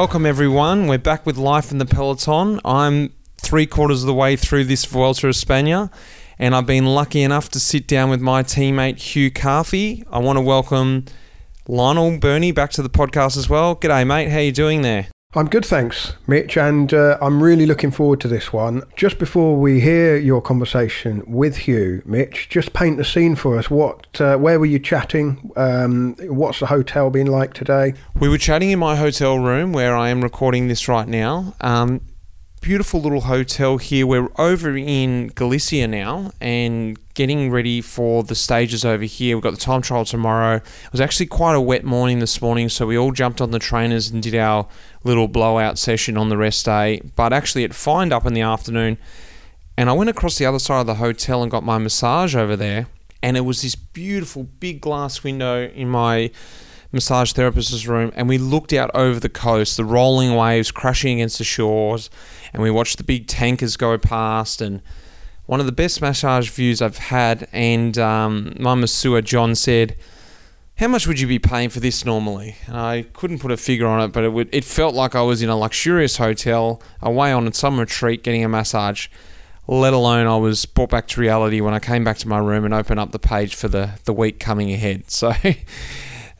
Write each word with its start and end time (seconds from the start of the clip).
Welcome 0.00 0.26
everyone. 0.26 0.86
We're 0.86 0.98
back 0.98 1.26
with 1.26 1.36
Life 1.36 1.72
in 1.72 1.78
the 1.78 1.84
Peloton. 1.84 2.60
I'm 2.64 3.12
three 3.38 3.66
quarters 3.66 4.04
of 4.04 4.06
the 4.06 4.14
way 4.14 4.36
through 4.36 4.62
this 4.62 4.84
Vuelta 4.84 5.26
a 5.26 5.30
España, 5.30 5.90
and 6.38 6.54
I've 6.54 6.66
been 6.66 6.86
lucky 6.86 7.20
enough 7.20 7.48
to 7.48 7.58
sit 7.58 7.88
down 7.88 8.08
with 8.08 8.20
my 8.20 8.44
teammate 8.44 8.98
Hugh 8.98 9.32
Carthy. 9.32 10.04
I 10.08 10.20
want 10.20 10.36
to 10.36 10.40
welcome 10.40 11.06
Lionel 11.66 12.16
Birnie 12.20 12.52
back 12.52 12.70
to 12.74 12.82
the 12.82 12.88
podcast 12.88 13.36
as 13.36 13.48
well. 13.50 13.74
G'day, 13.74 14.06
mate. 14.06 14.30
How 14.30 14.38
you 14.38 14.52
doing 14.52 14.82
there? 14.82 15.08
I'm 15.34 15.46
good, 15.50 15.66
thanks, 15.66 16.14
Mitch, 16.26 16.56
and 16.56 16.94
uh, 16.94 17.18
I'm 17.20 17.42
really 17.42 17.66
looking 17.66 17.90
forward 17.90 18.18
to 18.22 18.28
this 18.28 18.50
one. 18.50 18.82
Just 18.96 19.18
before 19.18 19.58
we 19.58 19.78
hear 19.78 20.16
your 20.16 20.40
conversation 20.40 21.22
with 21.26 21.54
Hugh, 21.58 22.00
Mitch, 22.06 22.48
just 22.48 22.72
paint 22.72 22.96
the 22.96 23.04
scene 23.04 23.36
for 23.36 23.58
us. 23.58 23.68
What, 23.68 24.18
uh, 24.22 24.38
where 24.38 24.58
were 24.58 24.64
you 24.64 24.78
chatting? 24.78 25.52
Um, 25.54 26.16
what's 26.20 26.60
the 26.60 26.66
hotel 26.66 27.10
been 27.10 27.26
like 27.26 27.52
today? 27.52 27.92
We 28.18 28.30
were 28.30 28.38
chatting 28.38 28.70
in 28.70 28.78
my 28.78 28.96
hotel 28.96 29.38
room 29.38 29.74
where 29.74 29.94
I 29.94 30.08
am 30.08 30.22
recording 30.22 30.68
this 30.68 30.88
right 30.88 31.06
now. 31.06 31.54
Um, 31.60 32.00
beautiful 32.60 33.00
little 33.00 33.22
hotel 33.22 33.78
here. 33.78 34.06
We're 34.06 34.28
over 34.38 34.76
in 34.76 35.28
Galicia 35.28 35.86
now 35.86 36.32
and 36.40 36.98
getting 37.14 37.50
ready 37.50 37.80
for 37.80 38.22
the 38.22 38.34
stages 38.34 38.84
over 38.84 39.04
here. 39.04 39.36
We've 39.36 39.42
got 39.42 39.52
the 39.52 39.60
time 39.60 39.82
trial 39.82 40.04
tomorrow. 40.04 40.56
It 40.56 40.92
was 40.92 41.00
actually 41.00 41.26
quite 41.26 41.54
a 41.54 41.60
wet 41.60 41.84
morning 41.84 42.18
this 42.18 42.40
morning, 42.42 42.68
so 42.68 42.86
we 42.86 42.98
all 42.98 43.12
jumped 43.12 43.40
on 43.40 43.50
the 43.50 43.58
trainers 43.58 44.10
and 44.10 44.22
did 44.22 44.34
our 44.34 44.68
little 45.04 45.28
blowout 45.28 45.78
session 45.78 46.16
on 46.16 46.28
the 46.28 46.36
rest 46.36 46.64
day. 46.64 47.00
But 47.16 47.32
actually, 47.32 47.64
it 47.64 47.74
fined 47.74 48.12
up 48.12 48.26
in 48.26 48.34
the 48.34 48.42
afternoon, 48.42 48.98
and 49.76 49.88
I 49.88 49.92
went 49.92 50.10
across 50.10 50.38
the 50.38 50.46
other 50.46 50.58
side 50.58 50.80
of 50.80 50.86
the 50.86 50.96
hotel 50.96 51.42
and 51.42 51.50
got 51.50 51.64
my 51.64 51.78
massage 51.78 52.36
over 52.36 52.56
there. 52.56 52.86
And 53.22 53.36
it 53.36 53.40
was 53.42 53.62
this 53.62 53.74
beautiful 53.74 54.44
big 54.44 54.80
glass 54.80 55.24
window 55.24 55.66
in 55.68 55.88
my 55.88 56.30
massage 56.92 57.32
therapist's 57.32 57.86
room, 57.86 58.12
and 58.14 58.28
we 58.28 58.38
looked 58.38 58.72
out 58.72 58.90
over 58.94 59.20
the 59.20 59.28
coast, 59.28 59.76
the 59.76 59.84
rolling 59.84 60.34
waves 60.34 60.70
crashing 60.70 61.20
against 61.20 61.38
the 61.38 61.44
shores, 61.44 62.10
and 62.52 62.62
we 62.62 62.70
watched 62.70 62.98
the 62.98 63.04
big 63.04 63.26
tankers 63.26 63.76
go 63.76 63.98
past. 63.98 64.60
And 64.60 64.82
one 65.46 65.60
of 65.60 65.66
the 65.66 65.72
best 65.72 66.00
massage 66.00 66.50
views 66.50 66.82
I've 66.82 66.98
had. 66.98 67.48
And 67.52 67.96
um, 67.98 68.54
my 68.58 68.74
masseur 68.74 69.20
John 69.22 69.54
said, 69.54 69.96
"How 70.76 70.88
much 70.88 71.06
would 71.06 71.20
you 71.20 71.26
be 71.26 71.38
paying 71.38 71.70
for 71.70 71.80
this 71.80 72.04
normally?" 72.04 72.56
And 72.66 72.76
I 72.76 73.02
couldn't 73.12 73.38
put 73.38 73.50
a 73.50 73.56
figure 73.56 73.86
on 73.86 74.00
it, 74.02 74.12
but 74.12 74.24
it 74.24 74.32
would. 74.32 74.48
It 74.52 74.64
felt 74.64 74.94
like 74.94 75.14
I 75.14 75.22
was 75.22 75.42
in 75.42 75.48
a 75.48 75.56
luxurious 75.56 76.16
hotel, 76.16 76.82
away 77.00 77.32
on 77.32 77.50
some 77.52 77.78
retreat, 77.78 78.22
getting 78.22 78.44
a 78.44 78.48
massage 78.48 79.08
let 79.70 79.92
alone 79.92 80.26
I 80.26 80.36
was 80.36 80.64
brought 80.64 80.88
back 80.88 81.06
to 81.08 81.20
reality 81.20 81.60
when 81.60 81.74
I 81.74 81.78
came 81.78 82.02
back 82.02 82.16
to 82.18 82.28
my 82.28 82.38
room 82.38 82.64
and 82.64 82.72
opened 82.72 82.98
up 82.98 83.12
the 83.12 83.18
page 83.18 83.54
for 83.54 83.68
the, 83.68 83.90
the 84.04 84.14
week 84.14 84.40
coming 84.40 84.72
ahead. 84.72 85.04
So 85.10 85.34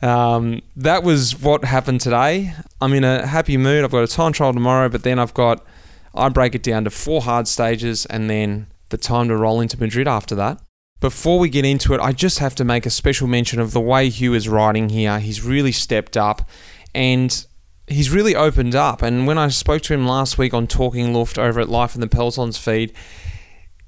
um, 0.01 0.61
that 0.75 1.03
was 1.03 1.39
what 1.39 1.63
happened 1.65 2.01
today. 2.01 2.53
I'm 2.79 2.93
in 2.93 3.03
a 3.03 3.25
happy 3.25 3.57
mood. 3.57 3.83
I've 3.83 3.91
got 3.91 4.03
a 4.03 4.07
time 4.07 4.31
trial 4.31 4.53
tomorrow, 4.53 4.89
but 4.89 5.03
then 5.03 5.19
I've 5.19 5.33
got, 5.33 5.65
I 6.13 6.29
break 6.29 6.55
it 6.55 6.63
down 6.63 6.85
to 6.85 6.89
four 6.89 7.21
hard 7.21 7.47
stages 7.47 8.05
and 8.05 8.29
then 8.29 8.67
the 8.89 8.97
time 8.97 9.27
to 9.27 9.35
roll 9.35 9.61
into 9.61 9.79
Madrid 9.79 10.07
after 10.07 10.35
that. 10.35 10.61
Before 10.99 11.39
we 11.39 11.49
get 11.49 11.63
into 11.63 11.93
it, 11.93 12.01
I 12.01 12.11
just 12.11 12.39
have 12.39 12.55
to 12.55 12.65
make 12.65 12.85
a 12.85 12.89
special 12.89 13.27
mention 13.27 13.59
of 13.59 13.71
the 13.71 13.79
way 13.79 14.09
Hugh 14.09 14.33
is 14.33 14.49
riding 14.49 14.89
here. 14.89 15.19
He's 15.19 15.41
really 15.41 15.71
stepped 15.71 16.17
up 16.17 16.49
and 16.93 17.45
he's 17.87 18.09
really 18.09 18.35
opened 18.35 18.75
up. 18.75 19.01
And 19.01 19.25
when 19.25 19.37
I 19.37 19.47
spoke 19.49 19.81
to 19.83 19.93
him 19.93 20.05
last 20.05 20.37
week 20.37 20.53
on 20.53 20.67
Talking 20.67 21.13
Luft 21.13 21.37
over 21.37 21.59
at 21.59 21.69
Life 21.69 21.95
in 21.95 22.01
the 22.01 22.07
Pelotons 22.07 22.57
feed, 22.57 22.93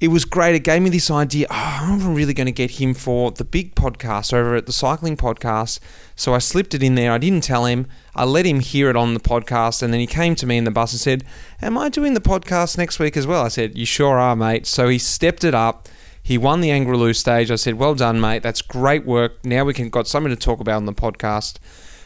it 0.02 0.08
was 0.08 0.26
great. 0.26 0.56
It 0.56 0.64
gave 0.64 0.82
me 0.82 0.90
this 0.90 1.12
idea. 1.12 1.46
Oh, 1.52 1.80
I'm 1.84 2.16
really 2.16 2.34
going 2.34 2.48
to 2.48 2.52
get 2.52 2.72
him 2.72 2.96
for 2.96 3.30
the 3.30 3.46
big 3.46 3.76
podcast 3.76 4.34
over 4.34 4.56
at 4.56 4.66
the 4.66 4.74
cycling 4.74 5.16
podcast. 5.16 5.80
So 6.16 6.34
I 6.34 6.40
slipped 6.40 6.74
it 6.74 6.82
in 6.82 6.96
there. 6.96 7.12
I 7.12 7.20
didn't 7.20 7.44
tell 7.44 7.66
him. 7.66 7.86
I 8.16 8.26
let 8.26 8.48
him 8.48 8.62
hear 8.62 8.90
it 8.90 8.96
on 8.96 9.14
the 9.14 9.20
podcast, 9.20 9.84
and 9.84 9.94
then 9.94 10.00
he 10.00 10.08
came 10.08 10.34
to 10.38 10.48
me 10.48 10.58
in 10.58 10.64
the 10.64 10.72
bus 10.72 10.92
and 10.92 11.00
said, 11.00 11.24
"Am 11.62 11.78
I 11.78 11.88
doing 11.88 12.16
the 12.16 12.20
podcast 12.20 12.80
next 12.80 12.98
week 12.98 13.16
as 13.16 13.28
well?" 13.28 13.46
I 13.46 13.50
said, 13.50 13.78
"You 13.78 13.86
sure 13.86 14.18
are, 14.18 14.36
mate." 14.36 14.66
So 14.66 14.88
he 14.88 14.98
stepped 14.98 15.44
it 15.44 15.54
up. 15.54 15.88
He 16.24 16.36
won 16.36 16.62
the 16.62 16.70
Angliru 16.70 17.16
stage. 17.16 17.52
I 17.52 17.56
said, 17.56 17.76
"Well 17.76 17.94
done, 17.94 18.20
mate. 18.20 18.42
That's 18.42 18.64
great 18.64 19.06
work. 19.06 19.46
Now 19.46 19.66
we 19.66 19.74
can 19.76 19.90
got 19.90 20.08
something 20.08 20.32
to 20.32 20.36
talk 20.36 20.60
about 20.60 20.78
on 20.78 20.88
the 20.88 20.94
podcast." 20.94 21.58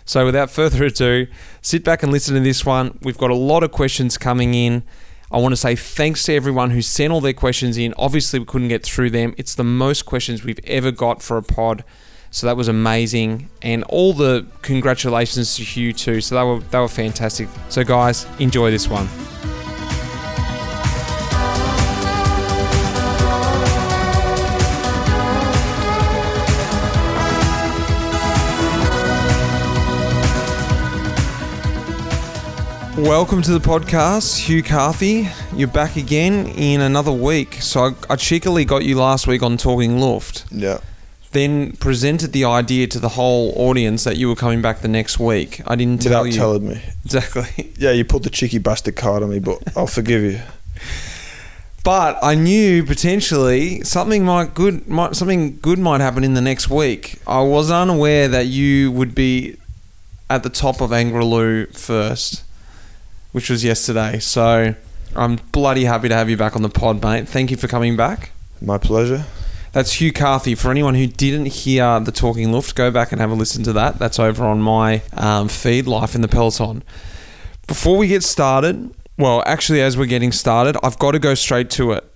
So 0.04 0.26
without 0.26 0.52
further 0.60 0.84
ado, 0.84 1.28
sit 1.62 1.86
back 1.86 2.04
and 2.04 2.12
listen 2.12 2.36
to 2.36 2.42
this 2.42 2.66
one. 2.66 3.00
We've 3.02 3.18
got 3.18 3.32
a 3.32 3.36
lot 3.36 3.64
of 3.64 3.72
questions 3.72 4.18
coming 4.18 4.54
in. 4.54 4.84
I 5.32 5.38
want 5.38 5.54
to 5.54 5.58
say 5.58 5.76
thanks 5.76 6.24
to 6.24 6.34
everyone 6.34 6.72
who 6.72 6.82
sent 6.82 7.12
all 7.12 7.22
their 7.22 7.34
questions 7.34 7.78
in. 7.78 7.94
Obviously, 7.98 8.40
we 8.40 8.46
couldn't 8.46 8.68
get 8.68 8.84
through 8.84 9.10
them. 9.10 9.34
It's 9.38 9.56
the 9.56 9.64
most 9.64 10.06
questions 10.06 10.44
we've 10.44 10.60
ever 10.66 10.92
got 10.92 11.22
for 11.22 11.38
a 11.38 11.44
pod. 11.44 11.84
So 12.32 12.48
that 12.48 12.58
was 12.58 12.68
amazing. 12.68 13.50
And 13.62 13.84
all 13.86 14.14
the 14.14 14.46
congratulations 14.62 15.56
to 15.56 15.64
Hugh 15.64 15.94
too. 15.94 16.22
So 16.22 16.36
they 16.36 16.44
were 16.44 16.60
they 16.60 16.80
were 16.80 16.88
fantastic. 16.88 17.48
So 17.70 17.84
guys, 17.84 18.28
enjoy 18.40 18.72
this 18.72 18.88
one. 18.88 19.08
Welcome 32.98 33.42
to 33.42 33.52
the 33.52 33.60
podcast, 33.60 34.38
Hugh 34.46 34.64
Carthy. 34.64 35.28
You're 35.54 35.68
back 35.68 35.98
again 35.98 36.48
in 36.48 36.80
another 36.80 37.12
week. 37.12 37.56
So 37.56 37.88
I, 37.88 37.92
I 38.12 38.16
cheekily 38.16 38.64
got 38.64 38.86
you 38.86 38.98
last 38.98 39.28
week 39.28 39.44
on 39.44 39.58
Talking 39.58 40.00
Luft. 40.00 40.46
Yeah. 40.50 40.78
Then 41.32 41.74
presented 41.74 42.32
the 42.32 42.46
idea 42.46 42.88
to 42.88 43.00
the 43.00 43.10
whole 43.10 43.52
audience 43.58 44.06
that 44.06 44.16
you 44.16 44.30
were 44.30 44.36
coming 44.36 44.62
back 44.62 44.80
the 44.80 44.88
next 44.88 45.20
week. 45.20 45.62
I 45.68 45.76
didn't 45.76 46.04
tell 46.04 46.12
Without 46.24 46.24
you 46.28 46.32
telling 46.34 46.70
me. 46.70 46.82
exactly, 47.04 47.74
Yeah, 47.78 47.92
you 47.92 48.06
put 48.06 48.24
the 48.24 48.30
cheeky 48.30 48.60
bastard 48.60 48.96
card 48.96 49.24
on 49.24 49.30
me, 49.30 49.40
but 49.40 49.62
I'll 49.76 49.88
forgive 49.88 50.24
you. 50.24 50.40
but 51.84 52.18
I 52.24 52.36
knew 52.36 52.86
potentially 52.86 53.82
something 53.82 54.24
might 54.24 54.54
good 54.54 54.88
might 54.88 55.18
something 55.18 55.60
good 55.60 55.80
might 55.80 56.00
happen 56.00 56.24
in 56.24 56.34
the 56.34 56.42
next 56.42 56.70
week. 56.70 57.20
I 57.28 57.42
was 57.42 57.70
unaware 57.70 58.30
that 58.30 58.46
you 58.48 58.90
would 58.94 59.14
be 59.14 59.58
at 60.30 60.44
the 60.44 60.50
top 60.50 60.80
of 60.82 60.92
Angliru 60.92 61.78
first, 61.78 62.44
which 63.36 63.50
was 63.50 63.66
yesterday. 63.66 64.18
So 64.18 64.74
I'm 65.14 65.36
bloody 65.52 65.84
happy 65.84 66.08
to 66.08 66.16
have 66.16 66.30
you 66.30 66.38
back 66.38 66.56
on 66.56 66.62
the 66.62 66.70
pod, 66.70 67.04
mate. 67.04 67.28
Thank 67.28 67.52
you 67.52 67.58
for 67.58 67.68
coming 67.68 67.98
back. 67.98 68.32
My 68.62 68.78
pleasure. 68.78 69.26
That's 69.74 70.00
Hugh 70.00 70.14
Carthy. 70.14 70.56
For 70.56 70.72
anyone 70.72 70.96
who 70.96 71.06
didn't 71.06 71.48
hear 71.48 72.00
the 72.00 72.14
Talking 72.14 72.54
Luft, 72.54 72.76
go 72.76 72.92
back 72.92 73.12
and 73.12 73.20
have 73.20 73.32
a 73.32 73.34
listen 73.34 73.62
to 73.64 73.74
that. 73.74 74.00
That's 74.00 74.20
over 74.20 74.46
on 74.46 74.62
my 74.62 75.02
um, 75.12 75.50
feed, 75.50 75.86
Life 75.86 76.16
in 76.16 76.22
the 76.22 76.30
Peloton. 76.30 76.82
Before 77.68 77.98
we 77.98 78.08
get 78.08 78.24
started, 78.24 78.96
well, 79.18 79.44
actually, 79.46 79.82
as 79.82 79.98
we're 79.98 80.06
getting 80.06 80.32
started, 80.32 80.78
I've 80.82 80.98
got 80.98 81.12
to 81.12 81.20
go 81.20 81.34
straight 81.34 81.70
to 81.72 81.92
it. 81.92 82.10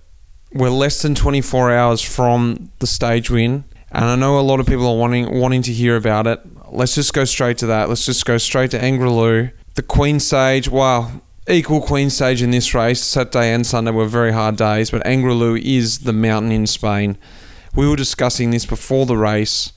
We're 0.54 0.70
less 0.70 1.02
than 1.02 1.14
24 1.14 1.70
hours 1.70 2.00
from 2.00 2.72
the 2.78 2.86
stage 2.86 3.30
win, 3.30 3.64
and 3.92 4.06
I 4.06 4.16
know 4.16 4.38
a 4.38 4.40
lot 4.40 4.58
of 4.58 4.66
people 4.66 4.86
are 4.86 4.96
wanting 4.96 5.38
wanting 5.38 5.60
to 5.64 5.72
hear 5.74 5.96
about 5.96 6.26
it. 6.26 6.40
Let's 6.70 6.94
just 6.94 7.12
go 7.12 7.26
straight 7.26 7.58
to 7.58 7.66
that. 7.66 7.90
Let's 7.90 8.06
just 8.06 8.24
go 8.24 8.38
straight 8.38 8.70
to 8.70 8.78
Angliru. 8.78 9.52
The 9.80 9.86
Queen 9.86 10.20
stage, 10.20 10.68
wow, 10.68 11.22
equal 11.48 11.80
Queen 11.80 12.10
stage 12.10 12.42
in 12.42 12.50
this 12.50 12.74
race. 12.74 13.02
Saturday 13.02 13.50
and 13.50 13.66
Sunday 13.66 13.92
were 13.92 14.04
very 14.04 14.30
hard 14.30 14.56
days, 14.56 14.90
but 14.90 15.02
Angliru 15.04 15.58
is 15.58 16.00
the 16.00 16.12
mountain 16.12 16.52
in 16.52 16.66
Spain. 16.66 17.16
We 17.74 17.88
were 17.88 17.96
discussing 17.96 18.50
this 18.50 18.66
before 18.66 19.06
the 19.06 19.16
race. 19.16 19.72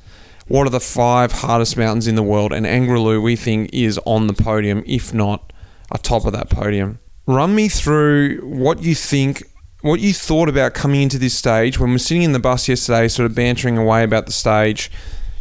What 0.49 0.67
are 0.67 0.71
the 0.71 0.81
five 0.81 1.31
hardest 1.31 1.77
mountains 1.77 2.05
in 2.05 2.15
the 2.15 2.21
world? 2.21 2.51
And 2.51 2.65
Angliru, 2.65 3.23
we 3.23 3.37
think, 3.37 3.69
is 3.71 3.97
on 3.99 4.27
the 4.27 4.33
podium, 4.33 4.83
if 4.85 5.13
not 5.13 5.53
atop 5.89 6.25
of 6.25 6.33
that 6.33 6.49
podium. 6.49 6.99
Run 7.25 7.55
me 7.55 7.69
through 7.69 8.41
what 8.41 8.83
you 8.83 8.95
think, 8.95 9.41
what 9.83 10.01
you 10.01 10.13
thought 10.13 10.49
about 10.49 10.73
coming 10.73 11.01
into 11.01 11.17
this 11.17 11.33
stage 11.33 11.79
when 11.79 11.91
we're 11.91 11.97
sitting 11.97 12.23
in 12.23 12.33
the 12.33 12.39
bus 12.39 12.67
yesterday, 12.67 13.07
sort 13.07 13.25
of 13.25 13.35
bantering 13.35 13.77
away 13.77 14.03
about 14.03 14.25
the 14.25 14.33
stage. 14.33 14.91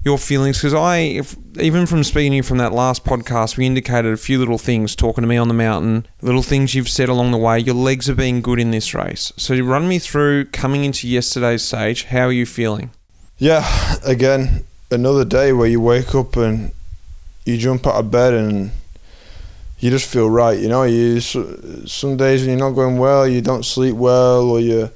Your 0.05 0.19
feelings, 0.19 0.59
because 0.59 0.75
I, 0.75 0.99
if, 0.99 1.37
even 1.61 1.87
from 1.87 2.03
speaking 2.03 2.33
you 2.33 2.43
from 2.43 2.59
that 2.59 2.73
last 2.73 3.05
podcast, 3.05 3.57
we 3.57 3.67
indicated 3.67 4.13
a 4.13 4.17
few 4.17 4.39
little 4.39 4.59
things, 4.59 4.97
talking 4.97 5.23
to 5.23 5.29
me 5.29 5.37
on 5.37 5.47
the 5.47 5.55
mountain, 5.55 6.09
little 6.21 6.43
things 6.43 6.75
you've 6.75 6.89
said 6.89 7.09
along 7.09 7.31
the 7.31 7.39
way. 7.39 7.61
Your 7.61 7.77
legs 7.77 8.11
are 8.11 8.15
being 8.17 8.41
good 8.41 8.59
in 8.59 8.73
this 8.73 8.95
race. 8.95 9.33
So 9.37 9.57
run 9.61 9.87
me 9.87 10.01
through 10.01 10.47
coming 10.47 10.85
into 10.85 11.07
yesterday's 11.07 11.63
stage. 11.63 12.05
How 12.05 12.27
are 12.27 12.33
you 12.33 12.47
feeling? 12.47 12.91
Yeah, 13.39 13.65
again, 14.05 14.65
another 14.91 15.25
day 15.25 15.53
where 15.53 15.69
you 15.69 15.81
wake 15.81 16.17
up 16.17 16.37
and 16.37 16.73
you 17.45 17.57
jump 17.57 17.87
out 17.87 17.95
of 17.95 18.11
bed 18.11 18.35
and 18.35 18.73
you 19.79 19.91
just 19.91 20.09
feel 20.09 20.29
right. 20.29 20.59
You 20.59 20.69
know, 20.69 20.83
you 20.83 21.21
some 21.21 22.17
days 22.17 22.41
when 22.41 22.51
you're 22.51 22.69
not 22.69 22.77
going 22.77 22.99
well, 22.99 23.27
you 23.27 23.41
don't 23.41 23.65
sleep 23.65 23.97
well, 23.97 24.51
or 24.51 24.61
you 24.61 24.91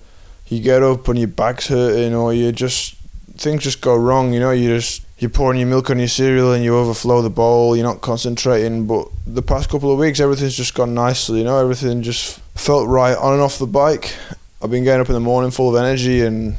you 0.49 0.61
get 0.61 0.83
up 0.83 1.09
and 1.09 1.19
your 1.19 1.29
back's 1.29 1.69
hurting, 1.69 2.15
or 2.15 2.33
you 2.33 2.53
just 2.53 2.95
things 3.37 3.63
just 3.63 3.81
go 3.81 3.97
wrong. 3.97 4.33
You 4.33 4.41
know, 4.41 4.51
you 4.51 4.69
just 4.69 5.03
you're 5.19 5.31
pouring 5.31 5.59
your 5.59 5.69
milk 5.69 5.89
on 5.91 5.99
your 5.99 6.09
cereal 6.09 6.53
and 6.53 6.63
you 6.63 6.77
overflow 6.77 7.23
the 7.23 7.31
bowl. 7.31 7.77
You're 7.77 7.87
not 7.87 8.01
concentrating. 8.01 8.87
But 8.87 9.09
the 9.27 9.43
past 9.43 9.71
couple 9.71 9.91
of 9.93 9.99
weeks, 9.99 10.21
everything's 10.21 10.57
just 10.57 10.75
gone 10.75 10.95
nicely. 10.95 11.39
You 11.39 11.45
know, 11.45 11.59
everything 11.59 12.03
just 12.03 12.41
felt 12.55 12.89
right 12.89 13.17
on 13.17 13.33
and 13.33 13.43
off 13.43 13.59
the 13.59 13.67
bike. 13.67 14.15
I've 14.63 14.71
been 14.71 14.85
getting 14.85 15.01
up 15.01 15.09
in 15.09 15.15
the 15.15 15.21
morning 15.21 15.51
full 15.51 15.75
of 15.75 15.83
energy, 15.83 16.23
and 16.23 16.57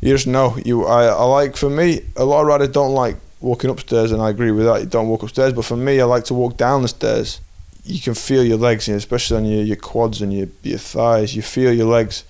you 0.00 0.12
just 0.12 0.26
know 0.26 0.56
you. 0.64 0.86
I, 0.86 1.06
I 1.06 1.24
like 1.24 1.56
for 1.56 1.70
me, 1.70 2.02
a 2.16 2.24
lot 2.24 2.42
of 2.42 2.46
riders 2.46 2.68
don't 2.68 2.94
like 2.94 3.16
walking 3.40 3.70
upstairs, 3.70 4.12
and 4.12 4.20
I 4.20 4.30
agree 4.30 4.50
with 4.50 4.66
that. 4.66 4.80
You 4.80 4.86
don't 4.86 5.08
walk 5.08 5.22
upstairs, 5.22 5.52
but 5.52 5.64
for 5.64 5.76
me, 5.76 6.00
I 6.00 6.04
like 6.04 6.24
to 6.24 6.34
walk 6.34 6.56
down 6.56 6.82
the 6.82 6.88
stairs. 6.88 7.40
you 7.84 8.00
can 8.00 8.14
feel 8.14 8.44
your 8.44 8.58
legs, 8.58 8.88
especially 8.88 9.36
on 9.38 9.44
your, 9.46 9.64
your 9.64 9.76
quads 9.76 10.20
and 10.22 10.32
your 10.32 10.48
your 10.62 10.78
thighs. 10.78 11.34
You 11.34 11.42
feel 11.42 11.72
your 11.72 11.86
legs. 11.86 12.24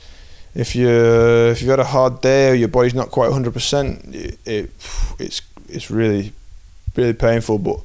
If 0.54 0.74
you 0.74 0.88
if 0.88 1.60
you've 1.60 1.70
had 1.70 1.78
a 1.78 1.84
hard 1.84 2.20
day 2.20 2.50
or 2.50 2.54
your 2.54 2.68
body's 2.68 2.94
not 2.94 3.10
quite 3.10 3.32
hundred 3.32 3.52
percent, 3.52 4.14
it, 4.14 4.38
it 4.44 4.70
it's 5.18 5.42
it's 5.68 5.90
really 5.90 6.32
really 6.96 7.12
painful. 7.12 7.58
But 7.58 7.80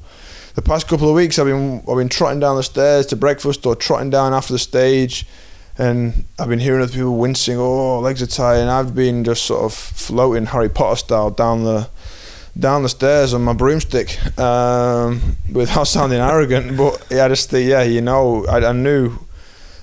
the 0.54 0.62
past 0.62 0.88
couple 0.88 1.08
of 1.08 1.14
weeks, 1.14 1.38
I've 1.38 1.46
been 1.46 1.78
I've 1.88 1.96
been 1.96 2.08
trotting 2.08 2.40
down 2.40 2.56
the 2.56 2.62
stairs 2.62 3.06
to 3.06 3.16
breakfast 3.16 3.64
or 3.66 3.76
trotting 3.76 4.10
down 4.10 4.34
after 4.34 4.52
the 4.52 4.58
stage, 4.58 5.26
and 5.78 6.24
I've 6.38 6.48
been 6.48 6.58
hearing 6.58 6.82
other 6.82 6.92
people 6.92 7.16
wincing. 7.16 7.56
Oh, 7.58 8.00
legs 8.00 8.22
are 8.22 8.26
tired, 8.26 8.62
and 8.62 8.70
I've 8.70 8.94
been 8.94 9.22
just 9.22 9.44
sort 9.44 9.62
of 9.64 9.74
floating 9.74 10.46
Harry 10.46 10.68
Potter 10.68 10.96
style 10.96 11.30
down 11.30 11.64
the 11.64 11.88
down 12.58 12.82
the 12.82 12.88
stairs 12.88 13.34
on 13.34 13.42
my 13.42 13.52
broomstick 13.52 14.18
um, 14.38 15.36
without 15.52 15.84
sounding 15.84 16.20
arrogant. 16.20 16.76
But 16.76 17.06
yeah, 17.10 17.26
I 17.26 17.28
just 17.28 17.52
yeah, 17.52 17.82
you 17.82 18.00
know, 18.00 18.46
I, 18.46 18.64
I 18.64 18.72
knew 18.72 19.18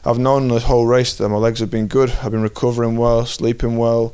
I've 0.05 0.19
known 0.19 0.49
the 0.49 0.59
whole 0.59 0.85
race 0.85 1.15
that 1.15 1.29
my 1.29 1.37
legs 1.37 1.59
have 1.59 1.71
been 1.71 1.87
good. 1.87 2.11
I've 2.21 2.31
been 2.31 2.41
recovering 2.41 2.97
well, 2.97 3.25
sleeping 3.25 3.77
well, 3.77 4.13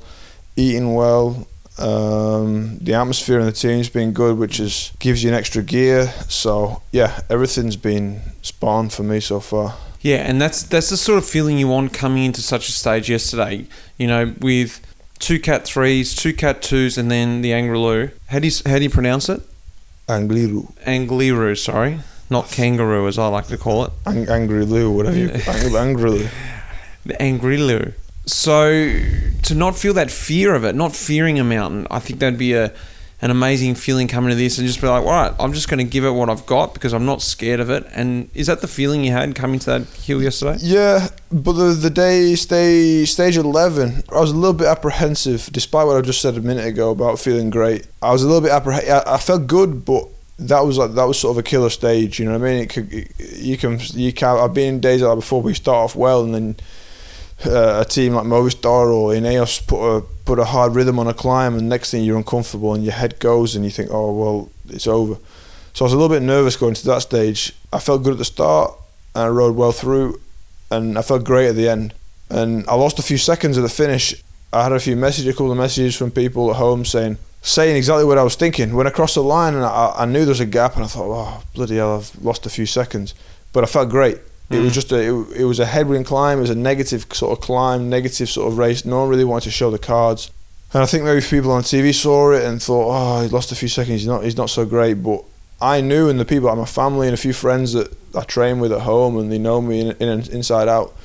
eating 0.55 0.93
well. 0.93 1.47
Um, 1.79 2.77
the 2.79 2.93
atmosphere 2.93 3.39
in 3.39 3.45
the 3.45 3.53
team's 3.53 3.89
been 3.89 4.11
good, 4.11 4.37
which 4.37 4.59
is 4.59 4.91
gives 4.99 5.23
you 5.23 5.29
an 5.29 5.35
extra 5.35 5.63
gear. 5.63 6.07
So 6.27 6.81
yeah, 6.91 7.21
everything's 7.29 7.77
been 7.77 8.21
on 8.61 8.89
for 8.89 9.03
me 9.03 9.19
so 9.19 9.39
far. 9.39 9.77
Yeah, 10.01 10.17
and 10.17 10.41
that's 10.41 10.63
that's 10.63 10.89
the 10.89 10.97
sort 10.97 11.17
of 11.17 11.25
feeling 11.25 11.57
you 11.57 11.67
want 11.67 11.93
coming 11.93 12.23
into 12.23 12.41
such 12.41 12.69
a 12.69 12.71
stage 12.71 13.09
yesterday. 13.09 13.65
You 13.97 14.07
know, 14.07 14.33
with 14.39 14.81
two 15.19 15.39
cat 15.39 15.65
threes, 15.65 16.15
two 16.15 16.33
cat 16.33 16.61
twos, 16.61 16.97
and 16.97 17.09
then 17.09 17.41
the 17.41 17.51
Angliru. 17.51 18.11
How 18.27 18.39
do 18.39 18.47
you 18.47 18.53
how 18.65 18.77
do 18.77 18.83
you 18.83 18.89
pronounce 18.89 19.29
it? 19.29 19.41
Angliru. 20.07 20.73
Angliru, 20.85 21.57
sorry, 21.57 21.99
not 22.29 22.49
kangaroo 22.51 23.07
as 23.07 23.17
I 23.17 23.27
like 23.27 23.47
to 23.47 23.57
call 23.57 23.85
it. 23.85 23.91
Ang- 24.05 24.29
angry 24.29 24.65
Lou, 24.65 24.91
whatever 24.91 25.17
you 25.17 25.29
ang- 25.29 25.75
angry 25.75 26.09
Lou. 26.09 26.27
The 27.05 27.13
Angrilu. 27.15 27.93
So 28.25 28.93
to 29.43 29.55
not 29.55 29.75
feel 29.77 29.93
that 29.95 30.11
fear 30.11 30.53
of 30.53 30.63
it, 30.63 30.75
not 30.75 30.95
fearing 30.95 31.39
a 31.39 31.43
mountain, 31.43 31.87
I 31.89 31.99
think 31.99 32.19
that'd 32.19 32.37
be 32.37 32.53
a 32.53 32.71
an 33.21 33.31
amazing 33.31 33.75
feeling 33.75 34.07
coming 34.07 34.29
to 34.29 34.35
this 34.35 34.57
and 34.59 34.65
just 34.67 34.79
be 34.79 34.87
like, 34.87 35.03
all 35.03 35.11
right, 35.11 35.33
I'm 35.39 35.51
just 35.51 35.67
going 35.67 35.79
to 35.79 35.83
give 35.83 36.05
it 36.05 36.11
what 36.11 36.29
I've 36.29 36.45
got 36.45 36.73
because 36.73 36.93
I'm 36.93 37.05
not 37.05 37.21
scared 37.21 37.59
of 37.59 37.69
it. 37.69 37.85
And 37.93 38.29
is 38.33 38.47
that 38.47 38.61
the 38.61 38.67
feeling 38.67 39.03
you 39.03 39.11
had 39.11 39.35
coming 39.35 39.59
to 39.59 39.65
that 39.65 39.87
hill 39.87 40.23
yesterday? 40.23 40.57
Yeah, 40.61 41.09
but 41.29 41.53
the 41.53 41.73
the 41.73 41.89
day 41.89 42.35
stage 42.35 43.11
stage 43.11 43.35
eleven, 43.37 44.03
I 44.11 44.19
was 44.19 44.31
a 44.31 44.35
little 44.35 44.53
bit 44.53 44.67
apprehensive, 44.67 45.49
despite 45.51 45.85
what 45.87 45.97
I 45.97 46.01
just 46.01 46.21
said 46.21 46.37
a 46.37 46.41
minute 46.41 46.65
ago 46.65 46.91
about 46.91 47.19
feeling 47.19 47.49
great. 47.49 47.87
I 48.01 48.11
was 48.11 48.23
a 48.23 48.27
little 48.27 48.41
bit 48.41 48.51
apprehensive. 48.51 48.89
I, 49.07 49.15
I 49.15 49.17
felt 49.17 49.47
good, 49.47 49.83
but 49.83 50.07
that 50.39 50.61
was 50.61 50.77
like 50.77 50.93
that 50.93 51.03
was 51.03 51.19
sort 51.19 51.31
of 51.31 51.37
a 51.37 51.43
killer 51.43 51.69
stage. 51.69 52.19
You 52.19 52.25
know 52.25 52.37
what 52.37 52.47
I 52.47 52.51
mean? 52.51 52.63
It 52.63 52.69
could 52.69 52.91
you 53.37 53.57
can 53.57 53.79
you 53.93 54.13
can 54.13 54.37
I've 54.37 54.53
been 54.53 54.75
in 54.75 54.79
days 54.79 55.01
like 55.01 55.15
before. 55.15 55.41
We 55.41 55.53
start 55.53 55.77
off 55.77 55.95
well, 55.95 56.23
and 56.23 56.33
then 56.33 56.55
uh, 57.45 57.83
a 57.85 57.85
team 57.85 58.13
like 58.13 58.25
Movistar 58.25 58.93
or 58.93 59.11
Ineos 59.13 59.65
put 59.65 59.97
a 59.97 60.01
put 60.25 60.39
a 60.39 60.45
hard 60.45 60.75
rhythm 60.75 60.97
on 60.97 61.07
a 61.07 61.13
climb, 61.13 61.55
and 61.55 61.67
next 61.67 61.91
thing 61.91 62.03
you're 62.03 62.17
uncomfortable, 62.17 62.73
and 62.73 62.83
your 62.83 62.93
head 62.93 63.19
goes, 63.19 63.55
and 63.55 63.65
you 63.65 63.71
think, 63.71 63.89
oh 63.91 64.13
well, 64.13 64.49
it's 64.69 64.87
over. 64.87 65.17
So 65.73 65.85
I 65.85 65.87
was 65.87 65.93
a 65.93 65.97
little 65.97 66.15
bit 66.15 66.23
nervous 66.23 66.55
going 66.55 66.73
to 66.73 66.85
that 66.87 67.01
stage. 67.01 67.53
I 67.71 67.79
felt 67.79 68.03
good 68.03 68.13
at 68.13 68.19
the 68.19 68.25
start, 68.25 68.73
and 69.15 69.25
I 69.25 69.27
rode 69.27 69.55
well 69.55 69.71
through, 69.71 70.19
and 70.71 70.97
I 70.97 71.01
felt 71.01 71.23
great 71.23 71.49
at 71.49 71.55
the 71.55 71.69
end. 71.69 71.93
And 72.29 72.67
I 72.67 72.75
lost 72.75 72.99
a 72.99 73.03
few 73.03 73.17
seconds 73.17 73.57
at 73.57 73.61
the 73.61 73.69
finish. 73.69 74.15
I 74.53 74.63
had 74.63 74.71
a 74.71 74.79
few 74.79 74.95
messages, 74.95 75.33
a 75.33 75.33
couple 75.33 75.51
of 75.51 75.57
messages 75.57 75.95
from 75.95 76.11
people 76.11 76.49
at 76.49 76.57
home 76.57 76.85
saying 76.85 77.17
saying 77.41 77.75
exactly 77.75 78.05
what 78.05 78.17
I 78.17 78.23
was 78.23 78.35
thinking. 78.35 78.75
When 78.75 78.87
I 78.87 78.89
crossed 78.89 79.15
the 79.15 79.23
line, 79.23 79.53
and 79.55 79.63
I, 79.63 79.95
I 79.99 80.05
knew 80.05 80.19
there 80.19 80.29
was 80.29 80.39
a 80.39 80.45
gap, 80.45 80.75
and 80.75 80.83
I 80.83 80.87
thought, 80.87 81.09
oh 81.09 81.43
bloody 81.53 81.77
hell, 81.77 81.97
I've 81.97 82.23
lost 82.23 82.45
a 82.45 82.49
few 82.49 82.65
seconds, 82.65 83.13
but 83.53 83.63
I 83.63 83.67
felt 83.67 83.89
great. 83.89 84.19
It 84.49 84.59
was 84.59 84.71
mm. 84.71 84.75
just 84.75 84.91
a 84.91 84.97
it, 84.97 85.41
it 85.41 85.45
was 85.45 85.59
a 85.59 85.65
headwind 85.65 86.07
climb. 86.07 86.39
It 86.39 86.41
was 86.41 86.49
a 86.49 86.55
negative 86.55 87.05
sort 87.13 87.37
of 87.37 87.43
climb, 87.43 87.89
negative 87.89 88.29
sort 88.29 88.51
of 88.51 88.57
race. 88.57 88.83
No 88.83 89.01
one 89.01 89.09
really 89.09 89.23
wanted 89.23 89.43
to 89.43 89.51
show 89.51 89.69
the 89.69 89.77
cards, 89.77 90.31
and 90.73 90.81
I 90.81 90.87
think 90.87 91.03
maybe 91.03 91.21
people 91.21 91.51
on 91.51 91.61
TV 91.61 91.93
saw 91.93 92.31
it 92.31 92.43
and 92.43 92.61
thought, 92.61 92.89
"Oh, 92.89 93.21
he 93.21 93.29
lost 93.29 93.51
a 93.51 93.55
few 93.55 93.67
seconds. 93.67 94.01
He's 94.01 94.07
not 94.07 94.23
he's 94.23 94.37
not 94.37 94.49
so 94.49 94.65
great." 94.65 94.95
But 95.03 95.23
I 95.61 95.81
knew, 95.81 96.09
and 96.09 96.19
the 96.19 96.25
people 96.25 96.53
my 96.55 96.65
family 96.65 97.07
and 97.07 97.13
a 97.13 97.17
few 97.17 97.33
friends 97.33 97.73
that 97.73 97.95
I 98.15 98.23
train 98.23 98.59
with 98.59 98.71
at 98.71 98.81
home, 98.81 99.17
and 99.17 99.31
they 99.31 99.37
know 99.37 99.61
me 99.61 99.81
in, 99.81 99.91
in 99.97 100.09
inside 100.31 100.67
out. 100.67 100.95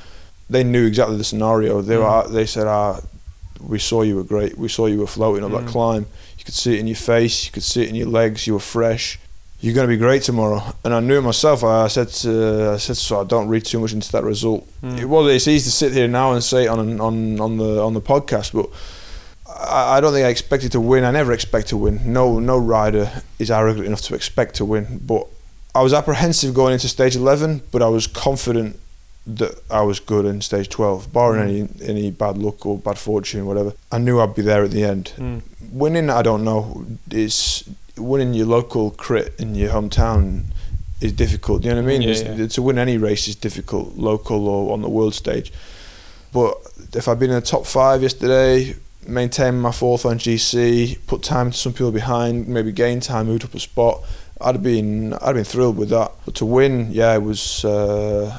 They 0.48 0.64
knew 0.64 0.86
exactly 0.86 1.16
the 1.18 1.24
scenario. 1.24 1.82
They 1.82 1.98
were 1.98 2.04
mm. 2.04 2.32
they 2.32 2.46
said, 2.46 2.66
"Ah, 2.66 3.00
we 3.60 3.78
saw 3.78 4.02
you 4.02 4.16
were 4.16 4.24
great. 4.24 4.56
We 4.56 4.68
saw 4.68 4.86
you 4.86 5.00
were 5.00 5.06
floating 5.06 5.44
up 5.44 5.50
that 5.52 5.64
mm. 5.64 5.68
climb. 5.68 6.06
You 6.44 6.46
could 6.46 6.54
see 6.54 6.74
it 6.74 6.80
in 6.80 6.86
your 6.86 6.96
face. 6.96 7.46
You 7.46 7.52
could 7.52 7.62
see 7.62 7.82
it 7.84 7.88
in 7.88 7.94
your 7.94 8.08
legs. 8.08 8.46
You 8.46 8.52
were 8.52 8.60
fresh." 8.60 9.18
you're 9.64 9.72
going 9.72 9.88
to 9.88 9.94
be 9.94 9.96
great 9.96 10.22
tomorrow. 10.22 10.62
And 10.84 10.92
I 10.92 11.00
knew 11.00 11.16
it 11.16 11.22
myself. 11.22 11.64
I 11.64 11.88
said, 11.88 12.08
to, 12.08 12.72
I 12.74 12.76
said, 12.76 12.98
so 12.98 13.22
I 13.22 13.24
don't 13.24 13.48
read 13.48 13.64
too 13.64 13.80
much 13.80 13.94
into 13.94 14.12
that 14.12 14.22
result. 14.22 14.68
Hmm. 14.82 14.98
It 14.98 15.08
was. 15.08 15.32
It's 15.32 15.48
easy 15.48 15.70
to 15.70 15.74
sit 15.74 15.92
here 15.94 16.06
now 16.06 16.34
and 16.34 16.44
say 16.44 16.64
it 16.64 16.68
on 16.68 17.00
on 17.00 17.40
on 17.40 17.56
the 17.56 17.80
on 17.80 17.94
the 17.94 18.02
podcast, 18.02 18.52
but 18.52 18.68
I, 19.48 19.96
I 19.96 20.00
don't 20.02 20.12
think 20.12 20.26
I 20.26 20.28
expected 20.28 20.72
to 20.72 20.80
win. 20.80 21.02
I 21.02 21.12
never 21.12 21.32
expect 21.32 21.68
to 21.68 21.78
win. 21.78 22.12
No 22.12 22.38
no 22.40 22.58
rider 22.58 23.22
is 23.38 23.50
arrogant 23.50 23.86
enough 23.86 24.02
to 24.02 24.14
expect 24.14 24.56
to 24.56 24.66
win. 24.66 25.00
But 25.02 25.26
I 25.74 25.80
was 25.80 25.94
apprehensive 25.94 26.52
going 26.52 26.74
into 26.74 26.88
stage 26.90 27.16
eleven, 27.16 27.62
but 27.72 27.80
I 27.80 27.88
was 27.88 28.06
confident 28.06 28.78
that 29.26 29.62
I 29.70 29.82
was 29.82 30.00
good 30.00 30.26
in 30.26 30.40
stage 30.40 30.68
twelve, 30.68 31.12
barring 31.12 31.48
any 31.48 31.68
any 31.82 32.10
bad 32.10 32.38
luck 32.38 32.66
or 32.66 32.78
bad 32.78 32.98
fortune, 32.98 33.46
whatever. 33.46 33.72
I 33.90 33.98
knew 33.98 34.20
I'd 34.20 34.34
be 34.34 34.42
there 34.42 34.64
at 34.64 34.70
the 34.70 34.84
end. 34.84 35.12
Mm. 35.16 35.42
Winning, 35.72 36.10
I 36.10 36.22
don't 36.22 36.44
know. 36.44 36.86
It's 37.10 37.64
winning 37.96 38.34
your 38.34 38.46
local 38.46 38.90
crit 38.90 39.34
in 39.38 39.54
your 39.54 39.70
hometown 39.70 40.44
is 41.00 41.12
difficult. 41.12 41.64
You 41.64 41.70
know 41.70 41.76
what 41.76 41.84
I 41.84 41.98
mean? 41.98 42.02
Yeah, 42.02 42.34
yeah. 42.34 42.46
To 42.46 42.62
win 42.62 42.78
any 42.78 42.98
race 42.98 43.28
is 43.28 43.36
difficult, 43.36 43.96
local 43.96 44.48
or 44.48 44.72
on 44.72 44.82
the 44.82 44.88
world 44.88 45.14
stage. 45.14 45.52
But 46.32 46.56
if 46.94 47.08
I'd 47.08 47.18
been 47.18 47.30
in 47.30 47.36
the 47.36 47.42
top 47.42 47.66
five 47.66 48.02
yesterday, 48.02 48.74
maintained 49.06 49.60
my 49.60 49.70
fourth 49.70 50.04
on 50.04 50.18
GC, 50.18 50.98
put 51.06 51.22
time 51.22 51.50
to 51.50 51.56
some 51.56 51.72
people 51.72 51.92
behind, 51.92 52.48
maybe 52.48 52.72
gain 52.72 53.00
time, 53.00 53.26
moved 53.26 53.44
up 53.44 53.54
a 53.54 53.60
spot, 53.60 54.02
I'd 54.40 54.56
have 54.56 54.62
been 54.62 55.14
I'd 55.14 55.26
have 55.26 55.34
been 55.36 55.44
thrilled 55.44 55.76
with 55.76 55.90
that. 55.90 56.12
But 56.24 56.34
to 56.36 56.46
win, 56.46 56.88
yeah, 56.90 57.14
it 57.14 57.22
was. 57.22 57.64
Uh, 57.64 58.38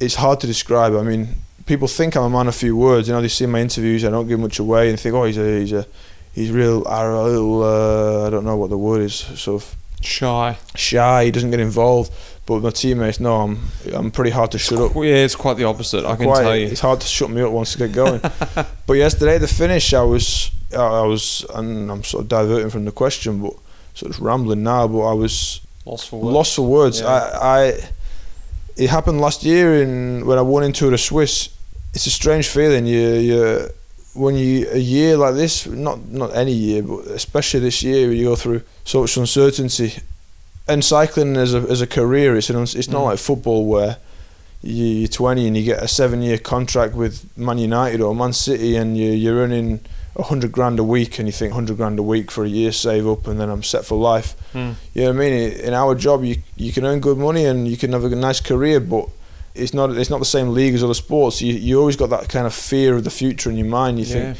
it's 0.00 0.14
hard 0.14 0.40
to 0.40 0.46
describe. 0.46 0.94
I 0.94 1.02
mean, 1.02 1.28
people 1.66 1.88
think 1.88 2.16
I'm 2.16 2.24
a 2.24 2.30
man 2.30 2.48
of 2.48 2.54
few 2.54 2.76
words. 2.76 3.08
You 3.08 3.14
know, 3.14 3.20
they 3.22 3.28
see 3.28 3.46
my 3.46 3.60
interviews. 3.60 4.04
I 4.04 4.10
don't 4.10 4.26
give 4.28 4.40
much 4.40 4.58
away, 4.58 4.90
and 4.90 4.98
think, 4.98 5.14
oh, 5.14 5.24
he's 5.24 5.38
a 5.38 5.60
he's 5.60 5.72
a 5.72 5.86
he's 6.34 6.50
real, 6.50 6.82
a 6.86 7.22
little. 7.24 7.62
Uh, 7.62 8.26
I 8.26 8.30
don't 8.30 8.44
know 8.44 8.56
what 8.56 8.70
the 8.70 8.78
word 8.78 9.02
is. 9.02 9.14
Sort 9.14 9.62
of 9.62 9.76
Shy. 10.02 10.56
shy. 10.74 11.24
He 11.24 11.30
doesn't 11.30 11.50
get 11.50 11.60
involved. 11.60 12.12
But 12.44 12.54
with 12.56 12.64
my 12.64 12.70
teammates, 12.70 13.18
no, 13.18 13.40
I'm 13.40 13.58
I'm 13.92 14.10
pretty 14.12 14.30
hard 14.30 14.52
to 14.52 14.58
shut 14.58 14.78
up. 14.78 14.94
Yeah, 14.94 15.24
it's 15.24 15.34
quite 15.34 15.56
the 15.56 15.64
opposite. 15.64 16.04
I 16.04 16.14
can 16.14 16.26
Quite- 16.26 16.42
tell 16.42 16.56
you. 16.56 16.66
It's 16.68 16.80
hard 16.80 17.00
to 17.00 17.06
shut 17.06 17.28
me 17.30 17.42
up 17.42 17.50
once 17.50 17.74
I 17.74 17.78
get 17.86 17.92
going. 17.92 18.20
but 18.86 18.92
yesterday, 18.92 19.38
the 19.38 19.48
finish, 19.48 19.92
I 19.92 20.02
was, 20.02 20.52
I 20.72 20.76
I 20.76 21.06
was, 21.06 21.44
and 21.54 21.90
I'm 21.90 22.04
sort 22.04 22.22
of 22.22 22.28
diverting 22.28 22.70
from 22.70 22.84
the 22.84 22.92
question, 22.92 23.42
but 23.42 23.54
sort 23.94 24.12
of 24.14 24.20
rambling 24.20 24.62
now. 24.62 24.86
But 24.86 25.00
I 25.08 25.12
was 25.14 25.60
Lost 25.84 26.08
for 26.08 26.20
words. 26.20 26.34
lost 26.34 26.54
for 26.56 26.62
words. 26.68 27.00
Yeah. 27.00 27.08
I, 27.08 27.58
I, 27.68 27.80
it 28.76 28.90
happened 28.90 29.20
last 29.20 29.42
year 29.42 29.82
in 29.82 30.26
when 30.26 30.38
I 30.38 30.42
won 30.42 30.64
in 30.64 30.72
Tour 30.72 30.96
Swiss. 30.96 31.48
It's 31.94 32.06
a 32.06 32.10
strange 32.10 32.48
feeling. 32.48 32.86
You 32.86 33.08
you 33.14 33.68
when 34.14 34.34
you 34.34 34.68
a 34.70 34.78
year 34.78 35.16
like 35.16 35.34
this, 35.34 35.66
not 35.66 36.06
not 36.08 36.34
any 36.34 36.52
year, 36.52 36.82
but 36.82 37.06
especially 37.08 37.60
this 37.60 37.82
year, 37.82 38.12
you 38.12 38.24
go 38.24 38.36
through 38.36 38.62
so 38.84 39.02
much 39.02 39.16
uncertainty. 39.16 39.94
And 40.68 40.84
cycling 40.84 41.36
as 41.36 41.54
a 41.54 41.58
as 41.58 41.80
a 41.80 41.86
career, 41.86 42.36
it's 42.36 42.50
an, 42.50 42.62
it's 42.62 42.74
mm. 42.74 42.92
not 42.92 43.04
like 43.04 43.18
football 43.18 43.66
where 43.66 43.98
you're 44.62 45.08
20 45.08 45.46
and 45.46 45.56
you 45.56 45.62
get 45.62 45.82
a 45.82 45.88
seven 45.88 46.22
year 46.22 46.38
contract 46.38 46.94
with 46.94 47.24
Man 47.36 47.58
United 47.58 48.00
or 48.00 48.14
Man 48.14 48.32
City 48.32 48.76
and 48.76 48.96
you 48.96 49.10
you're 49.10 49.38
running 49.38 49.80
100 50.16 50.50
grand 50.50 50.78
a 50.78 50.84
week 50.84 51.18
and 51.18 51.28
you 51.28 51.32
think 51.32 51.52
100 51.52 51.76
grand 51.76 51.98
a 51.98 52.02
week 52.02 52.30
for 52.30 52.44
a 52.44 52.48
year 52.48 52.72
save 52.72 53.06
up 53.06 53.26
and 53.26 53.38
then 53.38 53.50
I'm 53.50 53.62
set 53.62 53.84
for 53.84 53.98
life. 53.98 54.34
Mm. 54.54 54.74
You 54.94 55.02
know 55.02 55.08
what 55.08 55.16
I 55.16 55.18
mean? 55.18 55.52
In 55.60 55.74
our 55.74 55.94
job, 55.94 56.24
you, 56.24 56.36
you 56.56 56.72
can 56.72 56.86
earn 56.86 57.00
good 57.00 57.18
money 57.18 57.44
and 57.44 57.68
you 57.68 57.76
can 57.76 57.92
have 57.92 58.04
a 58.04 58.08
nice 58.08 58.40
career, 58.40 58.80
but 58.80 59.08
it's 59.54 59.74
not 59.74 59.90
it's 59.90 60.10
not 60.10 60.18
the 60.18 60.24
same 60.24 60.50
league 60.50 60.74
as 60.74 60.82
other 60.82 60.94
sports. 60.94 61.42
You, 61.42 61.54
you 61.54 61.78
always 61.78 61.96
got 61.96 62.10
that 62.10 62.28
kind 62.28 62.46
of 62.46 62.54
fear 62.54 62.94
of 62.94 63.04
the 63.04 63.10
future 63.10 63.50
in 63.50 63.56
your 63.56 63.66
mind. 63.66 63.98
You 63.98 64.06
yeah. 64.06 64.12
think, 64.12 64.38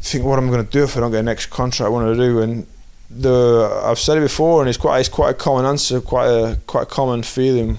think 0.00 0.24
what 0.24 0.38
am 0.38 0.48
I 0.48 0.52
going 0.52 0.66
to 0.66 0.70
do 0.70 0.84
if 0.84 0.96
I 0.96 1.00
don't 1.00 1.12
get 1.12 1.20
an 1.20 1.28
extra 1.28 1.52
contract? 1.52 1.86
I 1.86 1.90
want 1.90 2.16
to 2.16 2.16
do? 2.16 2.40
And 2.40 2.66
the 3.08 3.82
I've 3.84 3.98
said 3.98 4.18
it 4.18 4.22
before, 4.22 4.60
and 4.60 4.68
it's 4.68 4.78
quite 4.78 5.00
it's 5.00 5.08
quite 5.08 5.30
a 5.30 5.34
common 5.34 5.66
answer, 5.66 6.00
quite 6.00 6.28
a 6.28 6.58
quite 6.66 6.82
a 6.82 6.86
common 6.86 7.22
feeling. 7.22 7.76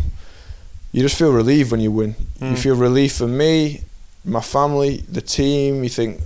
You 0.92 1.02
just 1.02 1.18
feel 1.18 1.34
relieved 1.34 1.72
when 1.72 1.82
you 1.82 1.92
win. 1.92 2.14
Mm. 2.40 2.42
You 2.42 2.48
hmm. 2.50 2.56
feel 2.56 2.76
relief 2.76 3.16
for 3.16 3.28
me, 3.28 3.82
my 4.24 4.42
family, 4.42 4.98
the 5.10 5.22
team. 5.22 5.84
You 5.84 5.90
think 5.90 6.22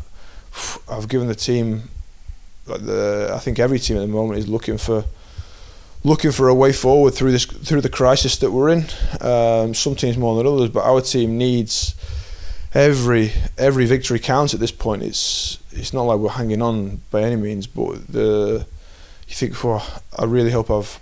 I've 0.90 1.08
given 1.08 1.28
the 1.28 1.36
team. 1.36 1.90
Like 2.66 2.86
the 2.86 3.32
I 3.34 3.40
think 3.40 3.60
every 3.60 3.80
team 3.80 3.98
at 3.98 4.02
the 4.02 4.08
moment 4.08 4.40
is 4.40 4.48
looking 4.48 4.78
for 4.78 5.06
looking 6.04 6.32
for 6.32 6.48
a 6.48 6.56
way 6.56 6.74
forward 6.74 7.14
through 7.14 7.32
this 7.32 7.46
through 7.46 7.82
the 7.82 7.90
crisis 7.90 8.38
that 8.38 8.52
we're 8.52 8.70
in. 8.70 8.86
Um, 9.22 9.74
some 9.74 9.96
teams 9.96 10.18
more 10.18 10.36
than 10.36 10.46
others, 10.52 10.70
but 10.70 10.84
our 10.84 11.02
team 11.02 11.38
needs 11.38 11.96
every 12.74 13.32
every 13.58 13.86
victory 13.86 14.20
counts 14.20 14.54
at 14.54 14.60
this 14.60 14.72
point. 14.72 15.04
It's 15.04 15.60
it's 15.72 15.94
not 15.94 16.04
like 16.04 16.20
we're 16.20 16.30
hanging 16.30 16.62
on 16.62 17.02
by 17.12 17.22
any 17.24 17.36
means, 17.36 17.68
but 17.68 18.08
the 18.08 18.66
you 19.28 19.36
think, 19.36 19.62
well, 19.64 19.86
I 20.18 20.26
really 20.26 20.52
hope 20.52 20.70
I've 20.70 21.00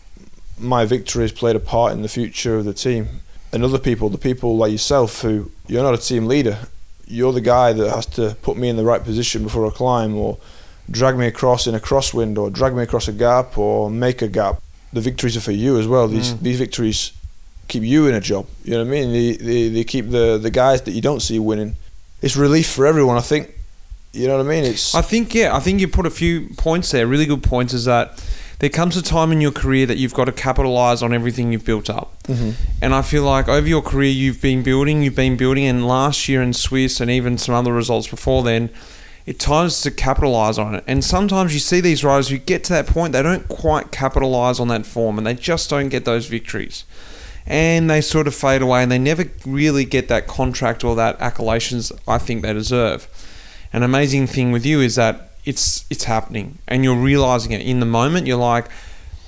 my 0.58 0.86
victory 0.86 1.24
has 1.24 1.32
played 1.32 1.56
a 1.56 1.60
part 1.60 1.94
in 1.94 2.02
the 2.02 2.08
future 2.08 2.58
of 2.58 2.66
the 2.66 2.74
team. 2.74 3.22
and 3.52 3.64
other 3.64 3.80
people, 3.80 4.10
the 4.10 4.18
people 4.18 4.58
like 4.58 4.72
yourself, 4.72 5.22
who 5.22 5.50
you're 5.68 5.84
not 5.84 5.94
a 5.94 5.98
team 5.98 6.26
leader, 6.26 6.58
you're 7.08 7.34
the 7.34 7.42
guy 7.42 7.74
that 7.74 7.90
has 7.90 8.06
to 8.08 8.36
put 8.42 8.58
me 8.58 8.70
in 8.70 8.76
the 8.78 8.84
right 8.84 9.04
position 9.04 9.44
before 9.44 9.66
I 9.68 9.70
climb, 9.70 10.16
or 10.16 10.38
drag 10.90 11.18
me 11.18 11.28
across 11.28 11.68
in 11.68 11.76
a 11.76 11.80
crosswind, 11.80 12.38
or 12.38 12.50
drag 12.50 12.74
me 12.76 12.84
across 12.84 13.08
a 13.08 13.14
gap, 13.14 13.58
or 13.58 13.90
make 13.90 14.22
a 14.22 14.28
gap. 14.28 14.62
The 14.94 15.02
victories 15.02 15.36
are 15.38 15.42
for 15.42 15.52
you 15.52 15.78
as 15.80 15.88
well. 15.88 16.08
These 16.08 16.34
Mm. 16.34 16.40
these 16.42 16.58
victories 16.58 17.12
keep 17.68 17.84
you 17.84 18.08
in 18.08 18.14
a 18.16 18.22
job. 18.22 18.46
You 18.64 18.72
know 18.74 18.80
what 18.80 18.88
I 18.88 18.92
mean? 18.92 19.12
They, 19.12 19.32
they, 19.34 19.70
they 19.70 19.84
keep 19.84 20.10
the, 20.12 20.38
the 20.38 20.52
guys 20.52 20.82
that 20.84 20.92
you 20.92 21.02
don't 21.02 21.22
see 21.22 21.40
winning. 21.40 21.76
It's 22.22 22.36
relief 22.36 22.68
for 22.68 22.86
everyone. 22.86 23.18
I 23.18 23.22
think. 23.22 23.52
You 24.14 24.28
know 24.28 24.38
what 24.38 24.46
I 24.46 24.50
mean? 24.50 24.64
It's 24.64 24.96
I 24.96 25.02
think 25.02 25.36
yeah, 25.36 25.54
I 25.56 25.60
think 25.60 25.82
you 25.82 25.88
put 25.90 26.06
a 26.06 26.10
few 26.10 26.50
points 26.56 26.92
there. 26.92 27.06
Really 27.06 27.26
good 27.26 27.44
points 27.44 27.74
is 27.74 27.84
that 27.86 28.24
there 28.60 28.70
comes 28.70 28.96
a 28.96 29.02
time 29.02 29.32
in 29.32 29.42
your 29.42 29.52
career 29.52 29.86
that 29.86 29.98
you've 29.98 30.14
got 30.14 30.26
to 30.26 30.32
capitalize 30.32 31.02
on 31.04 31.14
everything 31.14 31.52
you've 31.52 31.66
built 31.66 31.90
up. 31.90 32.16
Mhm. 32.28 32.54
And 32.82 32.96
I 32.96 33.02
feel 33.02 33.24
like 33.24 33.50
over 33.50 33.68
your 33.68 33.82
career 33.82 34.12
you've 34.12 34.42
been 34.42 34.64
building, 34.64 35.04
you've 35.04 35.16
been 35.16 35.36
building, 35.36 35.66
and 35.66 35.88
last 35.88 36.30
year 36.30 36.42
in 36.42 36.54
Swiss 36.54 37.02
and 37.02 37.12
even 37.12 37.38
some 37.38 37.54
other 37.54 37.74
results 37.74 38.08
before 38.08 38.44
then, 38.44 38.70
it 39.26 39.40
times 39.40 39.82
to 39.82 39.92
capitalize 39.92 40.58
on 40.58 40.76
it. 40.76 40.84
And 40.88 41.04
sometimes 41.04 41.54
you 41.54 41.60
see 41.60 41.82
these 41.82 42.04
riders 42.04 42.30
who 42.30 42.38
get 42.38 42.64
to 42.66 42.74
that 42.74 42.88
point, 42.88 43.12
they 43.12 43.24
don't 43.24 43.48
quite 43.48 43.92
capitalize 43.92 44.60
on 44.60 44.68
that 44.70 44.86
form, 44.86 45.18
and 45.18 45.26
they 45.26 45.34
just 45.34 45.70
don't 45.70 45.90
get 45.90 46.06
those 46.06 46.28
victories. 46.28 46.84
And 47.48 47.90
they 47.90 48.02
sort 48.02 48.28
of 48.28 48.36
fade 48.36 48.62
away, 48.62 48.84
and 48.84 48.92
they 48.92 49.00
never 49.00 49.26
really 49.46 49.84
get 49.86 50.08
that 50.08 50.28
contract 50.28 50.84
or 50.84 50.96
that 50.96 51.20
accolades 51.20 51.92
I 52.08 52.18
think 52.20 52.42
they 52.42 52.54
deserve. 52.54 53.08
An 53.74 53.84
amazing 53.84 54.28
thing 54.28 54.52
with 54.52 54.66
you 54.66 54.80
is 54.80 54.96
that 54.96 55.32
it's 55.46 55.86
it's 55.90 56.06
happening, 56.06 56.58
and 56.68 56.84
you're 56.84 56.96
realizing 56.96 57.52
it 57.52 57.62
in 57.62 57.80
the 57.80 57.86
moment. 57.86 58.28
You're 58.28 58.38
like, 58.38 58.66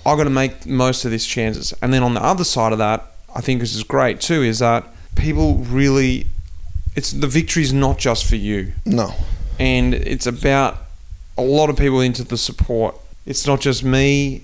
I 0.06 0.16
got 0.16 0.24
to 0.24 0.30
make 0.30 0.66
most 0.66 1.06
of 1.06 1.12
these 1.12 1.26
chances. 1.26 1.74
And 1.82 1.94
then 1.94 2.02
on 2.04 2.14
the 2.14 2.24
other 2.24 2.44
side 2.44 2.72
of 2.72 2.78
that, 2.78 3.06
I 3.36 3.42
think 3.42 3.60
this 3.60 3.76
is 3.76 3.84
great 3.84 4.20
too, 4.22 4.42
is 4.42 4.60
that 4.60 4.86
people 5.16 5.56
really, 5.56 6.28
it's 6.96 7.12
the 7.12 7.28
victory 7.28 7.64
is 7.64 7.74
not 7.74 7.98
just 7.98 8.26
for 8.26 8.36
you, 8.36 8.74
no. 8.86 9.14
and 9.60 9.94
it's 9.94 10.26
about 10.26 10.78
a 11.38 11.44
lot 11.44 11.70
of 11.70 11.78
people 11.78 12.02
into 12.02 12.24
the 12.24 12.38
support. 12.38 12.96
It's 13.26 13.46
not 13.46 13.60
just 13.60 13.84
me. 13.84 14.44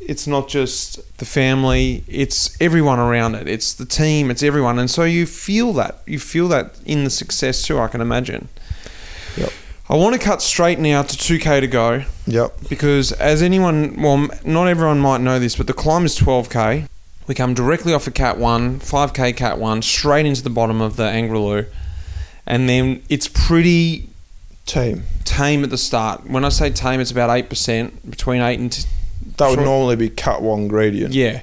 It's 0.00 0.26
not 0.26 0.48
just 0.48 1.18
the 1.18 1.24
family. 1.24 2.04
It's 2.08 2.60
everyone 2.60 2.98
around 2.98 3.36
it. 3.36 3.48
It's 3.48 3.72
the 3.72 3.86
team. 3.86 4.30
It's 4.30 4.42
everyone, 4.42 4.78
and 4.78 4.90
so 4.90 5.04
you 5.04 5.26
feel 5.26 5.72
that. 5.74 6.00
You 6.06 6.18
feel 6.18 6.48
that 6.48 6.78
in 6.84 7.04
the 7.04 7.10
success 7.10 7.62
too. 7.66 7.78
I 7.78 7.88
can 7.88 8.00
imagine. 8.00 8.48
Yep. 9.36 9.52
I 9.88 9.96
want 9.96 10.14
to 10.14 10.18
cut 10.20 10.40
straight 10.40 10.78
now 10.78 11.02
to 11.02 11.16
2k 11.16 11.60
to 11.60 11.66
go 11.66 12.04
Yep. 12.26 12.56
because 12.70 13.12
as 13.12 13.42
anyone, 13.42 14.00
well, 14.00 14.28
not 14.44 14.66
everyone 14.66 14.98
might 14.98 15.20
know 15.20 15.38
this, 15.38 15.56
but 15.56 15.66
the 15.66 15.74
climb 15.74 16.04
is 16.06 16.18
12k. 16.18 16.88
We 17.26 17.34
come 17.34 17.54
directly 17.54 17.92
off 17.92 18.06
of 18.06 18.14
Cat 18.14 18.38
1, 18.38 18.80
5k 18.80 19.36
Cat 19.36 19.58
1, 19.58 19.82
straight 19.82 20.26
into 20.26 20.42
the 20.42 20.50
bottom 20.50 20.80
of 20.80 20.96
the 20.96 21.04
Angrilou. 21.04 21.66
And 22.46 22.68
then 22.68 23.02
it's 23.08 23.28
pretty 23.28 24.08
Tame. 24.66 25.04
tame 25.24 25.64
at 25.64 25.70
the 25.70 25.78
start. 25.78 26.28
When 26.28 26.44
I 26.44 26.48
say 26.50 26.70
tame, 26.70 27.00
it's 27.00 27.10
about 27.10 27.30
8%, 27.30 28.10
between 28.10 28.40
8 28.42 28.58
and... 28.60 28.72
T- 28.72 28.84
That 29.38 29.50
would 29.50 29.60
normally 29.60 29.96
be 29.96 30.08
cat 30.10 30.40
one 30.42 30.68
gradient. 30.68 31.12
yeah. 31.14 31.42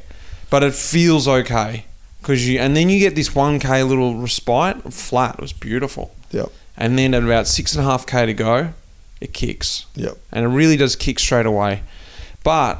But 0.50 0.63
it 0.63 0.74
feels 0.75 1.27
okay. 1.27 1.86
Cause 2.24 2.41
you, 2.41 2.60
and 2.60 2.75
then 2.75 2.89
you 2.89 3.00
get 3.00 3.15
this 3.15 3.29
1k 3.29 3.88
little 3.88 4.17
respite, 4.17 4.93
flat. 4.93 5.36
It 5.36 5.41
was 5.41 5.53
beautiful. 5.53 6.13
Yep. 6.31 6.51
And 6.78 6.98
then 6.98 7.13
at 7.13 7.24
about 7.24 7.46
6.5k 7.46 8.25
to 8.25 8.34
go, 8.34 8.74
it 9.20 9.34
kicks. 9.34 9.86
Yep. 9.96 10.18
and 10.32 10.46
it 10.46 10.48
really 10.48 10.78
does 10.78 10.96
kick 10.96 11.20
straight 11.20 11.46
away. 11.46 11.84
But 12.44 12.80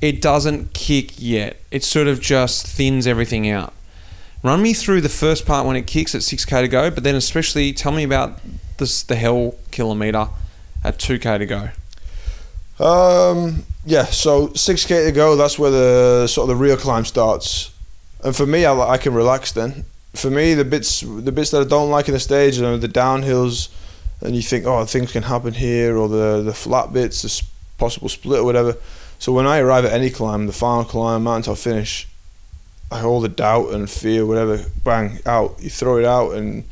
it 0.00 0.20
doesn't 0.20 0.72
kick 0.72 1.14
yet. 1.18 1.60
It 1.70 1.84
sort 1.84 2.06
of 2.08 2.20
just 2.20 2.66
thins 2.66 3.06
everything 3.06 3.48
out. 3.48 3.72
Run 4.42 4.62
me 4.62 4.74
through 4.74 5.00
the 5.00 5.08
first 5.08 5.46
part 5.46 5.66
when 5.66 5.76
it 5.76 5.86
kicks 5.86 6.14
at 6.14 6.20
6k 6.20 6.62
to 6.62 6.68
go, 6.68 6.90
but 6.90 7.02
then 7.02 7.14
especially 7.14 7.72
tell 7.72 7.92
me 7.92 8.04
about 8.04 8.38
this 8.78 9.02
the 9.02 9.16
hell 9.16 9.54
kilometer 9.70 10.28
at 10.84 10.98
2k 10.98 11.38
to 11.38 11.46
go. 11.46 11.70
Um, 12.78 13.64
yeah, 13.84 14.04
so 14.04 14.48
6k 14.48 15.06
to 15.06 15.12
go, 15.12 15.36
that's 15.36 15.58
where 15.58 15.70
the 15.70 16.26
sort 16.26 16.50
of 16.50 16.56
the 16.56 16.62
real 16.62 16.76
climb 16.76 17.04
starts. 17.04 17.72
And 18.22 18.36
for 18.36 18.46
me, 18.46 18.64
I, 18.64 18.78
I 18.78 18.98
can 18.98 19.14
relax 19.14 19.52
then. 19.52 19.84
For 20.16 20.30
me, 20.30 20.54
the 20.54 20.64
bits 20.64 21.00
the 21.00 21.32
bits 21.32 21.50
that 21.50 21.60
I 21.60 21.64
don't 21.64 21.90
like 21.90 22.08
in 22.08 22.14
the 22.14 22.20
stage 22.20 22.60
are 22.60 22.76
the 22.76 22.88
downhills, 22.88 23.68
and 24.20 24.34
you 24.34 24.42
think, 24.42 24.66
oh, 24.66 24.84
things 24.84 25.12
can 25.12 25.22
happen 25.22 25.54
here, 25.54 25.96
or 25.96 26.08
the, 26.08 26.42
the 26.42 26.54
flat 26.54 26.92
bits, 26.92 27.22
the 27.22 27.42
possible 27.78 28.08
split 28.08 28.40
or 28.40 28.44
whatever. 28.44 28.76
So 29.18 29.32
when 29.32 29.46
I 29.46 29.58
arrive 29.58 29.84
at 29.84 29.92
any 29.92 30.10
climb, 30.10 30.46
the 30.46 30.52
final 30.52 30.84
climb, 30.84 31.24
mountaintop 31.24 31.58
finish, 31.58 32.06
I 32.90 33.02
all 33.02 33.20
the 33.20 33.28
doubt 33.28 33.72
and 33.72 33.88
fear, 33.88 34.26
whatever, 34.26 34.64
bang, 34.84 35.18
out. 35.26 35.56
You 35.60 35.70
throw 35.70 35.98
it 35.98 36.04
out, 36.04 36.32
and 36.32 36.64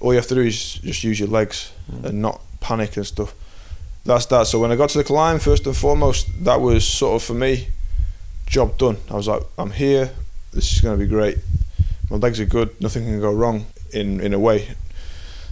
all 0.00 0.12
you 0.12 0.18
have 0.18 0.28
to 0.28 0.34
do 0.34 0.42
is 0.42 0.74
just 0.74 1.04
use 1.04 1.18
your 1.18 1.28
legs 1.28 1.72
mm. 1.90 2.04
and 2.04 2.22
not 2.22 2.40
panic 2.60 2.96
and 2.96 3.06
stuff 3.06 3.34
that's 4.06 4.26
that. 4.26 4.46
So 4.46 4.58
when 4.60 4.72
I 4.72 4.76
got 4.76 4.90
to 4.90 4.98
the 4.98 5.04
climb, 5.04 5.38
first 5.38 5.66
and 5.66 5.76
foremost, 5.76 6.28
that 6.44 6.60
was 6.60 6.86
sort 6.86 7.16
of 7.16 7.26
for 7.26 7.34
me, 7.34 7.68
job 8.46 8.78
done. 8.78 8.96
I 9.10 9.14
was 9.14 9.28
like, 9.28 9.42
I'm 9.58 9.72
here. 9.72 10.10
This 10.52 10.72
is 10.72 10.80
going 10.80 10.98
to 10.98 11.04
be 11.04 11.08
great. 11.08 11.38
My 12.10 12.16
legs 12.16 12.40
are 12.40 12.44
good. 12.46 12.80
Nothing 12.80 13.04
can 13.04 13.20
go 13.20 13.32
wrong 13.32 13.66
in 13.92 14.20
in 14.20 14.32
a 14.34 14.38
way. 14.38 14.68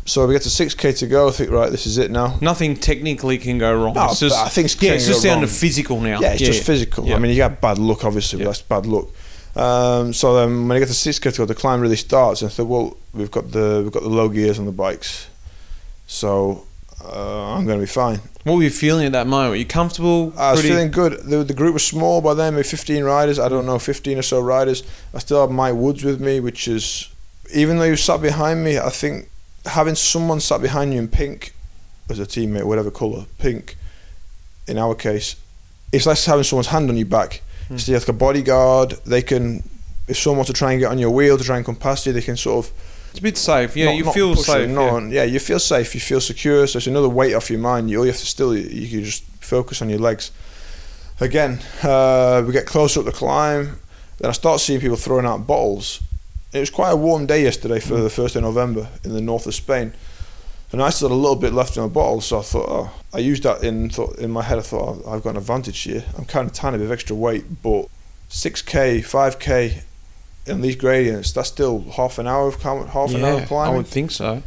So 0.07 0.27
we 0.27 0.35
get 0.35 0.43
to 0.43 0.51
6k 0.51 0.99
to 0.99 1.07
go. 1.07 1.29
I 1.29 1.31
think 1.31 1.51
right, 1.51 1.71
this 1.71 1.87
is 1.87 1.97
it 1.97 2.11
now. 2.11 2.37
Nothing 2.43 2.77
technically 2.77 3.39
can 3.39 3.57
go 3.57 3.75
wrong. 3.75 3.95
No, 3.95 4.11
it's 4.11 4.21
just, 4.21 4.37
I 4.37 4.51
think 4.51 4.83
yeah, 4.83 4.93
it's 4.93 5.07
just 5.07 5.23
down 5.23 5.41
to 5.41 5.47
physical 5.47 5.99
now. 5.99 6.21
Yeah, 6.21 6.33
it's 6.33 6.43
just 6.43 6.63
physical. 6.63 7.07
Yeah. 7.07 7.17
I 7.17 7.19
mean, 7.19 7.31
you 7.31 7.39
got 7.39 7.59
bad 7.61 7.79
luck, 7.79 8.05
obviously, 8.05 8.39
Yeah. 8.39 8.45
but 8.45 8.51
that's 8.51 8.63
bad 8.63 8.85
luck. 8.85 9.09
Um, 9.57 10.13
so 10.13 10.35
then 10.35 10.69
when 10.69 10.77
I 10.77 10.81
get 10.81 10.89
to 10.89 10.95
6k 10.95 11.33
to 11.33 11.39
go, 11.39 11.45
the 11.47 11.55
climb 11.55 11.81
really 11.81 11.97
starts. 11.97 12.43
And 12.43 12.51
I 12.51 12.55
thought, 12.55 12.67
well, 12.67 12.97
we've 13.15 13.31
got 13.31 13.51
the 13.53 13.81
we've 13.83 13.93
got 13.93 14.03
the 14.03 14.11
low 14.11 14.29
gears 14.29 14.59
on 14.59 14.67
the 14.67 14.73
bikes, 14.73 15.29
so 16.07 16.67
uh, 17.03 17.55
I'm 17.55 17.65
going 17.65 17.79
to 17.79 17.83
be 17.83 17.91
fine. 17.91 18.21
What 18.45 18.57
were 18.57 18.63
you 18.63 18.71
feeling 18.71 19.07
at 19.07 19.13
that 19.13 19.27
moment? 19.27 19.51
Were 19.51 19.57
you 19.57 19.65
comfortable? 19.65 20.33
I 20.37 20.53
was 20.53 20.61
Pretty- 20.61 20.75
feeling 20.75 20.91
good. 20.91 21.13
The, 21.25 21.43
the 21.45 21.55
group 21.55 21.73
was 21.73 21.85
small 21.85 22.21
by 22.21 22.35
then, 22.35 22.55
maybe 22.55 22.65
15 22.69 23.03
riders. 23.03 23.39
I 23.39 23.49
don't 23.49 23.65
know, 23.67 23.79
15 23.79 24.19
or 24.19 24.23
so 24.23 24.41
riders. 24.41 24.83
I 25.15 25.19
still 25.19 25.41
had 25.41 25.51
Mike 25.55 25.75
Woods 25.75 26.05
with 26.05 26.21
me, 26.21 26.41
which 26.41 26.69
is, 26.69 27.09
even 27.55 27.79
though 27.79 27.85
he 27.85 27.91
was 27.91 28.03
sat 28.03 28.21
behind 28.21 28.63
me, 28.63 28.79
I 28.79 28.91
think 28.91 29.31
having 29.65 29.95
someone 29.95 30.41
sat 30.41 30.61
behind 30.61 30.93
you 30.93 30.99
in 30.99 31.09
pink 31.09 31.55
as 32.11 32.19
a 32.19 32.27
teammate, 32.27 32.65
whatever 32.65 32.91
colour, 32.91 33.25
pink, 33.39 33.77
in 34.69 34.77
our 34.77 34.95
case, 34.95 35.37
it's 35.91 36.05
like 36.05 36.19
having 36.19 36.45
someone's 36.45 36.67
hand 36.67 36.91
on 36.91 36.97
your 36.99 37.07
back. 37.07 37.41
Mm. 37.71 37.81
So 37.81 37.93
you 37.93 37.95
have 37.95 38.03
like 38.03 38.09
a 38.11 38.13
bodyguard. 38.19 38.91
They 39.07 39.23
can, 39.23 39.63
if 40.07 40.19
someone 40.19 40.39
wants 40.39 40.51
to 40.51 40.55
try 40.55 40.73
and 40.73 40.81
get 40.81 40.91
on 40.91 40.99
your 40.99 41.11
wheel 41.11 41.39
to 41.39 41.45
try 41.45 41.57
and 41.57 41.65
come 41.65 41.77
past 41.77 42.05
you, 42.05 42.13
they 42.13 42.21
can 42.21 42.37
sort 42.37 42.67
of 42.67 42.73
It's 43.15 43.21
a 43.21 43.23
bit 43.23 43.39
safe. 43.39 43.77
Yeah, 43.77 43.87
not- 43.87 43.95
you 43.95 44.05
not 44.07 44.15
feel 44.15 44.35
safe. 44.35 44.69
Yeah. 44.69 45.09
yeah. 45.09 45.23
you 45.23 45.39
feel 45.39 45.61
safe. 45.61 45.95
You 45.95 46.01
feel 46.01 46.21
secure. 46.21 46.67
So 46.67 46.79
it's 46.79 46.89
another 46.89 47.09
weight 47.09 47.33
off 47.35 47.49
your 47.49 47.61
mind. 47.61 47.89
You 47.89 47.99
all 47.99 48.05
you 48.05 48.11
have 48.11 48.21
to 48.21 48.27
still 48.27 48.57
you, 48.57 48.89
can 48.89 49.05
just 49.05 49.23
focus 49.41 49.81
on 49.81 49.89
your 49.89 50.01
legs. 50.01 50.33
Again, 51.21 51.61
uh, 51.85 52.43
we 52.45 52.53
get 52.53 52.67
closer 52.67 52.99
up 52.99 53.07
the 53.07 53.13
climb. 53.13 53.79
Then 54.19 54.31
I 54.31 54.33
start 54.33 54.59
seeing 54.59 54.81
people 54.81 54.97
throwing 54.97 55.27
out 55.27 55.47
bottles. 55.47 56.03
It 56.53 56.59
was 56.59 56.71
quite 56.71 56.91
a 56.91 56.97
warm 56.97 57.27
day 57.27 57.45
yesterday 57.45 57.79
for 57.79 57.99
the 58.01 58.11
first 58.11 58.35
of 58.35 58.43
November 58.43 58.89
in 59.05 59.13
the 59.13 59.21
north 59.21 59.47
of 59.47 59.55
Spain, 59.55 59.93
and 60.73 60.83
I 60.83 60.91
still 60.91 61.09
had 61.09 61.15
a 61.15 61.17
little 61.17 61.37
bit 61.37 61.53
left 61.53 61.77
in 61.77 61.85
my 61.85 61.89
bottle. 61.89 62.21
So 62.21 62.41
I 62.41 62.43
thought 62.43 62.67
oh, 62.69 62.91
I 63.13 63.19
used 63.19 63.45
that 63.45 63.63
in 63.63 63.91
thought 63.91 64.19
in 64.19 64.33
my 64.33 64.43
head. 64.43 64.59
I 64.59 64.63
thought 64.63 65.03
oh, 65.05 65.13
I've 65.13 65.23
got 65.23 65.31
an 65.31 65.37
advantage 65.37 65.81
here. 65.83 66.03
I'm 66.19 66.25
kind 66.25 66.49
of 66.49 66.53
tiny 66.53 66.79
bit 66.79 66.87
of 66.87 66.91
extra 66.91 67.15
weight, 67.15 67.63
but 67.63 67.87
six 68.29 68.61
k, 68.61 69.03
five 69.03 69.39
k, 69.39 69.85
in 70.47 70.61
these 70.61 70.77
gradients, 70.77 71.33
that's 71.33 71.49
still 71.49 71.85
half 71.97 72.19
an 72.19 72.27
hour 72.27 72.49
of 72.49 72.59
clim- 72.59 72.87
half 72.89 73.11
an 73.15 73.25
hour 73.25 73.31
Yeah, 73.33 73.37
of 73.37 73.43
I 73.43 73.47
climbing 73.47 73.77
would 73.77 73.87
think 73.87 74.11
so. 74.11 74.43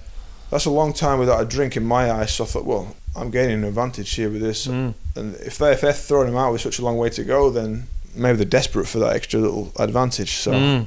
that's 0.52 0.66
a 0.66 0.70
long 0.70 0.94
time 0.94 1.20
without 1.20 1.42
a 1.42 1.46
drink 1.46 1.76
in 1.78 1.84
my 1.86 2.12
eyes. 2.12 2.34
So 2.34 2.44
I 2.44 2.48
thought, 2.48 2.66
well, 2.66 2.96
I'm 3.16 3.32
gaining 3.32 3.58
an 3.60 3.64
advantage 3.64 4.14
here 4.14 4.30
with 4.30 4.42
this. 4.42 4.68
Mm. 4.68 4.94
And 5.16 5.36
if 5.38 5.58
they're, 5.58 5.72
if 5.74 5.82
they're 5.82 5.94
throwing 5.94 6.28
them 6.28 6.38
out 6.38 6.52
with 6.52 6.62
such 6.62 6.78
a 6.80 6.84
long 6.84 6.98
way 6.98 7.10
to 7.10 7.24
go, 7.24 7.50
then 7.50 7.88
maybe 8.16 8.38
they're 8.38 8.46
desperate 8.46 8.88
for 8.88 9.00
that 9.00 9.16
extra 9.16 9.40
little 9.40 9.72
advantage. 9.80 10.34
So 10.34 10.52
Mm. 10.52 10.86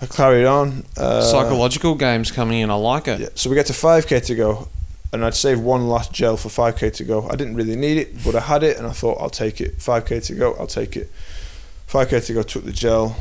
I 0.00 0.06
carried 0.06 0.44
on. 0.46 0.84
Uh, 0.96 1.22
Psychological 1.22 1.96
games 1.96 2.30
coming 2.30 2.60
in. 2.60 2.70
I 2.70 2.74
like 2.74 3.08
it. 3.08 3.20
Yeah. 3.20 3.28
So 3.34 3.50
we 3.50 3.56
get 3.56 3.66
to 3.66 3.72
5k 3.72 4.24
to 4.26 4.34
go, 4.36 4.68
and 5.12 5.24
I'd 5.24 5.34
saved 5.34 5.60
one 5.60 5.88
last 5.88 6.12
gel 6.12 6.36
for 6.36 6.48
5k 6.48 6.92
to 6.98 7.04
go. 7.04 7.28
I 7.28 7.34
didn't 7.34 7.56
really 7.56 7.74
need 7.74 7.96
it, 7.98 8.22
but 8.24 8.36
I 8.36 8.40
had 8.40 8.62
it, 8.62 8.76
and 8.76 8.86
I 8.86 8.92
thought 8.92 9.18
I'll 9.20 9.28
take 9.30 9.60
it. 9.60 9.78
5k 9.78 10.24
to 10.26 10.34
go, 10.36 10.54
I'll 10.54 10.68
take 10.68 10.96
it. 10.96 11.10
5k 11.88 12.24
to 12.26 12.32
go, 12.34 12.42
took 12.44 12.64
the 12.64 12.70
gel. 12.72 13.16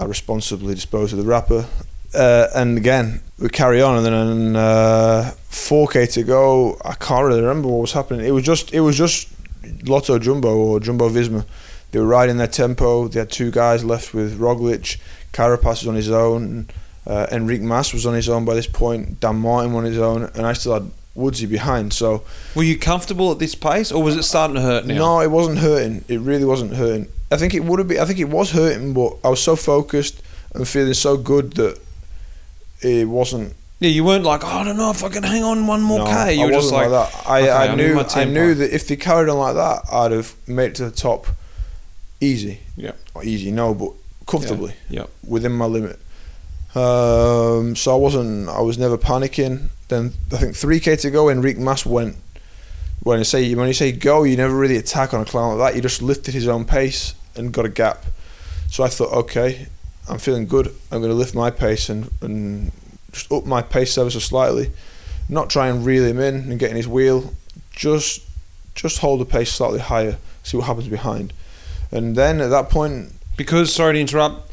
I 0.00 0.04
responsibly 0.06 0.74
disposed 0.74 1.12
of 1.12 1.18
the 1.18 1.26
wrapper. 1.26 1.66
Uh, 2.14 2.48
and 2.54 2.78
again, 2.78 3.20
we 3.38 3.50
carry 3.50 3.82
on, 3.82 3.98
and 3.98 4.06
then 4.06 4.56
uh, 4.56 5.34
4k 5.50 6.10
to 6.14 6.22
go. 6.22 6.78
I 6.82 6.94
can't 6.94 7.26
really 7.26 7.42
remember 7.42 7.68
what 7.68 7.82
was 7.82 7.92
happening. 7.92 8.24
It 8.24 8.30
was 8.30 8.42
just, 8.42 8.72
it 8.72 8.80
was 8.80 8.96
just 8.96 9.28
Lotto 9.84 10.18
Jumbo 10.18 10.56
or 10.56 10.80
Jumbo 10.80 11.10
Visma. 11.10 11.44
They 11.92 11.98
were 11.98 12.06
riding 12.06 12.38
their 12.38 12.46
tempo. 12.46 13.08
They 13.08 13.20
had 13.20 13.30
two 13.30 13.50
guys 13.50 13.84
left 13.84 14.14
with 14.14 14.40
Roglic. 14.40 14.98
Carapaz 15.32 15.82
was 15.82 15.88
on 15.88 15.96
his 15.96 16.10
own. 16.10 16.68
Uh, 17.06 17.26
Enrique 17.30 17.64
Mas 17.64 17.92
was 17.92 18.06
on 18.06 18.14
his 18.14 18.28
own 18.28 18.46
by 18.46 18.54
this 18.54 18.66
point. 18.66 19.20
Dan 19.20 19.36
Martin 19.36 19.74
on 19.74 19.84
his 19.84 19.98
own, 19.98 20.24
and 20.34 20.46
I 20.46 20.54
still 20.54 20.74
had 20.74 20.90
Woodsy 21.14 21.46
behind. 21.46 21.92
So 21.92 22.22
Were 22.54 22.62
you 22.62 22.78
comfortable 22.78 23.32
at 23.32 23.38
this 23.38 23.54
pace, 23.54 23.90
or 23.92 24.02
was 24.02 24.16
it 24.16 24.22
starting 24.22 24.54
to 24.56 24.62
hurt 24.62 24.86
now? 24.86 24.94
no, 24.94 25.20
it 25.20 25.30
wasn't 25.30 25.58
hurting. 25.58 26.04
It 26.08 26.20
really 26.20 26.44
wasn't 26.44 26.74
hurting. 26.74 27.08
I 27.32 27.36
think 27.36 27.54
it 27.54 27.64
would 27.64 27.78
have 27.78 27.88
been. 27.88 28.00
I 28.00 28.04
think 28.04 28.18
it 28.18 28.28
was 28.28 28.50
hurting, 28.52 28.92
but 28.94 29.16
I 29.24 29.28
was 29.28 29.42
so 29.42 29.56
focused. 29.56 30.22
and 30.54 30.66
feeling 30.66 30.94
so 30.94 31.16
good 31.16 31.52
that 31.54 31.78
it 32.82 33.06
wasn't. 33.08 33.54
Yeah, 33.78 33.90
you 33.90 34.04
weren't 34.04 34.24
like, 34.24 34.42
oh, 34.44 34.48
I 34.48 34.64
don't 34.64 34.76
know 34.76 34.90
if 34.90 35.02
I 35.04 35.08
can 35.08 35.22
hang 35.22 35.42
on 35.44 35.66
one 35.66 35.80
more 35.80 36.00
no, 36.00 36.06
k. 36.06 36.34
You 36.34 36.42
I 36.42 36.46
were 36.46 36.52
just 36.52 36.72
wasn't 36.72 36.90
like, 36.92 37.12
that. 37.12 37.28
I, 37.28 37.40
okay, 37.42 37.50
I 37.50 37.66
I'm 37.68 37.76
knew 37.76 37.98
I 38.00 38.24
knew 38.24 38.54
that 38.54 38.74
if 38.74 38.86
they 38.88 38.96
carried 38.96 39.28
on 39.30 39.38
like 39.38 39.54
that, 39.54 39.82
I'd 39.92 40.10
have 40.12 40.34
made 40.48 40.70
it 40.72 40.74
to 40.76 40.84
the 40.86 40.90
top 40.90 41.28
easy. 42.20 42.60
Yeah. 42.76 42.92
Not 43.14 43.24
easy, 43.24 43.50
no, 43.52 43.74
but 43.74 43.92
comfortably 44.26 44.74
Yep. 44.90 45.08
within 45.26 45.52
my 45.52 45.64
limit. 45.66 45.98
Um, 46.74 47.74
so 47.74 47.92
I 47.92 47.96
wasn't. 47.96 48.48
I 48.48 48.60
was 48.60 48.78
never 48.78 48.96
panicking. 48.96 49.68
Then 49.88 50.12
I 50.32 50.36
think 50.36 50.54
three 50.54 50.80
k 50.80 50.96
to 50.96 51.10
go. 51.10 51.28
Enrique 51.28 51.60
Mas 51.60 51.84
went. 51.84 52.16
When 53.02 53.18
you 53.18 53.24
say 53.24 53.54
when 53.54 53.66
you 53.66 53.74
say 53.74 53.92
go, 53.92 54.22
you 54.24 54.36
never 54.36 54.54
really 54.54 54.76
attack 54.76 55.12
on 55.14 55.20
a 55.20 55.24
climb 55.24 55.58
like 55.58 55.72
that. 55.72 55.76
You 55.76 55.82
just 55.82 56.02
lifted 56.02 56.34
his 56.34 56.46
own 56.46 56.64
pace 56.64 57.14
and 57.34 57.52
got 57.52 57.64
a 57.64 57.70
gap. 57.70 58.04
So 58.68 58.84
I 58.84 58.88
thought, 58.88 59.12
okay, 59.12 59.66
I'm 60.08 60.18
feeling 60.18 60.46
good. 60.46 60.68
I'm 60.92 61.00
going 61.00 61.10
to 61.10 61.16
lift 61.16 61.34
my 61.34 61.50
pace 61.50 61.88
and 61.88 62.10
and 62.20 62.70
just 63.10 63.32
up 63.32 63.46
my 63.46 63.62
pace 63.62 63.98
ever 63.98 64.10
so 64.10 64.20
slightly. 64.20 64.70
Not 65.28 65.50
try 65.50 65.68
and 65.68 65.84
reel 65.84 66.04
him 66.04 66.20
in 66.20 66.50
and 66.50 66.58
get 66.58 66.70
in 66.70 66.76
his 66.76 66.86
wheel. 66.86 67.34
Just 67.72 68.22
just 68.74 68.98
hold 68.98 69.20
the 69.20 69.24
pace 69.24 69.52
slightly 69.52 69.80
higher. 69.80 70.18
See 70.44 70.56
what 70.56 70.66
happens 70.66 70.88
behind. 70.88 71.32
And 71.90 72.14
then 72.14 72.40
at 72.40 72.50
that 72.50 72.70
point, 72.70 73.12
because 73.36 73.74
sorry 73.74 73.94
to 73.94 74.00
interrupt. 74.00 74.49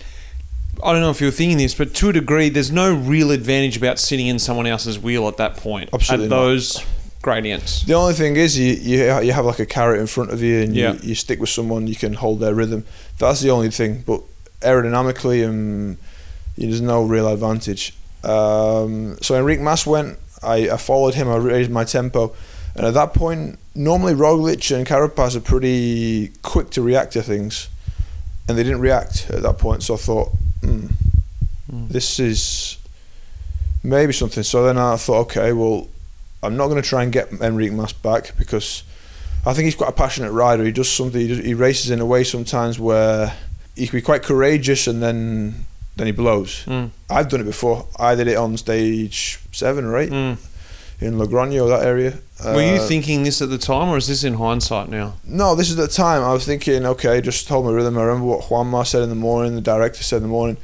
I 0.83 0.91
don't 0.93 1.01
know 1.01 1.09
if 1.09 1.19
you're 1.21 1.31
thinking 1.31 1.57
this, 1.57 1.73
but 1.75 1.93
to 1.95 2.09
a 2.09 2.13
degree, 2.13 2.49
there's 2.49 2.71
no 2.71 2.93
real 2.93 3.31
advantage 3.31 3.77
about 3.77 3.97
sitting 3.99 4.27
in 4.27 4.39
someone 4.39 4.67
else's 4.67 4.99
wheel 4.99 5.27
at 5.27 5.37
that 5.37 5.57
point. 5.57 5.89
Absolutely 5.93 6.25
At 6.27 6.29
not. 6.29 6.35
those 6.37 6.85
gradients. 7.21 7.81
The 7.83 7.93
only 7.95 8.13
thing 8.13 8.35
is 8.35 8.57
you 8.57 8.73
you, 8.73 9.19
you 9.21 9.31
have 9.33 9.45
like 9.45 9.59
a 9.59 9.65
carrot 9.65 9.99
in 9.99 10.07
front 10.07 10.31
of 10.31 10.41
you 10.41 10.61
and 10.61 10.75
Yeah. 10.75 10.93
you, 10.93 10.99
you 11.09 11.15
stick 11.15 11.39
with 11.39 11.49
someone 11.49 11.87
you 11.87 11.95
can 11.95 12.13
hold 12.13 12.39
their 12.39 12.53
rhythm. 12.53 12.85
That's 13.17 13.41
the 13.41 13.49
only 13.49 13.69
thing. 13.71 14.03
But 14.05 14.21
aerodynamically, 14.61 15.47
um, 15.47 15.97
there's 16.57 16.81
no 16.81 17.03
real 17.03 17.27
advantage. 17.27 17.93
Um, 18.23 19.17
so 19.21 19.35
Enrique 19.35 19.61
Mas 19.63 19.85
went. 19.85 20.17
I, 20.43 20.69
I 20.69 20.77
followed 20.77 21.15
him. 21.15 21.27
I 21.29 21.37
raised 21.37 21.71
my 21.71 21.83
tempo, 21.83 22.35
and 22.75 22.85
at 22.85 22.93
that 22.93 23.13
point, 23.13 23.57
normally 23.73 24.13
Roglic 24.13 24.75
and 24.75 24.85
Carapaz 24.85 25.35
are 25.35 25.39
pretty 25.41 26.29
quick 26.43 26.69
to 26.71 26.81
react 26.83 27.13
to 27.13 27.23
things, 27.23 27.69
and 28.47 28.57
they 28.57 28.63
didn't 28.63 28.81
react 28.81 29.27
at 29.31 29.41
that 29.41 29.57
point. 29.57 29.81
So 29.83 29.95
I 29.95 29.97
thought, 29.97 30.31
hmm, 30.67 30.87
Mm. 31.71 31.89
this 31.89 32.17
is 32.19 32.77
maybe 33.83 34.13
something. 34.13 34.41
So 34.43 34.63
then 34.63 34.77
I 34.77 34.95
thought, 34.95 35.19
okay, 35.27 35.51
well, 35.51 35.87
I'm 36.41 36.55
not 36.55 36.67
going 36.69 36.81
to 36.81 36.87
try 36.87 37.03
and 37.03 37.11
get 37.11 37.29
Enrique 37.41 37.75
Mas 37.75 37.91
back 37.91 38.31
because 38.37 38.83
I 39.45 39.53
think 39.53 39.65
he's 39.65 39.75
quite 39.75 39.89
a 39.89 39.93
passionate 39.93 40.31
rider. 40.31 40.63
He 40.63 40.71
does 40.71 40.89
something. 40.89 41.19
He, 41.19 41.27
does, 41.27 41.39
he 41.39 41.53
races 41.53 41.91
in 41.91 41.99
a 41.99 42.05
way 42.05 42.23
sometimes 42.23 42.79
where 42.79 43.33
he 43.75 43.85
can 43.87 43.97
be 43.97 44.01
quite 44.01 44.23
courageous 44.23 44.87
and 44.87 45.03
then 45.03 45.65
then 45.97 46.05
he 46.07 46.13
blows. 46.13 46.63
Mm. 46.67 46.91
I've 47.09 47.27
done 47.27 47.41
it 47.41 47.45
before. 47.45 47.85
I 47.99 48.15
did 48.15 48.27
it 48.27 48.37
on 48.37 48.55
stage 48.55 49.39
seven 49.51 49.83
or 49.83 49.97
eight 49.97 50.11
Mm. 50.11 50.37
In 50.99 51.13
Logroño, 51.17 51.67
that 51.69 51.85
area. 51.85 52.13
Were 52.43 52.61
you 52.61 52.81
Uh, 52.81 52.87
thinking 52.87 53.23
this 53.23 53.41
at 53.41 53.49
the 53.49 53.57
time, 53.57 53.89
or 53.89 53.97
is 53.97 54.07
this 54.07 54.23
in 54.23 54.35
hindsight 54.35 54.89
now? 54.89 55.13
No, 55.23 55.55
this 55.55 55.69
is 55.69 55.75
the 55.75 55.87
time. 55.87 56.23
I 56.23 56.33
was 56.33 56.45
thinking, 56.45 56.85
okay, 56.85 57.21
just 57.21 57.47
hold 57.49 57.65
my 57.65 57.71
rhythm. 57.71 57.97
I 57.97 58.03
remember 58.03 58.27
what 58.27 58.45
Juanma 58.45 58.85
said 58.85 59.03
in 59.03 59.09
the 59.09 59.15
morning, 59.15 59.55
the 59.55 59.61
director 59.61 60.03
said 60.03 60.17
in 60.17 60.23
the 60.23 60.29
morning, 60.29 60.57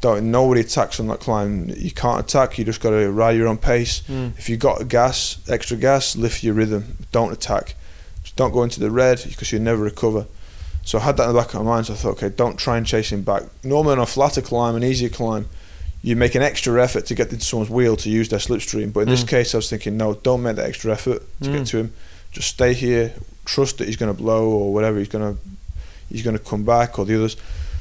don't 0.00 0.30
nobody 0.30 0.60
attacks 0.60 1.00
on 1.00 1.08
that 1.08 1.20
climb. 1.20 1.70
You 1.76 1.90
can't 1.90 2.20
attack, 2.20 2.58
you 2.58 2.64
just 2.64 2.80
gotta 2.80 3.10
ride 3.10 3.36
your 3.36 3.48
own 3.48 3.56
pace. 3.58 4.02
Mm. 4.08 4.38
If 4.38 4.48
you 4.48 4.56
got 4.56 4.86
gas, 4.88 5.38
extra 5.48 5.76
gas, 5.76 6.16
lift 6.16 6.42
your 6.44 6.54
rhythm. 6.54 6.98
Don't 7.10 7.32
attack. 7.32 7.74
Just 8.22 8.36
don't 8.36 8.52
go 8.52 8.62
into 8.62 8.80
the 8.80 8.90
red 8.90 9.22
because 9.26 9.50
you'll 9.52 9.62
never 9.62 9.82
recover. 9.82 10.26
So 10.84 10.98
I 10.98 11.02
had 11.02 11.16
that 11.16 11.28
in 11.28 11.34
the 11.34 11.40
back 11.40 11.52
of 11.52 11.64
my 11.64 11.70
mind, 11.70 11.86
so 11.86 11.94
I 11.94 11.96
thought, 11.96 12.12
okay, 12.12 12.28
don't 12.30 12.56
try 12.58 12.76
and 12.78 12.86
chase 12.86 13.10
him 13.10 13.22
back. 13.22 13.42
Normally 13.64 13.92
on 13.94 13.98
a 13.98 14.06
flatter 14.06 14.40
climb, 14.40 14.74
an 14.76 14.84
easier 14.84 15.08
climb, 15.10 15.48
you 16.02 16.14
make 16.16 16.34
an 16.34 16.42
extra 16.42 16.82
effort 16.82 17.06
to 17.06 17.14
get 17.14 17.32
into 17.32 17.44
someone's 17.44 17.70
wheel 17.70 17.96
to 17.96 18.08
use 18.10 18.28
their 18.28 18.38
slipstream. 18.38 18.92
But 18.92 19.00
in 19.00 19.08
this 19.08 19.24
Mm. 19.24 19.28
case, 19.28 19.54
I 19.54 19.58
was 19.58 19.68
thinking, 19.68 19.96
no, 19.96 20.14
don't 20.14 20.42
make 20.42 20.56
that 20.56 20.66
extra 20.68 20.92
effort 20.92 21.22
to 21.42 21.48
Mm. 21.48 21.52
get 21.58 21.66
to 21.68 21.78
him. 21.78 21.92
Just 22.32 22.48
stay 22.48 22.72
here, 22.74 23.12
trust 23.44 23.78
that 23.78 23.86
he's 23.88 23.96
going 23.96 24.14
to 24.14 24.22
blow 24.22 24.48
or 24.48 24.72
whatever. 24.72 24.98
He's 24.98 25.08
going 25.08 25.34
to 25.34 25.40
he's 26.10 26.22
going 26.22 26.38
to 26.38 26.42
come 26.42 26.62
back 26.64 26.98
or 26.98 27.04
the 27.04 27.14
others. 27.16 27.36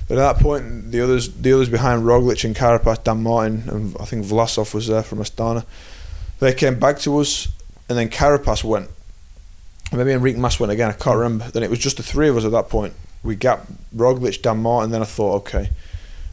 But 0.07 0.17
at 0.17 0.21
that 0.35 0.41
point, 0.43 0.91
the 0.91 1.01
others 1.01 1.29
the 1.29 1.53
others 1.53 1.69
behind 1.69 2.03
Roglic 2.03 2.43
and 2.43 2.55
Carapaz, 2.55 3.03
Dan 3.03 3.23
Martin, 3.23 3.63
and 3.67 3.95
I 3.99 4.05
think 4.05 4.25
Vlasov 4.25 4.73
was 4.73 4.87
there 4.87 5.03
from 5.03 5.19
Astana. 5.19 5.63
They 6.39 6.53
came 6.53 6.79
back 6.79 6.99
to 7.01 7.17
us, 7.19 7.47
and 7.89 7.97
then 7.97 8.09
Carapaz 8.09 8.63
went. 8.63 8.89
Maybe 9.91 10.11
Enrique 10.11 10.37
Mas 10.39 10.59
went 10.59 10.71
again. 10.71 10.89
I 10.89 10.93
can't 10.93 11.15
remember. 11.17 11.49
Then 11.51 11.63
it 11.63 11.69
was 11.69 11.79
just 11.79 11.97
the 11.97 12.03
three 12.03 12.27
of 12.29 12.35
us 12.37 12.43
at 12.45 12.51
that 12.51 12.67
point. 12.69 12.93
We 13.23 13.35
got 13.35 13.65
Roglic, 13.95 14.41
Dan 14.41 14.61
Martin. 14.61 14.91
Then 14.91 15.01
I 15.01 15.05
thought, 15.05 15.35
okay, 15.47 15.69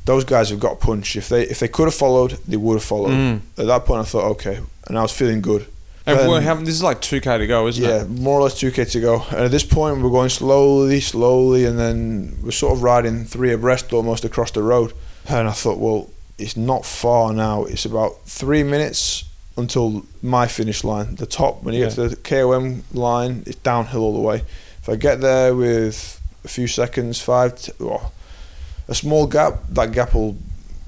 those 0.04 0.24
guys 0.24 0.50
have 0.50 0.60
got 0.60 0.80
punch. 0.80 1.16
If 1.16 1.28
they 1.28 1.42
if 1.42 1.60
they 1.60 1.68
could 1.68 1.84
have 1.84 1.94
followed, 1.94 2.32
they 2.46 2.56
would 2.56 2.74
have 2.74 2.84
followed. 2.84 3.10
Mm. 3.12 3.40
At 3.58 3.66
that 3.66 3.84
point, 3.84 4.00
I 4.00 4.04
thought, 4.04 4.24
okay, 4.32 4.60
and 4.86 4.98
I 4.98 5.02
was 5.02 5.12
feeling 5.12 5.40
good. 5.40 5.66
And 6.06 6.18
Then- 6.18 6.28
we're 6.28 6.40
having, 6.42 6.64
this 6.66 6.74
is 6.74 6.82
like 6.82 7.00
2k 7.00 7.38
to 7.38 7.46
go, 7.46 7.66
isn't 7.66 7.82
yeah, 7.82 8.02
it? 8.02 8.08
Yeah, 8.10 8.20
more 8.22 8.38
or 8.38 8.42
less 8.42 8.58
two 8.58 8.70
k 8.70 8.84
to 8.84 9.00
go. 9.00 9.22
And 9.30 9.40
at 9.40 9.50
this 9.50 9.64
point, 9.64 10.02
we're 10.02 10.10
going 10.10 10.28
slowly, 10.28 11.00
slowly, 11.00 11.64
and 11.64 11.78
then 11.78 12.36
we're 12.42 12.50
sort 12.50 12.74
of 12.74 12.82
riding 12.82 13.24
three 13.24 13.52
abreast 13.52 13.90
almost 13.92 14.22
across 14.22 14.50
the 14.50 14.62
road. 14.62 14.92
And 15.26 15.48
I 15.48 15.52
thought, 15.52 15.78
well, 15.78 16.10
it's 16.36 16.58
not 16.58 16.84
far 16.84 17.32
now. 17.32 17.64
It's 17.64 17.86
about 17.86 18.20
three 18.26 18.62
minutes 18.62 19.24
until 19.56 20.04
my 20.20 20.46
finish 20.46 20.84
line. 20.84 21.14
The 21.14 21.26
top 21.26 21.62
when 21.62 21.74
you 21.74 21.84
get 21.84 21.92
to 21.92 22.08
the 22.08 22.16
KOM 22.16 22.84
line, 22.92 23.44
it's 23.46 23.56
downhill 23.56 24.02
all 24.02 24.12
the 24.12 24.20
way. 24.20 24.42
If 24.82 24.88
I 24.90 24.96
get 24.96 25.22
there 25.22 25.54
with 25.54 26.20
a 26.44 26.48
few 26.48 26.66
seconds, 26.66 27.18
five, 27.20 27.58
t- 27.58 27.72
oh, 27.80 28.10
a 28.88 28.94
small 28.94 29.26
gap, 29.26 29.54
that 29.70 29.92
gap 29.92 30.14
will 30.14 30.36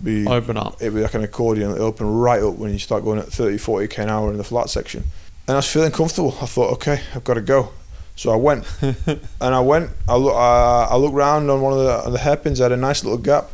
be 0.02 0.26
Open 0.26 0.56
up. 0.56 0.76
it'll 0.80 0.94
be 0.94 1.02
like 1.02 1.14
an 1.14 1.24
accordion. 1.24 1.70
It'll 1.72 1.86
open 1.86 2.06
right 2.06 2.42
up 2.42 2.56
when 2.56 2.72
you 2.72 2.78
start 2.78 3.04
going 3.04 3.18
at 3.18 3.26
30, 3.26 3.58
40 3.58 3.88
k 3.88 4.02
an 4.02 4.10
hour 4.10 4.30
in 4.30 4.36
the 4.36 4.44
flat 4.44 4.68
section. 4.68 5.04
And 5.48 5.54
I 5.54 5.58
was 5.58 5.70
feeling 5.72 5.92
comfortable. 5.92 6.36
I 6.40 6.46
thought, 6.46 6.72
okay, 6.74 7.00
I've 7.14 7.24
got 7.24 7.34
to 7.34 7.40
go. 7.40 7.70
So 8.16 8.32
I 8.32 8.36
went, 8.36 8.66
and 8.82 9.20
I 9.40 9.60
went. 9.60 9.90
I 10.08 10.16
look, 10.16 10.34
uh, 10.34 10.86
I 10.88 10.96
looked 10.96 11.14
round 11.14 11.50
on 11.50 11.60
one 11.60 11.74
of 11.74 11.78
the, 11.80 12.04
on 12.06 12.12
the 12.12 12.18
hairpins. 12.18 12.60
I 12.60 12.64
had 12.64 12.72
a 12.72 12.76
nice 12.76 13.04
little 13.04 13.18
gap, 13.18 13.50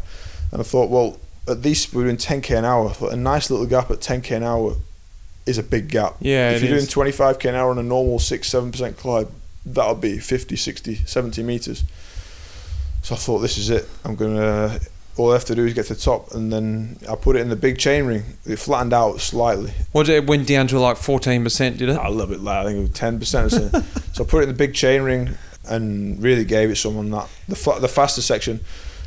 and 0.52 0.60
I 0.60 0.64
thought, 0.64 0.88
well, 0.88 1.18
at 1.48 1.60
least 1.62 1.92
we're 1.92 2.04
doing 2.04 2.16
10k 2.16 2.58
an 2.58 2.64
hour. 2.64 2.88
I 2.88 2.92
thought 2.92 3.12
a 3.12 3.16
nice 3.16 3.50
little 3.50 3.66
gap 3.66 3.90
at 3.90 3.98
10k 3.98 4.36
an 4.36 4.44
hour 4.44 4.76
is 5.46 5.58
a 5.58 5.62
big 5.64 5.88
gap. 5.88 6.14
Yeah, 6.20 6.50
if 6.50 6.62
you're 6.62 6.76
is. 6.76 6.86
doing 6.88 7.06
25k 7.06 7.48
an 7.48 7.54
hour 7.56 7.70
on 7.70 7.78
a 7.78 7.82
normal 7.82 8.20
six, 8.20 8.48
seven 8.48 8.70
percent 8.70 8.96
climb, 8.96 9.26
that'll 9.66 9.96
be 9.96 10.18
50, 10.18 10.54
60, 10.54 10.94
70 10.94 11.42
meters. 11.42 11.82
So 13.02 13.14
I 13.14 13.18
thought, 13.18 13.38
this 13.40 13.58
is 13.58 13.70
it. 13.70 13.88
I'm 14.04 14.14
gonna. 14.14 14.78
All 15.18 15.30
I 15.30 15.34
have 15.34 15.44
to 15.46 15.54
do 15.54 15.66
is 15.66 15.74
get 15.74 15.86
to 15.86 15.94
the 15.94 16.00
top, 16.00 16.32
and 16.32 16.50
then 16.50 16.96
I 17.10 17.16
put 17.16 17.36
it 17.36 17.40
in 17.40 17.50
the 17.50 17.56
big 17.56 17.76
chain 17.76 18.06
ring. 18.06 18.22
It 18.46 18.58
flattened 18.58 18.94
out 18.94 19.20
slightly, 19.20 19.72
What 19.92 20.06
did 20.06 20.14
it 20.14 20.26
went 20.26 20.48
down 20.48 20.68
to 20.68 20.78
like 20.78 20.96
14%, 20.96 21.76
did 21.76 21.90
it? 21.90 21.96
a 21.96 22.08
little 22.08 22.28
bit 22.28 22.40
low. 22.40 22.60
I 22.60 22.64
think 22.64 22.78
it 22.78 22.80
was 22.80 22.90
ten 22.92 23.18
percent 23.18 23.46
or 23.46 23.50
something. 23.50 23.82
so 24.14 24.24
I 24.24 24.26
put 24.26 24.38
it 24.38 24.42
in 24.44 24.48
the 24.48 24.54
big 24.54 24.72
chain 24.74 25.02
ring, 25.02 25.30
and 25.68 26.22
really 26.22 26.44
gave 26.44 26.70
it 26.70 26.76
some 26.76 26.96
on 26.96 27.10
that. 27.10 27.28
The 27.46 27.56
fa- 27.56 27.78
the 27.80 27.88
faster 27.88 28.22
section, 28.22 28.60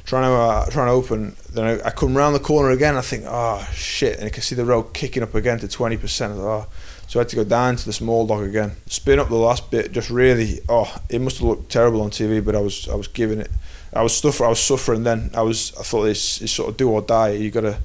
trying 0.05 0.23
to 0.29 0.31
uh, 0.36 0.69
trying 0.69 0.88
to 0.88 0.91
open. 0.91 1.36
Then 1.53 1.65
I, 1.65 1.88
I 1.88 1.91
come 1.91 2.15
round 2.15 2.36
the 2.36 2.39
corner 2.39 2.69
again. 2.69 2.95
I 2.97 3.01
think, 3.01 3.23
oh 3.27 3.67
shit, 3.73 4.17
and 4.19 4.25
I 4.25 4.29
can 4.29 4.43
see 4.43 4.53
the 4.55 4.65
road 4.65 4.93
kicking 4.93 5.23
up 5.23 5.34
again 5.34 5.58
to 5.60 5.67
twenty 5.67 5.97
percent. 5.97 6.34
Oh. 6.36 6.67
So 7.08 7.19
I 7.19 7.21
had 7.21 7.29
to 7.29 7.36
go 7.36 7.43
down 7.43 7.75
to 7.77 7.86
the 7.86 7.93
small 7.93 8.25
dog 8.27 8.43
again, 8.43 8.73
spin 8.88 9.19
up 9.19 9.29
the 9.29 9.36
last 9.36 9.69
bit. 9.71 9.91
Just 9.91 10.10
really, 10.10 10.60
oh, 10.69 10.95
it 11.10 11.21
must 11.21 11.38
have 11.38 11.47
looked 11.47 11.71
terrible 11.71 12.01
on 12.01 12.10
TV, 12.12 12.43
but 12.45 12.55
I 12.55 12.60
was 12.60 12.88
I 12.89 12.95
was 12.95 13.08
giving 13.08 13.39
it. 13.39 13.49
I 13.93 14.02
was 14.04 14.17
suffering. 14.17 14.48
I 14.48 14.50
was 14.50 14.60
suffering. 14.60 15.04
Then 15.04 15.32
I 15.34 15.41
was. 15.41 15.74
I 15.80 15.84
thought 15.84 16.04
this 16.04 16.41
is 16.41 16.52
sort 16.52 16.69
of 16.69 16.78
do 16.78 16.89
or 16.89 17.02
die. 17.02 17.30
You 17.32 17.52
gotta. 17.52 17.78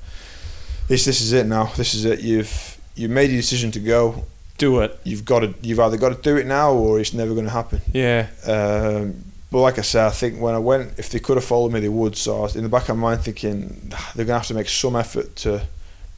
This 0.88 1.04
this 1.04 1.20
is 1.20 1.32
it 1.32 1.46
now. 1.46 1.66
This 1.76 1.94
is 1.94 2.04
it. 2.04 2.20
You've 2.20 2.78
you 2.94 3.08
made 3.08 3.30
your 3.30 3.40
decision 3.40 3.70
to 3.72 3.80
go. 3.80 4.24
Do 4.58 4.80
it. 4.80 4.98
You've 5.04 5.24
got 5.24 5.40
to. 5.40 5.54
You've 5.62 5.80
either 5.80 5.96
got 5.96 6.10
to 6.10 6.20
do 6.20 6.36
it 6.36 6.46
now 6.46 6.72
or 6.72 7.00
it's 7.00 7.14
never 7.14 7.32
going 7.32 7.46
to 7.46 7.52
happen. 7.52 7.80
Yeah. 7.92 8.28
Um, 8.44 9.24
but 9.50 9.60
like 9.60 9.78
I 9.78 9.82
said, 9.82 10.06
I 10.06 10.10
think 10.10 10.40
when 10.40 10.54
I 10.54 10.58
went, 10.58 10.98
if 10.98 11.10
they 11.10 11.18
could 11.18 11.36
have 11.36 11.44
followed 11.44 11.72
me, 11.72 11.80
they 11.80 11.88
would. 11.88 12.16
So 12.16 12.38
I 12.38 12.40
was 12.42 12.56
in 12.56 12.62
the 12.62 12.68
back 12.68 12.88
of 12.88 12.96
my 12.96 13.10
mind 13.10 13.22
thinking 13.22 13.90
"Ah, 13.92 14.12
they're 14.14 14.24
going 14.24 14.34
to 14.34 14.40
have 14.40 14.48
to 14.48 14.54
make 14.54 14.68
some 14.68 14.96
effort 14.96 15.34
to 15.36 15.66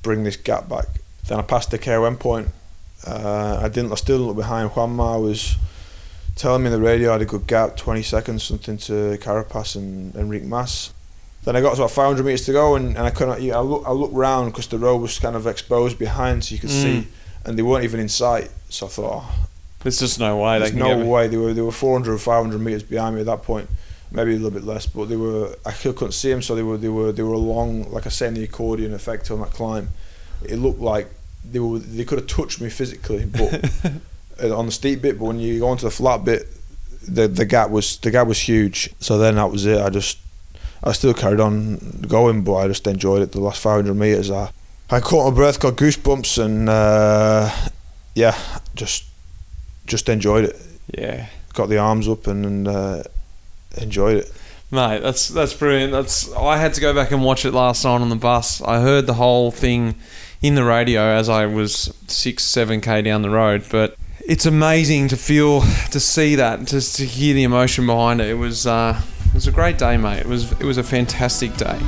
bring 0.02 0.24
this 0.24 0.36
gap 0.36 0.68
back. 0.68 0.86
Then 1.28 1.38
I 1.38 1.42
passed 1.42 1.70
the 1.70 1.78
KOM 1.78 2.16
point. 2.18 2.48
Uh, 3.06 3.60
I 3.62 3.68
didn't. 3.68 3.92
I 3.92 3.94
still 3.96 4.16
didn't 4.18 4.28
look 4.28 4.36
behind. 4.36 4.70
Juanma 4.70 5.22
was 5.22 5.56
telling 6.36 6.62
me 6.62 6.70
the 6.70 6.80
radio 6.80 7.10
I 7.10 7.12
had 7.14 7.22
a 7.22 7.26
good 7.26 7.46
gap, 7.46 7.76
20 7.76 8.02
seconds, 8.02 8.42
something 8.42 8.78
to 8.78 9.18
Carapaz 9.20 9.76
and 9.76 10.14
Enrique 10.14 10.46
Mas. 10.46 10.92
Then 11.44 11.56
I 11.56 11.60
got 11.60 11.74
to 11.74 11.82
about 11.82 11.90
500 11.90 12.24
meters 12.24 12.44
to 12.46 12.52
go, 12.52 12.76
and, 12.76 12.96
and 12.96 12.98
I 13.06 13.10
couldn't. 13.10 13.34
I 13.52 13.58
look. 13.60 13.82
I 13.86 13.90
looked 13.90 14.14
round 14.14 14.52
because 14.52 14.68
the 14.68 14.78
road 14.78 14.98
was 14.98 15.18
kind 15.18 15.34
of 15.34 15.46
exposed 15.48 15.98
behind, 15.98 16.44
so 16.44 16.54
you 16.54 16.60
could 16.60 16.70
Mm. 16.70 16.82
see, 17.02 17.08
and 17.44 17.58
they 17.58 17.62
weren't 17.62 17.82
even 17.84 17.98
in 17.98 18.08
sight. 18.08 18.50
So 18.68 18.86
I 18.86 18.88
thought, 18.88 19.24
oh, 19.24 19.46
There's 19.82 19.98
just 19.98 20.20
no 20.20 20.36
way 20.36 20.60
there's 20.60 20.72
no 20.74 21.04
way 21.04 21.26
they 21.26 21.36
were 21.36 21.52
they 21.52 21.60
were 21.60 21.72
400 21.72 22.12
or 22.14 22.18
500 22.18 22.60
meters 22.60 22.84
behind 22.84 23.16
me 23.16 23.22
at 23.22 23.26
that 23.26 23.42
point, 23.42 23.68
maybe 24.12 24.30
a 24.30 24.36
little 24.36 24.52
bit 24.52 24.62
less, 24.62 24.86
but 24.86 25.08
they 25.08 25.16
were 25.16 25.56
I 25.66 25.72
couldn't 25.72 26.12
see 26.12 26.30
them, 26.30 26.42
so 26.42 26.54
they 26.54 26.62
were 26.62 26.76
they 26.78 26.88
were 26.88 27.10
they 27.10 27.24
were 27.24 27.34
along 27.34 27.90
like 27.90 28.06
I 28.06 28.10
say 28.10 28.28
in 28.28 28.34
the 28.34 28.44
accordion 28.44 28.94
effect 28.94 29.28
on 29.32 29.40
that 29.40 29.50
climb. 29.50 29.88
It 30.44 30.56
looked 30.56 30.78
like 30.80 31.08
they 31.44 31.58
were 31.58 31.80
they 31.80 32.04
could 32.04 32.18
have 32.20 32.28
touched 32.28 32.60
me 32.60 32.70
physically, 32.70 33.24
but 33.24 33.68
on 34.40 34.66
the 34.66 34.72
steep 34.72 35.02
bit, 35.02 35.18
but 35.18 35.26
when 35.26 35.38
you 35.38 35.60
go 35.60 35.68
onto 35.68 35.84
the 35.84 35.90
flat 35.90 36.24
bit, 36.24 36.46
the 37.06 37.28
the 37.28 37.44
gap 37.44 37.70
was 37.70 37.98
the 37.98 38.10
gap 38.10 38.26
was 38.26 38.40
huge. 38.40 38.90
So 39.00 39.18
then 39.18 39.36
that 39.36 39.50
was 39.50 39.66
it. 39.66 39.80
I 39.80 39.90
just 39.90 40.18
I 40.84 40.92
still 40.92 41.14
carried 41.14 41.40
on 41.40 41.78
going, 42.08 42.42
but 42.42 42.56
I 42.56 42.68
just 42.68 42.86
enjoyed 42.86 43.22
it. 43.22 43.32
The 43.32 43.40
last 43.40 43.60
500 43.60 43.94
meters, 43.94 44.30
I 44.30 44.50
I 44.90 45.00
caught 45.00 45.30
my 45.30 45.34
breath, 45.34 45.60
got 45.60 45.76
goosebumps, 45.76 46.44
and 46.44 46.68
uh, 46.68 47.50
yeah, 48.14 48.36
just 48.74 49.04
just 49.86 50.08
enjoyed 50.08 50.44
it. 50.44 50.56
Yeah, 50.96 51.28
got 51.54 51.68
the 51.68 51.78
arms 51.78 52.08
up 52.08 52.26
and, 52.26 52.44
and 52.44 52.68
uh, 52.68 53.02
enjoyed 53.80 54.18
it. 54.18 54.32
Mate, 54.70 55.00
that's 55.00 55.28
that's 55.28 55.54
brilliant. 55.54 55.92
That's 55.92 56.32
I 56.34 56.56
had 56.56 56.74
to 56.74 56.80
go 56.80 56.94
back 56.94 57.10
and 57.10 57.22
watch 57.22 57.44
it 57.44 57.52
last 57.52 57.84
night 57.84 58.00
on 58.00 58.08
the 58.08 58.16
bus. 58.16 58.62
I 58.62 58.80
heard 58.80 59.06
the 59.06 59.14
whole 59.14 59.50
thing 59.50 59.94
in 60.40 60.54
the 60.54 60.64
radio 60.64 61.02
as 61.02 61.28
I 61.28 61.46
was 61.46 61.94
six, 62.08 62.44
seven 62.44 62.80
k 62.80 63.02
down 63.02 63.22
the 63.22 63.30
road. 63.30 63.64
But 63.70 63.96
it's 64.26 64.46
amazing 64.46 65.08
to 65.08 65.16
feel, 65.16 65.62
to 65.90 66.00
see 66.00 66.36
that, 66.36 66.64
just 66.64 66.96
to 66.96 67.04
hear 67.04 67.34
the 67.34 67.42
emotion 67.42 67.86
behind 67.86 68.20
it. 68.20 68.28
It 68.28 68.34
was 68.34 68.66
uh, 68.66 69.00
it 69.26 69.34
was 69.34 69.46
a 69.46 69.52
great 69.52 69.78
day, 69.78 69.96
mate. 69.96 70.20
It 70.20 70.26
was 70.26 70.52
it 70.52 70.64
was 70.64 70.78
a 70.78 70.82
fantastic 70.82 71.56
day. 71.56 71.78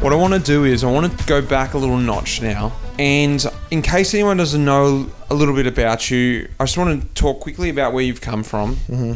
What 0.00 0.12
I 0.12 0.16
want 0.16 0.34
to 0.34 0.40
do 0.40 0.64
is 0.64 0.82
I 0.82 0.90
want 0.90 1.16
to 1.16 1.26
go 1.26 1.40
back 1.40 1.74
a 1.74 1.78
little 1.78 1.96
notch 1.96 2.42
now. 2.42 2.72
And 2.98 3.44
in 3.70 3.82
case 3.82 4.14
anyone 4.14 4.36
doesn't 4.36 4.64
know 4.64 5.10
a 5.30 5.34
little 5.34 5.54
bit 5.54 5.66
about 5.66 6.10
you, 6.10 6.48
I 6.60 6.64
just 6.64 6.76
want 6.76 7.02
to 7.02 7.08
talk 7.14 7.40
quickly 7.40 7.70
about 7.70 7.92
where 7.92 8.04
you've 8.04 8.20
come 8.20 8.42
from. 8.42 8.76
Mm-hmm. 8.76 9.14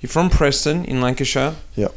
You're 0.00 0.10
from 0.10 0.30
Preston 0.30 0.84
in 0.84 1.00
Lancashire. 1.00 1.54
Yep. 1.76 1.94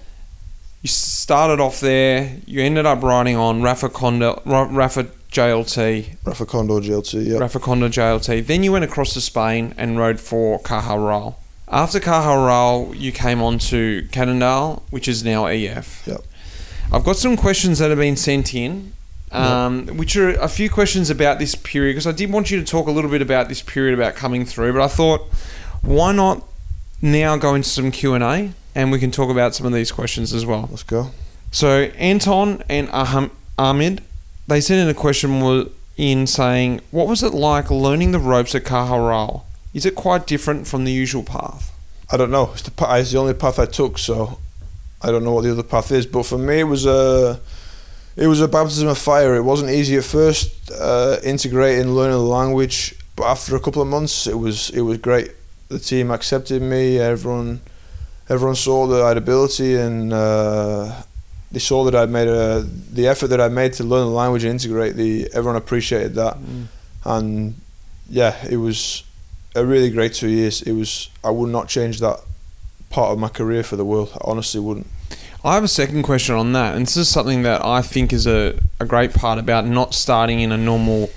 You 0.82 0.88
started 0.88 1.60
off 1.60 1.80
there. 1.80 2.38
You 2.46 2.62
ended 2.62 2.86
up 2.86 3.02
riding 3.02 3.36
on 3.36 3.62
Rapha 3.62 3.91
Condor, 3.91 4.34
Rapha 4.46 5.10
JLT. 5.32 6.18
Rapha 6.24 6.48
Condor 6.48 6.76
JLT, 6.76 7.26
yeah. 7.26 7.39
Rapha 7.39 7.62
Condor 7.62 7.89
JLT. 7.89 8.46
Then 8.46 8.63
you 8.63 8.72
went 8.72 8.86
across 8.86 9.13
to 9.13 9.22
Spain 9.22 9.74
and 9.78 9.98
rode 9.98 10.20
for 10.20 10.60
Caja 10.60 11.00
Rural. 11.00 11.39
After 11.68 12.00
Caja 12.00 12.38
Rural, 12.38 12.94
you 12.96 13.12
came 13.12 13.41
on 13.41 13.58
to 13.60 14.08
Cannondale, 14.12 14.84
which 14.91 15.08
is 15.08 15.24
now 15.24 15.48
EF. 15.48 16.04
Yep. 16.06 16.22
I've 16.91 17.04
got 17.04 17.15
some 17.15 17.36
questions 17.36 17.80
that 17.80 17.89
have 17.89 17.98
been 17.98 18.15
sent 18.15 18.54
in, 18.54 18.94
um, 19.36 19.88
which 19.98 20.15
are 20.15 20.30
a 20.30 20.48
few 20.48 20.69
questions 20.69 21.10
about 21.10 21.39
this 21.39 21.56
period 21.56 21.93
because 21.93 22.08
I 22.08 22.12
did 22.12 22.32
want 22.32 22.52
you 22.52 22.60
to 22.60 22.65
talk 22.65 22.88
a 22.88 22.91
little 22.91 23.10
bit 23.12 23.21
about 23.21 23.50
this 23.50 23.62
period 23.62 23.93
about 23.93 24.15
coming 24.15 24.45
through, 24.45 24.74
but 24.74 24.82
I 24.82 24.88
thought 24.88 25.21
why 25.82 26.12
not 26.12 26.43
now 27.02 27.38
go 27.38 27.56
into 27.56 27.69
some 27.69 27.91
Q 27.91 28.13
and 28.13 28.24
A 28.24 28.54
and 28.74 28.91
we 28.91 29.00
can 29.00 29.12
talk 29.12 29.30
about 29.30 29.56
some 29.56 29.65
of 29.67 29.74
these 29.74 29.91
questions 29.91 30.34
as 30.34 30.45
well. 30.45 30.67
Let's 30.69 30.84
go. 30.84 31.12
So 31.52 31.84
Anton 31.98 32.63
and 32.69 32.89
Aham- 32.89 33.32
Ahmed, 33.58 34.02
they 34.48 34.60
sent 34.60 34.82
in 34.82 34.89
a 34.89 34.93
question 34.93 35.69
in 35.98 36.28
saying, 36.28 36.82
"What 36.91 37.08
was 37.08 37.24
it 37.24 37.34
like 37.34 37.71
learning 37.71 38.12
the 38.12 38.19
ropes 38.19 38.54
at 38.54 38.65
Caja 38.65 39.00
Rural? 39.00 39.45
Is 39.74 39.86
it 39.86 39.95
quite 39.95 40.28
different 40.28 40.67
from 40.67 40.84
the 40.84 40.91
usual 40.91 41.24
path?" 41.24 41.71
I 42.12 42.17
don't 42.17 42.32
know. 42.32 42.52
It's 42.54 42.62
the, 42.63 42.71
it's 43.00 43.12
the 43.12 43.17
only 43.17 43.34
path 43.34 43.58
I 43.58 43.65
took, 43.65 43.98
so 43.98 44.39
I 45.02 45.12
don't 45.12 45.24
know 45.24 45.32
what 45.32 45.43
the 45.43 45.52
other 45.52 45.63
path 45.63 45.91
is, 45.91 46.06
but 46.06 46.26
for 46.26 46.38
me, 46.38 46.60
it 46.60 46.63
was 46.63 46.86
a 46.86 47.39
it 48.17 48.28
was 48.28 48.41
a 48.41 48.47
baptism 48.47 48.88
of 48.88 48.97
fire. 48.97 49.36
It 49.36 49.43
wasn't 49.43 49.71
easy 49.71 49.97
at 49.97 50.04
first, 50.04 50.71
uh, 50.71 51.17
integrating, 51.23 51.91
learning 51.91 52.17
the 52.17 52.23
language, 52.23 52.95
but 53.15 53.25
after 53.25 53.56
a 53.56 53.60
couple 53.60 53.82
of 53.82 53.88
months, 53.88 54.28
it 54.28 54.38
was 54.38 54.69
it 54.71 54.82
was 54.82 54.97
great. 54.97 55.32
The 55.69 55.80
team 55.80 56.12
accepted 56.12 56.62
me. 56.62 56.99
Everyone 56.99 57.62
everyone 58.30 58.56
saw 58.56 58.88
that 58.88 59.01
I 59.01 59.10
had 59.10 59.17
ability, 59.17 59.75
and 59.75 60.13
uh, 60.13 61.04
they 61.51 61.60
saw 61.60 61.84
that 61.86 61.95
I'd 61.95 62.10
made 62.10 62.28
a 62.28 62.62
the 62.62 63.08
effort 63.08 63.28
that 63.28 63.41
I 63.41 63.49
made 63.49 63.73
to 63.73 63.84
learn 63.84 64.08
the 64.08 64.13
language 64.13 64.43
and 64.43 64.51
integrate. 64.51 64.95
The 64.95 65.30
everyone 65.34 65.56
appreciated 65.56 66.15
that, 66.15 66.38
mm. 66.38 66.67
and 67.06 67.56
yeah, 68.10 68.36
it 68.49 68.58
was 68.58 69.04
a 69.56 69.65
really 69.65 69.89
great 69.89 70.13
two 70.13 70.30
years. 70.30 70.62
It 70.62 70.73
was 70.73 71.10
I 71.23 71.30
would 71.30 71.49
not 71.49 71.67
change 71.67 71.99
that 71.99 72.19
part 72.89 73.12
of 73.12 73.19
my 73.19 73.30
career 73.30 73.63
for 73.63 73.75
the 73.75 73.86
world. 73.86 74.12
I 74.13 74.19
honestly 74.23 74.60
wouldn't. 74.60 74.88
I 75.45 75.53
have 75.53 75.63
a 75.63 75.67
second 75.67 76.01
question 76.01 76.34
on 76.34 76.53
that, 76.53 76.73
and 76.73 76.88
this 76.88 76.97
is 76.97 77.08
something 77.08 77.43
that 77.43 77.63
I 77.63 77.84
think 77.84 78.12
is 78.12 78.25
a, 78.25 78.60
a 78.79 78.86
great 78.86 79.13
part 79.13 79.38
about 79.38 79.67
not 79.67 79.93
starting 79.93 80.39
in 80.39 80.51
a 80.51 80.58
normal, 80.58 81.12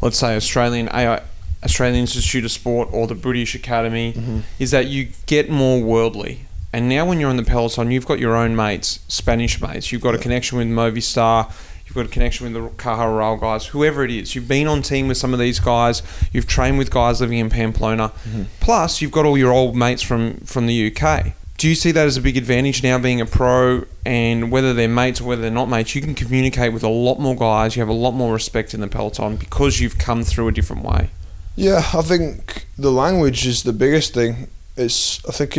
let's 0.00 0.18
say, 0.18 0.36
Australian 0.36 0.88
AI, 0.90 1.20
Australian 1.64 1.98
Institute 1.98 2.44
of 2.44 2.52
Sport 2.52 2.90
or 2.92 3.08
the 3.08 3.16
British 3.16 3.56
Academy, 3.56 4.12
mm-hmm. 4.12 4.38
is 4.60 4.70
that 4.70 4.86
you 4.86 5.08
get 5.26 5.50
more 5.50 5.82
worldly. 5.82 6.46
And 6.72 6.88
now, 6.88 7.04
when 7.04 7.18
you're 7.18 7.28
on 7.28 7.36
the 7.36 7.42
peloton, 7.42 7.90
you've 7.90 8.06
got 8.06 8.20
your 8.20 8.36
own 8.36 8.54
mates, 8.54 9.00
Spanish 9.08 9.60
mates. 9.60 9.90
You've 9.90 10.00
got 10.00 10.14
a 10.14 10.18
connection 10.18 10.58
with 10.58 10.68
Movistar. 10.68 11.52
You've 11.84 11.96
got 11.96 12.06
a 12.06 12.08
connection 12.08 12.52
with 12.52 12.62
the 12.62 12.70
Caja 12.80 13.08
Rural 13.08 13.36
guys, 13.36 13.66
whoever 13.66 14.04
it 14.04 14.12
is. 14.12 14.36
You've 14.36 14.46
been 14.46 14.68
on 14.68 14.82
team 14.82 15.08
with 15.08 15.16
some 15.16 15.34
of 15.34 15.40
these 15.40 15.58
guys. 15.58 16.04
You've 16.32 16.46
trained 16.46 16.78
with 16.78 16.92
guys 16.92 17.20
living 17.20 17.38
in 17.38 17.50
Pamplona. 17.50 18.10
Mm-hmm. 18.10 18.42
Plus, 18.60 19.02
you've 19.02 19.10
got 19.10 19.26
all 19.26 19.36
your 19.36 19.50
old 19.50 19.74
mates 19.74 20.02
from 20.02 20.36
from 20.42 20.66
the 20.66 20.94
UK 20.94 21.34
do 21.62 21.68
you 21.68 21.76
see 21.76 21.92
that 21.92 22.08
as 22.08 22.16
a 22.16 22.20
big 22.20 22.36
advantage 22.36 22.82
now 22.82 22.98
being 22.98 23.20
a 23.20 23.24
pro 23.24 23.84
and 24.04 24.50
whether 24.50 24.74
they're 24.74 24.88
mates 24.88 25.20
or 25.20 25.24
whether 25.26 25.42
they're 25.42 25.48
not 25.48 25.68
mates 25.68 25.94
you 25.94 26.00
can 26.00 26.12
communicate 26.12 26.72
with 26.72 26.82
a 26.82 26.88
lot 26.88 27.20
more 27.20 27.36
guys 27.36 27.76
you 27.76 27.80
have 27.80 27.88
a 27.88 27.92
lot 27.92 28.10
more 28.10 28.32
respect 28.32 28.74
in 28.74 28.80
the 28.80 28.88
peloton 28.88 29.36
because 29.36 29.78
you've 29.78 29.96
come 29.96 30.24
through 30.24 30.48
a 30.48 30.52
different 30.52 30.82
way. 30.82 31.10
Yeah 31.54 31.78
i 31.94 32.02
think 32.02 32.66
the 32.76 32.90
language 32.90 33.46
is 33.46 33.62
the 33.62 33.72
biggest 33.72 34.12
thing. 34.12 34.48
It's 34.76 35.24
i 35.24 35.30
think 35.30 35.56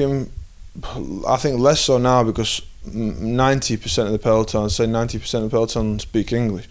i 1.25 1.37
think 1.37 1.61
less 1.61 1.79
so 1.79 1.97
now 1.97 2.21
because 2.21 2.61
90% 2.85 4.05
of 4.05 4.11
the 4.11 4.19
peloton 4.19 4.69
say 4.69 4.85
90% 4.85 5.35
of 5.35 5.43
the 5.43 5.49
peloton 5.49 5.99
speak 5.99 6.33
english. 6.33 6.67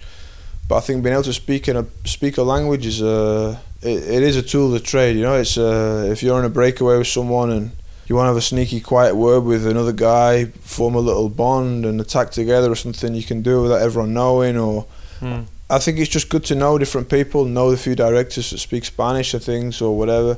But 0.68 0.76
i 0.76 0.80
think 0.80 1.02
being 1.02 1.14
able 1.14 1.22
to 1.22 1.32
speak 1.32 1.68
in 1.68 1.78
a 1.78 1.86
speak 2.04 2.36
a 2.36 2.42
language 2.42 2.84
is 2.84 3.00
a 3.00 3.58
it, 3.80 4.02
it 4.16 4.22
is 4.22 4.36
a 4.36 4.42
tool 4.42 4.74
of 4.74 4.82
trade 4.82 5.16
you 5.16 5.22
know? 5.22 5.36
It's 5.36 5.56
a, 5.56 6.10
if 6.12 6.22
you're 6.22 6.36
on 6.36 6.44
a 6.44 6.50
breakaway 6.50 6.98
with 6.98 7.06
someone 7.06 7.50
and 7.50 7.70
you 8.12 8.16
want 8.16 8.26
to 8.26 8.28
have 8.28 8.36
a 8.36 8.42
sneaky, 8.42 8.78
quiet 8.78 9.16
word 9.16 9.40
with 9.40 9.66
another 9.66 9.92
guy, 9.92 10.44
form 10.44 10.94
a 10.94 11.00
little 11.00 11.30
bond 11.30 11.86
and 11.86 11.98
attack 11.98 12.30
together 12.30 12.70
or 12.70 12.74
something 12.74 13.14
you 13.14 13.22
can 13.22 13.40
do 13.40 13.62
without 13.62 13.80
everyone 13.80 14.12
knowing. 14.12 14.58
Or 14.58 14.84
mm. 15.20 15.46
I 15.70 15.78
think 15.78 15.98
it's 15.98 16.10
just 16.10 16.28
good 16.28 16.44
to 16.44 16.54
know 16.54 16.76
different 16.76 17.08
people, 17.08 17.46
know 17.46 17.70
the 17.70 17.78
few 17.78 17.94
directors 17.94 18.50
that 18.50 18.58
speak 18.58 18.84
Spanish 18.84 19.32
or 19.32 19.38
things 19.38 19.80
or 19.80 19.96
whatever. 19.96 20.36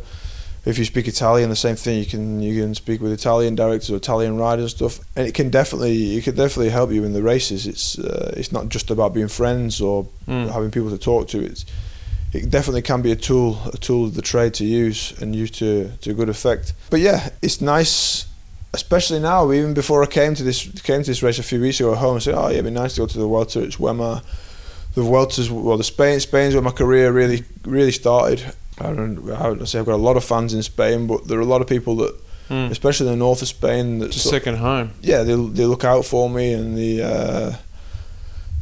If 0.64 0.78
you 0.78 0.84
speak 0.84 1.08
Italian, 1.08 1.50
the 1.50 1.56
same 1.56 1.74
thing. 1.74 1.98
You 1.98 2.06
can 2.06 2.40
you 2.40 2.62
can 2.62 2.76
speak 2.76 3.00
with 3.00 3.12
Italian 3.12 3.56
directors 3.56 3.90
or 3.90 3.96
Italian 3.96 4.38
riders 4.38 4.62
and 4.62 4.70
stuff, 4.70 5.04
and 5.16 5.26
it 5.26 5.34
can 5.34 5.50
definitely 5.50 6.16
it 6.16 6.22
can 6.22 6.36
definitely 6.36 6.70
help 6.70 6.92
you 6.92 7.02
in 7.02 7.12
the 7.12 7.24
races. 7.24 7.66
It's 7.66 7.98
uh, 7.98 8.34
it's 8.36 8.52
not 8.52 8.68
just 8.68 8.88
about 8.92 9.12
being 9.14 9.28
friends 9.28 9.80
or 9.80 10.06
mm. 10.28 10.48
having 10.48 10.70
people 10.70 10.90
to 10.90 10.98
talk 10.98 11.26
to. 11.28 11.44
It's 11.44 11.66
it 12.34 12.50
definitely 12.50 12.82
can 12.82 13.00
be 13.00 13.12
a 13.12 13.16
tool, 13.16 13.60
a 13.72 13.76
tool 13.76 14.06
of 14.06 14.14
the 14.14 14.22
trade 14.22 14.54
to 14.54 14.64
use 14.64 15.12
and 15.20 15.36
use 15.36 15.52
to, 15.52 15.90
to 16.00 16.12
good 16.12 16.28
effect. 16.28 16.74
But 16.90 16.98
yeah, 17.00 17.30
it's 17.40 17.60
nice, 17.60 18.26
especially 18.72 19.20
now. 19.20 19.52
Even 19.52 19.72
before 19.72 20.02
I 20.02 20.06
came 20.06 20.34
to 20.34 20.42
this 20.42 20.68
came 20.82 21.02
to 21.02 21.10
this 21.10 21.22
race 21.22 21.38
a 21.38 21.44
few 21.44 21.60
weeks 21.60 21.78
ago 21.78 21.92
at 21.92 21.98
home, 21.98 22.16
I 22.16 22.18
said, 22.18 22.34
"Oh 22.34 22.48
yeah, 22.48 22.54
it'd 22.54 22.64
be 22.64 22.70
nice 22.72 22.94
to 22.94 23.02
go 23.02 23.06
to 23.06 23.18
the 23.18 23.26
Vuelta. 23.26 23.62
It's 23.62 23.78
where 23.78 23.94
my 23.94 24.20
the 24.94 25.02
Vueltas, 25.02 25.50
well, 25.50 25.76
the 25.76 25.84
Spain, 25.84 26.20
Spain's 26.20 26.54
where 26.54 26.62
my 26.62 26.72
career 26.72 27.12
really 27.12 27.44
really 27.64 27.92
started. 27.92 28.44
I 28.80 28.92
don't, 28.92 29.30
I 29.30 29.44
don't 29.44 29.66
say 29.66 29.78
I've 29.78 29.86
got 29.86 29.94
a 29.94 29.96
lot 29.96 30.16
of 30.16 30.24
fans 30.24 30.52
in 30.52 30.62
Spain, 30.64 31.06
but 31.06 31.28
there 31.28 31.38
are 31.38 31.42
a 31.42 31.46
lot 31.46 31.60
of 31.60 31.68
people 31.68 31.94
that, 31.96 32.20
mm. 32.48 32.70
especially 32.70 33.06
in 33.06 33.12
the 33.12 33.18
north 33.18 33.42
of 33.42 33.46
Spain, 33.46 34.00
that 34.00 34.10
just 34.10 34.28
second 34.28 34.56
home. 34.56 34.90
Yeah, 35.02 35.22
they 35.22 35.36
they 35.36 35.66
look 35.66 35.84
out 35.84 36.04
for 36.04 36.28
me 36.28 36.52
and 36.52 36.76
they 36.76 37.00
uh, 37.00 37.52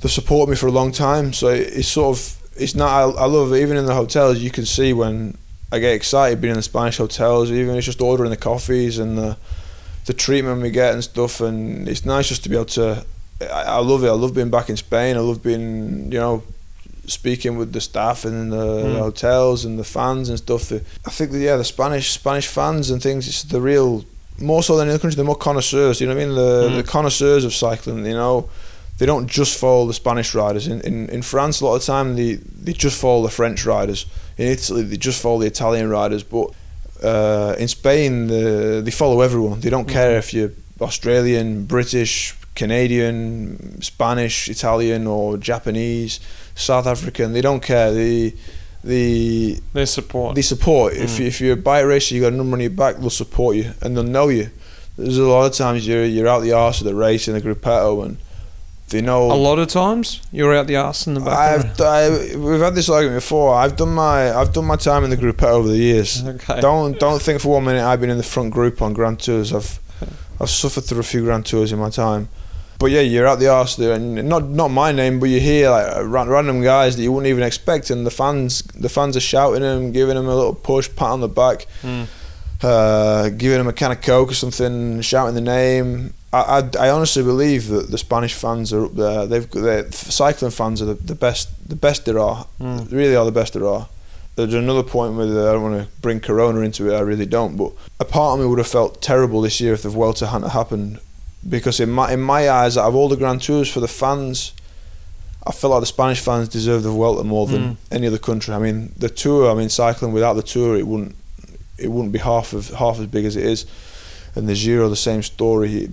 they 0.03 0.09
support 0.11 0.51
me 0.51 0.57
for 0.57 0.67
a 0.67 0.73
long 0.73 0.93
time. 0.93 1.33
So 1.33 1.49
it's 1.49 1.89
sort 1.89 2.19
of 2.19 2.42
it's 2.57 2.75
not. 2.75 2.91
I, 2.91 3.23
I 3.23 3.27
love 3.27 3.53
it. 3.53 3.61
even 3.61 3.77
in 3.77 3.87
the 3.87 3.95
hotels. 3.95 4.39
You 4.39 4.51
can 4.51 4.67
see 4.67 4.93
when 4.93 5.37
I 5.71 5.79
get 5.79 5.95
excited 5.95 6.41
being 6.41 6.53
in 6.53 6.59
the 6.59 6.63
Spanish 6.63 6.99
hotels. 6.99 7.51
Even 7.51 7.77
it's 7.77 7.87
just 7.87 8.01
ordering 8.01 8.31
the 8.31 8.37
coffees 8.37 8.99
and 8.99 9.17
the 9.17 9.37
the 10.07 10.13
treatment 10.13 10.61
we 10.63 10.71
get 10.71 10.95
and 10.95 11.03
stuff. 11.03 11.41
And 11.41 11.89
it's 11.89 12.05
nice 12.05 12.29
just 12.29 12.43
to 12.45 12.49
be 12.49 12.57
able 12.57 12.67
to. 12.67 13.05
I, 13.41 13.63
I 13.63 13.79
love 13.79 14.05
it. 14.05 14.09
I 14.09 14.13
love 14.13 14.35
being 14.35 14.51
back 14.51 14.69
in 14.69 14.77
Spain. 14.77 15.17
I 15.17 15.21
love 15.21 15.43
being 15.43 16.13
you 16.13 16.19
know 16.19 16.43
speaking 17.07 17.57
with 17.57 17.73
the 17.73 17.81
staff 17.81 18.25
and 18.25 18.53
the, 18.53 18.57
mm. 18.57 18.93
the, 18.93 18.99
hotels 19.01 19.65
and 19.65 19.77
the 19.77 19.85
fans 19.85 20.29
and 20.29 20.39
stuff. 20.39 20.71
I 20.71 21.11
think 21.11 21.33
that, 21.33 21.39
yeah, 21.41 21.57
the 21.57 21.65
Spanish 21.65 22.11
Spanish 22.11 22.47
fans 22.47 22.91
and 22.91 23.03
things. 23.03 23.27
It's 23.27 23.43
the 23.43 23.61
real 23.61 24.05
more 24.39 24.63
so 24.63 24.77
than 24.77 24.89
in 24.89 24.95
the 24.95 24.99
country. 24.99 25.17
They're 25.17 25.25
more 25.25 25.37
connoisseurs. 25.37 26.01
You 26.01 26.07
know 26.07 26.15
what 26.15 26.23
I 26.23 26.27
mean? 26.27 26.35
The 26.35 26.69
mm. 26.69 26.77
the 26.77 26.83
connoisseurs 26.83 27.45
of 27.45 27.55
cycling. 27.55 28.05
You 28.05 28.15
know 28.15 28.51
they 29.03 29.07
don't 29.07 29.27
just 29.27 29.59
follow 29.59 29.85
the 29.89 29.95
Spanish 29.95 30.33
riders. 30.33 30.69
In, 30.69 30.81
in, 30.83 31.09
in 31.09 31.23
France, 31.23 31.61
a 31.61 31.67
lot 31.67 31.75
of 31.75 31.81
the 31.81 31.87
time 31.89 32.15
they, 32.15 32.35
they 32.35 32.73
just 32.73 33.01
follow 33.01 33.25
the 33.25 33.31
French 33.31 33.67
riders. 33.67 34.07
In 34.39 34.47
Italy, 34.47 34.85
they 34.85 34.97
just 34.97 35.21
follow 35.21 35.41
the 35.41 35.49
Italian 35.49 35.91
riders. 35.91 36.23
But 36.23 36.55
uh, 37.03 37.57
in 37.59 37.67
Spain, 37.67 38.29
the, 38.29 38.81
they 38.81 38.93
follow 38.93 39.21
everyone. 39.21 39.59
They 39.59 39.71
don't 39.71 39.89
care 39.89 40.19
if 40.19 40.33
you're 40.33 40.53
Australian, 40.81 41.65
British, 41.65 42.37
Canadian, 42.55 43.83
Spanish, 43.83 44.49
Italian, 44.49 45.09
or 45.09 45.37
Japanese, 45.37 46.21
South 46.55 46.87
African. 46.87 47.33
They 47.33 47.41
don't 47.41 47.61
care. 47.61 47.93
They 47.93 48.35
they 48.85 49.59
they 49.73 49.85
support. 49.85 50.37
They 50.37 50.43
support. 50.43 50.93
Mm. 50.93 51.03
If 51.03 51.19
if 51.19 51.41
you're 51.41 51.55
a 51.55 51.57
bike 51.71 51.87
racer, 51.87 52.15
you 52.15 52.21
got 52.21 52.35
a 52.35 52.37
number 52.37 52.55
on 52.55 52.61
your 52.61 52.71
back, 52.71 52.99
they'll 52.99 53.11
support 53.11 53.57
you 53.57 53.73
and 53.81 53.97
they'll 53.97 54.05
know 54.05 54.29
you. 54.29 54.51
There's 54.97 55.19
a 55.19 55.25
lot 55.25 55.47
of 55.47 55.55
times 55.55 55.89
you're 55.89 56.05
you're 56.05 56.29
out 56.29 56.43
the 56.43 56.53
arse 56.53 56.81
of 56.81 56.87
the 56.87 56.95
race 56.95 57.27
in 57.27 57.35
a 57.35 57.41
gruppetto 57.41 58.05
and 58.07 58.19
They 58.93 59.01
know 59.01 59.33
A 59.33 59.35
lot 59.35 59.59
of 59.59 59.69
times 59.69 60.21
you're 60.33 60.55
out 60.55 60.67
the 60.67 60.77
arse 60.77 61.07
in 61.09 61.15
the 61.15 61.21
back. 61.21 61.39
I've 61.39 61.81
I, 61.81 62.37
we've 62.37 62.61
had 62.61 62.75
this 62.75 62.89
argument 62.89 63.17
before. 63.23 63.55
I've 63.55 63.75
done 63.77 63.95
my 63.95 64.33
I've 64.39 64.53
done 64.53 64.67
my 64.67 64.77
time 64.77 65.03
in 65.05 65.11
the 65.11 65.17
group 65.17 65.43
over 65.43 65.67
the 65.69 65.77
years. 65.79 66.23
Okay. 66.25 66.61
Don't 66.61 66.99
don't 67.01 67.21
think 67.21 67.41
for 67.41 67.49
one 67.55 67.65
minute 67.65 67.83
I've 67.85 68.01
been 68.01 68.11
in 68.11 68.19
the 68.19 68.31
front 68.35 68.53
group 68.53 68.81
on 68.83 68.93
Grand 68.93 69.19
Tours. 69.21 69.53
I've 69.53 69.81
I've 70.41 70.51
suffered 70.51 70.85
through 70.85 71.01
a 71.01 71.09
few 71.13 71.23
Grand 71.25 71.45
Tours 71.47 71.73
in 71.73 71.79
my 71.79 71.91
time. 71.91 72.29
But 72.79 72.91
yeah, 72.91 73.01
you're 73.03 73.29
out 73.29 73.39
the 73.39 73.47
arse 73.49 73.77
there, 73.77 73.93
and 73.95 74.29
not 74.29 74.43
not 74.49 74.69
my 74.69 74.91
name, 74.93 75.21
but 75.21 75.29
you 75.29 75.39
hear 75.41 75.71
like 75.71 75.87
ra- 76.05 76.25
random 76.25 76.63
guys 76.63 76.97
that 76.97 77.03
you 77.03 77.13
wouldn't 77.13 77.31
even 77.31 77.45
expect, 77.45 77.91
and 77.91 78.05
the 78.05 78.11
fans 78.11 78.63
the 78.75 78.89
fans 78.89 79.17
are 79.17 79.21
shouting 79.21 79.63
them, 79.63 79.93
giving 79.93 80.17
them 80.17 80.27
a 80.27 80.35
little 80.35 80.55
push, 80.55 80.89
pat 80.97 81.11
on 81.11 81.21
the 81.21 81.29
back, 81.29 81.67
Mm. 81.85 82.07
uh, 82.63 83.29
giving 83.31 83.59
them 83.59 83.69
a 83.69 83.73
can 83.73 83.93
of 83.93 84.01
coke 84.03 84.33
or 84.33 84.35
something, 84.35 85.01
shouting 85.01 85.35
the 85.37 85.41
name. 85.41 86.13
I, 86.33 86.41
I, 86.79 86.87
I 86.87 86.91
honestly 86.91 87.23
believe 87.23 87.69
that 87.69 87.91
the 87.91 87.99
Spanish 87.99 88.35
fans 88.35 88.73
are 88.73 88.87
up 88.87 88.95
there. 88.95 89.27
They've 89.27 89.51
the 89.51 89.87
cycling 89.93 90.51
fans 90.51 90.81
are 90.81 90.87
the, 90.87 90.95
the 90.95 91.15
best 91.15 91.49
the 91.69 91.77
best 91.77 92.05
there 92.07 92.19
are. 92.19 92.47
Mm. 92.61 92.91
Really 92.91 93.17
are 93.17 93.25
the 93.25 93.33
best 93.33 93.53
there 93.53 93.67
are. 93.67 93.89
There's 94.35 94.55
another 94.55 94.83
point 94.83 95.15
where 95.15 95.27
I 95.27 95.53
don't 95.53 95.63
want 95.63 95.83
to 95.85 96.01
bring 96.01 96.19
Corona 96.21 96.61
into 96.61 96.91
it. 96.91 96.97
I 96.97 97.01
really 97.01 97.27
don't. 97.27 97.57
But 97.59 97.73
a 98.01 98.07
part 98.07 98.33
of 98.35 98.41
me 98.41 98.47
would 98.49 98.59
have 98.59 98.67
felt 98.69 99.03
terrible 99.03 99.43
this 99.43 99.61
year 99.61 99.75
if 99.75 99.83
the 99.83 99.91
Vuelta 99.91 100.27
hadn't 100.29 100.51
happened, 100.51 101.01
because 101.47 101.81
in 101.81 101.91
my 101.91 102.13
in 102.13 102.21
my 102.21 102.49
eyes, 102.49 102.79
out 102.79 102.89
of 102.89 102.95
all 102.95 103.09
the 103.11 103.17
Grand 103.17 103.43
Tours 103.43 103.71
for 103.71 103.81
the 103.81 103.89
fans, 103.89 104.55
I 105.47 105.53
feel 105.53 105.69
like 105.69 105.81
the 105.81 105.87
Spanish 105.87 106.21
fans 106.21 106.49
deserve 106.49 106.83
the 106.83 106.91
Vuelta 106.91 107.25
more 107.25 107.47
than 107.47 107.63
Mm. 107.63 107.77
any 107.91 108.07
other 108.07 108.19
country. 108.19 108.55
I 108.55 108.59
mean, 108.59 108.93
the 108.97 109.11
tour. 109.11 109.51
I 109.51 109.55
mean, 109.55 109.69
cycling 109.69 110.13
without 110.15 110.35
the 110.35 110.43
tour, 110.43 110.79
it 110.79 110.87
wouldn't 110.87 111.15
it 111.77 111.89
wouldn't 111.89 112.13
be 112.15 112.19
half 112.21 112.55
of 112.55 112.71
half 112.71 112.99
as 113.01 113.07
big 113.09 113.27
as 113.27 113.37
it 113.37 113.45
is. 113.45 113.67
And 114.35 114.49
the 114.49 114.55
Giro, 114.55 114.89
the 114.89 114.97
same 114.97 115.23
story. 115.23 115.91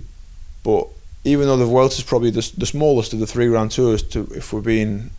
But 0.62 0.86
even 1.24 1.46
though 1.46 1.56
the 1.56 1.64
Vuelta 1.66 1.96
is 1.98 2.04
probably 2.04 2.30
the, 2.30 2.50
the 2.56 2.66
smallest 2.66 3.12
of 3.12 3.18
the 3.20 3.26
three 3.26 3.48
Grand 3.48 3.70
Tours, 3.70 4.02
to 4.04 4.28
if 4.34 4.52
we're 4.52 4.60
being 4.60 5.10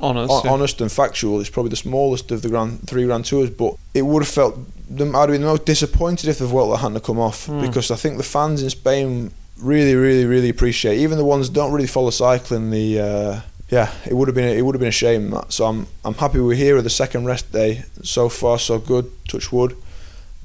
Honest. 0.00 0.32
hon- 0.32 0.42
yeah. 0.44 0.50
honest 0.52 0.80
and 0.80 0.90
factual, 0.90 1.40
it's 1.40 1.50
probably 1.50 1.70
the 1.70 1.76
smallest 1.76 2.30
of 2.30 2.42
the 2.42 2.48
grand 2.48 2.86
three 2.88 3.04
Grand 3.04 3.24
Tours. 3.26 3.50
But 3.50 3.74
it 3.94 4.02
would 4.02 4.22
have 4.22 4.28
felt 4.32 4.56
them. 4.88 5.14
I'd 5.14 5.28
have 5.28 5.30
been 5.30 5.42
most 5.42 5.64
disappointed 5.66 6.28
if 6.28 6.38
the 6.38 6.46
Vuelta 6.46 6.78
hadn't 6.80 7.02
come 7.04 7.18
off 7.18 7.46
Hmm. 7.46 7.60
because 7.60 7.90
I 7.90 7.96
think 7.96 8.16
the 8.16 8.22
fans 8.22 8.62
in 8.62 8.70
Spain 8.70 9.32
really, 9.60 9.94
really, 9.94 10.24
really 10.24 10.48
appreciate. 10.48 10.98
Even 10.98 11.18
the 11.18 11.24
ones 11.24 11.48
that 11.48 11.54
don't 11.54 11.72
really 11.72 11.86
follow 11.86 12.10
cycling, 12.10 12.70
the 12.70 13.00
uh, 13.00 13.40
yeah, 13.70 13.90
it 14.06 14.14
would 14.14 14.28
have 14.28 14.34
been 14.34 14.56
it 14.56 14.62
would 14.62 14.74
have 14.74 14.80
been 14.80 14.88
a 14.88 15.02
shame 15.04 15.30
that. 15.30 15.52
So 15.52 15.66
I'm 15.66 15.86
I'm 16.04 16.14
happy 16.14 16.40
we're 16.40 16.54
here 16.56 16.76
at 16.78 16.84
the 16.84 16.90
second 16.90 17.24
rest 17.26 17.52
day. 17.52 17.84
So 18.02 18.28
far, 18.28 18.58
so 18.58 18.78
good. 18.78 19.10
Touch 19.28 19.52
wood. 19.52 19.76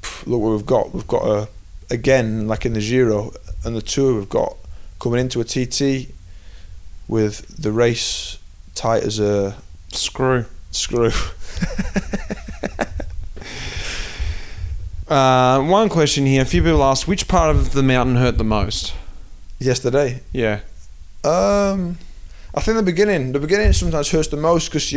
Pff, 0.02 0.26
Look 0.26 0.40
what 0.42 0.52
we've 0.52 0.66
got. 0.66 0.92
We've 0.92 1.06
got 1.06 1.24
a 1.24 1.48
again 1.90 2.48
like 2.48 2.64
in 2.66 2.72
the 2.74 2.80
Giro 2.80 3.32
and 3.64 3.74
the 3.76 3.82
Tour. 3.82 4.14
We've 4.14 4.28
got 4.28 4.56
coming 5.00 5.20
into 5.20 5.40
a 5.40 5.44
TT 5.44 6.10
with 7.08 7.46
the 7.62 7.72
race 7.72 8.38
tight 8.74 9.02
as 9.02 9.18
a 9.20 9.56
Screw. 9.92 10.46
screw. 10.70 11.10
Uh, 15.08 15.60
one 15.64 15.88
question 15.90 16.24
here. 16.24 16.40
A 16.40 16.44
few 16.46 16.62
people 16.62 16.82
asked 16.82 17.06
which 17.06 17.28
part 17.28 17.54
of 17.54 17.72
the 17.72 17.82
mountain 17.82 18.16
hurt 18.16 18.38
the 18.38 18.44
most. 18.44 18.94
Yesterday, 19.58 20.22
Yeah. 20.32 20.60
um, 21.24 21.98
I 22.54 22.60
think 22.60 22.78
the 22.78 22.82
beginning. 22.82 23.32
The 23.32 23.38
beginning 23.38 23.74
sometimes 23.74 24.10
hurts 24.10 24.28
the 24.28 24.36
most 24.38 24.68
because 24.68 24.90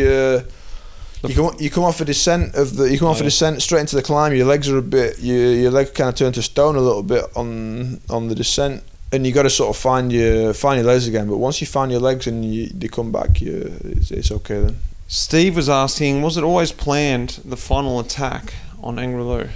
you. 1.30 1.36
You 1.36 1.50
come, 1.50 1.58
you 1.60 1.70
come 1.70 1.84
off 1.84 2.02
a 2.02 2.06
descent 2.06 2.56
of 2.56 2.76
the 2.76 2.92
you 2.92 2.98
come 3.00 3.08
off 3.10 3.18
Oh, 3.18 3.22
a 3.22 3.24
descent 3.26 3.62
straight 3.62 3.82
into 3.82 3.96
the 3.96 4.02
climb. 4.02 4.34
Your 4.36 4.46
legs 4.48 4.70
are 4.70 4.78
a 4.78 4.82
bit 4.82 5.20
your 5.20 5.52
your 5.52 5.72
leg 5.72 5.94
kind 5.94 6.10
of 6.10 6.16
turn 6.16 6.34
to 6.34 6.42
stone 6.42 6.76
a 6.76 6.82
little 6.82 7.04
bit 7.04 7.26
on 7.36 8.00
on 8.10 8.28
the 8.28 8.36
descent, 8.36 8.84
and 9.12 9.26
you 9.26 9.34
got 9.34 9.44
to 9.44 9.50
sort 9.50 9.76
of 9.76 9.82
find 9.82 10.12
your 10.12 10.54
find 10.54 10.78
your 10.78 10.88
legs 10.88 11.08
again. 11.08 11.28
But 11.28 11.38
once 11.38 11.62
you 11.62 11.68
find 11.68 11.92
your 11.92 12.02
legs 12.02 12.28
and 12.28 12.44
you, 12.46 12.68
they 12.68 12.88
come 12.88 13.12
back, 13.12 13.42
you 13.42 13.74
it's, 13.84 14.12
it's 14.12 14.32
okay 14.32 14.60
then. 14.60 14.78
Steve 15.08 15.56
was 15.56 15.70
asking, 15.70 16.24
was 16.24 16.36
it 16.36 16.44
always 16.44 16.72
planned 16.72 17.40
the 17.46 17.58
final 17.58 18.00
attack 18.00 18.56
on 18.82 18.96
Angliru? 18.98 19.50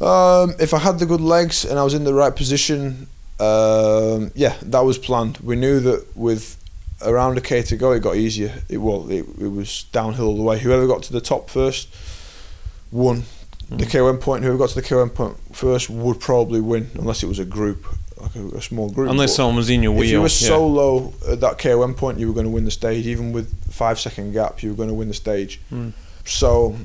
Um, 0.00 0.54
if 0.58 0.72
I 0.72 0.78
had 0.78 0.98
the 0.98 1.06
good 1.06 1.20
legs 1.20 1.64
and 1.64 1.78
I 1.78 1.84
was 1.84 1.92
in 1.92 2.04
the 2.04 2.14
right 2.14 2.34
position, 2.34 3.06
um, 3.38 4.32
yeah, 4.34 4.56
that 4.62 4.80
was 4.80 4.98
planned. 4.98 5.38
We 5.38 5.56
knew 5.56 5.78
that 5.80 6.16
with 6.16 6.56
around 7.04 7.38
a 7.38 7.40
k 7.40 7.62
to 7.62 7.76
go, 7.76 7.92
it 7.92 8.00
got 8.00 8.16
easier. 8.16 8.52
It 8.68 8.78
well, 8.78 9.10
it, 9.10 9.24
it 9.40 9.48
was 9.48 9.84
downhill 9.92 10.26
all 10.26 10.36
the 10.36 10.42
way. 10.42 10.58
Whoever 10.58 10.86
got 10.86 11.02
to 11.04 11.12
the 11.12 11.20
top 11.20 11.50
first 11.50 11.88
won. 12.90 13.24
The 13.70 13.86
Mm. 13.86 13.90
KOM 13.92 14.18
point, 14.18 14.44
whoever 14.44 14.58
got 14.58 14.68
to 14.70 14.74
the 14.74 14.82
KOM 14.82 15.08
point 15.10 15.36
first 15.52 15.88
would 15.88 16.20
probably 16.20 16.60
win, 16.60 16.90
unless 16.94 17.22
it 17.22 17.26
was 17.26 17.38
a 17.38 17.46
group, 17.46 17.86
like 18.20 18.36
a, 18.36 18.46
a 18.58 18.60
small 18.60 18.90
group. 18.90 19.08
Unless 19.10 19.30
But 19.30 19.34
someone 19.36 19.56
was 19.56 19.70
in 19.70 19.82
your 19.82 19.92
wheel. 19.92 20.02
if 20.02 20.10
you 20.10 20.18
were 20.20 20.24
yeah. 20.24 20.28
solo 20.28 21.12
at 21.26 21.40
that 21.40 21.58
KOM 21.58 21.94
point, 21.94 22.18
you 22.18 22.26
were 22.28 22.34
going 22.34 22.44
to 22.46 22.50
win 22.52 22.66
the 22.66 22.70
stage. 22.70 23.06
Even 23.06 23.32
with 23.32 23.48
five 23.72 23.98
second 23.98 24.32
gap, 24.32 24.62
you 24.62 24.68
were 24.70 24.76
going 24.76 24.90
to 24.90 24.94
win 24.94 25.08
the 25.08 25.14
stage. 25.14 25.60
Mm. 25.72 25.92
So, 26.26 26.76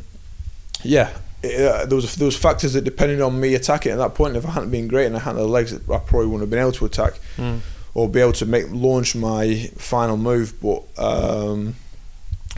yeah, 0.81 1.09
it, 1.43 1.59
uh, 1.61 1.85
there 1.85 1.97
was 1.97 2.15
there 2.15 2.25
was 2.25 2.37
factors 2.37 2.73
that 2.73 2.85
depended 2.85 3.19
on 3.19 3.37
me 3.39 3.55
attacking 3.55 3.91
at 3.91 3.97
that 3.97 4.15
point. 4.15 4.37
If 4.37 4.45
I 4.45 4.51
hadn't 4.51 4.71
been 4.71 4.87
great 4.87 5.05
and 5.07 5.15
I 5.17 5.19
hadn't 5.19 5.39
had 5.41 5.45
the 5.45 5.51
legs, 5.51 5.73
I 5.73 5.77
probably 5.97 6.27
wouldn't 6.27 6.41
have 6.43 6.49
been 6.49 6.59
able 6.59 6.71
to 6.73 6.85
attack 6.85 7.19
Mm. 7.37 7.59
Or 7.93 8.07
be 8.09 8.19
able 8.21 8.33
to 8.33 8.45
make 8.45 8.65
launch 8.69 9.15
my 9.15 9.69
final 9.77 10.17
move. 10.17 10.53
But 10.61 10.83
um, 10.97 11.75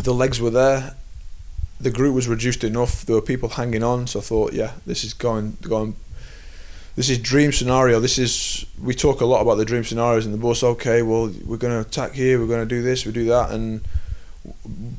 the 0.04 0.13
legs 0.13 0.39
were 0.39 0.50
there. 0.50 0.96
The 1.80 1.91
group 1.91 2.13
was 2.13 2.28
reduced 2.28 2.63
enough. 2.63 3.06
There 3.06 3.15
were 3.15 3.22
people 3.22 3.50
hanging 3.50 3.84
on, 3.84 4.08
so 4.08 4.20
I 4.20 4.22
thought, 4.24 4.54
yeah, 4.54 4.74
this 4.86 5.04
is 5.04 5.13
going 5.13 5.58
going. 5.62 5.96
This 6.96 7.10
is 7.10 7.17
dream 7.17 7.52
scenario. 7.52 8.00
This 8.00 8.17
is 8.20 8.65
we 8.82 8.94
talk 8.94 9.22
a 9.22 9.26
lot 9.26 9.41
about 9.41 9.56
the 9.56 9.65
dream 9.65 9.84
scenarios 9.84 10.26
in 10.26 10.32
the 10.34 10.38
bus. 10.38 10.62
Okay, 10.62 11.02
well 11.02 11.32
we're 11.46 11.58
going 11.58 11.74
to 11.74 11.88
attack 11.88 12.12
here. 12.13 12.39
We're 12.39 12.48
going 12.48 12.67
to 12.67 12.76
do 12.76 12.82
this. 12.84 13.06
We 13.06 13.12
do 13.13 13.26
that, 13.26 13.52
and 13.52 13.82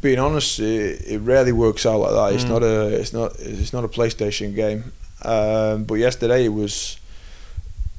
being 0.01 0.19
honest, 0.19 0.59
it, 0.59 1.03
it 1.07 1.19
rarely 1.19 1.53
works 1.53 1.85
out 1.87 1.99
like 2.01 2.13
that. 2.13 2.33
It's 2.35 2.45
Mm. 2.45 2.49
not 2.49 2.63
a 2.63 2.87
it's 3.01 3.13
not 3.13 3.39
it's 3.39 3.73
not 3.73 3.85
a 3.85 3.89
PlayStation 3.89 4.55
game. 4.55 4.93
Um, 5.25 5.85
but 5.85 5.95
yesterday 5.97 6.47
it 6.47 6.53
was. 6.53 6.97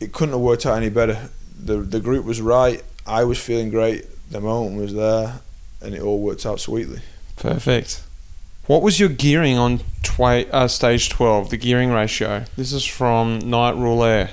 It 0.01 0.11
couldn't 0.11 0.33
have 0.33 0.41
worked 0.41 0.65
out 0.65 0.75
any 0.75 0.89
better. 0.89 1.29
The 1.65 1.77
The 1.77 1.99
group 1.99 2.25
was 2.25 2.41
right. 2.41 2.83
I 3.05 3.23
was 3.23 3.39
feeling 3.39 3.69
great. 3.69 4.05
The 4.31 4.41
moment 4.41 4.77
was 4.81 4.93
there, 4.93 5.41
and 5.81 5.93
it 5.93 6.01
all 6.01 6.19
worked 6.19 6.45
out 6.45 6.59
sweetly. 6.59 7.01
Perfect. 7.35 8.03
What 8.65 8.81
was 8.81 8.99
your 8.99 9.09
gearing 9.09 9.57
on 9.57 9.81
twa- 10.03 10.45
uh, 10.51 10.69
stage 10.69 11.09
12, 11.09 11.49
the 11.49 11.57
gearing 11.57 11.91
ratio? 11.91 12.45
This 12.55 12.71
is 12.71 12.85
from 12.85 13.39
Night 13.39 13.75
Rule 13.75 14.03
Air. 14.03 14.29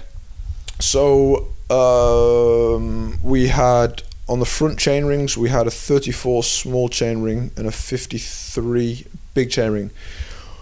So 0.79 1.49
um, 1.69 3.19
we 3.23 3.49
had 3.49 4.03
on 4.29 4.39
the 4.39 4.47
front 4.47 4.79
chain 4.79 5.07
rings 5.07 5.37
we 5.37 5.49
had 5.49 5.67
a 5.67 5.71
34 5.71 6.45
small 6.45 6.89
chain 6.89 7.23
ring 7.23 7.51
and 7.57 7.67
a 7.67 7.73
53 7.73 9.05
big 9.35 9.51
chain 9.51 9.73
ring. 9.73 9.91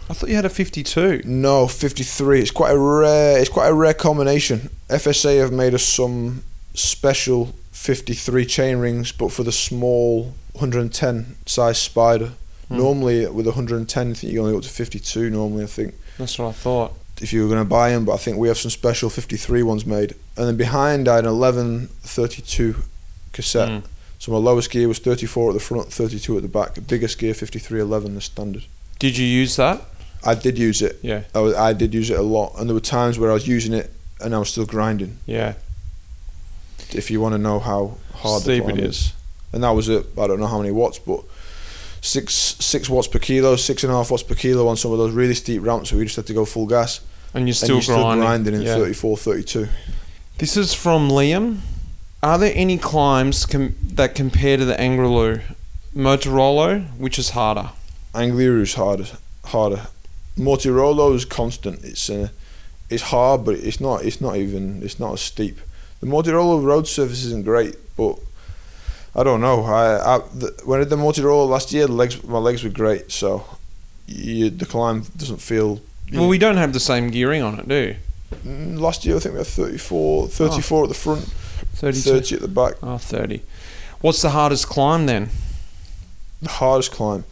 I 0.09 0.14
thought 0.14 0.31
you 0.31 0.37
had 0.37 0.46
a 0.46 0.48
52. 0.48 1.22
No, 1.26 1.68
53. 1.68 2.40
It's 2.40 2.50
quite 2.50 2.70
a 2.72 2.78
rare. 2.78 3.38
It's 3.38 3.50
quite 3.50 3.68
a 3.68 3.74
rare 3.74 3.92
combination. 3.92 4.70
FSA 4.88 5.40
have 5.40 5.52
made 5.52 5.74
us 5.74 5.83
some 5.83 6.42
special 6.79 7.55
53 7.73 8.47
chain 8.47 8.79
rings, 8.79 9.12
but 9.12 9.33
for 9.33 9.43
the 9.43 9.53
small 9.53 10.35
110 10.53 11.37
size 11.47 11.79
spider. 11.79 12.33
Hmm. 12.69 12.77
Normally 12.77 13.27
with 13.27 13.47
110, 13.47 14.11
I 14.11 14.14
think 14.14 14.33
you 14.33 14.41
only 14.41 14.53
go 14.53 14.59
up 14.59 14.64
to 14.64 14.71
52. 14.71 15.31
Normally, 15.31 15.64
I 15.64 15.67
think 15.67 15.95
That's 16.19 16.38
what 16.38 16.49
I 16.49 16.53
thought. 16.53 16.93
if 17.21 17.33
you 17.33 17.43
were 17.43 17.49
going 17.49 17.61
to 17.61 17.69
buy 17.69 17.91
them, 17.91 18.05
but 18.05 18.12
I 18.14 18.17
think 18.19 18.37
we 18.37 18.49
have 18.49 18.59
some 18.59 18.71
special 18.71 19.09
53 19.11 19.62
ones 19.62 19.87
made. 19.87 20.14
And 20.37 20.47
then 20.47 20.57
behind, 20.57 21.09
I 21.09 21.17
had 21.17 21.25
an 21.25 21.31
11 21.31 21.88
32 22.03 22.77
cassette. 23.33 23.69
Mm. 23.69 23.83
So 24.19 24.33
my 24.33 24.38
lowest 24.38 24.71
gear 24.71 24.88
was 24.88 24.99
34 24.99 25.51
at 25.51 25.55
the 25.55 25.61
front, 25.61 25.93
32 25.93 26.37
at 26.37 26.43
the 26.43 26.49
back. 26.49 26.75
The 26.75 26.81
Biggest 26.81 27.19
gear 27.19 27.35
53 27.35 27.81
11 27.81 28.14
the 28.14 28.21
standard. 28.21 28.64
Did 28.99 29.17
you 29.17 29.27
use 29.27 29.57
that? 29.57 29.81
I 30.25 30.35
did 30.35 30.59
use 30.59 30.83
it. 30.83 30.99
Yeah. 31.03 31.23
I, 31.35 31.38
was, 31.38 31.55
I 31.55 31.73
did 31.73 31.95
use 31.95 32.11
it 32.11 32.19
a 32.19 32.23
lot, 32.23 32.55
and 32.59 32.69
there 32.69 32.75
were 32.75 32.81
times 32.81 33.19
where 33.19 33.31
I 33.31 33.35
was 33.35 33.47
using 33.47 33.73
it 33.73 33.93
and 34.21 34.35
I 34.35 34.38
was 34.38 34.51
still 34.51 34.67
grinding. 34.67 35.19
Yeah. 35.27 35.55
If 36.94 37.11
you 37.11 37.20
want 37.20 37.35
to 37.35 37.38
know 37.38 37.59
how 37.59 37.96
hard 38.14 38.42
Steep 38.42 38.64
the 38.64 38.70
it 38.70 38.74
climb 38.74 38.85
is. 38.85 38.96
is, 38.96 39.12
and 39.53 39.62
that 39.62 39.70
was 39.70 39.88
at 39.88 40.05
I 40.18 40.27
don't 40.27 40.40
know 40.40 40.46
how 40.46 40.59
many 40.59 40.70
watts, 40.72 40.98
but 40.98 41.22
six 42.01 42.33
six 42.35 42.88
watts 42.88 43.09
per 43.09 43.18
kilo, 43.18 43.57
six 43.57 43.85
and 43.85 43.92
a 43.92 43.96
half 43.96 44.11
watts 44.11 44.22
per 44.22 44.35
kilo 44.35 44.68
on 44.68 44.77
some 44.77 44.92
of 44.92 44.98
those 44.98 45.12
really 45.12 45.35
steep 45.35 45.62
ramps 45.62 45.92
where 45.92 45.98
you 46.01 46.05
just 46.07 46.16
had 46.16 46.27
to 46.27 46.35
go 46.35 46.44
full 46.44 46.66
gas, 46.66 47.01
And 47.35 47.46
you're 47.46 47.55
still 47.55 47.77
and 47.77 47.87
you're 47.87 47.96
grinding. 47.96 48.12
still 48.22 48.27
grinding 48.29 48.55
in 48.55 48.62
yeah. 48.62 48.74
34, 48.77 49.16
32. 49.16 49.68
This 50.38 50.57
is 50.57 50.72
from 50.74 51.09
Liam. 51.11 51.59
Are 52.22 52.38
there 52.38 52.53
any 52.55 52.79
climbs 52.79 53.46
com- 53.46 53.74
that 53.83 54.14
compare 54.14 54.57
to 54.57 54.64
the 54.64 54.74
Angliru? 54.74 55.42
Mortirolo, 55.94 56.85
which 56.98 57.18
is 57.18 57.31
harder? 57.31 57.70
Angliru's 58.14 58.74
harder, 58.74 59.07
harder. 59.44 59.87
Mortirolo 60.37 61.14
is 61.14 61.24
constant. 61.24 61.85
It's 61.85 62.09
uh, 62.09 62.29
it's 62.90 63.05
hard, 63.05 63.44
but 63.44 63.57
it's 63.57 63.81
not. 63.81 64.05
It's 64.05 64.20
not 64.20 64.37
even. 64.37 64.83
It's 64.83 64.98
not 65.01 65.14
as 65.14 65.20
steep. 65.20 65.59
The 66.00 66.06
Mortirolo 66.06 66.62
road 66.62 66.87
surface 66.87 67.24
isn't 67.24 67.44
great, 67.44 67.76
but 67.96 68.18
I 69.14 69.24
don't 69.24 69.40
know. 69.40 69.64
I, 69.64 70.16
I 70.16 70.18
the, 70.34 70.61
when 70.64 70.80
I 70.80 70.84
did 70.84 70.90
the 70.90 70.96
Mortirolo 70.96 71.48
last 71.48 71.72
year, 71.72 71.87
legs 71.87 72.22
my 72.24 72.38
legs 72.38 72.62
were 72.62 72.70
great. 72.70 73.11
So 73.11 73.44
you, 74.06 74.50
the 74.50 74.66
climb 74.66 75.02
doesn't 75.16 75.40
feel. 75.40 75.80
Well, 76.12 76.28
we 76.28 76.38
don't 76.38 76.56
have 76.56 76.72
the 76.72 76.80
same 76.80 77.11
gearing 77.11 77.42
on 77.42 77.58
it, 77.58 77.68
do 77.68 77.74
you? 77.74 77.96
Mm, 78.46 78.78
last 78.78 79.04
year 79.04 79.16
I 79.16 79.18
think 79.18 79.34
we 79.34 79.38
had 79.38 79.46
34, 79.46 80.28
34 80.28 80.82
at 80.84 80.88
the 80.88 80.94
front, 80.94 81.24
32. 81.74 82.11
30 82.11 82.34
at 82.37 82.40
the 82.42 82.48
back. 82.48 82.74
Oh, 82.82 82.98
30. 82.98 83.42
What's 84.00 84.22
the 84.22 84.30
hardest 84.30 84.68
climb 84.68 85.06
then? 85.06 85.30
The 86.40 86.50
hardest 86.50 86.92
climb. 86.92 87.24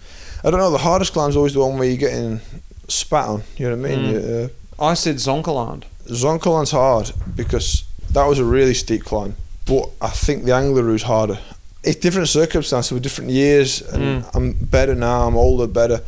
I 0.43 0.51
don't 0.51 0.61
know. 0.61 0.71
The 0.71 0.79
hardest 0.79 1.13
climb 1.13 1.31
is 1.31 1.37
always 1.37 1.55
the 1.55 1.61
one 1.61 1.79
where 1.79 1.89
you're 1.89 1.97
getting 1.97 2.41
spat 2.89 3.29
on. 3.29 3.43
You 3.57 3.71
know 3.71 3.77
what 3.77 3.91
I 3.91 3.97
mean? 3.97 4.05
Mm. 4.05 4.13
You, 4.13 4.51
uh, 4.81 4.85
I 4.85 4.95
said 4.95 5.17
Zoncolan. 5.17 5.85
Zoncolan's 6.07 6.73
hard 6.73 7.13
because 7.35 7.85
that 8.17 8.27
was 8.27 8.39
a 8.39 8.45
really 8.45 8.73
steep 8.73 9.05
climb, 9.05 9.37
but 9.67 9.91
I 10.01 10.09
think 10.09 10.45
the 10.45 10.53
Angliru's 10.55 11.03
harder. 11.03 11.39
It's 11.85 12.01
different 12.01 12.29
circumstances 12.29 12.91
with 12.91 13.03
different 13.03 13.31
years, 13.31 13.83
and 13.83 14.03
Mm. 14.03 14.31
I'm 14.35 14.53
better 14.53 14.95
now. 14.95 15.27
I'm 15.29 15.37
older, 15.37 15.67
better. 15.67 16.01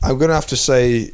I'm 0.00 0.16
gonna 0.16 0.34
have 0.40 0.46
to 0.46 0.56
say, 0.56 1.10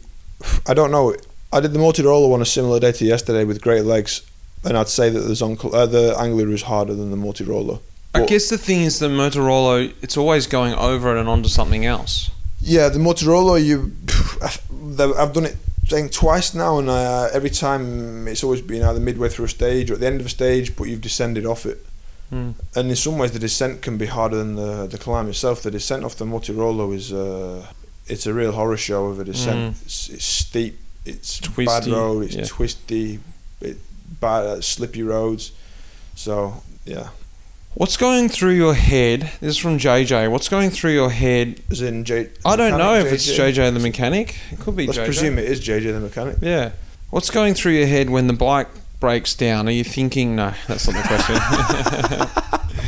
I 0.66 0.74
don't 0.74 0.90
know. 0.90 1.14
I 1.54 1.60
did 1.60 1.72
the 1.72 1.78
Mortirolo 1.78 2.28
one 2.28 2.42
a 2.42 2.44
similar 2.44 2.78
day 2.78 2.92
to 2.92 3.04
yesterday 3.06 3.44
with 3.44 3.62
great 3.62 3.84
legs, 3.86 4.20
and 4.62 4.76
I'd 4.76 4.90
say 4.90 5.08
that 5.08 5.20
the 5.20 5.32
Zonco, 5.32 5.72
uh, 5.72 5.86
the 5.86 6.14
Angliru's 6.18 6.62
harder 6.62 6.94
than 6.94 7.10
the 7.10 7.16
Mortirolo. 7.16 7.80
I 8.14 8.26
guess 8.26 8.50
the 8.50 8.58
thing 8.58 8.82
is 8.82 8.98
the 8.98 9.08
Mortirolo, 9.08 9.90
it's 10.02 10.18
always 10.18 10.46
going 10.46 10.74
over 10.74 11.16
it 11.16 11.18
and 11.18 11.28
onto 11.30 11.48
something 11.48 11.86
else. 11.86 12.30
Yeah, 12.60 12.90
the 12.90 12.98
Mortirolo, 12.98 13.56
you, 13.64 13.92
I've 15.18 15.32
done 15.32 15.46
it 15.46 15.56
think 15.86 16.12
twice 16.12 16.54
now, 16.54 16.78
and 16.78 16.88
uh, 16.88 17.28
every 17.32 17.50
time 17.50 18.26
it's 18.28 18.42
always 18.42 18.60
been 18.60 18.82
either 18.82 19.00
midway 19.00 19.28
through 19.28 19.46
a 19.46 19.48
stage 19.48 19.90
or 19.90 19.94
at 19.94 20.00
the 20.00 20.06
end 20.06 20.20
of 20.20 20.26
a 20.26 20.30
stage, 20.30 20.76
but 20.76 20.84
you've 20.84 21.00
descended 21.00 21.46
off 21.46 21.66
it. 21.66 21.84
Mm. 22.32 22.54
And 22.74 22.90
in 22.90 22.96
some 22.96 23.18
ways, 23.18 23.32
the 23.32 23.38
descent 23.38 23.82
can 23.82 23.96
be 23.96 24.06
harder 24.06 24.36
than 24.36 24.56
the 24.56 24.86
the 24.86 24.98
climb 24.98 25.28
itself. 25.28 25.62
The 25.62 25.70
descent 25.70 26.04
off 26.04 26.16
the 26.16 26.24
Mortirolo 26.24 26.94
is 26.94 27.12
uh, 27.12 27.66
it's 28.06 28.26
a 28.26 28.34
real 28.34 28.52
horror 28.52 28.76
show 28.76 29.06
of 29.06 29.20
a 29.20 29.24
descent. 29.24 29.74
Mm. 29.74 29.84
It's, 29.84 30.08
it's 30.10 30.24
steep, 30.24 30.78
it's 31.04 31.40
bad 31.40 31.86
road, 31.86 32.24
it's 32.24 32.34
yeah. 32.34 32.44
twisty, 32.46 33.20
it, 33.60 33.76
bad 34.20 34.46
uh, 34.46 34.60
slippy 34.60 35.04
roads. 35.04 35.52
So 36.16 36.62
yeah, 36.84 37.10
What's 37.76 37.98
going 37.98 38.30
through 38.30 38.52
your 38.52 38.72
head? 38.72 39.32
This 39.38 39.50
is 39.50 39.58
from 39.58 39.76
JJ. 39.76 40.30
What's 40.30 40.48
going 40.48 40.70
through 40.70 40.92
your 40.92 41.10
head? 41.10 41.60
as 41.70 41.82
in 41.82 42.04
J. 42.04 42.30
I 42.42 42.56
don't 42.56 42.78
know 42.78 42.94
if 42.94 43.12
it's 43.12 43.30
JJ 43.30 43.74
the 43.74 43.80
mechanic. 43.80 44.34
It 44.50 44.60
could 44.60 44.76
be 44.76 44.86
Let's 44.86 44.98
JJ. 44.98 45.04
presume 45.04 45.38
it 45.38 45.44
is 45.44 45.60
JJ 45.60 45.92
the 45.92 46.00
mechanic. 46.00 46.38
Yeah. 46.40 46.70
What's 47.10 47.28
going 47.28 47.52
through 47.52 47.72
your 47.72 47.86
head 47.86 48.08
when 48.08 48.28
the 48.28 48.32
bike 48.32 48.68
breaks 48.98 49.34
down? 49.34 49.68
Are 49.68 49.72
you 49.72 49.84
thinking, 49.84 50.34
no, 50.34 50.54
that's 50.66 50.88
not 50.88 50.96
the 50.96 51.06
question. 51.06 52.80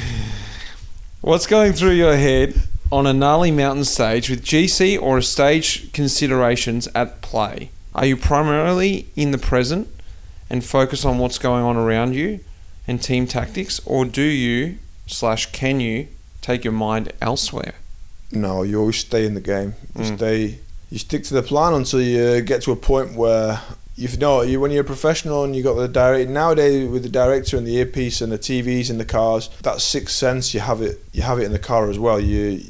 What's 1.20 1.46
going 1.46 1.74
through 1.74 1.90
your 1.90 2.16
head 2.16 2.54
on 2.90 3.06
a 3.06 3.12
gnarly 3.12 3.50
mountain 3.50 3.84
stage 3.84 4.30
with 4.30 4.42
GC 4.42 4.98
or 4.98 5.20
stage 5.20 5.92
considerations 5.92 6.88
at 6.94 7.20
play? 7.20 7.72
Are 7.94 8.06
you 8.06 8.16
primarily 8.16 9.08
in 9.16 9.32
the 9.32 9.38
present 9.38 9.88
and 10.48 10.64
focus 10.64 11.04
on 11.04 11.18
what's 11.18 11.36
going 11.36 11.62
on 11.62 11.76
around 11.76 12.14
you 12.14 12.40
and 12.88 13.00
team 13.02 13.26
tactics, 13.26 13.80
or 13.86 14.04
do 14.04 14.22
you 14.22 14.78
slash 15.06 15.46
can 15.52 15.78
you 15.80 16.08
take 16.40 16.64
your 16.64 16.72
mind 16.72 17.12
elsewhere? 17.20 17.74
No, 18.32 18.62
you 18.62 18.80
always 18.80 18.96
stay 18.96 19.24
in 19.26 19.34
the 19.34 19.40
game. 19.40 19.74
You 19.96 20.04
Mm. 20.04 20.16
stay. 20.16 20.58
You 20.90 20.98
stick 20.98 21.22
to 21.24 21.34
the 21.34 21.42
plan 21.42 21.74
until 21.74 22.00
you 22.00 22.40
get 22.40 22.62
to 22.62 22.72
a 22.72 22.76
point 22.76 23.14
where 23.14 23.60
you 23.94 24.08
know 24.18 24.42
you 24.42 24.58
when 24.60 24.70
you're 24.70 24.82
a 24.82 24.84
professional 24.84 25.44
and 25.44 25.54
you 25.56 25.62
got 25.62 25.74
the 25.74 25.88
direct 25.88 26.30
nowadays 26.30 26.88
with 26.88 27.02
the 27.02 27.08
director 27.08 27.56
and 27.58 27.66
the 27.66 27.76
earpiece 27.76 28.20
and 28.22 28.32
the 28.32 28.38
TVs 28.38 28.88
in 28.90 28.98
the 28.98 29.04
cars. 29.04 29.50
That 29.62 29.80
sixth 29.80 30.14
sense 30.16 30.54
you 30.54 30.60
have 30.60 30.80
it. 30.82 31.02
You 31.12 31.22
have 31.22 31.38
it 31.38 31.44
in 31.44 31.52
the 31.52 31.58
car 31.58 31.90
as 31.90 31.98
well. 31.98 32.18
You. 32.20 32.60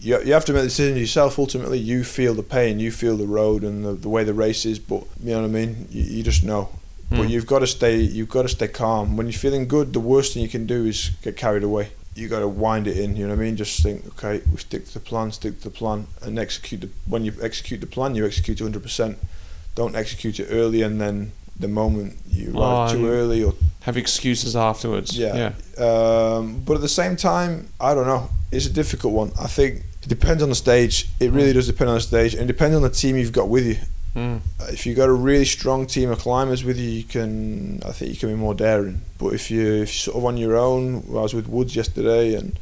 You, 0.00 0.20
you 0.22 0.34
have 0.34 0.44
to 0.44 0.52
make 0.52 0.60
the 0.60 0.68
decision 0.68 0.98
yourself. 0.98 1.38
Ultimately, 1.38 1.78
you 1.78 2.04
feel 2.04 2.34
the 2.34 2.42
pain, 2.42 2.78
you 2.78 2.92
feel 2.92 3.16
the 3.16 3.26
road 3.26 3.62
and 3.64 3.82
the, 3.86 3.94
the 3.94 4.10
way 4.10 4.22
the 4.22 4.34
race 4.34 4.66
is. 4.66 4.78
But 4.78 5.04
you 5.22 5.30
know 5.30 5.40
what 5.40 5.46
I 5.46 5.50
mean. 5.50 5.88
You, 5.90 6.02
you 6.02 6.22
just 6.22 6.44
know. 6.44 6.68
But 7.16 7.26
Mm. 7.26 7.30
you've 7.30 7.46
got 7.46 7.60
to 7.60 7.66
stay. 7.66 8.00
You've 8.00 8.28
got 8.28 8.42
to 8.42 8.48
stay 8.48 8.68
calm. 8.68 9.16
When 9.16 9.26
you're 9.26 9.32
feeling 9.46 9.66
good, 9.68 9.92
the 9.92 10.00
worst 10.00 10.32
thing 10.34 10.42
you 10.42 10.48
can 10.48 10.66
do 10.66 10.84
is 10.86 11.10
get 11.22 11.36
carried 11.36 11.62
away. 11.62 11.88
You 12.14 12.28
got 12.28 12.40
to 12.40 12.48
wind 12.48 12.86
it 12.86 12.96
in. 12.96 13.16
You 13.16 13.26
know 13.26 13.34
what 13.34 13.40
I 13.42 13.44
mean? 13.46 13.56
Just 13.56 13.82
think, 13.82 14.06
okay, 14.06 14.40
we 14.50 14.56
stick 14.58 14.86
to 14.86 14.94
the 14.94 15.00
plan, 15.00 15.32
stick 15.32 15.58
to 15.58 15.64
the 15.64 15.70
plan, 15.70 16.06
and 16.22 16.38
execute. 16.38 16.80
The, 16.82 16.88
when 17.06 17.24
you 17.24 17.32
execute 17.42 17.80
the 17.80 17.86
plan, 17.88 18.14
you 18.14 18.24
execute 18.26 18.60
100. 18.60 18.82
percent 18.82 19.18
Don't 19.74 19.96
execute 19.96 20.38
it 20.40 20.48
early, 20.50 20.82
and 20.82 21.00
then 21.00 21.32
the 21.58 21.68
moment 21.68 22.16
you 22.30 22.50
arrive 22.56 22.90
Oh, 22.90 22.94
too 22.94 23.06
early, 23.08 23.42
or 23.44 23.54
Have 23.82 23.96
excuses 23.96 24.54
afterwards. 24.56 25.16
yeah. 25.16 25.52
Um, 25.78 26.62
but 26.64 26.74
at 26.74 26.80
the 26.80 26.88
same 26.88 27.16
time, 27.16 27.68
I 27.80 27.94
don't 27.94 28.06
know. 28.06 28.30
It's 28.52 28.66
a 28.66 28.70
difficult 28.70 29.12
one. 29.14 29.32
I 29.40 29.46
think 29.48 29.82
it 30.02 30.08
depends 30.08 30.42
on 30.42 30.48
the 30.48 30.54
stage. 30.54 31.08
It 31.20 31.30
really 31.32 31.52
does 31.52 31.66
depend 31.66 31.90
on 31.90 31.96
the 31.96 32.00
stage, 32.00 32.34
and 32.34 32.44
it 32.44 32.46
depends 32.54 32.74
on 32.76 32.82
the 32.82 32.90
team 32.90 33.16
you've 33.16 33.32
got 33.32 33.48
with 33.48 33.66
you. 33.66 33.76
Mm. 34.14 34.40
If 34.70 34.86
you've 34.86 34.96
got 34.96 35.08
a 35.08 35.12
really 35.12 35.44
strong 35.44 35.86
team 35.86 36.10
of 36.10 36.18
climbers 36.20 36.62
with 36.64 36.78
you, 36.78 36.88
you 36.88 37.02
can. 37.04 37.82
I 37.84 37.90
think 37.92 38.10
you 38.12 38.16
can 38.16 38.28
be 38.28 38.34
more 38.36 38.54
daring. 38.54 39.00
But 39.18 39.34
if 39.34 39.50
you 39.50 39.62
if 39.62 39.78
you're 39.78 39.86
sort 39.86 40.16
of 40.18 40.24
on 40.24 40.36
your 40.36 40.56
own, 40.56 41.04
I 41.08 41.22
was 41.22 41.34
with 41.34 41.48
Woods 41.48 41.74
yesterday, 41.74 42.34
and 42.34 42.56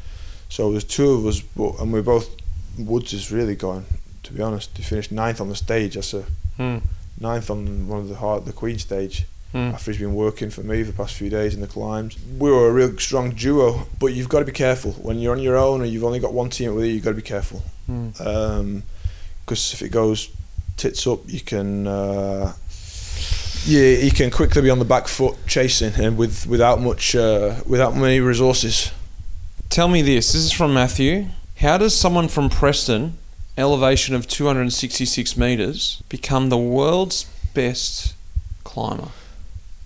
so 0.48 0.70
there's 0.70 0.84
two 0.84 1.10
of 1.12 1.26
us, 1.26 1.40
but 1.40 1.78
and 1.80 1.92
we're 1.92 2.02
both. 2.02 2.28
Woods 2.78 3.12
is 3.12 3.30
really 3.30 3.54
going. 3.54 3.84
To 4.22 4.32
be 4.32 4.40
honest, 4.42 4.74
he 4.78 4.82
finished 4.82 5.12
ninth 5.12 5.40
on 5.42 5.48
the 5.50 5.56
stage. 5.56 5.94
That's 5.94 6.14
a 6.14 6.24
Mm. 6.58 6.82
ninth 7.20 7.50
on 7.50 7.86
one 7.88 8.00
of 8.00 8.08
the 8.08 8.14
hard 8.16 8.44
the 8.46 8.52
Queen 8.52 8.78
stage. 8.78 9.26
Mm. 9.54 9.74
After 9.74 9.90
he's 9.90 10.00
been 10.00 10.14
working 10.14 10.48
for 10.48 10.62
me 10.62 10.82
for 10.82 10.92
the 10.92 10.96
past 10.96 11.12
few 11.14 11.28
days 11.28 11.52
in 11.54 11.60
the 11.60 11.66
climbs, 11.66 12.16
we 12.38 12.50
were 12.50 12.68
a 12.68 12.72
real 12.72 12.96
strong 12.98 13.32
duo. 13.32 13.86
But 14.00 14.14
you've 14.14 14.30
got 14.30 14.38
to 14.38 14.46
be 14.46 14.52
careful 14.52 14.92
when 14.92 15.18
you're 15.18 15.32
on 15.36 15.42
your 15.42 15.56
own, 15.58 15.82
or 15.82 15.84
you've 15.84 16.04
only 16.04 16.18
got 16.20 16.32
one 16.32 16.48
team 16.48 16.74
with 16.74 16.86
you. 16.86 16.92
You've 16.92 17.04
got 17.04 17.10
to 17.10 17.16
be 17.16 17.20
careful 17.22 17.62
because 19.44 19.74
if 19.74 19.82
it 19.82 19.90
goes 19.90 20.30
tits 20.76 21.06
up, 21.06 21.20
you 21.26 21.40
can 21.40 21.86
uh, 21.86 22.52
yeah 23.64 23.96
you 23.98 24.10
can 24.10 24.30
quickly 24.30 24.62
be 24.62 24.70
on 24.70 24.78
the 24.78 24.84
back 24.84 25.08
foot 25.08 25.36
chasing 25.46 25.92
and 26.02 26.16
with 26.16 26.46
without 26.46 26.80
much 26.80 27.14
uh, 27.14 27.56
without 27.66 27.96
many 27.96 28.20
resources. 28.20 28.90
Tell 29.68 29.88
me 29.88 30.02
this. 30.02 30.32
This 30.32 30.42
is 30.42 30.52
from 30.52 30.74
Matthew. 30.74 31.26
How 31.56 31.78
does 31.78 31.96
someone 31.96 32.28
from 32.28 32.50
Preston, 32.50 33.16
elevation 33.56 34.14
of 34.14 34.26
266 34.26 35.36
meters, 35.36 36.02
become 36.08 36.48
the 36.48 36.58
world's 36.58 37.24
best 37.54 38.14
climber? 38.64 39.08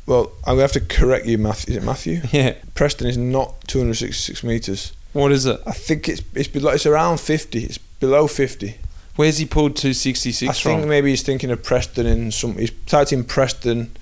Well, 0.07 0.33
I'm 0.45 0.53
gonna 0.55 0.63
have 0.63 0.73
to 0.73 0.81
correct 0.81 1.27
you, 1.27 1.37
Matthew. 1.39 1.77
Is 1.77 1.83
it 1.83 1.87
Matthew? 1.87 2.23
Yeah. 2.33 2.55
Preston 2.75 3.09
is 3.09 3.17
not 3.17 3.61
266 3.67 4.43
meters. 4.45 4.93
What 5.13 5.33
is 5.33 5.47
it? 5.47 5.61
I 5.67 5.73
think 5.73 6.09
it's 6.09 6.23
it's 6.35 6.49
below, 6.49 6.71
it's 6.71 6.87
around 6.87 7.21
50. 7.21 7.63
It's 7.65 7.79
below 7.79 8.27
50. 8.27 8.77
Where's 9.17 9.39
he 9.39 9.47
pulled 9.47 9.77
266 9.77 10.49
I 10.49 10.53
think 10.53 10.81
from? 10.83 10.89
maybe 10.89 11.11
he's 11.11 11.23
thinking 11.23 11.51
of 11.51 11.63
Preston 11.63 12.07
in 12.07 12.31
some. 12.31 12.57
He's 12.57 12.71
typed 12.87 13.13
in 13.13 13.25
Preston 13.25 13.97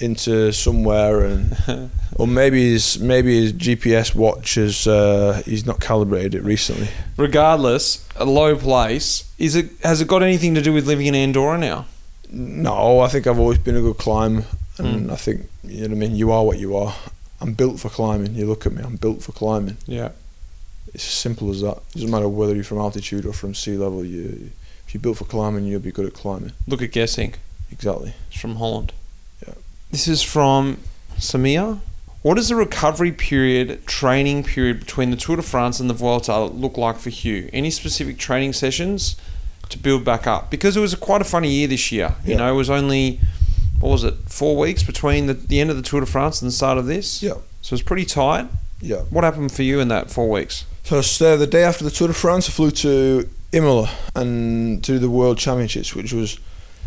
into 0.00 0.52
somewhere, 0.52 1.24
and 1.24 1.90
or 2.16 2.26
maybe 2.26 2.72
his 2.72 2.98
maybe 2.98 3.40
his 3.40 3.52
GPS 3.52 4.14
watch 4.14 4.56
has 4.56 4.86
uh, 4.86 5.40
he's 5.44 5.64
not 5.64 5.80
calibrated 5.80 6.34
it 6.34 6.42
recently. 6.42 6.88
Regardless, 7.16 8.06
a 8.16 8.24
low 8.24 8.56
place. 8.56 9.32
Is 9.38 9.54
it? 9.54 9.70
Has 9.82 10.00
it 10.00 10.08
got 10.08 10.22
anything 10.22 10.54
to 10.56 10.60
do 10.62 10.72
with 10.72 10.86
living 10.86 11.06
in 11.06 11.14
Andorra 11.14 11.56
now? 11.58 11.86
No, 12.30 12.98
I 13.00 13.08
think 13.08 13.26
I've 13.28 13.38
always 13.38 13.58
been 13.58 13.76
a 13.76 13.80
good 13.80 13.98
climber, 13.98 14.44
and 14.78 15.06
Mm. 15.06 15.12
I 15.12 15.16
think 15.16 15.48
you 15.62 15.82
know 15.82 15.88
what 15.88 15.90
I 15.92 15.94
mean. 15.94 16.16
You 16.16 16.32
are 16.32 16.44
what 16.44 16.58
you 16.58 16.76
are. 16.76 16.94
I'm 17.40 17.52
built 17.54 17.78
for 17.78 17.88
climbing. 17.88 18.34
You 18.34 18.46
look 18.46 18.66
at 18.66 18.72
me. 18.72 18.82
I'm 18.82 18.96
built 18.96 19.22
for 19.22 19.30
climbing. 19.32 19.76
Yeah. 19.86 20.10
It's 20.94 21.04
as 21.06 21.12
simple 21.12 21.50
as 21.50 21.60
that. 21.62 21.78
It 21.78 21.94
doesn't 21.94 22.10
matter 22.10 22.28
whether 22.28 22.54
you're 22.54 22.64
from 22.64 22.78
altitude 22.78 23.26
or 23.26 23.32
from 23.32 23.54
sea 23.54 23.76
level. 23.76 24.04
You, 24.04 24.50
if 24.86 24.94
you're 24.94 25.00
built 25.00 25.18
for 25.18 25.24
climbing, 25.24 25.64
you'll 25.66 25.80
be 25.80 25.90
good 25.92 26.06
at 26.06 26.14
climbing. 26.14 26.52
Look 26.68 26.82
at 26.82 26.92
Gesink. 26.92 27.34
Exactly. 27.72 28.14
It's 28.30 28.40
from 28.40 28.56
Holland. 28.56 28.92
Yeah. 29.46 29.54
This 29.90 30.06
is 30.06 30.22
from 30.22 30.78
Samia. 31.16 31.80
What 32.22 32.34
does 32.36 32.48
the 32.48 32.56
recovery 32.56 33.12
period, 33.12 33.86
training 33.86 34.44
period 34.44 34.78
between 34.78 35.10
the 35.10 35.16
Tour 35.16 35.36
de 35.36 35.42
France 35.42 35.78
and 35.80 35.90
the 35.90 35.94
Vuelta 35.94 36.44
look 36.44 36.78
like 36.78 36.96
for 36.98 37.10
Hugh? 37.10 37.50
Any 37.52 37.70
specific 37.70 38.16
training 38.16 38.52
sessions 38.54 39.16
to 39.68 39.78
build 39.78 40.04
back 40.04 40.26
up? 40.26 40.50
Because 40.50 40.76
it 40.76 40.80
was 40.80 40.92
a 40.92 40.96
quite 40.96 41.20
a 41.20 41.24
funny 41.24 41.50
year 41.50 41.66
this 41.66 41.90
year. 41.92 42.14
You 42.24 42.32
Yeah. 42.32 42.38
know, 42.38 42.52
it 42.54 42.56
was 42.56 42.70
only 42.70 43.20
what 43.80 43.90
was 43.90 44.04
it, 44.04 44.14
four 44.26 44.56
weeks 44.56 44.82
between 44.82 45.26
the, 45.26 45.34
the 45.34 45.60
end 45.60 45.68
of 45.70 45.76
the 45.76 45.82
Tour 45.82 46.00
de 46.00 46.06
France 46.06 46.40
and 46.40 46.48
the 46.48 46.54
start 46.54 46.78
of 46.78 46.86
this. 46.86 47.22
Yeah. 47.22 47.32
So 47.60 47.70
it 47.70 47.72
was 47.72 47.82
pretty 47.82 48.04
tight. 48.06 48.46
Yeah. 48.80 49.00
What 49.10 49.24
happened 49.24 49.52
for 49.52 49.62
you 49.62 49.80
in 49.80 49.88
that 49.88 50.10
four 50.10 50.30
weeks? 50.30 50.64
So 50.84 50.98
uh, 50.98 51.36
the 51.36 51.46
day 51.46 51.64
after 51.64 51.82
the 51.82 51.90
Tour 51.90 52.08
de 52.08 52.14
France, 52.14 52.46
I 52.46 52.52
flew 52.52 52.70
to 52.70 53.26
Imola 53.52 53.90
and 54.14 54.84
to 54.84 54.98
the 54.98 55.08
World 55.08 55.38
Championships, 55.38 55.94
which 55.94 56.12
was 56.12 56.38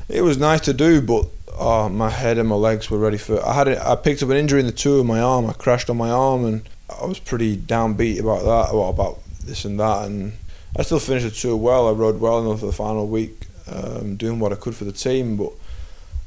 it 0.07 0.21
was 0.21 0.37
nice 0.37 0.61
to 0.61 0.73
do, 0.73 1.01
but 1.01 1.25
oh, 1.57 1.89
my 1.89 2.11
head 2.11 2.37
and 2.37 2.47
my 2.47 2.55
legs 2.55 2.91
were 2.91 2.99
ready 2.99 3.17
for. 3.17 3.37
it. 3.37 3.43
I 3.43 3.53
had 3.53 3.67
I 3.69 3.95
picked 3.95 4.21
up 4.21 4.29
an 4.29 4.37
injury 4.37 4.59
in 4.59 4.67
the 4.67 4.71
tour, 4.71 4.99
of 4.99 5.07
my 5.07 5.19
arm. 5.19 5.47
I 5.47 5.53
crashed 5.53 5.89
on 5.89 5.97
my 5.97 6.11
arm, 6.11 6.45
and 6.45 6.69
I 6.89 7.07
was 7.07 7.17
pretty 7.17 7.57
downbeat 7.57 8.19
about 8.19 8.43
that, 8.43 8.75
well, 8.75 8.89
about 8.89 9.17
this 9.43 9.65
and 9.65 9.79
that. 9.79 10.05
And 10.05 10.33
I 10.77 10.83
still 10.83 10.99
finished 10.99 11.25
the 11.25 11.31
tour 11.31 11.57
well. 11.57 11.87
I 11.87 11.91
rode 11.91 12.19
well 12.19 12.39
enough 12.39 12.59
for 12.59 12.67
the 12.67 12.73
final 12.73 13.07
week, 13.07 13.47
um, 13.67 14.15
doing 14.15 14.37
what 14.37 14.53
I 14.53 14.57
could 14.57 14.75
for 14.75 14.85
the 14.85 14.91
team, 14.91 15.37
but. 15.37 15.53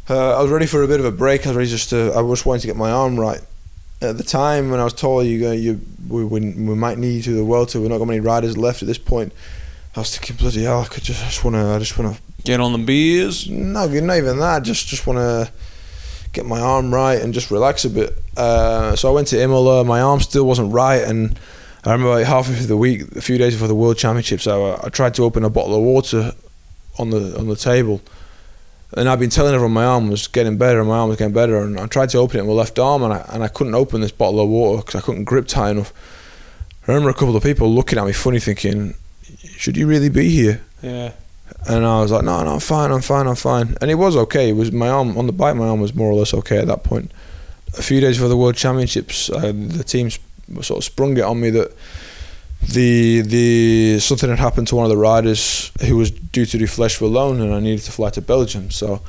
Uh, 0.08 0.36
I 0.36 0.42
was 0.42 0.50
ready 0.50 0.66
for 0.66 0.82
a 0.82 0.88
bit 0.88 0.98
of 0.98 1.06
a 1.06 1.12
break. 1.12 1.46
I 1.46 1.52
was 1.52 1.70
just 1.70 1.90
to. 1.90 2.10
I 2.16 2.20
was 2.20 2.44
wanting 2.44 2.62
to 2.62 2.66
get 2.66 2.76
my 2.76 2.90
arm 2.90 3.20
right. 3.20 3.42
At 4.02 4.16
the 4.16 4.24
time 4.24 4.70
when 4.70 4.80
I 4.80 4.84
was 4.84 4.94
told 4.94 5.26
you 5.26 5.40
go, 5.40 5.52
you 5.52 5.80
we, 6.08 6.24
we, 6.24 6.40
we 6.40 6.74
might 6.74 6.98
need 6.98 7.16
you 7.16 7.22
to 7.22 7.32
the 7.32 7.44
world 7.44 7.68
tour. 7.68 7.82
We're 7.82 7.88
not 7.88 7.98
got 7.98 8.06
many 8.06 8.20
riders 8.20 8.56
left 8.56 8.82
at 8.82 8.88
this 8.88 8.98
point. 8.98 9.32
I 9.94 10.00
was 10.00 10.16
thinking, 10.16 10.36
bloody 10.36 10.62
hell! 10.62 10.80
I 10.80 10.86
could 10.86 11.02
just, 11.02 11.22
I 11.22 11.26
just 11.26 11.44
want 11.44 11.56
to. 11.56 11.66
I 11.66 11.78
just 11.78 11.98
want 11.98 12.16
to. 12.16 12.22
Get 12.44 12.60
on 12.60 12.72
the 12.72 12.78
beers. 12.78 13.50
No, 13.50 13.86
not 13.86 14.16
even 14.16 14.38
that. 14.38 14.62
Just, 14.62 14.86
just 14.86 15.06
want 15.06 15.18
to 15.18 15.52
get 16.32 16.46
my 16.46 16.60
arm 16.60 16.94
right 16.94 17.20
and 17.20 17.34
just 17.34 17.50
relax 17.50 17.84
a 17.84 17.90
bit. 17.90 18.16
Uh, 18.36 18.96
so 18.96 19.10
I 19.10 19.12
went 19.12 19.28
to 19.28 19.42
Imola. 19.42 19.84
My 19.84 20.00
arm 20.00 20.20
still 20.20 20.46
wasn't 20.46 20.72
right, 20.72 21.02
and 21.02 21.38
I 21.84 21.92
remember 21.92 22.14
like 22.14 22.26
halfway 22.26 22.54
through 22.54 22.66
the 22.66 22.76
week, 22.76 23.16
a 23.16 23.20
few 23.20 23.36
days 23.36 23.54
before 23.54 23.68
the 23.68 23.74
World 23.74 23.98
Championships, 23.98 24.46
I, 24.46 24.78
I 24.82 24.88
tried 24.90 25.14
to 25.14 25.24
open 25.24 25.44
a 25.44 25.50
bottle 25.50 25.74
of 25.74 25.82
water 25.82 26.32
on 26.98 27.10
the 27.10 27.38
on 27.38 27.48
the 27.48 27.56
table, 27.56 28.00
and 28.92 29.08
I've 29.08 29.20
been 29.20 29.30
telling 29.30 29.54
everyone 29.54 29.72
my 29.72 29.84
arm 29.84 30.10
was 30.10 30.26
getting 30.26 30.58
better, 30.58 30.80
and 30.80 30.88
my 30.88 30.98
arm 30.98 31.08
was 31.08 31.18
getting 31.18 31.34
better, 31.34 31.58
and 31.58 31.78
I 31.78 31.86
tried 31.86 32.10
to 32.10 32.18
open 32.18 32.38
it 32.38 32.42
with 32.42 32.50
my 32.50 32.54
left 32.54 32.78
arm, 32.78 33.02
and 33.02 33.12
I 33.12 33.24
and 33.28 33.44
I 33.44 33.48
couldn't 33.48 33.74
open 33.74 34.00
this 34.00 34.12
bottle 34.12 34.40
of 34.40 34.48
water 34.48 34.82
because 34.82 34.96
I 34.96 35.00
couldn't 35.00 35.24
grip 35.24 35.46
tight 35.46 35.70
enough. 35.70 35.92
I 36.86 36.92
remember 36.92 37.10
a 37.10 37.14
couple 37.14 37.36
of 37.36 37.42
people 37.42 37.72
looking 37.72 37.98
at 37.98 38.06
me 38.06 38.12
funny, 38.12 38.40
thinking, 38.40 38.94
"Should 39.56 39.76
you 39.76 39.86
really 39.86 40.08
be 40.08 40.28
here?" 40.30 40.62
Yeah. 40.82 41.12
And 41.68 41.84
I 41.86 42.00
was 42.00 42.10
like, 42.10 42.24
"No, 42.24 42.42
no, 42.42 42.54
I'm 42.54 42.60
fine, 42.60 42.90
I'm 42.90 43.02
fine, 43.02 43.26
I'm 43.26 43.34
fine." 43.36 43.76
And 43.80 43.90
it 43.90 43.96
was 43.96 44.16
okay. 44.16 44.48
It 44.48 44.56
was 44.56 44.72
my 44.72 44.88
arm 44.88 45.16
on 45.16 45.26
the 45.26 45.32
bike. 45.32 45.56
My 45.56 45.68
arm 45.68 45.80
was 45.80 45.94
more 45.94 46.10
or 46.10 46.14
less 46.14 46.32
okay 46.34 46.58
at 46.58 46.66
that 46.66 46.82
point. 46.84 47.12
A 47.78 47.82
few 47.82 48.00
days 48.00 48.16
before 48.16 48.28
the 48.28 48.36
World 48.36 48.56
Championships, 48.56 49.30
uh, 49.30 49.52
the 49.54 49.84
team 49.84 50.10
sp- 50.10 50.24
sort 50.62 50.78
of 50.78 50.84
sprung 50.84 51.16
it 51.16 51.22
on 51.22 51.40
me 51.40 51.50
that 51.50 51.72
the 52.62 53.22
the 53.22 53.98
something 54.00 54.28
had 54.28 54.38
happened 54.38 54.68
to 54.68 54.76
one 54.76 54.84
of 54.84 54.90
the 54.90 54.96
riders 54.96 55.72
who 55.86 55.96
was 55.96 56.10
due 56.10 56.46
to 56.46 56.58
do 56.58 56.64
Flèche 56.66 57.00
Wallonne, 57.00 57.40
and 57.40 57.54
I 57.54 57.60
needed 57.60 57.84
to 57.84 57.92
fly 57.92 58.10
to 58.10 58.20
Belgium. 58.20 58.70
So 58.70 59.00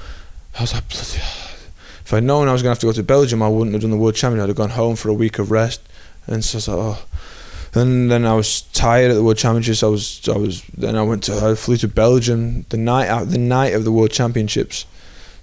I 0.57 0.61
was 0.61 0.73
like, 0.73 0.83
if 0.91 2.13
I'd 2.13 2.23
known 2.23 2.47
I 2.47 2.53
was 2.53 2.61
to 2.61 2.69
have 2.69 2.79
to 2.79 2.87
go 2.87 2.91
to 2.91 3.03
Belgium, 3.03 3.41
I 3.41 3.47
wouldn't 3.47 3.73
have 3.73 3.81
done 3.81 3.91
the 3.91 3.97
World 3.97 4.15
Champion. 4.15 4.41
I'd 4.41 4.49
have 4.49 4.57
gone 4.57 4.71
home 4.71 4.95
for 4.95 5.09
a 5.09 5.13
week 5.13 5.39
of 5.39 5.51
rest. 5.51 5.81
And 6.27 6.43
so 6.43 6.55
I 6.55 6.57
was 6.57 6.67
like, 6.67 6.77
oh. 6.77 7.05
And 7.73 8.11
then 8.11 8.25
I 8.25 8.33
was 8.33 8.63
tired 8.73 9.11
at 9.11 9.13
the 9.13 9.23
World 9.23 9.37
Championships. 9.37 9.81
I 9.81 9.87
was, 9.87 10.27
I 10.27 10.37
was. 10.37 10.61
Then 10.77 10.97
I 10.97 11.03
went 11.03 11.23
to, 11.23 11.51
I 11.51 11.55
flew 11.55 11.77
to 11.77 11.87
Belgium 11.87 12.65
the 12.67 12.77
night 12.77 13.07
out, 13.07 13.29
the 13.29 13.37
night 13.37 13.73
of 13.73 13.85
the 13.85 13.91
World 13.93 14.11
Championships. 14.11 14.85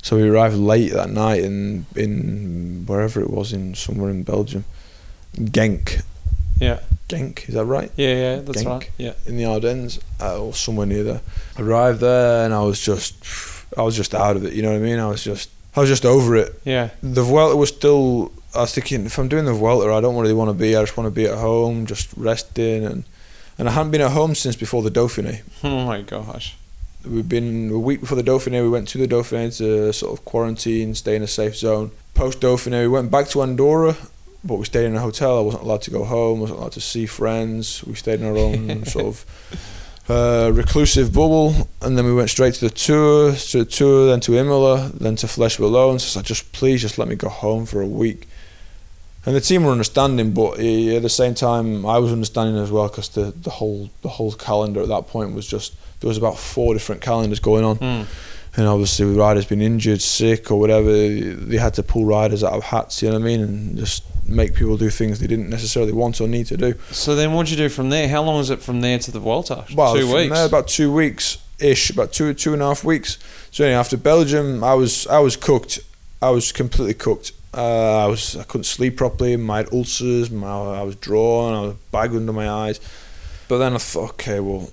So 0.03 0.17
we 0.17 0.29
arrived 0.29 0.57
late 0.57 0.93
that 0.93 1.11
night 1.11 1.43
in 1.43 1.87
in 1.97 2.85
wherever 2.87 3.21
it 3.21 3.31
was 3.31 3.53
in 3.53 3.75
somewhere 3.75 4.11
in 4.11 4.23
Belgium, 4.25 4.65
Genk. 5.37 6.03
Yeah. 6.61 6.81
Genk, 7.09 7.49
is 7.49 7.55
that 7.55 7.65
right? 7.65 7.91
Yeah, 7.97 8.15
yeah, 8.15 8.37
that's 8.41 8.63
Genk. 8.63 8.81
right. 8.81 8.91
Yeah. 8.99 9.13
in 9.27 9.37
the 9.39 9.45
Ardennes 9.47 9.99
uh, 10.21 10.39
or 10.43 10.53
somewhere 10.53 10.87
near 10.87 11.05
there. 11.05 11.21
Arrived 11.59 12.01
there 12.01 12.45
and 12.45 12.53
I 12.53 12.61
was 12.63 12.81
just, 12.81 13.15
I 13.79 13.83
was 13.83 13.97
just 13.97 14.15
out 14.15 14.37
of 14.37 14.45
it. 14.45 14.53
You 14.53 14.63
know 14.63 14.71
what 14.73 14.77
I 14.77 14.81
mean? 14.81 14.99
I 14.99 15.07
was 15.09 15.25
just, 15.25 15.51
I 15.75 15.81
was 15.81 15.89
just 15.89 16.05
over 16.05 16.37
it. 16.37 16.61
Yeah. 16.65 16.91
The 17.03 17.23
Vuelta 17.23 17.57
was 17.57 17.69
still. 17.71 18.33
I 18.55 18.63
was 18.63 18.75
thinking, 18.75 19.05
if 19.07 19.19
I'm 19.19 19.29
doing 19.29 19.45
the 19.45 19.53
Vuelta, 19.53 19.93
I 19.93 20.01
don't 20.01 20.17
really 20.17 20.33
want 20.35 20.49
to 20.51 20.55
be. 20.55 20.75
I 20.75 20.83
just 20.83 20.97
want 20.97 21.07
to 21.07 21.11
be 21.11 21.27
at 21.27 21.39
home, 21.39 21.87
just 21.87 22.11
resting, 22.17 22.85
and 22.85 23.05
and 23.59 23.69
I 23.69 23.73
hadn't 23.73 23.93
been 23.93 24.01
at 24.01 24.11
home 24.13 24.35
since 24.35 24.57
before 24.57 24.83
the 24.83 24.91
Dauphiné. 24.91 25.43
Oh 25.63 25.85
my 25.87 26.01
gosh. 26.03 26.57
We've 27.05 27.29
been 27.29 27.71
a 27.71 27.79
week 27.79 28.01
before 28.01 28.17
the 28.21 28.29
Dauphiné. 28.29 28.63
We 28.63 28.69
went 28.69 28.89
to 28.89 28.99
the 28.99 29.07
Dauphiné 29.07 29.57
to 29.59 29.93
sort 29.93 30.19
of 30.19 30.25
quarantine, 30.25 30.95
stay 30.95 31.15
in 31.17 31.23
a 31.23 31.27
safe 31.29 31.57
zone. 31.57 31.91
Post 32.15 32.41
Dauphiné, 32.41 32.81
we 32.83 32.89
went 32.89 33.11
back 33.11 33.29
to 33.29 33.43
Andorra, 33.43 33.97
but 34.45 34.57
we 34.57 34.65
stayed 34.65 34.87
in 34.87 34.95
a 34.97 35.01
hotel. 35.01 35.39
I 35.39 35.41
wasn't 35.43 35.63
allowed 35.65 35.83
to 35.83 35.91
go 35.91 36.05
home. 36.05 36.41
wasn't 36.41 36.59
allowed 36.61 36.73
to 36.73 36.81
see 36.81 37.07
friends. 37.07 37.85
We 37.85 37.95
stayed 37.95 38.21
in 38.21 38.27
our 38.27 38.37
own 38.37 38.85
sort 38.95 39.07
of 39.07 39.27
uh, 40.09 40.51
reclusive 40.55 41.13
bubble, 41.13 41.69
and 41.83 41.97
then 41.99 42.05
we 42.07 42.15
went 42.15 42.31
straight 42.31 42.55
to 42.55 42.69
the 42.69 42.75
tour, 42.75 43.33
to 43.35 43.59
the 43.59 43.65
tour, 43.65 44.07
then 44.07 44.21
to 44.21 44.37
Imola, 44.37 44.91
then 44.95 45.17
to 45.17 45.27
Flèche 45.27 45.59
Wallonne. 45.59 45.99
So 46.01 46.21
I 46.21 46.23
just 46.23 46.51
please, 46.53 46.81
just 46.81 46.99
let 46.99 47.09
me 47.09 47.15
go 47.15 47.29
home 47.29 47.67
for 47.67 47.83
a 47.83 47.87
week. 47.87 48.27
And 49.27 49.37
the 49.37 49.41
team 49.43 49.65
were 49.65 49.73
understanding, 49.73 50.33
but 50.33 50.53
at 50.59 51.03
the 51.03 51.09
same 51.11 51.35
time, 51.35 51.85
I 51.85 51.99
was 51.99 52.13
understanding 52.13 52.57
as 52.63 52.71
well 52.71 52.89
because 52.89 53.11
the, 53.11 53.33
the 53.33 53.51
whole 53.51 53.91
the 54.01 54.09
whole 54.09 54.33
calendar 54.33 54.81
at 54.81 54.89
that 54.89 55.09
point 55.09 55.35
was 55.35 55.47
just 55.47 55.75
there 56.01 56.09
was 56.09 56.17
about 56.17 56.39
four 56.39 56.73
different 56.73 57.03
calendars 57.03 57.41
going 57.41 57.65
on, 57.65 57.77
Mm. 57.79 58.07
And 58.59 58.67
obviously 58.67 59.07
with 59.07 59.17
riders 59.17 59.47
being 59.47 59.63
injured, 59.63 60.03
sick 60.03 60.51
or 60.51 60.59
whatever, 60.59 60.91
they 60.93 61.57
had 61.57 61.75
to 61.75 61.83
pull 61.83 62.05
riders 62.05 62.43
out 62.43 62.55
of 62.55 62.65
hats. 62.65 63.01
You 63.01 63.09
know 63.09 63.15
what 63.15 63.23
I 63.23 63.25
mean, 63.25 63.41
and 63.41 63.79
just 63.79 64.03
make 64.29 64.55
people 64.55 64.77
do 64.77 64.91
things 64.91 65.21
they 65.21 65.27
didn't 65.29 65.49
necessarily 65.49 65.93
want 65.93 66.21
or 66.21 66.27
need 66.27 66.47
to 66.47 66.57
do. 66.57 66.75
So 66.91 67.15
then, 67.15 67.33
what'd 67.33 67.51
you 67.51 67.57
do 67.57 67.69
from 67.69 67.89
there? 67.91 68.09
How 68.09 68.23
long 68.23 68.37
was 68.37 68.51
it 68.51 68.61
from 68.61 68.81
there 68.81 68.99
to 68.99 69.11
the 69.11 69.21
Vuelta? 69.21 69.65
Well, 69.75 69.95
Two 69.95 70.13
weeks. 70.13 70.35
there, 70.35 70.47
about 70.47 70.67
two 70.69 70.93
weeks 70.93 71.39
ish, 71.61 71.91
about 71.91 72.13
two 72.13 72.35
two 72.35 72.53
and 72.53 72.61
a 72.61 72.67
half 72.67 72.83
weeks. 72.85 73.19
So 73.53 73.65
anyway, 73.65 73.79
after 73.79 73.97
Belgium, 73.97 74.63
I 74.65 74.75
was 74.75 75.07
I 75.07 75.21
was 75.21 75.37
cooked. 75.37 75.79
I 76.21 76.31
was 76.31 76.51
completely 76.51 76.95
cooked. 76.95 77.31
Uh, 77.55 78.05
I 78.05 78.07
was 78.09 78.37
I 78.37 78.43
couldn't 78.43 78.65
sleep 78.65 78.97
properly. 78.97 79.37
My 79.37 79.65
ulcers. 79.73 80.31
My, 80.33 80.49
I 80.49 80.83
was 80.83 80.97
drawn. 80.97 81.55
I 81.55 81.61
was 81.63 81.75
bag 81.93 82.11
under 82.11 82.33
my 82.33 82.51
eyes. 82.51 82.81
But 83.47 83.59
then 83.59 83.73
I 83.75 83.79
thought, 83.79 84.11
okay, 84.11 84.41
well, 84.41 84.69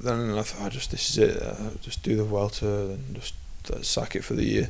then 0.00 0.36
I 0.38 0.42
thought, 0.42 0.66
I 0.66 0.68
just 0.68 0.90
this 0.90 1.10
is 1.10 1.18
it. 1.18 1.42
Uh, 1.42 1.70
just 1.80 2.02
do 2.02 2.16
the 2.16 2.24
Vuelta 2.24 2.66
and 2.66 3.14
just 3.14 3.34
uh, 3.72 3.82
sack 3.82 4.16
it 4.16 4.24
for 4.24 4.34
the 4.34 4.44
year. 4.44 4.68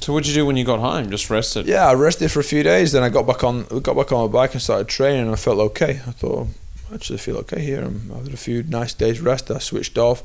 so 0.00 0.12
what 0.12 0.24
did 0.24 0.30
you 0.30 0.34
do 0.42 0.46
when 0.46 0.56
you 0.56 0.64
got 0.64 0.80
home? 0.80 1.10
Just 1.10 1.30
rested. 1.30 1.66
Yeah, 1.66 1.86
I 1.88 1.94
rested 1.94 2.30
for 2.30 2.40
a 2.40 2.44
few 2.44 2.62
days. 2.62 2.92
Then 2.92 3.02
I 3.02 3.08
got 3.08 3.26
back 3.26 3.44
on 3.44 3.64
got 3.82 3.96
back 3.96 4.12
on 4.12 4.26
my 4.26 4.32
bike 4.32 4.52
and 4.54 4.62
started 4.62 4.88
training. 4.88 5.22
And 5.22 5.30
I 5.30 5.36
felt 5.36 5.58
okay. 5.58 6.00
I 6.06 6.12
thought 6.12 6.46
I 6.90 6.94
actually 6.94 7.18
feel 7.18 7.36
okay 7.38 7.60
here. 7.60 7.82
I'm, 7.82 8.10
I 8.14 8.18
had 8.18 8.32
a 8.34 8.36
few 8.36 8.62
nice 8.64 8.94
days 8.94 9.20
rest. 9.20 9.50
I 9.50 9.58
switched 9.58 9.98
off. 9.98 10.22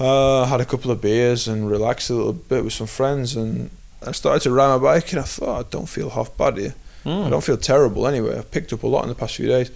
Uh, 0.00 0.44
had 0.46 0.60
a 0.60 0.64
couple 0.64 0.90
of 0.90 1.00
beers 1.00 1.46
and 1.48 1.70
relaxed 1.70 2.10
a 2.10 2.14
little 2.14 2.32
bit 2.32 2.64
with 2.64 2.72
some 2.72 2.86
friends. 2.88 3.36
And 3.36 3.70
I 4.06 4.12
started 4.12 4.42
to 4.42 4.50
ride 4.50 4.76
my 4.76 4.78
bike. 4.78 5.12
And 5.12 5.20
I 5.20 5.24
thought 5.24 5.66
I 5.66 5.68
don't 5.70 5.88
feel 5.88 6.10
half 6.10 6.36
bad 6.36 6.56
here. 6.58 6.74
I 7.04 7.08
Mm. 7.08 7.30
don't 7.30 7.44
feel 7.44 7.58
terrible 7.58 8.06
anyway. 8.06 8.38
I've 8.38 8.50
picked 8.50 8.72
up 8.72 8.82
a 8.82 8.86
lot 8.86 9.02
in 9.02 9.10
the 9.10 9.14
past 9.14 9.36
few 9.36 9.46
days. 9.46 9.70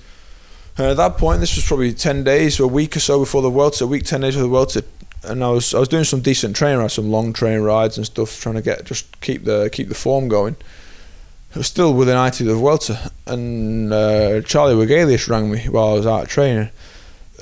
And 0.79 0.87
at 0.87 0.97
that 0.97 1.19
point, 1.19 1.41
this 1.41 1.57
was 1.57 1.67
probably 1.67 1.93
ten 1.93 2.23
days, 2.23 2.61
or 2.61 2.65
a 2.65 2.69
week 2.69 2.97
or 2.97 3.01
so 3.01 3.19
before 3.19 3.43
the 3.43 3.51
Vuelta, 3.51 3.85
a 3.85 3.87
week, 3.87 4.05
ten 4.05 4.21
days 4.21 4.35
before 4.35 4.49
the 4.49 4.53
World 4.53 4.73
Vuelta, 4.73 4.89
and 5.25 5.43
I 5.43 5.51
was 5.51 5.75
I 5.75 5.81
was 5.81 5.89
doing 5.89 6.05
some 6.05 6.21
decent 6.21 6.55
training, 6.57 6.79
rides, 6.79 6.95
some 6.95 7.11
long 7.11 7.33
train 7.33 7.61
rides 7.61 7.97
and 7.97 8.07
stuff, 8.07 8.41
trying 8.41 8.55
to 8.55 8.63
get 8.63 8.85
just 8.85 9.21
keep 9.21 9.45
the 9.45 9.69
keep 9.73 9.89
the 9.89 9.95
form 9.95 10.29
going. 10.29 10.57
It 11.51 11.57
was 11.57 11.67
still 11.67 11.95
within 11.95 12.31
to 12.31 12.45
the 12.45 12.55
Vuelta, 12.55 13.11
and 13.27 13.93
uh, 13.93 14.43
Charlie 14.43 14.75
Wegelius 14.75 15.29
rang 15.29 15.51
me 15.51 15.65
while 15.65 15.89
I 15.89 15.93
was 15.95 16.07
out 16.07 16.29
training, 16.29 16.71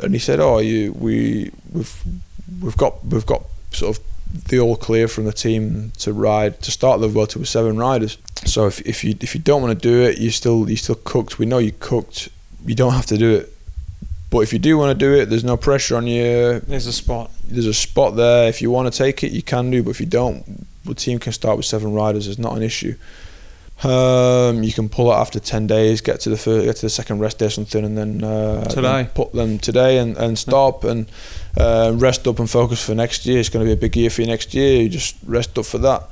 and 0.02 0.14
he 0.14 0.18
said, 0.18 0.40
"Oh, 0.40 0.58
you 0.58 0.92
we 0.92 1.50
we've 1.72 2.02
we've 2.62 2.76
got 2.76 3.04
we've 3.04 3.26
got 3.26 3.42
sort 3.72 3.98
of 3.98 4.04
the 4.48 4.58
all 4.58 4.76
clear 4.76 5.08
from 5.08 5.24
the 5.24 5.32
team 5.32 5.92
to 5.98 6.12
ride 6.12 6.60
to 6.62 6.70
start 6.70 7.00
the 7.00 7.08
Vuelta 7.08 7.38
with 7.38 7.48
seven 7.48 7.76
riders. 7.76 8.18
So 8.44 8.66
if, 8.66 8.80
if 8.82 9.04
you 9.04 9.14
if 9.20 9.34
you 9.34 9.40
don't 9.40 9.62
want 9.62 9.78
to 9.78 9.88
do 9.88 10.02
it, 10.02 10.18
you 10.18 10.30
still 10.30 10.68
you 10.70 10.76
still 10.76 10.94
cooked. 10.94 11.38
We 11.38 11.46
know 11.46 11.58
you 11.58 11.72
cooked. 11.72 12.30
You 12.66 12.74
don't 12.74 12.92
have 12.92 13.06
to 13.06 13.18
do 13.18 13.34
it. 13.34 13.52
But 14.28 14.40
if 14.40 14.52
you 14.52 14.58
do 14.58 14.76
want 14.76 14.98
to 14.98 15.06
do 15.06 15.14
it, 15.14 15.26
there's 15.30 15.44
no 15.44 15.56
pressure 15.56 15.96
on 15.96 16.06
you. 16.06 16.60
There's 16.60 16.86
a 16.86 16.92
spot. 16.92 17.30
There's 17.44 17.66
a 17.66 17.74
spot 17.74 18.16
there. 18.16 18.48
If 18.48 18.60
you 18.60 18.70
want 18.70 18.92
to 18.92 18.96
take 18.96 19.22
it, 19.22 19.32
you 19.32 19.42
can 19.42 19.70
do. 19.70 19.82
But 19.82 19.90
if 19.90 20.00
you 20.00 20.06
don't, 20.06 20.66
the 20.84 20.94
team 20.94 21.18
can 21.18 21.32
start 21.32 21.56
with 21.56 21.66
seven 21.66 21.92
riders. 21.94 22.26
It's 22.26 22.38
not 22.38 22.56
an 22.56 22.62
issue. 22.62 22.96
Um, 23.84 24.62
you 24.62 24.72
can 24.72 24.88
pull 24.88 25.12
it 25.12 25.16
after 25.16 25.38
ten 25.38 25.66
days, 25.66 26.00
get 26.00 26.20
to 26.20 26.30
the 26.30 26.36
first, 26.38 26.64
get 26.64 26.76
to 26.76 26.82
the 26.82 26.90
second 26.90 27.18
rest 27.18 27.38
day 27.38 27.46
or 27.46 27.50
something, 27.50 27.84
and 27.84 27.96
then 27.96 28.24
uh, 28.24 28.64
Today. 28.64 28.80
then 28.82 29.06
put 29.06 29.32
them 29.32 29.58
today 29.58 29.98
and, 29.98 30.16
and 30.16 30.38
stop 30.38 30.82
and 30.84 31.06
uh, 31.58 31.92
rest 31.94 32.26
up 32.26 32.38
and 32.38 32.48
focus 32.48 32.82
for 32.84 32.94
next 32.94 33.26
year. 33.26 33.38
It's 33.38 33.50
going 33.50 33.64
to 33.64 33.68
be 33.68 33.74
a 33.74 33.76
big 33.76 33.94
year 33.94 34.08
for 34.08 34.22
you 34.22 34.28
next 34.28 34.54
year. 34.54 34.82
You 34.82 34.88
just 34.88 35.16
rest 35.26 35.58
up 35.58 35.66
for 35.66 35.78
that. 35.78 36.04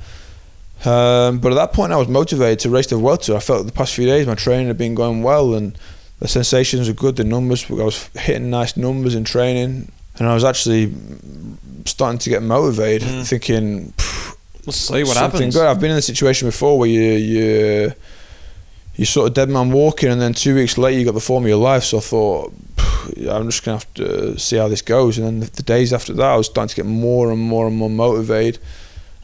Um, 0.85 1.39
but 1.39 1.51
at 1.51 1.55
that 1.55 1.73
point, 1.73 1.91
I 1.91 1.97
was 1.97 2.07
motivated 2.07 2.59
to 2.59 2.69
race 2.69 2.87
the 2.87 2.97
Vuelta. 2.97 3.35
I 3.35 3.39
felt 3.39 3.65
the 3.65 3.71
past 3.71 3.95
few 3.95 4.05
days 4.05 4.27
my 4.27 4.35
training 4.35 4.67
had 4.67 4.77
been 4.77 4.93
going 4.93 5.23
well, 5.23 5.55
and 5.55 5.75
the 6.19 6.27
sensations 6.27 6.87
were 6.87 6.93
good. 6.93 7.15
The 7.15 7.23
numbers, 7.23 7.65
I 7.69 7.73
was 7.73 8.09
hitting 8.15 8.49
nice 8.49 8.77
numbers 8.77 9.15
in 9.15 9.23
training, 9.23 9.91
and 10.17 10.27
I 10.27 10.33
was 10.33 10.43
actually 10.43 10.93
starting 11.85 12.19
to 12.19 12.29
get 12.29 12.41
motivated, 12.43 13.07
Mm. 13.07 13.27
thinking. 13.27 13.93
"Phew, 13.97 14.33
Let's 14.65 14.77
see 14.79 15.03
what 15.03 15.15
something 15.17 15.39
happens. 15.41 15.55
good. 15.55 15.67
I've 15.67 15.79
been 15.79 15.91
in 15.91 15.95
the 15.97 16.01
situation 16.01 16.47
before 16.47 16.79
where 16.79 16.89
you 16.89 17.01
you 17.01 17.93
you 18.95 19.05
sort 19.05 19.27
of 19.27 19.33
dead 19.33 19.49
man 19.49 19.71
walking, 19.71 20.09
and 20.09 20.19
then 20.21 20.33
two 20.33 20.55
weeks 20.55 20.77
later 20.77 20.97
you 20.97 21.05
got 21.05 21.13
the 21.13 21.19
form 21.19 21.43
of 21.43 21.49
your 21.49 21.57
life. 21.73 21.83
So 21.83 21.97
I 21.97 22.01
thought 22.01 22.53
I'm 23.29 23.45
just 23.49 23.63
gonna 23.63 23.77
have 23.77 23.93
to 23.95 24.39
see 24.39 24.55
how 24.57 24.67
this 24.67 24.81
goes. 24.81 25.17
And 25.19 25.27
then 25.27 25.39
the, 25.41 25.51
the 25.51 25.63
days 25.63 25.91
after 25.93 26.13
that, 26.13 26.25
I 26.25 26.35
was 26.37 26.47
starting 26.47 26.69
to 26.69 26.75
get 26.77 26.85
more 26.87 27.29
and 27.31 27.39
more 27.39 27.67
and 27.67 27.75
more 27.75 27.89
motivated. 27.89 28.57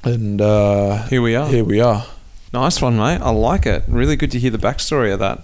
And 0.03 0.41
uh, 0.41 1.07
Here 1.07 1.21
we 1.21 1.35
are. 1.35 1.47
here 1.47 1.63
we 1.63 1.79
are. 1.79 2.05
Nice 2.53 2.81
one, 2.81 2.97
mate. 2.97 3.19
I 3.21 3.29
like 3.31 3.65
it. 3.65 3.83
Really 3.87 4.15
good 4.17 4.31
to 4.31 4.39
hear 4.39 4.51
the 4.51 4.57
backstory 4.59 5.11
of 5.13 5.19
that. 5.19 5.39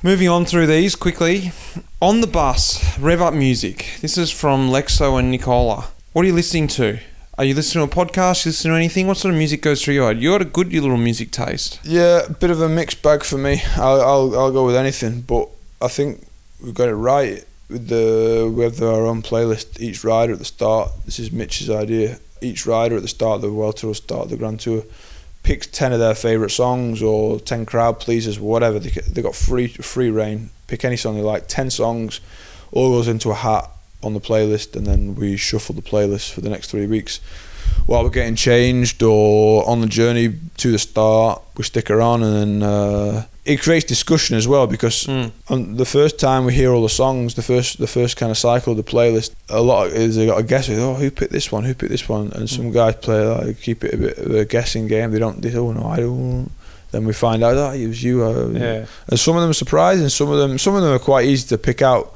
Moving 0.00 0.28
on 0.28 0.44
through 0.44 0.68
these 0.68 0.94
quickly. 0.94 1.50
On 2.00 2.20
the 2.20 2.28
bus, 2.28 2.96
rev 3.00 3.20
up 3.20 3.34
music. 3.34 3.98
This 4.00 4.16
is 4.16 4.30
from 4.30 4.70
Lexo 4.70 5.18
and 5.18 5.28
Nicola. 5.28 5.88
What 6.12 6.22
are 6.22 6.28
you 6.28 6.34
listening 6.34 6.68
to? 6.68 7.00
Are 7.36 7.44
you 7.44 7.52
listening 7.52 7.88
to 7.88 7.92
a 7.92 8.04
podcast? 8.06 8.44
You 8.44 8.50
listening 8.50 8.74
to 8.74 8.76
anything? 8.76 9.08
What 9.08 9.16
sort 9.16 9.34
of 9.34 9.38
music 9.38 9.60
goes 9.60 9.82
through 9.82 9.94
your 9.94 10.06
head? 10.06 10.22
You 10.22 10.30
got 10.30 10.42
a 10.42 10.44
good 10.44 10.72
little 10.72 10.96
music 10.96 11.32
taste. 11.32 11.80
Yeah, 11.82 12.26
a 12.26 12.30
bit 12.30 12.50
of 12.50 12.60
a 12.60 12.68
mixed 12.68 13.02
bag 13.02 13.24
for 13.24 13.38
me. 13.38 13.60
I'll 13.74 14.00
I'll, 14.00 14.38
I'll 14.38 14.52
go 14.52 14.64
with 14.64 14.76
anything, 14.76 15.22
but 15.22 15.48
I 15.82 15.88
think 15.88 16.24
we've 16.62 16.74
got 16.74 16.88
it 16.88 16.94
right 16.94 17.44
with 17.68 17.88
the 17.88 18.48
we 18.54 18.62
have 18.62 18.80
our 18.80 19.04
own 19.04 19.22
playlist. 19.22 19.80
Each 19.80 20.04
rider 20.04 20.34
at 20.34 20.38
the 20.38 20.44
start. 20.44 20.92
This 21.06 21.18
is 21.18 21.32
Mitch's 21.32 21.70
idea. 21.70 22.20
Each 22.40 22.66
rider 22.66 22.94
at 22.94 23.02
the 23.02 23.08
start 23.08 23.36
of 23.36 23.42
the 23.42 23.52
World 23.52 23.78
Tour, 23.78 23.96
start 23.96 24.26
of 24.26 24.30
the 24.30 24.36
Grand 24.36 24.60
Tour, 24.60 24.84
picks 25.48 25.66
ten 25.66 25.94
of 25.94 25.98
their 25.98 26.14
favourite 26.14 26.50
songs 26.50 27.02
or 27.02 27.40
ten 27.40 27.64
crowd 27.64 27.98
pleasers, 27.98 28.38
whatever. 28.38 28.78
They 28.78 28.90
they 28.90 29.22
got 29.22 29.34
free 29.34 29.68
free 29.68 30.10
reign. 30.10 30.50
Pick 30.66 30.84
any 30.84 30.96
song 30.96 31.14
they 31.16 31.22
like. 31.22 31.48
Ten 31.48 31.70
songs, 31.70 32.20
all 32.70 32.90
goes 32.90 33.08
into 33.08 33.30
a 33.30 33.34
hat 33.34 33.70
on 34.02 34.12
the 34.12 34.20
playlist, 34.20 34.76
and 34.76 34.86
then 34.86 35.14
we 35.14 35.38
shuffle 35.38 35.74
the 35.74 35.80
playlist 35.80 36.32
for 36.32 36.42
the 36.42 36.50
next 36.50 36.70
three 36.70 36.86
weeks. 36.86 37.20
While 37.86 38.04
we're 38.04 38.10
getting 38.10 38.36
changed 38.36 39.02
or 39.02 39.66
on 39.66 39.80
the 39.80 39.86
journey 39.86 40.34
to 40.58 40.70
the 40.70 40.78
start, 40.78 41.40
we 41.56 41.64
stick 41.64 41.90
around, 41.90 42.24
and 42.24 42.34
then 42.36 42.62
uh, 42.62 43.24
it 43.48 43.60
creates 43.62 43.84
discussion 43.86 44.36
as 44.36 44.46
well 44.46 44.66
because 44.66 45.06
Mm. 45.06 45.30
on 45.48 45.76
the 45.76 45.84
first 45.84 46.18
time 46.18 46.44
we 46.46 46.52
hear 46.54 46.70
all 46.74 46.82
the 46.82 46.94
songs, 47.04 47.34
the 47.34 47.42
first 47.42 47.78
the 47.78 47.86
first 47.86 48.16
kind 48.16 48.30
of 48.30 48.36
cycle 48.38 48.72
of 48.72 48.76
the 48.76 48.90
playlist, 48.92 49.30
a 49.48 49.60
lot 49.62 49.88
is 49.88 50.14
they 50.16 50.26
got 50.26 50.38
a 50.38 50.42
guess 50.42 50.68
with 50.68 50.78
oh 50.78 50.94
who 50.94 51.10
picked 51.10 51.32
this 51.32 51.50
one, 51.52 51.64
who 51.64 51.74
picked 51.74 51.90
this 51.92 52.08
one, 52.08 52.30
and 52.36 52.48
some 52.48 52.70
guys 52.72 52.94
play 52.96 53.20
like 53.26 53.60
keep 53.60 53.84
it 53.84 53.94
a 53.94 53.96
bit 53.96 54.18
of 54.18 54.30
a 54.34 54.44
guessing 54.44 54.86
game. 54.88 55.10
They 55.12 55.18
don't 55.18 55.40
they 55.42 55.54
oh 55.56 55.72
no 55.72 55.84
I 55.86 55.96
don't. 56.00 56.50
Then 56.90 57.04
we 57.06 57.12
find 57.12 57.42
out 57.44 57.56
oh 57.56 57.72
it 57.72 57.86
was 57.86 58.02
you. 58.02 58.24
Uh, 58.24 58.48
Yeah. 58.64 58.86
and 59.10 59.18
some 59.20 59.34
of 59.36 59.42
them 59.42 59.50
are 59.50 59.60
surprising. 59.64 60.08
Some 60.10 60.30
of 60.32 60.38
them 60.38 60.58
some 60.58 60.74
of 60.76 60.82
them 60.82 60.92
are 60.92 61.04
quite 61.12 61.26
easy 61.26 61.46
to 61.48 61.58
pick 61.58 61.80
out. 61.82 62.14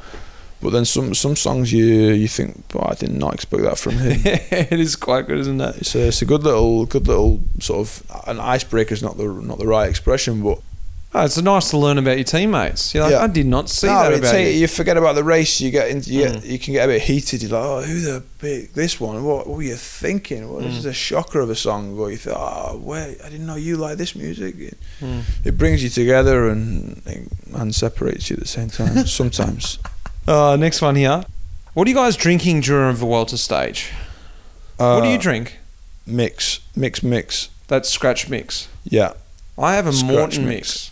But 0.62 0.70
then 0.70 0.84
some 0.84 1.14
some 1.14 1.34
songs 1.36 1.72
you 1.72 1.86
you 2.22 2.28
think 2.28 2.50
oh, 2.74 2.86
I 2.92 2.94
did 2.94 3.10
not 3.10 3.34
expect 3.34 3.62
that 3.64 3.78
from 3.78 3.92
him. 3.98 4.20
it 4.72 4.78
is 4.80 4.96
quite 4.96 5.26
good, 5.26 5.38
isn't 5.40 5.60
it? 5.60 5.76
it's 5.80 5.94
a, 5.94 6.06
it's 6.08 6.22
a 6.22 6.24
good 6.26 6.42
little 6.44 6.86
good 6.86 7.06
little 7.08 7.40
sort 7.60 7.80
of 7.80 7.88
an 8.28 8.38
icebreaker 8.38 8.94
is 8.94 9.02
not 9.02 9.16
the 9.16 9.24
not 9.24 9.58
the 9.58 9.66
right 9.66 9.88
expression, 9.90 10.42
but 10.42 10.58
Oh, 11.14 11.24
it's 11.26 11.36
nice 11.42 11.68
to 11.70 11.76
learn 11.76 11.98
about 11.98 12.16
your 12.16 12.24
teammates. 12.24 12.94
You're 12.94 13.02
like, 13.04 13.12
Yeah. 13.12 13.22
I 13.22 13.26
did 13.26 13.44
not 13.46 13.68
see 13.68 13.86
No, 13.86 14.02
that 14.10 14.18
about 14.18 14.34
you. 14.40 14.46
you 14.46 14.66
forget 14.66 14.96
about 14.96 15.14
the 15.14 15.22
race. 15.22 15.60
You 15.60 15.70
get 15.70 15.88
into 15.90 16.10
you, 16.10 16.24
Mm. 16.24 16.32
get, 16.34 16.44
you 16.46 16.58
can 16.58 16.72
get 16.72 16.84
a 16.86 16.88
bit 16.88 17.02
heated. 17.02 17.42
You're 17.42 17.50
like, 17.50 17.62
oh, 17.68 17.82
who 17.82 18.00
the 18.00 18.22
big 18.40 18.72
this 18.72 18.98
one? 18.98 19.22
What, 19.22 19.46
what 19.46 19.56
were 19.58 19.62
you 19.62 19.76
thinking? 19.76 20.40
This 20.60 20.72
Mm. 20.74 20.78
is 20.78 20.84
a 20.86 20.92
shocker 20.94 21.40
of 21.40 21.50
a 21.50 21.54
song. 21.54 21.98
Or 21.98 22.10
you 22.10 22.16
think, 22.16 22.34
oh, 22.38 22.80
wait, 22.82 23.18
I 23.22 23.28
didn't 23.28 23.44
know 23.46 23.56
you 23.56 23.76
like 23.76 23.98
this 23.98 24.16
music. 24.16 24.54
It, 24.58 24.78
Mm. 25.02 25.22
it 25.44 25.58
brings 25.58 25.82
you 25.82 25.90
together 25.90 26.48
and 26.48 27.02
and 27.54 27.74
separates 27.74 28.30
you 28.30 28.34
at 28.36 28.40
the 28.40 28.48
same 28.48 28.70
time. 28.70 29.06
Sometimes. 29.20 29.78
Uh, 30.26 30.56
next 30.58 30.80
one 30.80 30.96
here. 30.96 31.24
What 31.74 31.86
are 31.86 31.90
you 31.90 31.96
guys 31.96 32.16
drinking 32.16 32.62
during 32.62 32.94
the 32.94 32.98
Vuelta 33.00 33.36
stage? 33.36 33.90
what 34.78 35.02
do 35.02 35.08
you 35.08 35.16
Uh, 35.16 35.20
drink? 35.20 35.58
Mix, 36.06 36.60
mix, 36.74 37.02
mix. 37.02 37.48
That's 37.68 37.88
scratch 37.90 38.28
mix. 38.30 38.68
Yeah, 38.84 39.12
I 39.58 39.74
have 39.74 39.86
a 39.86 39.92
Scratch 39.92 40.10
Maurten 40.38 40.44
mix. 40.44 40.46
mix. 40.46 40.90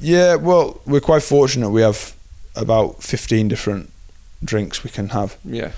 Yeah. 0.00 0.36
Well, 0.36 0.80
we're 0.86 1.00
quite 1.00 1.22
fortunate. 1.22 1.70
We 1.70 1.82
have 1.82 2.14
about 2.56 3.02
fifteen 3.02 3.48
different 3.48 3.90
drinks 4.44 4.82
we 4.84 4.90
can 4.90 5.08
have. 5.10 5.36
Yeah. 5.44 5.72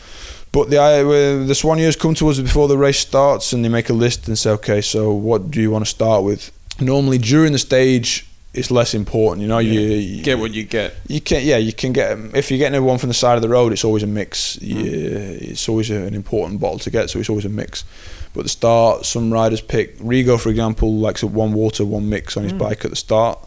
But 0.52 0.70
the 0.70 0.78
uh, 0.80 1.46
the 1.46 1.54
soigneurs 1.54 1.98
come 1.98 2.14
to 2.14 2.28
us 2.28 2.38
before 2.40 2.68
the 2.68 2.76
race 2.78 2.98
starts, 2.98 3.52
and 3.52 3.64
they 3.64 3.68
make 3.70 3.88
a 3.90 3.94
list 3.94 4.28
and 4.28 4.38
say, 4.38 4.50
okay, 4.50 4.80
so 4.82 5.12
what 5.12 5.50
do 5.50 5.60
you 5.60 5.70
want 5.70 5.84
to 5.84 5.90
start 5.90 6.24
with? 6.24 6.50
Normally 6.80 7.18
during 7.18 7.52
the 7.52 7.58
stage, 7.58 8.26
it's 8.54 8.70
less 8.70 8.92
important. 8.94 9.40
You 9.42 9.48
know, 9.48 9.58
Yeah. 9.60 9.80
you, 9.80 9.96
you 9.96 10.22
Get 10.22 10.38
what 10.38 10.52
you 10.52 10.64
get. 10.64 10.94
you 11.08 11.20
can 11.22 11.42
yeah 11.42 11.56
you 11.56 11.72
can 11.72 11.92
get 11.92 12.18
if 12.34 12.50
you're 12.50 12.58
getting 12.58 12.84
one 12.84 12.98
from 12.98 13.08
the 13.08 13.14
side 13.14 13.36
of 13.36 13.42
the 13.42 13.48
road, 13.48 13.72
it's 13.72 13.84
always 13.84 14.02
a 14.02 14.06
mix. 14.06 14.56
Mm. 14.58 14.84
Yeah, 14.84 15.50
it's 15.52 15.68
always 15.68 15.90
a, 15.90 15.96
an 16.06 16.14
important 16.14 16.60
bottle 16.60 16.78
to 16.80 16.90
get, 16.90 17.08
so 17.10 17.18
it's 17.18 17.30
always 17.30 17.46
a 17.46 17.48
mix. 17.50 17.84
But 18.34 18.42
the 18.44 18.48
start, 18.50 19.04
some 19.06 19.32
riders 19.32 19.60
pick 19.62 19.98
Rigo, 19.98 20.38
for 20.38 20.48
example, 20.50 20.94
likes 20.94 21.22
a 21.22 21.26
one 21.26 21.52
water, 21.54 21.84
one 21.84 22.08
mix 22.08 22.36
on 22.36 22.42
his 22.44 22.52
Mm. 22.52 22.58
bike 22.58 22.84
at 22.84 22.90
the 22.90 22.96
start. 22.96 23.38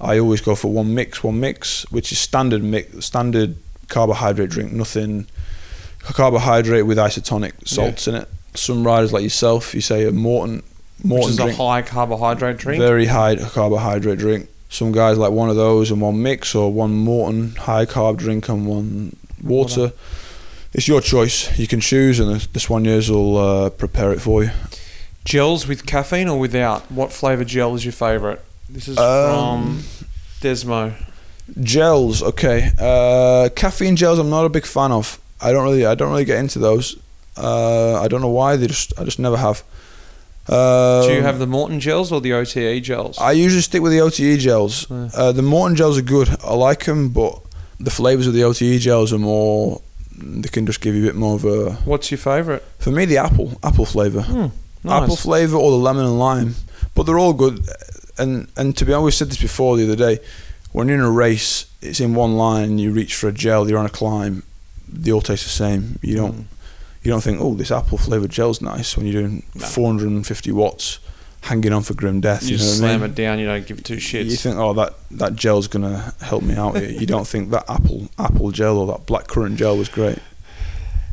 I 0.00 0.18
always 0.18 0.40
go 0.40 0.54
for 0.54 0.70
one 0.72 0.94
mix, 0.94 1.24
one 1.24 1.40
mix, 1.40 1.90
which 1.90 2.12
is 2.12 2.18
standard 2.18 2.62
mix, 2.62 3.06
standard 3.06 3.56
carbohydrate 3.88 4.50
drink, 4.50 4.72
nothing 4.72 5.26
carbohydrate 6.00 6.86
with 6.86 6.98
isotonic 6.98 7.66
salts 7.66 8.06
in 8.06 8.14
it. 8.14 8.28
Some 8.54 8.86
riders 8.86 9.12
like 9.12 9.22
yourself, 9.22 9.74
you 9.74 9.80
say 9.80 10.04
a 10.04 10.12
Maurten, 10.12 10.62
Maurten 11.02 11.18
Which 11.18 11.28
is 11.28 11.38
a 11.38 11.54
high 11.54 11.82
carbohydrate 11.82 12.56
drink. 12.56 12.80
very 12.80 13.06
high 13.06 13.36
carbohydrate 13.36 14.18
drink. 14.18 14.48
Some 14.68 14.92
guys 14.92 15.18
like 15.18 15.32
one 15.32 15.48
of 15.48 15.56
those 15.56 15.90
and 15.90 16.00
one 16.00 16.22
mix, 16.22 16.54
or 16.54 16.72
one 16.72 17.04
Maurten 17.04 17.56
high 17.56 17.86
carb 17.86 18.16
drink 18.16 18.48
and 18.48 18.66
one 18.66 19.16
water. 19.42 19.80
Water. 19.80 19.92
It's 20.72 20.88
your 20.88 21.00
choice. 21.00 21.58
You 21.58 21.66
can 21.66 21.80
choose, 21.80 22.18
and 22.20 22.28
the, 22.34 22.48
the 22.52 22.58
soigneurs 22.58 23.08
will 23.08 23.38
uh, 23.38 23.70
prepare 23.70 24.12
it 24.12 24.20
for 24.20 24.44
you. 24.44 24.50
Gels 25.24 25.66
with 25.66 25.86
caffeine 25.86 26.28
or 26.28 26.38
without? 26.38 26.90
What 26.90 27.12
flavour 27.12 27.44
gel 27.44 27.74
is 27.74 27.84
your 27.84 27.92
favourite? 27.92 28.40
This 28.68 28.88
is 28.88 28.98
Um, 28.98 29.82
from 29.82 29.84
Desmo. 30.40 30.92
Gels, 31.62 32.22
okay. 32.22 32.72
Uh, 32.78 33.48
caffeine 33.54 33.96
gels, 33.96 34.18
I'm 34.18 34.30
not 34.30 34.44
a 34.44 34.48
big 34.48 34.66
fan 34.66 34.90
of. 34.92 35.18
I 35.40 35.52
don't 35.52 35.64
really, 35.64 35.86
I 35.86 35.94
don't 35.94 36.10
really 36.10 36.24
get 36.24 36.38
into 36.38 36.58
those. 36.58 36.96
Uh, 37.36 38.00
I 38.00 38.08
don't 38.08 38.20
know 38.20 38.30
why. 38.30 38.56
They 38.56 38.66
just, 38.66 38.92
I 38.98 39.04
just 39.04 39.18
never 39.18 39.36
have. 39.36 39.62
Uh, 40.48 41.06
Do 41.06 41.12
you 41.14 41.22
have 41.22 41.38
the 41.38 41.46
Maurten 41.46 41.78
gels 41.80 42.10
or 42.12 42.20
the 42.20 42.32
OTE 42.32 42.80
gels? 42.82 43.18
I 43.18 43.32
usually 43.32 43.62
stick 43.62 43.82
with 43.82 43.92
the 43.92 44.00
OTE 44.00 44.38
gels. 44.38 44.86
Yeah. 44.90 45.08
Uh, 45.14 45.32
the 45.32 45.42
Maurten 45.42 45.74
gels 45.76 45.98
are 45.98 46.02
good. 46.02 46.28
I 46.42 46.54
like 46.54 46.84
them, 46.84 47.10
but 47.10 47.40
the 47.78 47.90
flavors 47.90 48.26
of 48.26 48.32
the 48.34 48.44
OTE 48.44 48.80
gels 48.80 49.12
are 49.12 49.18
more. 49.18 49.80
They 50.18 50.48
can 50.48 50.64
just 50.66 50.80
give 50.80 50.94
you 50.94 51.02
a 51.04 51.06
bit 51.08 51.14
more 51.16 51.34
of 51.34 51.44
a. 51.44 51.72
What's 51.84 52.10
your 52.10 52.18
favourite? 52.18 52.62
For 52.78 52.90
me, 52.90 53.04
the 53.04 53.18
apple, 53.18 53.58
apple 53.62 53.84
flavor, 53.84 54.22
Hmm, 54.22 54.46
nice. 54.82 55.02
apple 55.02 55.16
flavor, 55.16 55.56
or 55.56 55.70
the 55.72 55.76
lemon 55.76 56.04
and 56.06 56.18
lime. 56.18 56.54
But 56.94 57.04
they're 57.04 57.18
all 57.18 57.34
good. 57.34 57.60
And 58.18 58.48
and 58.56 58.76
to 58.76 58.84
be 58.84 58.92
honest, 58.92 59.04
we 59.04 59.10
said 59.12 59.28
this 59.30 59.40
before 59.40 59.76
the 59.76 59.84
other 59.84 59.96
day. 59.96 60.22
When 60.72 60.88
you're 60.88 60.98
in 60.98 61.04
a 61.04 61.10
race, 61.10 61.66
it's 61.80 62.00
in 62.00 62.14
one 62.14 62.36
line. 62.36 62.78
You 62.78 62.90
reach 62.92 63.14
for 63.14 63.28
a 63.28 63.32
gel. 63.32 63.68
You're 63.68 63.78
on 63.78 63.86
a 63.86 63.90
climb. 63.90 64.42
They 64.88 65.10
all 65.10 65.22
taste 65.22 65.44
the 65.44 65.50
same. 65.50 65.98
You 66.02 66.16
don't. 66.16 66.34
Mm. 66.34 66.44
You 67.02 67.12
don't 67.12 67.20
think, 67.22 67.40
oh, 67.40 67.54
this 67.54 67.70
apple 67.70 67.98
flavored 67.98 68.30
gel's 68.32 68.60
nice 68.60 68.96
when 68.96 69.06
you're 69.06 69.22
doing 69.22 69.44
No. 69.54 69.64
450 69.64 70.50
watts, 70.50 70.98
hanging 71.42 71.72
on 71.72 71.82
for 71.84 71.94
grim 71.94 72.20
death. 72.20 72.42
You 72.42 72.56
You, 72.56 72.56
know 72.58 72.64
what 72.64 72.70
I 72.72 72.76
slam 72.76 73.00
mean? 73.02 73.10
it 73.10 73.14
down. 73.14 73.38
You 73.38 73.46
don't 73.46 73.64
give 73.66 73.82
two 73.84 73.96
shits. 73.98 74.24
You 74.24 74.36
think, 74.36 74.56
oh, 74.56 74.72
that, 74.74 74.94
that 75.12 75.36
gel's 75.36 75.68
gonna 75.68 76.14
help 76.20 76.42
me 76.42 76.56
out. 76.56 76.76
here. 76.76 76.90
you 76.90 77.06
don't 77.06 77.26
think 77.26 77.50
that 77.50 77.64
apple 77.70 78.08
apple 78.18 78.50
gel 78.50 78.76
or 78.78 78.86
that 78.88 79.06
black 79.06 79.28
currant 79.28 79.56
gel 79.56 79.76
was 79.78 79.88
great. 79.88 80.18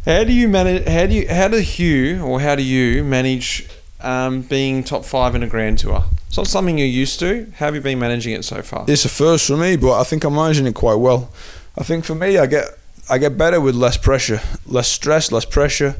How 0.05 0.23
do 0.23 0.33
you 0.33 0.47
manage? 0.49 0.87
How 0.87 1.05
do 1.05 1.13
you? 1.13 1.27
How 1.29 1.47
do 1.47 1.57
Hugh 1.59 2.21
or 2.23 2.41
how 2.41 2.55
do 2.55 2.63
you 2.63 3.03
manage 3.03 3.69
um, 4.01 4.41
being 4.41 4.83
top 4.83 5.05
five 5.05 5.35
in 5.35 5.43
a 5.43 5.47
Grand 5.47 5.77
Tour? 5.79 6.03
It's 6.33 6.37
not 6.39 6.47
something 6.47 6.79
you're 6.79 6.87
used 6.87 7.19
to. 7.19 7.45
How 7.57 7.67
have 7.67 7.75
you 7.75 7.81
been 7.81 7.99
managing 7.99 8.33
it 8.33 8.43
so 8.43 8.63
far? 8.63 8.85
It's 8.87 9.05
a 9.05 9.09
first 9.09 9.45
for 9.45 9.55
me, 9.55 9.75
but 9.77 9.99
I 9.99 10.03
think 10.03 10.23
I'm 10.23 10.33
managing 10.33 10.65
it 10.65 10.73
quite 10.73 10.95
well. 10.95 11.29
I 11.77 11.83
think 11.83 12.05
for 12.05 12.15
me, 12.15 12.39
I 12.39 12.47
get 12.47 12.69
I 13.07 13.19
get 13.19 13.37
better 13.37 13.61
with 13.61 13.75
less 13.75 13.97
pressure, 13.97 14.41
less 14.65 14.87
stress, 14.87 15.31
less 15.31 15.45
pressure. 15.45 15.93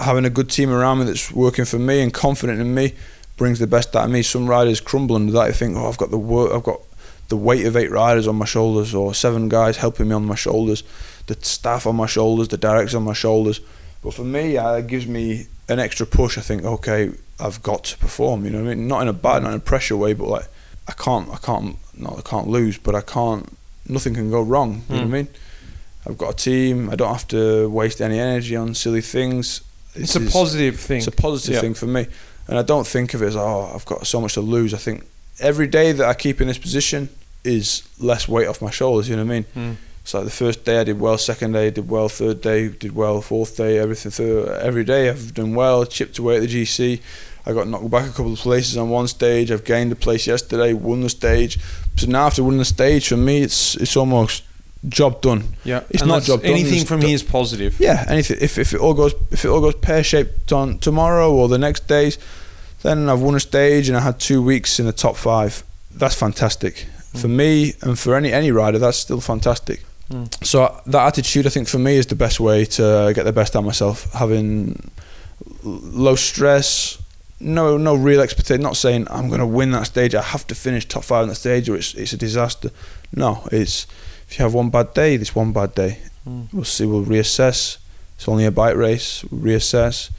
Having 0.00 0.24
a 0.24 0.30
good 0.30 0.50
team 0.50 0.70
around 0.70 0.98
me 0.98 1.04
that's 1.04 1.30
working 1.30 1.64
for 1.64 1.78
me 1.78 2.00
and 2.00 2.12
confident 2.12 2.60
in 2.60 2.74
me 2.74 2.94
brings 3.36 3.60
the 3.60 3.68
best 3.68 3.94
out 3.94 4.06
of 4.06 4.10
me. 4.10 4.22
Some 4.22 4.48
riders 4.48 4.80
crumble 4.80 5.14
under 5.14 5.30
that. 5.30 5.42
I 5.42 5.52
think, 5.52 5.76
oh, 5.76 5.88
I've 5.88 5.96
got 5.96 6.10
the 6.10 6.18
work, 6.18 6.52
I've 6.52 6.64
got 6.64 6.80
the 7.28 7.36
weight 7.36 7.64
of 7.64 7.76
eight 7.76 7.92
riders 7.92 8.26
on 8.26 8.34
my 8.34 8.46
shoulders, 8.46 8.96
or 8.96 9.14
seven 9.14 9.48
guys 9.48 9.76
helping 9.76 10.08
me 10.08 10.14
on 10.16 10.24
my 10.24 10.34
shoulders, 10.34 10.82
the 11.28 11.36
staff 11.42 11.86
on 11.86 11.94
my 11.94 12.06
shoulders, 12.06 12.48
the 12.48 12.56
directors 12.56 12.96
on 12.96 13.04
my 13.04 13.12
shoulders. 13.12 13.60
But 14.02 14.12
for 14.12 14.24
me, 14.24 14.56
it 14.56 14.88
gives 14.88 15.06
me 15.06 15.46
an 15.68 15.78
extra 15.78 16.04
push. 16.04 16.36
I 16.36 16.40
think, 16.40 16.64
okay, 16.64 17.12
I've 17.40 17.62
got 17.62 17.84
to 17.84 17.98
perform. 17.98 18.44
You 18.44 18.50
know 18.50 18.62
what 18.64 18.70
I 18.70 18.74
mean? 18.74 18.88
Not 18.88 19.02
in 19.02 19.08
a 19.08 19.12
bad, 19.12 19.42
not 19.42 19.50
in 19.50 19.56
a 19.56 19.60
pressure 19.60 19.96
way, 19.96 20.12
but 20.12 20.28
like 20.28 20.46
I 20.88 20.92
can't, 20.92 21.28
I 21.30 21.36
can't, 21.36 21.76
not 21.96 22.18
I 22.18 22.22
can't 22.22 22.48
lose, 22.48 22.78
but 22.78 22.94
I 22.94 23.00
can't. 23.00 23.56
Nothing 23.88 24.14
can 24.14 24.30
go 24.30 24.42
wrong. 24.42 24.82
You 24.88 24.96
know 24.96 25.02
Mm. 25.02 25.04
what 25.04 25.14
I 25.18 25.22
mean? 25.22 25.28
I've 26.06 26.18
got 26.18 26.30
a 26.34 26.36
team. 26.36 26.90
I 26.90 26.96
don't 26.96 27.12
have 27.12 27.28
to 27.28 27.68
waste 27.68 28.00
any 28.00 28.18
energy 28.18 28.56
on 28.56 28.74
silly 28.74 29.00
things. 29.02 29.62
it's 29.94 30.14
This 30.14 30.28
a 30.28 30.32
positive 30.32 30.78
thing. 30.78 30.98
It's 30.98 31.06
a 31.06 31.10
positive 31.12 31.54
Yeah. 31.54 31.60
thing 31.60 31.74
for 31.74 31.86
me, 31.86 32.06
and 32.46 32.58
I 32.58 32.62
don't 32.62 32.86
think 32.86 33.14
of 33.14 33.22
it 33.22 33.26
as 33.26 33.36
oh 33.36 33.70
I've 33.74 33.84
got 33.86 34.06
so 34.06 34.20
much 34.20 34.34
to 34.34 34.40
lose. 34.40 34.72
I 34.74 34.78
think 34.78 35.04
every 35.40 35.66
day 35.66 35.92
that 35.92 36.06
I 36.06 36.14
keep 36.14 36.40
in 36.40 36.48
this 36.48 36.58
position 36.58 37.08
is 37.44 37.82
less 37.98 38.28
weight 38.28 38.46
off 38.46 38.60
my 38.62 38.70
shoulders. 38.70 39.08
You 39.08 39.16
know 39.16 39.24
what 39.24 39.32
I 39.32 39.34
mean? 39.34 39.44
Mm. 39.56 39.76
So 40.04 40.24
the 40.24 40.30
first 40.30 40.64
day 40.64 40.80
I 40.80 40.84
did 40.84 40.98
well, 41.00 41.18
second 41.18 41.52
day 41.52 41.66
I 41.66 41.70
did 41.70 41.88
well, 41.88 42.08
third 42.08 42.40
day 42.40 42.68
did 42.68 42.94
well, 42.94 43.20
fourth 43.20 43.56
day 43.56 43.78
everything. 43.78 44.10
Third, 44.10 44.48
every 44.62 44.84
day 44.84 45.08
I've 45.10 45.34
done 45.34 45.54
well, 45.54 45.84
chipped 45.84 46.18
away 46.18 46.36
at 46.36 46.42
the 46.42 46.48
GC. 46.62 47.00
I 47.46 47.52
got 47.52 47.68
knocked 47.68 47.90
back 47.90 48.06
a 48.06 48.10
couple 48.10 48.32
of 48.32 48.38
places 48.38 48.76
on 48.76 48.90
one 48.90 49.08
stage. 49.08 49.50
I've 49.50 49.64
gained 49.64 49.92
a 49.92 49.96
place 49.96 50.26
yesterday, 50.26 50.72
won 50.72 51.00
the 51.00 51.08
stage. 51.08 51.58
So 51.96 52.06
now 52.06 52.26
after 52.26 52.44
winning 52.44 52.58
the 52.58 52.64
stage, 52.64 53.08
for 53.08 53.16
me 53.16 53.42
it's 53.42 53.74
it's 53.76 53.96
almost 53.96 54.44
job 54.88 55.20
done. 55.20 55.44
Yeah, 55.64 55.82
It's 55.90 56.02
And 56.02 56.10
not 56.10 56.22
job 56.22 56.42
done, 56.42 56.50
Anything 56.50 56.84
from 56.84 57.00
here 57.00 57.14
is 57.14 57.22
positive. 57.22 57.80
Yeah, 57.80 58.04
anything. 58.08 58.38
If, 58.40 58.58
if 58.58 58.72
it 58.72 58.80
all 58.80 58.94
goes 58.94 59.14
if 59.30 59.44
it 59.44 59.48
all 59.48 59.60
goes 59.60 59.74
pear 59.76 60.04
shaped 60.04 60.52
on 60.52 60.78
tomorrow 60.78 61.32
or 61.32 61.48
the 61.48 61.58
next 61.58 61.88
days, 61.88 62.18
then 62.82 63.08
I've 63.08 63.20
won 63.20 63.34
a 63.34 63.40
stage 63.40 63.88
and 63.88 63.96
I 63.96 64.00
had 64.00 64.20
two 64.20 64.42
weeks 64.42 64.78
in 64.78 64.86
the 64.86 64.92
top 64.92 65.16
five. 65.16 65.64
That's 65.90 66.14
fantastic 66.14 66.86
for 67.16 67.28
me 67.28 67.74
and 67.82 67.98
for 67.98 68.14
any 68.14 68.32
any 68.32 68.50
rider. 68.50 68.78
That's 68.78 68.98
still 68.98 69.20
fantastic. 69.20 69.84
Mm. 70.10 70.44
So 70.44 70.80
that 70.86 71.06
attitude, 71.06 71.46
I 71.46 71.50
think, 71.50 71.68
for 71.68 71.78
me 71.78 71.96
is 71.96 72.06
the 72.06 72.14
best 72.14 72.40
way 72.40 72.64
to 72.64 73.12
get 73.14 73.24
the 73.24 73.32
best 73.32 73.54
out 73.56 73.60
of 73.60 73.64
myself. 73.66 74.10
Having 74.12 74.90
low 75.62 76.14
stress, 76.14 76.98
no 77.40 77.76
no 77.76 77.94
real 77.94 78.20
expectation. 78.20 78.62
Not 78.62 78.76
saying 78.76 79.06
I'm 79.10 79.28
going 79.28 79.40
to 79.40 79.46
win 79.46 79.70
that 79.72 79.86
stage. 79.86 80.14
I 80.14 80.22
have 80.22 80.46
to 80.48 80.54
finish 80.54 80.86
top 80.86 81.04
five 81.04 81.22
on 81.22 81.28
that 81.28 81.36
stage, 81.36 81.68
or 81.68 81.76
it's 81.76 81.94
it's 81.94 82.12
a 82.12 82.16
disaster. 82.16 82.70
No, 83.14 83.46
it's 83.52 83.86
if 84.28 84.38
you 84.38 84.42
have 84.42 84.54
one 84.54 84.70
bad 84.70 84.94
day, 84.94 85.14
it's 85.14 85.34
one 85.34 85.52
bad 85.52 85.74
day. 85.74 85.98
Mm. 86.28 86.52
We'll 86.52 86.64
see. 86.64 86.86
We'll 86.86 87.04
reassess. 87.04 87.78
It's 88.16 88.28
only 88.28 88.44
a 88.44 88.50
bike 88.50 88.76
race. 88.76 89.24
We'll 89.24 89.40
reassess, 89.40 90.10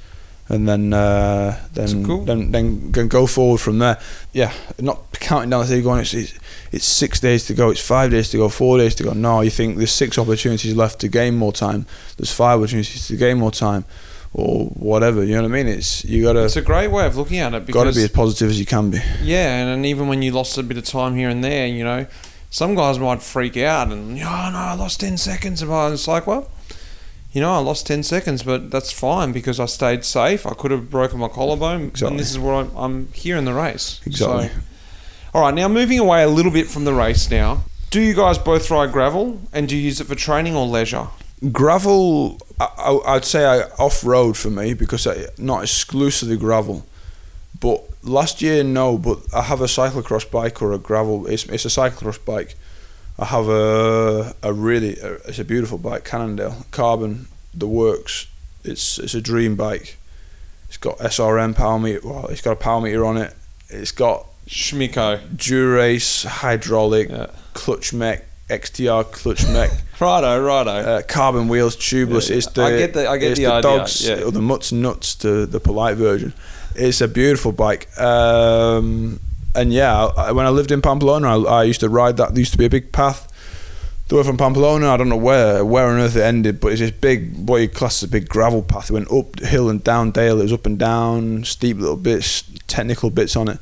and 0.48 0.68
then 0.68 0.94
uh, 0.94 1.60
then, 1.74 2.06
cool. 2.06 2.24
then 2.26 2.52
then 2.52 2.92
then 2.92 3.08
go 3.08 3.28
forward 3.28 3.60
from 3.60 3.80
there. 3.80 4.00
Yeah, 4.34 4.54
not 4.80 5.20
counting 5.20 5.50
down 5.50 5.66
the 5.66 5.76
day 5.76 5.82
going. 5.82 6.02
It's, 6.02 6.14
it's 6.14 6.34
it's 6.72 6.86
six 6.86 7.20
days 7.20 7.46
to 7.48 7.54
go. 7.54 7.70
It's 7.70 7.86
five 7.86 8.12
days 8.12 8.30
to 8.30 8.38
go. 8.38 8.50
Four 8.50 8.78
days 8.78 8.96
to 8.96 9.04
go. 9.04 9.12
No, 9.14 9.42
you 9.42 9.50
think 9.50 9.78
there's 9.78 9.92
six 9.92 10.18
opportunities 10.18 10.76
left 10.76 11.00
to 11.02 11.08
gain 11.08 11.36
more 11.36 11.52
time. 11.52 11.86
There's 12.18 12.32
five 12.32 12.60
opportunities 12.60 13.08
to 13.08 13.18
gain 13.18 13.40
more 13.40 13.52
time. 13.52 13.86
Or 14.34 14.66
whatever. 14.66 15.24
You 15.24 15.36
know 15.36 15.42
what 15.44 15.52
I 15.52 15.64
mean? 15.64 15.68
It's 15.68 16.04
you 16.06 16.24
gotta 16.24 16.44
It's 16.46 16.56
a 16.56 16.62
great 16.62 16.90
way 16.92 17.06
of 17.06 17.18
looking 17.18 17.40
at 17.40 17.54
it 17.54 17.66
gotta 17.72 17.94
be 17.94 18.04
as 18.04 18.10
positive 18.12 18.50
as 18.50 18.60
you 18.60 18.66
can 18.66 18.92
be. 18.92 19.00
yeah, 19.24 19.58
and, 19.62 19.70
and 19.70 19.86
even 19.86 20.08
when 20.08 20.22
you 20.22 20.32
lost 20.32 20.58
a 20.58 20.64
bit 20.64 20.78
of 20.78 20.86
time 20.86 21.16
here 21.16 21.30
and 21.30 21.44
there, 21.44 21.68
you 21.68 21.84
know, 21.84 22.06
some 22.50 22.76
guys 22.76 22.98
might 23.00 23.22
freak 23.22 23.58
out 23.58 23.92
and 23.92 24.12
oh 24.14 24.50
no, 24.52 24.58
I 24.58 24.74
lost 24.74 25.00
ten 25.00 25.18
seconds. 25.18 25.62
And 25.62 25.94
it's 25.94 26.08
like, 26.08 26.26
well, 26.28 26.50
you 27.32 27.42
know, 27.42 27.52
I 27.52 27.58
lost 27.60 27.86
ten 27.88 28.02
seconds, 28.04 28.44
but 28.44 28.72
that's 28.72 28.92
fine 28.92 29.32
because 29.32 29.60
I 29.60 29.66
stayed 29.66 30.04
safe. 30.06 30.46
I 30.46 30.54
could 30.54 30.72
have 30.72 30.90
broken 30.90 31.20
my 31.20 31.28
collarbone, 31.28 31.84
Exactly. 31.90 32.08
and 32.08 32.20
this 32.20 32.32
is 32.32 32.40
what 32.40 32.54
I'm, 32.54 32.76
I'm 32.76 33.12
here 33.14 33.38
in 33.38 33.46
the 33.46 33.54
race. 33.54 34.02
Exactly. 34.06 34.48
So, 34.48 34.54
all 35.34 35.42
right, 35.44 35.54
now 35.54 35.68
moving 35.68 36.00
away 36.00 36.24
a 36.24 36.28
little 36.28 36.52
bit 36.52 36.68
from 36.68 36.86
the 36.86 36.94
race 36.94 37.30
now. 37.30 37.62
Do 37.92 38.02
you 38.02 38.16
guys 38.16 38.38
both 38.40 38.70
ride 38.72 38.92
gravel, 38.92 39.42
and 39.54 39.68
do 39.68 39.76
you 39.76 39.84
use 39.84 40.00
it 40.02 40.06
for 40.08 40.16
training 40.16 40.56
or 40.56 40.66
leisure? 40.66 41.08
Gravel, 41.52 42.38
I, 42.60 43.00
I'd 43.06 43.26
say 43.26 43.46
I 43.46 43.62
off 43.78 44.04
road 44.04 44.36
for 44.38 44.50
me 44.50 44.74
because 44.74 45.08
I, 45.08 45.28
not 45.38 45.64
exclusively 45.64 46.38
gravel. 46.38 46.86
But 47.60 47.84
last 48.04 48.42
year, 48.42 48.64
no. 48.64 48.98
But 48.98 49.20
I 49.34 49.44
have 49.44 49.62
a 49.62 49.66
cyclocross 49.66 50.30
bike 50.30 50.62
or 50.62 50.74
a 50.74 50.78
gravel. 50.78 51.28
It's, 51.28 51.46
it's 51.46 51.66
a 51.66 51.70
cyclocross 51.70 52.24
bike. 52.24 52.56
I 53.18 53.26
have 53.26 53.50
a 53.50 54.34
a 54.42 54.54
really 54.54 54.92
it's 55.28 55.40
a 55.40 55.44
beautiful 55.44 55.78
bike, 55.78 56.06
Cannondale 56.06 56.66
carbon, 56.72 57.28
the 57.54 57.68
works. 57.68 58.28
It's 58.64 58.98
it's 58.98 59.14
a 59.14 59.22
dream 59.22 59.56
bike. 59.56 59.98
It's 60.68 60.78
got 60.78 61.00
SRM 61.00 61.56
power 61.56 61.80
meter. 61.80 62.00
Well, 62.04 62.28
it's 62.28 62.42
got 62.42 62.52
a 62.52 62.56
power 62.56 62.80
meter 62.80 63.04
on 63.04 63.18
it. 63.18 63.34
It's 63.70 63.92
got 63.92 64.26
Schmicko. 64.48 65.20
Dura-Ace 65.36 66.24
hydraulic 66.24 67.10
Yeah. 67.10 67.28
clutch 67.54 67.92
mech, 67.92 68.26
XTR 68.50 69.12
clutch 69.12 69.48
mech. 69.48 69.72
Righto, 70.00 70.42
righto. 70.42 70.70
Uh, 70.72 71.02
carbon 71.04 71.48
wheels, 71.50 71.76
tubeless. 71.76 72.30
Yeah, 72.30 72.38
It's 72.38 72.48
the 72.48 72.64
I 72.64 72.78
get 72.78 72.94
the- 72.94 73.10
I 73.10 73.18
get 73.18 73.32
it's 73.32 73.40
the 73.40 73.46
the, 73.48 73.52
idea, 73.54 73.62
dogs 73.62 74.08
yeah. 74.08 74.22
or 74.24 74.32
the 74.32 74.42
mutts 74.42 74.72
nuts 74.72 75.16
to 75.16 75.46
the 75.46 75.60
polite 75.60 75.98
version. 75.98 76.34
It's 76.76 77.02
a 77.02 77.08
beautiful 77.08 77.52
bike. 77.52 77.90
Um, 78.00 79.20
and 79.56 79.74
yeah, 79.74 80.06
I, 80.06 80.32
when 80.32 80.46
I 80.46 80.50
lived 80.50 80.72
in 80.72 80.82
Pamplona, 80.82 81.28
I, 81.46 81.60
I 81.60 81.64
used 81.64 81.82
to 81.82 81.90
ride 81.90 82.16
that. 82.18 82.30
There 82.30 82.40
used 82.40 82.54
to 82.54 82.58
be 82.58 82.66
a 82.66 82.70
big 82.70 82.92
path. 82.92 83.28
The 84.08 84.16
way 84.16 84.24
from 84.24 84.38
Pamplona, 84.38 84.90
I 84.90 84.98
don't 84.98 85.10
know 85.10 85.18
where 85.18 85.64
where 85.66 85.88
on 85.88 86.00
earth 86.00 86.16
it 86.16 86.22
ended, 86.24 86.60
but 86.60 86.72
it's 86.72 86.80
this 86.82 86.92
big, 86.92 87.48
what 87.48 87.58
you 87.62 87.68
class 87.68 88.02
as 88.02 88.10
a 88.10 88.12
big 88.12 88.28
gravel 88.30 88.64
path. 88.64 88.90
It 88.90 88.94
went 88.94 89.12
up 89.12 89.40
hill 89.40 89.70
and 89.70 89.84
down 89.84 90.12
dale. 90.12 90.40
It 90.40 90.44
was 90.44 90.54
up 90.54 90.66
and 90.66 90.80
down, 90.80 91.44
steep 91.44 91.78
little 91.78 91.98
bits, 91.98 92.44
technical 92.68 93.10
bits 93.12 93.36
on 93.36 93.50
it. 93.50 93.60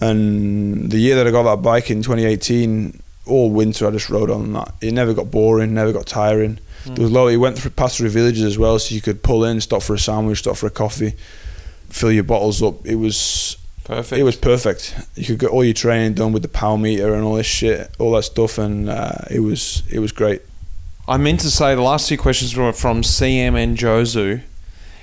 And 0.00 0.90
the 0.90 0.98
year 0.98 1.16
that 1.16 1.26
I 1.26 1.30
got 1.30 1.42
that 1.42 1.62
bike 1.62 1.90
in 1.90 2.02
2018, 2.02 3.02
all 3.26 3.50
winter 3.50 3.86
I 3.86 3.90
just 3.90 4.10
rode 4.10 4.30
on 4.30 4.52
that. 4.52 4.74
It 4.80 4.92
never 4.92 5.14
got 5.14 5.30
boring, 5.30 5.74
never 5.74 5.92
got 5.92 6.06
tiring. 6.06 6.58
There 6.84 7.02
was 7.02 7.10
low. 7.10 7.28
It 7.28 7.36
went 7.38 7.58
through 7.58 7.70
past 7.70 7.96
through 7.96 8.10
villages 8.10 8.42
as 8.42 8.58
well, 8.58 8.78
so 8.78 8.94
you 8.94 9.00
could 9.00 9.22
pull 9.22 9.44
in, 9.44 9.60
stop 9.62 9.82
for 9.82 9.94
a 9.94 9.98
sandwich, 9.98 10.40
stop 10.40 10.56
for 10.56 10.66
a 10.66 10.70
coffee, 10.70 11.14
fill 11.88 12.12
your 12.12 12.24
bottles 12.24 12.62
up. 12.62 12.84
It 12.86 12.96
was 12.96 13.56
Perfect. 13.84 14.20
it 14.20 14.22
was 14.22 14.36
perfect. 14.36 14.94
You 15.14 15.24
could 15.24 15.38
get 15.38 15.50
all 15.50 15.64
your 15.64 15.72
training 15.74 16.14
done 16.14 16.32
with 16.32 16.42
the 16.42 16.48
power 16.48 16.76
meter 16.76 17.14
and 17.14 17.24
all 17.24 17.34
this 17.36 17.46
shit, 17.46 17.90
all 17.98 18.12
that 18.12 18.24
stuff, 18.24 18.58
and 18.58 18.90
uh, 18.90 19.12
it 19.30 19.40
was 19.40 19.82
it 19.90 19.98
was 19.98 20.12
great. 20.12 20.42
I 21.08 21.16
meant 21.16 21.40
to 21.40 21.50
say 21.50 21.74
the 21.74 21.82
last 21.82 22.08
two 22.08 22.16
questions 22.18 22.56
were 22.56 22.72
from 22.72 23.02
CM 23.02 23.56
and 23.56 23.76
Jozu. 23.78 24.42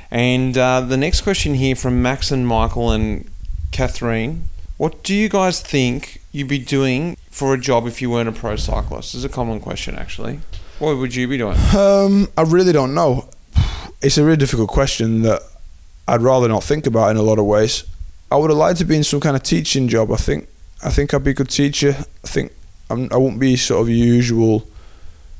And 0.09 0.57
uh, 0.57 0.81
the 0.81 0.97
next 0.97 1.21
question 1.21 1.53
here 1.55 1.75
from 1.75 2.01
Max 2.01 2.31
and 2.31 2.45
Michael 2.45 2.91
and 2.91 3.29
Catherine. 3.71 4.43
What 4.77 5.03
do 5.03 5.13
you 5.15 5.29
guys 5.29 5.61
think 5.61 6.21
you'd 6.31 6.47
be 6.49 6.59
doing 6.59 7.15
for 7.31 7.53
a 7.53 7.57
job 7.57 7.87
if 7.87 8.01
you 8.01 8.09
weren't 8.09 8.29
a 8.29 8.31
pro 8.31 8.55
cyclist? 8.55 9.13
This 9.13 9.19
is 9.19 9.25
a 9.25 9.29
common 9.29 9.59
question, 9.59 9.95
actually. 9.95 10.41
What 10.79 10.97
would 10.97 11.15
you 11.15 11.27
be 11.27 11.37
doing? 11.37 11.57
Um, 11.75 12.27
I 12.37 12.43
really 12.43 12.73
don't 12.73 12.93
know. 12.93 13.29
It's 14.01 14.17
a 14.17 14.23
really 14.23 14.37
difficult 14.37 14.69
question 14.69 15.21
that 15.23 15.41
I'd 16.07 16.21
rather 16.21 16.47
not 16.47 16.63
think 16.63 16.85
about 16.85 17.11
in 17.11 17.17
a 17.17 17.21
lot 17.21 17.39
of 17.39 17.45
ways. 17.45 17.85
I 18.31 18.35
would 18.37 18.49
have 18.49 18.57
liked 18.57 18.79
to 18.79 18.85
be 18.85 18.95
in 18.95 19.03
some 19.03 19.19
kind 19.19 19.35
of 19.35 19.43
teaching 19.43 19.87
job. 19.87 20.11
I 20.11 20.17
think. 20.17 20.47
I 20.83 20.89
think 20.89 21.13
I'd 21.13 21.23
be 21.23 21.31
a 21.31 21.33
good 21.35 21.49
teacher. 21.49 21.95
I 22.23 22.27
think 22.27 22.51
I'm, 22.89 23.07
I 23.11 23.17
won't 23.17 23.39
be 23.39 23.55
sort 23.55 23.81
of 23.81 23.89
usual 23.89 24.67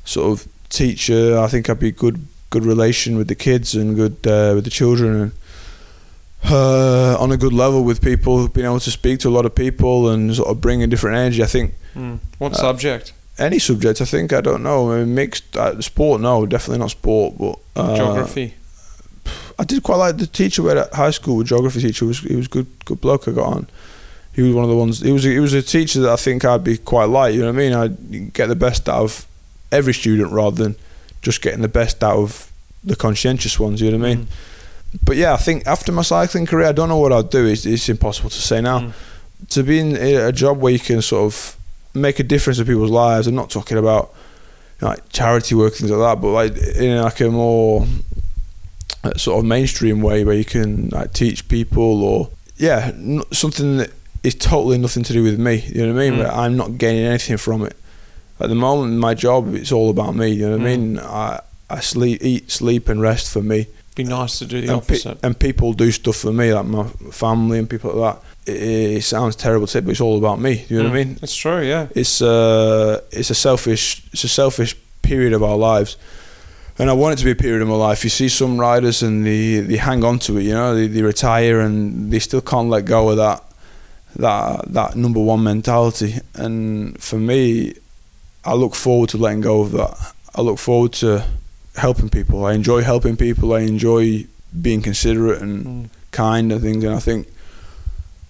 sort 0.05 0.31
of 0.39 0.47
teacher. 0.69 1.39
I 1.39 1.47
think 1.47 1.69
I'd 1.69 1.79
be 1.79 1.91
good 1.91 2.27
good 2.51 2.65
relation 2.65 3.17
with 3.17 3.27
the 3.27 3.35
kids 3.35 3.73
and 3.75 3.95
good 3.95 4.27
uh, 4.27 4.53
with 4.55 4.65
the 4.65 4.69
children 4.69 5.15
and 5.15 5.31
uh, 6.49 7.15
on 7.19 7.31
a 7.31 7.37
good 7.37 7.53
level 7.53 7.83
with 7.83 8.01
people. 8.01 8.47
Being 8.47 8.65
able 8.65 8.79
to 8.79 8.91
speak 8.91 9.19
to 9.21 9.29
a 9.29 9.31
lot 9.31 9.45
of 9.45 9.53
people 9.55 10.09
and 10.09 10.35
sort 10.35 10.49
of 10.49 10.59
bring 10.61 10.83
a 10.83 10.87
different 10.87 11.17
energy. 11.17 11.43
I 11.43 11.47
think 11.47 11.73
Hmm. 11.93 12.15
What 12.37 12.53
Uh, 12.53 12.55
subject? 12.55 13.11
any 13.37 13.59
subject. 13.59 13.99
I 14.01 14.05
think 14.05 14.31
I 14.33 14.41
don't 14.41 14.63
know. 14.63 14.91
I 14.91 14.99
mean, 14.99 15.13
mixed 15.15 15.57
uh, 15.57 15.79
sport. 15.81 16.21
No, 16.21 16.45
definitely 16.45 16.79
not 16.79 16.91
sport. 16.91 17.37
But 17.37 17.55
uh, 17.75 17.95
Geography. 17.97 18.53
I 19.59 19.63
did 19.65 19.83
quite 19.83 19.97
like 19.97 20.17
the 20.17 20.25
teacher 20.27 20.63
we 20.63 20.69
had 20.69 20.77
at 20.77 20.93
high 20.93 21.11
school. 21.11 21.43
Geography 21.43 21.81
teacher 21.81 22.05
was 22.05 22.19
he 22.19 22.35
was 22.35 22.47
good 22.47 22.67
good 22.85 23.01
bloke. 23.01 23.27
I 23.27 23.31
got 23.31 23.47
on. 23.47 23.67
He 24.33 24.41
was 24.41 24.53
one 24.55 24.63
of 24.63 24.69
the 24.69 24.77
ones. 24.77 25.01
He 25.01 25.11
was 25.11 25.25
a, 25.25 25.29
he 25.29 25.39
was 25.39 25.53
a 25.53 25.61
teacher 25.61 25.99
that 26.01 26.09
I 26.11 26.15
think 26.15 26.45
I'd 26.45 26.63
be 26.63 26.77
quite 26.77 27.09
like. 27.09 27.33
You 27.35 27.41
know 27.41 27.47
what 27.51 27.55
I 27.55 27.57
mean? 27.57 27.73
I'd 27.73 28.33
get 28.33 28.47
the 28.47 28.55
best 28.55 28.87
out 28.87 29.03
of 29.03 29.25
every 29.71 29.93
student 29.93 30.31
rather 30.31 30.63
than 30.63 30.75
just 31.21 31.41
getting 31.41 31.61
the 31.61 31.67
best 31.67 32.01
out 32.03 32.17
of 32.17 32.49
the 32.83 32.95
conscientious 32.95 33.59
ones. 33.59 33.81
You 33.81 33.91
know 33.91 33.97
what 33.97 34.07
I 34.11 34.15
mean? 34.15 34.27
But 35.05 35.15
yeah, 35.17 35.33
I 35.33 35.37
think 35.37 35.65
after 35.67 35.91
my 35.91 36.01
cycling 36.01 36.45
career, 36.45 36.67
I 36.67 36.71
don't 36.73 36.89
know 36.89 36.97
what 36.97 37.13
I'd 37.13 37.29
do. 37.29 37.45
It's, 37.47 37.65
it's 37.65 37.87
impossible 37.89 38.29
to 38.29 38.41
say 38.41 38.61
now. 38.61 38.79
Mm. 38.79 38.93
To 39.49 39.63
be 39.63 39.79
in 39.79 39.95
a 39.95 40.31
job 40.31 40.59
where 40.59 40.71
you 40.73 40.79
can 40.79 41.01
sort 41.01 41.25
of 41.25 41.57
make 41.93 42.19
a 42.19 42.23
difference 42.23 42.59
in 42.59 42.65
people's 42.65 42.91
lives. 42.91 43.27
I'm 43.27 43.35
not 43.35 43.49
talking 43.49 43.77
about 43.77 44.13
you 44.79 44.85
know, 44.87 44.89
like 44.93 45.09
charity 45.09 45.55
work 45.55 45.73
things 45.73 45.91
like 45.91 45.99
that, 45.99 46.21
but 46.21 46.29
like 46.31 46.57
in 46.75 47.01
like 47.01 47.19
a 47.21 47.29
more 47.29 47.87
uh, 49.03 49.13
sort 49.17 49.39
of 49.39 49.45
mainstream 49.45 50.01
way 50.01 50.23
where 50.23 50.35
you 50.35 50.45
can 50.45 50.89
like 50.89 51.13
teach 51.13 51.47
people 51.47 52.03
or 52.03 52.29
yeah, 52.57 52.91
n- 52.93 53.23
something 53.31 53.77
that 53.77 53.91
is 54.23 54.35
totally 54.35 54.77
nothing 54.77 55.03
to 55.03 55.13
do 55.13 55.23
with 55.23 55.39
me. 55.39 55.55
You 55.73 55.87
know 55.87 55.93
what 55.93 56.01
I 56.03 56.09
mean? 56.09 56.19
Mm. 56.19 56.37
I'm 56.37 56.57
not 56.57 56.77
gaining 56.77 57.05
anything 57.05 57.37
from 57.37 57.63
it. 57.65 57.75
At 58.39 58.49
the 58.49 58.55
moment, 58.55 58.99
my 58.99 59.13
job 59.15 59.55
it's 59.55 59.71
all 59.71 59.89
about 59.89 60.15
me. 60.15 60.29
You 60.29 60.49
know 60.49 60.57
what 60.57 60.67
I 60.67 60.75
Mm. 60.75 60.79
mean? 60.79 60.99
I 60.99 61.39
I 61.69 61.79
sleep, 61.79 62.21
eat, 62.23 62.51
sleep, 62.51 62.89
and 62.89 63.01
rest 63.01 63.31
for 63.31 63.41
me 63.41 63.67
Be 63.95 64.03
nice 64.05 64.39
to 64.39 64.45
do 64.45 64.61
the 64.61 64.73
and, 64.73 64.81
pe- 64.87 64.95
opposite. 64.95 65.17
and 65.23 65.37
people 65.37 65.73
do 65.73 65.91
stuff 65.91 66.15
for 66.15 66.31
me, 66.31 66.53
like 66.53 66.65
my 66.65 66.85
family 67.11 67.59
and 67.59 67.69
people 67.69 67.93
like 67.93 68.15
that. 68.45 68.51
It, 68.53 68.61
it 68.97 69.03
sounds 69.03 69.35
terrible 69.35 69.67
to 69.67 69.71
say, 69.71 69.81
but 69.81 69.91
it's 69.91 69.99
all 70.01 70.17
about 70.17 70.39
me. 70.39 70.65
You 70.69 70.77
know 70.77 70.89
what 70.89 70.97
I 70.97 71.03
Mm. 71.03 71.07
mean? 71.07 71.19
It's 71.21 71.35
true, 71.35 71.61
yeah. 71.61 71.87
It's 71.93 72.21
uh, 72.21 73.01
it's 73.11 73.29
a 73.31 73.35
selfish, 73.35 74.01
it's 74.13 74.23
a 74.23 74.29
selfish 74.29 74.75
period 75.01 75.33
of 75.33 75.43
our 75.43 75.57
lives, 75.57 75.97
and 76.79 76.89
I 76.89 76.93
want 76.93 77.13
it 77.13 77.17
to 77.17 77.25
be 77.25 77.31
a 77.31 77.35
period 77.35 77.61
of 77.61 77.67
my 77.67 77.75
life. 77.75 78.03
You 78.05 78.09
see 78.09 78.29
some 78.29 78.57
riders 78.57 79.03
and 79.03 79.25
they, 79.25 79.59
they 79.59 79.75
hang 79.77 80.03
on 80.05 80.19
to 80.19 80.37
it. 80.37 80.43
You 80.43 80.53
know, 80.53 80.73
they, 80.73 80.87
they 80.87 81.01
retire 81.01 81.59
and 81.59 82.11
they 82.13 82.19
still 82.19 82.41
can't 82.41 82.69
let 82.69 82.85
go 82.85 83.09
of 83.09 83.17
that 83.17 83.43
that 84.15 84.73
that 84.73 84.95
number 84.95 85.19
one 85.19 85.43
mentality. 85.43 86.15
And 86.35 86.97
for 87.01 87.17
me, 87.17 87.73
I 88.45 88.53
look 88.53 88.73
forward 88.75 89.09
to 89.09 89.17
letting 89.17 89.41
go 89.41 89.61
of 89.61 89.71
that. 89.73 90.13
I 90.33 90.41
look 90.41 90.59
forward 90.59 90.93
to 90.93 91.25
helping 91.76 92.09
people. 92.09 92.45
I 92.45 92.53
enjoy 92.53 92.82
helping 92.82 93.15
people. 93.17 93.53
I 93.53 93.61
enjoy 93.61 94.26
being 94.61 94.82
considerate 94.82 95.41
and 95.41 95.65
Mm. 95.65 95.89
kind 96.11 96.51
and 96.51 96.61
things. 96.61 96.84
And 96.84 96.93
I 96.93 96.99
think 96.99 97.28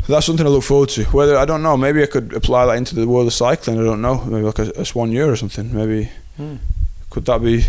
that's 0.08 0.26
something 0.26 0.46
I 0.46 0.50
look 0.50 0.64
forward 0.64 0.90
to. 0.90 1.04
Whether 1.06 1.38
I 1.38 1.46
don't 1.46 1.64
know, 1.64 1.78
maybe 1.78 2.04
I 2.04 2.06
could 2.08 2.34
apply 2.34 2.66
that 2.68 2.78
into 2.78 2.96
the 2.96 3.08
world 3.08 3.28
of 3.28 3.34
cycling. 3.34 3.80
I 3.80 3.84
don't 3.84 4.02
know. 4.02 4.24
Maybe 4.26 4.44
like 4.46 4.60
a, 4.60 4.70
a 4.82 4.86
soigneur 4.86 5.28
or 5.32 5.36
something. 5.36 5.74
Maybe 5.74 6.10
Mm. 6.40 6.60
could 7.10 7.26
that 7.26 7.42
be? 7.42 7.66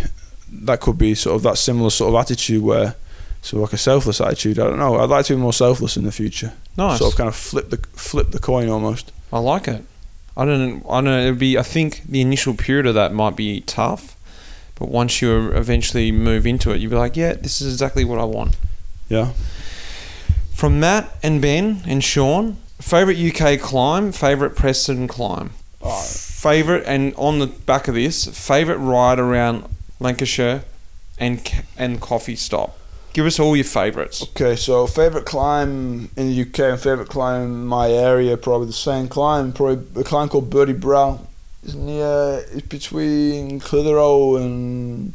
That 0.53 0.81
could 0.81 0.99
be 0.99 1.15
sort 1.15 1.37
of 1.37 1.43
that 1.45 1.59
similar 1.59 1.91
sort 1.91 2.15
of 2.15 2.21
attitude 2.21 2.63
where. 2.63 2.95
So 3.45 3.59
like 3.59 3.73
a 3.73 3.77
selfless 3.79 4.21
attitude. 4.21 4.61
I 4.61 4.65
don't 4.69 4.79
know. 4.79 5.01
I'd 5.01 5.09
like 5.11 5.27
to 5.27 5.35
be 5.35 5.41
more 5.41 5.53
selfless 5.53 5.97
in 5.97 6.05
the 6.05 6.13
future. 6.13 6.53
Nice. 6.77 6.99
Sort 7.01 7.13
of 7.13 7.17
kind 7.19 7.27
of 7.29 7.35
flip 7.35 7.71
the 7.71 7.79
flip 7.97 8.31
the 8.31 8.39
coin 8.39 8.69
almost. 8.69 9.11
I 9.33 9.41
like 9.41 9.67
it. 9.67 9.83
I 10.37 10.45
don't. 10.45 10.85
I 10.89 10.95
don't. 11.01 11.05
know, 11.07 11.21
It'd 11.23 11.39
be. 11.41 11.59
I 11.59 11.63
think 11.65 12.03
the 12.09 12.21
initial 12.21 12.55
period 12.55 12.87
of 12.87 12.95
that 12.95 13.13
might 13.13 13.35
be 13.35 13.63
tough, 13.63 14.15
but 14.77 14.89
once 14.89 15.23
you 15.23 15.53
eventually 15.53 16.13
move 16.13 16.47
into 16.47 16.71
it, 16.73 16.81
you'll 16.81 16.91
be 16.91 16.97
like, 16.97 17.17
yeah, 17.17 17.35
this 17.35 17.61
is 17.61 17.73
exactly 17.73 18.05
what 18.05 18.19
I 18.19 18.25
want. 18.25 18.57
Yeah. 19.09 19.33
From 20.55 20.81
Matt 20.81 21.11
and 21.23 21.41
Ben 21.41 21.83
and 21.87 22.03
Sean, 22.03 22.57
favorite 22.81 23.19
UK 23.19 23.61
climb, 23.61 24.13
favorite 24.13 24.57
Preston 24.57 25.09
climb, 25.09 25.51
oh. 25.81 26.03
favorite, 26.03 26.85
and 26.87 27.15
on 27.17 27.39
the 27.39 27.47
back 27.47 27.89
of 27.89 27.95
this, 27.95 28.27
favorite 28.27 28.79
ride 28.79 29.19
around 29.19 29.65
Lancashire, 30.01 30.65
and 31.19 31.65
and 31.77 32.01
coffee 32.01 32.37
stop. 32.37 32.79
Give 33.13 33.27
us 33.27 33.39
all 33.39 33.55
your 33.55 33.65
favourites. 33.65 34.23
Okay, 34.23 34.57
so 34.57 34.87
favorite 34.87 35.27
climb 35.27 36.11
in 36.17 36.29
the 36.29 36.43
UK 36.43 36.61
and 36.61 36.81
favorite 36.81 37.09
climb 37.09 37.43
in 37.43 37.67
my 37.67 37.91
area, 37.91 38.37
probably 38.37 38.69
the 38.69 38.73
same 38.73 39.07
climb, 39.09 39.53
probably 39.53 40.01
a 40.01 40.05
climb 40.05 40.29
called 40.29 40.49
Birdie 40.49 40.73
Brow. 40.73 41.21
It's 41.63 41.75
near, 41.75 42.45
it's 42.53 42.67
between 42.67 43.61
Clitheroe 43.61 44.37
and 44.37 45.15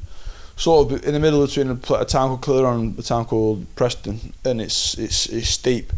sort 0.56 0.92
of 0.92 1.06
in 1.06 1.14
the 1.14 1.20
middle 1.20 1.46
between 1.46 1.70
a, 1.70 1.94
a 1.94 2.06
town 2.06 2.30
called 2.30 2.42
Clitheroe 2.42 2.74
and 2.80 2.98
a 2.98 3.04
town 3.04 3.26
called 3.26 3.66
Preston, 3.76 4.34
and 4.46 4.62
it's 4.62 4.98
it's 4.98 5.28
it's 5.28 5.50
steep. 5.50 5.92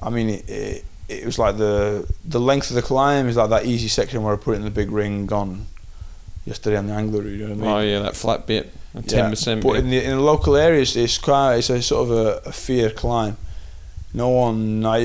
I 0.00 0.10
mean, 0.10 0.30
it, 0.30 0.48
it, 0.48 0.84
it 1.08 1.26
was 1.26 1.38
like 1.38 1.56
the 1.56 2.08
the 2.24 2.40
length 2.40 2.70
of 2.70 2.76
the 2.76 2.82
climb 2.82 3.28
is 3.28 3.36
like 3.36 3.50
that 3.50 3.66
easy 3.66 3.88
section 3.88 4.22
where 4.22 4.34
I 4.34 4.36
put 4.36 4.52
it 4.52 4.56
in 4.56 4.64
the 4.64 4.70
big 4.70 4.90
ring 4.90 5.32
on 5.32 5.66
yesterday 6.44 6.76
on 6.76 6.86
the 6.86 6.94
angler. 6.94 7.22
You 7.22 7.38
know 7.38 7.44
what 7.44 7.52
I 7.52 7.54
mean? 7.54 7.70
Oh 7.70 7.80
yeah, 7.80 7.98
that 8.00 8.16
flat 8.16 8.46
bit, 8.46 8.72
Yeah, 8.94 9.00
ten 9.02 9.30
percent. 9.30 9.62
But 9.62 9.76
in 9.76 9.90
the 9.90 10.02
in 10.02 10.10
the 10.10 10.20
local 10.20 10.56
areas, 10.56 10.96
it's 10.96 11.18
quite 11.18 11.56
it's 11.56 11.70
a 11.70 11.82
sort 11.82 12.08
of 12.08 12.16
a, 12.16 12.48
a 12.48 12.52
fear 12.52 12.90
climb. 12.90 13.36
No 14.14 14.28
one, 14.28 14.84
I 14.84 14.98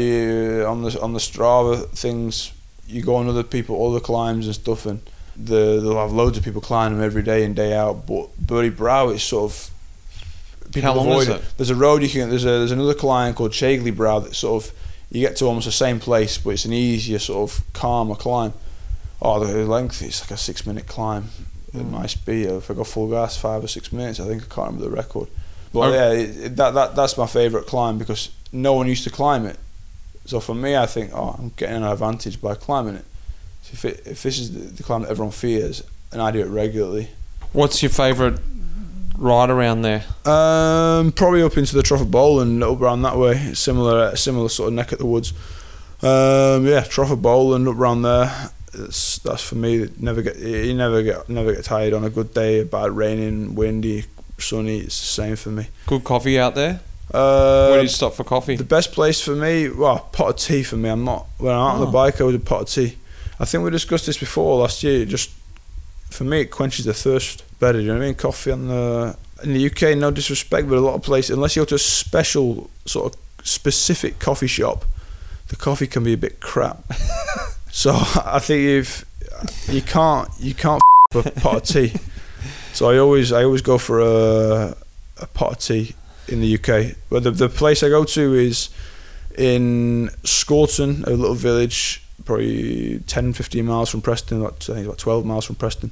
uh, 0.61 0.69
on 0.69 0.83
the 0.83 0.99
on 1.01 1.13
the 1.13 1.19
Strava 1.19 1.87
things, 1.89 2.51
you 2.87 3.01
go 3.03 3.15
on 3.15 3.27
other 3.27 3.43
people, 3.43 3.85
other 3.89 3.99
climbs 3.99 4.45
and 4.45 4.55
stuff, 4.55 4.85
and 4.85 5.01
the, 5.35 5.79
they'll 5.81 5.97
have 5.97 6.11
loads 6.13 6.37
of 6.37 6.43
people 6.43 6.61
climbing 6.61 6.97
them 6.99 7.05
every 7.05 7.21
day 7.23 7.43
and 7.43 7.55
day 7.55 7.73
out. 7.75 8.07
But 8.07 8.29
Burry 8.39 8.69
Brow 8.69 9.09
is 9.09 9.23
sort 9.23 9.51
of 9.51 9.71
people 10.73 10.89
How 10.91 10.97
long 10.97 11.07
avoid 11.07 11.21
is 11.23 11.27
it. 11.29 11.35
it? 11.41 11.43
There's 11.57 11.69
a 11.69 11.75
road 11.75 12.01
you 12.01 12.09
can. 12.09 12.29
There's 12.29 12.45
a 12.45 12.49
there's 12.59 12.71
another 12.71 12.93
climb 12.93 13.33
called 13.33 13.51
Shagley 13.51 13.95
Brow 13.95 14.19
that 14.19 14.35
sort 14.35 14.63
of 14.63 14.71
you 15.11 15.21
get 15.21 15.35
to 15.37 15.45
almost 15.45 15.65
the 15.65 15.71
same 15.71 15.99
place, 15.99 16.37
but 16.37 16.51
it's 16.51 16.65
an 16.65 16.73
easier 16.73 17.19
sort 17.19 17.49
of 17.51 17.63
calmer 17.73 18.15
climb. 18.15 18.53
Oh, 19.21 19.43
the 19.43 19.65
length 19.65 20.01
is 20.01 20.21
like 20.21 20.31
a 20.31 20.37
six 20.37 20.65
minute 20.65 20.87
climb. 20.87 21.29
It 21.73 21.77
Mm. 21.85 21.91
might 21.91 22.15
be 22.25 22.43
if 22.43 22.71
I 22.71 22.73
go 22.73 22.83
full 22.83 23.09
gas, 23.09 23.37
five 23.37 23.63
or 23.63 23.67
six 23.67 23.91
minutes. 23.91 24.19
I 24.19 24.25
think 24.25 24.43
I 24.43 24.45
can't 24.53 24.67
remember 24.67 24.85
the 24.89 24.95
record. 24.95 25.27
But 25.73 25.79
Oh. 25.79 25.93
yeah, 25.93 26.11
it- 26.11 26.55
that 26.55 26.73
that 26.73 26.95
that's 26.95 27.17
my 27.17 27.27
favourite 27.27 27.67
climb 27.67 27.97
because 27.97 28.29
no 28.51 28.73
one 28.73 28.87
used 28.87 29.03
to 29.03 29.09
climb 29.09 29.45
it. 29.45 29.57
So 30.27 30.39
for 30.39 30.53
me, 30.53 30.75
I 30.75 30.85
think, 30.85 31.11
oh, 31.13 31.35
I'm 31.39 31.51
getting 31.55 31.77
an 31.77 31.83
advantage 31.83 32.41
by 32.41 32.53
climbing 32.55 32.95
it. 32.95 33.05
So 33.63 33.71
if 33.73 33.85
it, 33.85 34.01
if 34.05 34.23
this 34.23 34.37
is 34.39 34.75
the, 34.75 34.83
climb 34.83 35.01
that 35.03 35.09
everyone 35.09 35.31
fears, 35.31 35.83
and 36.11 36.21
I 36.21 36.31
do 36.31 36.39
it 36.39 36.47
regularly, 36.47 37.09
What's 37.53 37.81
your 37.81 37.89
favourite 37.89 38.37
ride 39.17 39.49
around 39.49 39.81
there? 39.83 40.03
um, 40.25 41.11
probably 41.13 41.41
up 41.41 41.57
into 41.57 41.75
the 41.75 41.81
Trough 41.83 42.01
of 42.01 42.11
Bowland 42.11 42.61
up 42.63 42.79
around 42.81 43.01
that 43.03 43.17
way, 43.17 43.53
similar 43.53 44.15
similar 44.15 44.49
sort 44.49 44.67
of 44.67 44.73
neck 44.73 44.91
of 44.91 44.99
the 44.99 45.05
woods. 45.05 45.31
Um, 46.03 46.67
yeah, 46.67 46.81
Trough 46.81 47.11
of 47.11 47.21
Bowland 47.21 47.67
up 47.67 47.75
around 47.77 48.01
there. 48.03 48.49
It's, 48.73 49.17
that's 49.19 49.41
for 49.41 49.55
me. 49.55 49.87
Never 49.97 50.21
get 50.21 50.37
you 50.37 50.73
never 50.73 51.01
get 51.01 51.29
never 51.29 51.53
get 51.55 51.63
tired 51.63 51.93
on 51.93 52.03
a 52.03 52.09
good 52.09 52.33
day. 52.33 52.63
Bad 52.63 52.91
raining, 52.91 53.55
windy, 53.55 54.05
sunny. 54.37 54.79
It's 54.79 54.99
the 54.99 55.07
same 55.07 55.35
for 55.37 55.49
me. 55.49 55.67
Good 55.87 56.03
coffee 56.03 56.37
out 56.37 56.53
there. 56.53 56.81
Uh, 57.13 57.67
Where 57.69 57.77
do 57.79 57.83
you 57.83 57.87
stop 57.89 58.13
for 58.15 58.23
coffee? 58.23 58.55
The 58.57 58.63
best 58.63 58.91
place 58.91 59.21
for 59.21 59.35
me, 59.35 59.69
well, 59.69 59.99
pot 60.11 60.29
of 60.29 60.35
tea 60.35 60.63
for 60.63 60.75
me. 60.75 60.89
I'm 60.89 61.03
not 61.05 61.25
when 61.37 61.53
I'm 61.53 61.59
out 61.61 61.75
on 61.75 61.81
Oh. 61.81 61.85
the 61.85 61.91
bike. 61.91 62.19
I 62.19 62.23
would 62.25 62.35
a 62.35 62.39
pot 62.39 62.61
of 62.63 62.69
tea. 62.69 62.97
I 63.39 63.45
think 63.45 63.63
we 63.63 63.69
discussed 63.71 64.05
this 64.05 64.17
before 64.17 64.59
last 64.59 64.83
year. 64.83 65.05
Just 65.05 65.29
for 66.09 66.23
me, 66.25 66.41
it 66.41 66.51
quenches 66.51 66.85
the 66.85 66.93
thirst 66.93 67.43
better. 67.59 67.79
You 67.79 67.87
know 67.87 67.93
what 67.95 68.03
I 68.03 68.05
mean? 68.07 68.15
Coffee 68.15 68.51
on 68.51 68.67
the 68.67 69.15
in 69.43 69.53
the 69.53 69.65
UK. 69.67 69.95
No 69.97 70.11
disrespect, 70.11 70.67
but 70.67 70.77
a 70.77 70.81
lot 70.81 70.95
of 70.95 71.01
places, 71.03 71.31
unless 71.31 71.55
you 71.55 71.61
go 71.61 71.65
to 71.65 71.75
a 71.75 71.79
special 71.79 72.69
sort 72.85 73.13
of 73.13 73.19
specific 73.47 74.19
coffee 74.19 74.47
shop, 74.47 74.83
the 75.47 75.55
coffee 75.55 75.87
can 75.87 76.03
be 76.03 76.13
a 76.13 76.17
bit 76.17 76.39
crap. 76.41 76.83
so 77.71 77.91
I 78.25 78.39
think 78.39 78.63
if 78.67 79.05
you 79.69 79.81
can't 79.81 80.27
you 80.39 80.53
can't 80.53 80.81
f- 81.15 81.25
a 81.25 81.31
pot 81.39 81.55
of 81.57 81.63
tea. 81.63 81.93
So 82.73 82.89
I 82.89 82.97
always 82.97 83.31
I 83.31 83.43
always 83.45 83.61
go 83.61 83.77
for 83.77 83.99
a 84.01 84.75
a 85.21 85.25
pot 85.27 85.51
of 85.53 85.59
tea 85.59 85.95
in 86.27 86.41
the 86.41 86.55
UK. 86.55 86.95
But 87.09 87.23
the 87.23 87.31
the 87.31 87.49
place 87.49 87.83
I 87.83 87.89
go 87.89 88.03
to 88.03 88.33
is 88.33 88.69
in 89.37 90.09
Scorton, 90.23 91.03
a 91.05 91.11
little 91.11 91.35
village, 91.35 92.01
probably 92.25 92.99
10, 93.07 93.33
15 93.33 93.65
miles 93.65 93.89
from 93.89 94.01
Preston. 94.01 94.41
About, 94.41 94.67
I 94.69 94.73
think 94.73 94.85
about 94.87 94.97
twelve 94.97 95.25
miles 95.25 95.45
from 95.45 95.55
Preston. 95.55 95.91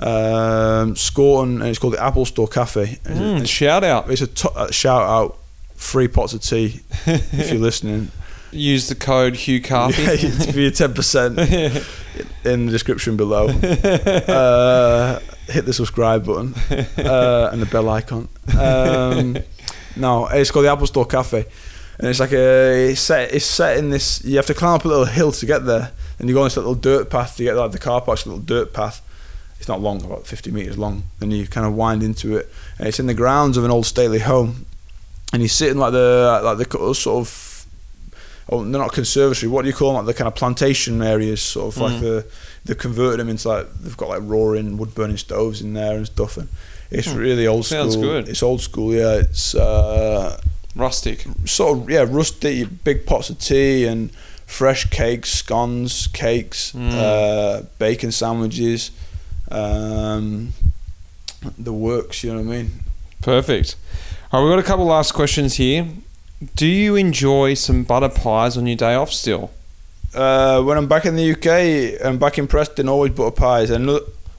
Um, 0.00 0.94
Scorton, 0.96 1.60
and 1.60 1.68
it's 1.70 1.78
called 1.78 1.94
the 1.94 2.02
Apple 2.02 2.24
Store 2.24 2.46
Cafe. 2.48 2.98
Mm, 3.04 3.40
it's, 3.40 3.50
shout 3.50 3.82
out. 3.84 4.10
it's 4.10 4.22
a 4.22 4.26
to- 4.28 4.62
a 4.64 4.72
shout 4.72 5.02
out. 5.02 5.38
Free 5.74 6.08
pots 6.08 6.32
of 6.32 6.42
tea 6.42 6.80
if 7.06 7.50
you're 7.52 7.60
listening. 7.70 8.10
Use 8.50 8.88
the 8.88 8.94
code 8.96 9.36
Hugh 9.36 9.60
Carthy. 9.60 10.02
Yeah, 10.02 10.10
it's 10.12 10.50
for 10.50 10.58
your 10.58 10.70
ten 10.72 10.92
percent 10.94 11.38
in 12.44 12.66
the 12.66 12.72
description 12.72 13.16
below. 13.16 13.46
Uh, 13.48 15.20
hit 15.48 15.66
the 15.66 15.72
subscribe 15.72 16.24
button 16.26 16.54
uh, 16.98 17.50
and 17.52 17.62
the 17.62 17.66
bell 17.70 17.88
icon. 17.90 18.28
Um, 18.58 19.36
no, 19.98 20.26
it's 20.28 20.50
called 20.50 20.64
the 20.64 20.70
Apple 20.72 20.86
Store 20.86 21.06
Cafe, 21.06 21.46
and 21.98 22.08
it's 22.08 22.20
like 22.20 22.32
a 22.32 22.90
it's 22.90 23.00
set. 23.00 23.32
It's 23.34 23.44
set 23.44 23.76
in 23.78 23.90
this. 23.90 24.24
You 24.24 24.36
have 24.36 24.46
to 24.46 24.54
climb 24.54 24.74
up 24.74 24.84
a 24.84 24.88
little 24.88 25.04
hill 25.04 25.32
to 25.32 25.46
get 25.46 25.64
there, 25.66 25.90
and 26.18 26.28
you 26.28 26.34
go 26.34 26.40
on 26.42 26.46
this 26.46 26.56
little 26.56 26.74
dirt 26.74 27.10
path 27.10 27.36
to 27.36 27.44
get 27.44 27.54
like 27.56 27.72
the 27.72 27.78
car 27.78 28.00
park's 28.00 28.24
a 28.24 28.28
little 28.28 28.44
dirt 28.44 28.72
path. 28.72 29.02
It's 29.58 29.68
not 29.68 29.80
long, 29.80 30.04
about 30.04 30.26
fifty 30.26 30.50
meters 30.50 30.78
long. 30.78 31.04
Then 31.18 31.30
you 31.30 31.46
kind 31.46 31.66
of 31.66 31.74
wind 31.74 32.02
into 32.02 32.36
it, 32.36 32.48
and 32.78 32.86
it's 32.88 33.00
in 33.00 33.06
the 33.06 33.14
grounds 33.14 33.56
of 33.56 33.64
an 33.64 33.70
old 33.70 33.86
stately 33.86 34.20
home, 34.20 34.66
and 35.32 35.42
you 35.42 35.48
sit 35.48 35.70
in 35.70 35.78
like 35.78 35.92
the 35.92 36.40
like 36.44 36.58
the 36.58 36.94
sort 36.94 37.20
of 37.26 37.66
oh, 38.50 38.62
they're 38.62 38.80
not 38.80 38.92
conservatory. 38.92 39.50
What 39.50 39.62
do 39.62 39.68
you 39.68 39.74
call 39.74 39.88
them? 39.94 40.06
Like 40.06 40.14
the 40.14 40.18
kind 40.22 40.28
of 40.28 40.34
plantation 40.34 41.02
areas, 41.02 41.42
sort 41.42 41.74
of 41.74 41.80
like 41.80 41.92
Mm. 41.94 42.00
the 42.00 42.26
they've 42.64 42.78
converted 42.78 43.20
them 43.20 43.28
into 43.28 43.48
like 43.48 43.72
they've 43.80 43.96
got 43.96 44.08
like 44.10 44.20
roaring 44.22 44.76
wood 44.78 44.94
burning 44.94 45.16
stoves 45.16 45.60
in 45.60 45.74
there 45.74 45.96
and 45.96 46.06
stuff. 46.06 46.36
And 46.36 46.48
it's 46.90 47.08
really 47.08 47.46
old 47.46 47.66
school. 47.66 47.78
Hmm. 47.84 47.90
Sounds 47.90 47.96
good. 47.96 48.28
It's 48.28 48.42
old 48.42 48.60
school. 48.60 48.92
Yeah, 48.94 49.14
it's 49.16 49.54
uh, 49.54 50.40
Rustic. 50.74 51.24
sort 51.44 51.78
of 51.78 51.90
yeah 51.90 52.04
rusty. 52.08 52.64
Big 52.64 53.04
pots 53.06 53.30
of 53.30 53.38
tea 53.38 53.84
and 53.86 54.10
fresh 54.46 54.88
cakes, 54.90 55.30
scones, 55.30 56.06
cakes, 56.08 56.72
Mm. 56.72 56.92
uh, 56.94 57.62
bacon 57.78 58.12
sandwiches. 58.12 58.90
Um, 59.50 60.52
the 61.58 61.72
works. 61.72 62.22
You 62.24 62.32
know 62.34 62.42
what 62.42 62.54
I 62.54 62.56
mean? 62.62 62.70
Perfect. 63.22 63.76
All 64.32 64.40
right, 64.40 64.46
we've 64.48 64.52
got 64.56 64.64
a 64.64 64.66
couple 64.66 64.84
last 64.86 65.12
questions 65.12 65.54
here. 65.54 65.86
Do 66.54 66.66
you 66.66 66.96
enjoy 66.96 67.54
some 67.54 67.82
butter 67.82 68.08
pies 68.08 68.56
on 68.56 68.66
your 68.66 68.76
day 68.76 68.94
off 68.94 69.10
still? 69.12 69.50
Uh, 70.14 70.62
when 70.62 70.78
I'm 70.78 70.86
back 70.86 71.04
in 71.04 71.16
the 71.16 71.32
UK, 71.32 72.00
I'm 72.06 72.18
back 72.18 72.38
in 72.38 72.46
Preston. 72.46 72.88
Always 72.88 73.12
butter 73.12 73.30
pies. 73.32 73.70
And 73.70 73.90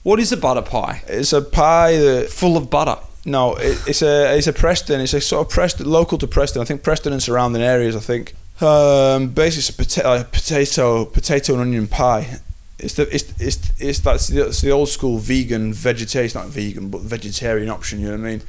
What 0.04 0.20
is 0.20 0.32
a 0.32 0.38
butter 0.38 0.62
pie? 0.62 1.04
it's 1.08 1.34
a 1.34 1.42
pie 1.42 1.98
that 1.98 2.30
Full 2.30 2.58
of 2.58 2.70
butter. 2.70 2.98
No, 3.26 3.56
it, 3.56 3.78
it's 3.88 4.02
a 4.02 4.36
it's 4.38 4.48
a 4.48 4.54
Preston. 4.54 5.02
It's 5.02 5.14
a 5.14 5.22
sort 5.22 5.46
of 5.46 5.54
Preston 5.54 5.90
local 5.90 6.18
to 6.18 6.28
Preston. 6.28 6.62
I 6.62 6.66
think 6.66 6.84
Preston 6.84 7.12
and 7.14 7.22
surrounding 7.22 7.62
areas. 7.62 7.96
I 7.96 8.00
think 8.00 8.34
um, 8.62 9.30
basically 9.30 9.60
it's 9.60 9.70
a 9.70 9.74
potato, 9.74 10.10
uh, 10.10 10.24
potato 10.24 11.06
potato 11.06 11.54
and 11.54 11.62
onion 11.62 11.88
pie. 11.88 12.40
It's 12.80 12.94
the 12.94 13.14
it's 13.14 13.26
it's 13.40 13.72
it's 13.80 14.00
that's 14.00 14.28
the, 14.30 14.48
it's 14.48 14.62
the 14.62 14.72
old 14.72 14.88
school 14.90 15.18
vegan 15.18 15.74
vegetarian. 15.74 16.26
It's 16.26 16.36
not 16.36 16.48
vegan, 16.48 16.90
but 16.90 17.02
vegetarian 17.02 17.70
option. 17.70 18.00
You 18.00 18.06
know 18.08 18.18
what 18.18 18.28
I 18.28 18.30
mean? 18.32 18.42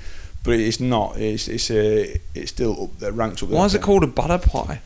But 0.44 0.60
it's 0.60 0.78
not. 0.78 1.18
It's 1.18 1.48
it's 1.48 1.70
a 1.70 2.20
it's 2.34 2.52
still 2.52 2.84
up 2.84 2.98
there, 3.00 3.12
ranked 3.12 3.42
up 3.42 3.48
there. 3.48 3.58
Why 3.58 3.64
is 3.64 3.74
it 3.74 3.82
called 3.82 4.04
a 4.04 4.06
butter 4.06 4.38
pie? 4.38 4.80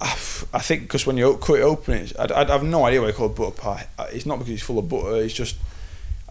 I 0.00 0.58
think 0.58 0.82
because 0.82 1.06
when 1.06 1.16
you 1.16 1.36
cut 1.36 1.60
it 1.60 1.62
open, 1.62 1.94
it's, 1.94 2.16
I, 2.18 2.24
I 2.42 2.44
have 2.46 2.64
no 2.64 2.84
idea 2.84 3.00
why 3.00 3.06
they 3.08 3.12
call 3.12 3.26
it 3.26 3.36
butter 3.36 3.52
pie. 3.52 3.86
Uh, 3.98 4.06
It's 4.10 4.26
not 4.26 4.38
because 4.38 4.54
it's 4.54 4.62
full 4.62 4.78
of 4.78 4.88
butter. 4.88 5.16
It's 5.22 5.34
just 5.34 5.56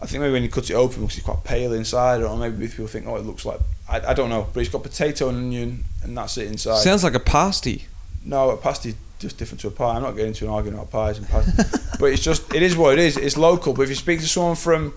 I 0.02 0.06
think 0.06 0.20
maybe 0.20 0.32
when 0.32 0.42
you 0.42 0.48
cut 0.48 0.68
it 0.68 0.74
open, 0.74 1.02
because 1.02 1.16
it's 1.18 1.24
quite 1.24 1.44
pale 1.44 1.72
inside, 1.72 2.22
or 2.22 2.36
maybe 2.36 2.66
people 2.66 2.88
think, 2.88 3.06
oh, 3.06 3.16
it 3.16 3.24
looks 3.24 3.44
like 3.46 3.60
I, 3.88 4.00
I 4.10 4.14
don't 4.14 4.30
know, 4.30 4.48
but 4.52 4.60
it's 4.60 4.68
got 4.68 4.82
potato 4.82 5.28
and 5.28 5.38
onion, 5.38 5.84
and 6.02 6.16
that's 6.18 6.36
it 6.38 6.48
inside. 6.48 6.78
Sounds 6.78 7.04
like 7.04 7.14
a 7.14 7.20
pasty. 7.20 7.86
no, 8.24 8.50
a 8.50 8.56
pasty 8.56 8.94
just 9.18 9.38
different 9.38 9.60
to 9.60 9.68
a 9.68 9.70
pie. 9.70 9.94
I'm 9.94 10.02
not 10.02 10.12
getting 10.12 10.28
into 10.28 10.44
an 10.46 10.50
argument 10.50 10.82
about 10.82 10.90
pies 10.90 11.18
and 11.18 11.28
pasties, 11.28 11.96
but 12.00 12.06
it's 12.06 12.22
just 12.22 12.52
it 12.52 12.62
is 12.62 12.76
what 12.76 12.94
it 12.94 12.98
is. 12.98 13.16
It's 13.16 13.36
local. 13.36 13.72
But 13.72 13.82
if 13.82 13.88
you 13.90 13.94
speak 13.94 14.20
to 14.20 14.26
someone 14.26 14.56
from 14.56 14.94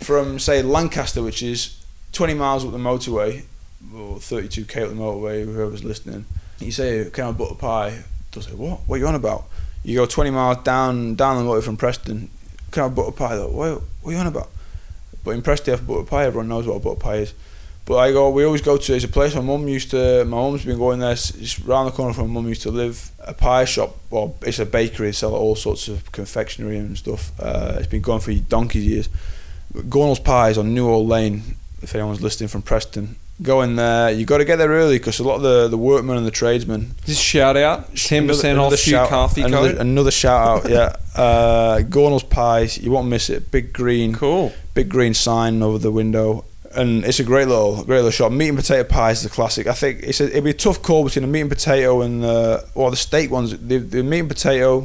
from 0.00 0.38
say 0.38 0.60
Lancaster, 0.62 1.22
which 1.22 1.42
is 1.42 1.82
20 2.12 2.34
miles 2.34 2.64
up 2.64 2.72
the 2.72 2.78
motorway, 2.78 3.44
or 3.94 4.16
32k 4.16 4.82
up 4.82 4.88
the 4.90 4.94
motorway, 4.94 5.44
whoever's 5.46 5.82
listening, 5.84 6.26
you 6.60 6.72
say, 6.72 7.08
"Can 7.10 7.24
I 7.24 7.32
butter 7.32 7.54
pie?" 7.54 8.04
They'll 8.32 8.42
say, 8.42 8.52
"What? 8.52 8.80
What 8.86 8.96
are 8.96 8.98
you 8.98 9.06
on 9.06 9.14
about?" 9.14 9.44
You 9.82 9.96
go 9.96 10.06
20 10.06 10.30
miles 10.30 10.58
down 10.64 11.14
down 11.14 11.42
the 11.44 11.50
motorway 11.50 11.62
from 11.62 11.76
Preston. 11.76 12.30
Can 12.74 12.82
I 12.82 12.86
have 12.86 12.96
butter 12.96 13.12
pie? 13.12 13.36
Though, 13.36 13.50
what, 13.50 13.82
what 14.02 14.10
are 14.10 14.14
you 14.14 14.18
on 14.18 14.26
about? 14.26 14.50
But 15.22 15.30
in 15.30 15.42
Preston, 15.42 15.66
they 15.66 15.78
have 15.78 15.86
butter 15.86 16.02
pie. 16.02 16.24
Everyone 16.24 16.48
knows 16.48 16.66
what 16.66 16.74
a 16.74 16.80
butter 16.80 16.98
pie 16.98 17.16
is. 17.18 17.32
But 17.86 17.98
I 17.98 18.10
go. 18.10 18.30
We 18.30 18.44
always 18.44 18.62
go 18.62 18.76
to. 18.76 18.94
It's 18.96 19.04
a 19.04 19.08
place 19.08 19.32
my 19.36 19.42
mum 19.42 19.68
used 19.68 19.92
to. 19.92 20.24
My 20.24 20.38
mum's 20.38 20.64
been 20.64 20.76
going 20.76 20.98
there. 20.98 21.12
It's 21.12 21.30
it's 21.36 21.60
round 21.60 21.86
the 21.86 21.92
corner 21.92 22.12
from 22.12 22.26
my 22.28 22.34
mum 22.34 22.48
used 22.48 22.62
to 22.62 22.72
live. 22.72 23.12
A 23.20 23.32
pie 23.32 23.64
shop. 23.64 23.94
Well, 24.10 24.34
it's 24.42 24.58
a 24.58 24.66
bakery. 24.66 25.06
They 25.06 25.12
sell 25.12 25.36
all 25.36 25.54
sorts 25.54 25.86
of 25.86 26.10
confectionery 26.10 26.76
and 26.76 26.98
stuff. 26.98 27.30
Uh, 27.38 27.76
it's 27.78 27.86
been 27.86 28.02
going 28.02 28.20
for 28.20 28.34
donkey's 28.34 28.84
years. 28.84 29.08
Gornall's 29.72 30.18
Pies 30.18 30.58
on 30.58 30.74
New 30.74 30.88
Old 30.88 31.06
Lane. 31.06 31.56
If 31.80 31.94
anyone's 31.94 32.22
listening 32.22 32.48
from 32.48 32.62
Preston, 32.62 33.14
go 33.42 33.62
in 33.62 33.76
there. 33.76 34.10
You 34.10 34.24
got 34.24 34.38
to 34.38 34.44
get 34.44 34.56
there 34.56 34.68
early 34.68 34.98
because 34.98 35.18
a 35.18 35.24
lot 35.24 35.36
of 35.36 35.42
the, 35.42 35.68
the 35.68 35.78
workmen 35.78 36.16
and 36.16 36.26
the 36.26 36.30
tradesmen. 36.30 36.94
Just 37.04 37.22
shout 37.22 37.56
out. 37.56 37.94
Ten 37.96 38.26
percent 38.26 38.58
off 38.58 38.78
Hugh 38.78 38.96
Carthy 39.08 39.42
another, 39.42 39.72
code. 39.72 39.80
Another 39.80 40.10
shout 40.10 40.64
out, 40.64 40.70
yeah. 40.70 40.96
Uh, 41.20 41.78
Gornall's 41.82 42.22
Pies. 42.22 42.78
You 42.78 42.90
won't 42.90 43.08
miss 43.08 43.30
it. 43.30 43.50
Big 43.50 43.72
green 43.72 44.14
Cool. 44.14 44.52
big 44.74 44.88
green 44.88 45.14
sign 45.14 45.62
over 45.62 45.78
the 45.78 45.92
window, 45.92 46.44
and 46.74 47.04
it's 47.04 47.20
a 47.20 47.24
great 47.24 47.48
little, 47.48 47.84
great 47.84 47.96
little 47.98 48.10
shop. 48.10 48.32
Meat 48.32 48.48
and 48.48 48.58
potato 48.58 48.84
pie 48.84 49.10
is 49.12 49.22
the 49.22 49.28
classic. 49.28 49.66
I 49.66 49.72
think 49.74 50.02
it's 50.02 50.20
a, 50.20 50.24
it'd 50.30 50.44
be 50.44 50.50
a 50.50 50.54
tough 50.54 50.82
call 50.82 51.04
between 51.04 51.22
the 51.22 51.28
meat 51.28 51.42
and 51.42 51.50
potato 51.50 52.02
and 52.02 52.22
the 52.22 52.66
or 52.74 52.90
the 52.90 52.96
steak 52.96 53.30
ones. 53.30 53.50
The, 53.56 53.78
the 53.78 54.02
meat 54.02 54.20
and 54.20 54.28
potato, 54.28 54.80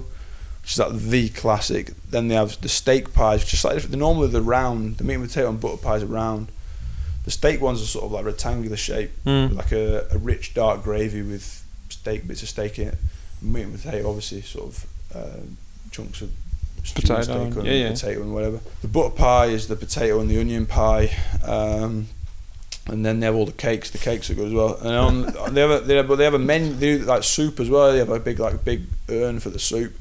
which 0.62 0.72
is 0.74 0.80
like 0.80 0.94
the 0.96 1.30
classic. 1.30 1.92
Then 2.10 2.28
they 2.28 2.36
have 2.36 2.60
the 2.62 2.70
steak 2.70 3.14
pies, 3.14 3.42
which 3.42 3.54
is 3.54 3.60
slightly 3.60 3.82
different. 3.82 4.00
Normally 4.00 4.28
they're 4.28 4.42
round. 4.42 4.98
The 4.98 5.04
meat 5.04 5.16
and 5.16 5.28
potato 5.28 5.50
and 5.50 5.60
butter 5.60 5.78
pies 5.78 6.04
are 6.04 6.08
round. 6.08 6.50
The 7.26 7.32
steak 7.32 7.62
ones 7.62 7.82
are 7.82 7.86
sort 7.86 8.06
of 8.06 8.12
like 8.12 8.26
rectangular 8.26 8.78
shape, 8.78 9.12
Mm. 9.26 9.56
like 9.56 9.72
a, 9.72 10.08
a 10.12 10.18
rich 10.18 10.54
dark 10.54 10.84
gravy 10.84 11.22
with 11.22 11.64
steak 11.90 12.28
bits 12.28 12.42
of 12.44 12.50
steak 12.50 12.80
in 12.80 12.88
it. 12.90 12.98
Meat 13.42 13.64
and 13.64 13.76
potato, 13.82 14.08
obviously, 14.10 14.42
sort 14.42 14.66
of 14.70 14.86
uh, 15.16 15.40
chunks 15.92 16.22
of 16.22 16.32
Potato 16.96 17.22
steak 17.22 17.36
and- 17.36 17.58
and 17.58 17.66
yeah, 17.68 17.74
yeah. 17.74 17.90
potato 17.92 18.22
and 18.22 18.34
whatever. 18.34 18.60
The 18.82 18.88
butter 18.88 19.10
pie 19.16 19.48
is 19.48 19.68
the 19.68 19.76
potato 19.76 20.20
and 20.22 20.30
the 20.30 20.40
onion 20.40 20.66
pie. 20.66 21.12
Um, 21.44 22.08
and 22.88 23.06
then 23.06 23.20
they 23.20 23.26
have 23.28 23.36
all 23.36 23.46
the 23.46 23.52
cakes. 23.52 23.92
The 23.92 23.98
cakes 24.00 24.30
are 24.30 24.34
good 24.34 24.48
as 24.48 24.54
well. 24.54 24.78
And 24.82 24.96
on, 25.38 25.54
they 25.54 25.62
have 25.62 25.70
a, 25.72 25.80
they 25.82 25.96
have, 25.98 26.08
but 26.08 26.16
they 26.16 26.24
have 26.24 26.34
a 26.34 26.40
menu 26.40 26.74
they 26.74 26.98
do 26.98 27.06
like 27.06 27.24
soup 27.24 27.60
as 27.60 27.70
well. 27.70 27.92
They 27.92 28.00
have 28.00 28.10
a 28.10 28.20
big 28.20 28.40
like 28.40 28.64
big 28.66 28.84
urn 29.10 29.40
for 29.40 29.50
the 29.52 29.60
soup. 29.60 29.94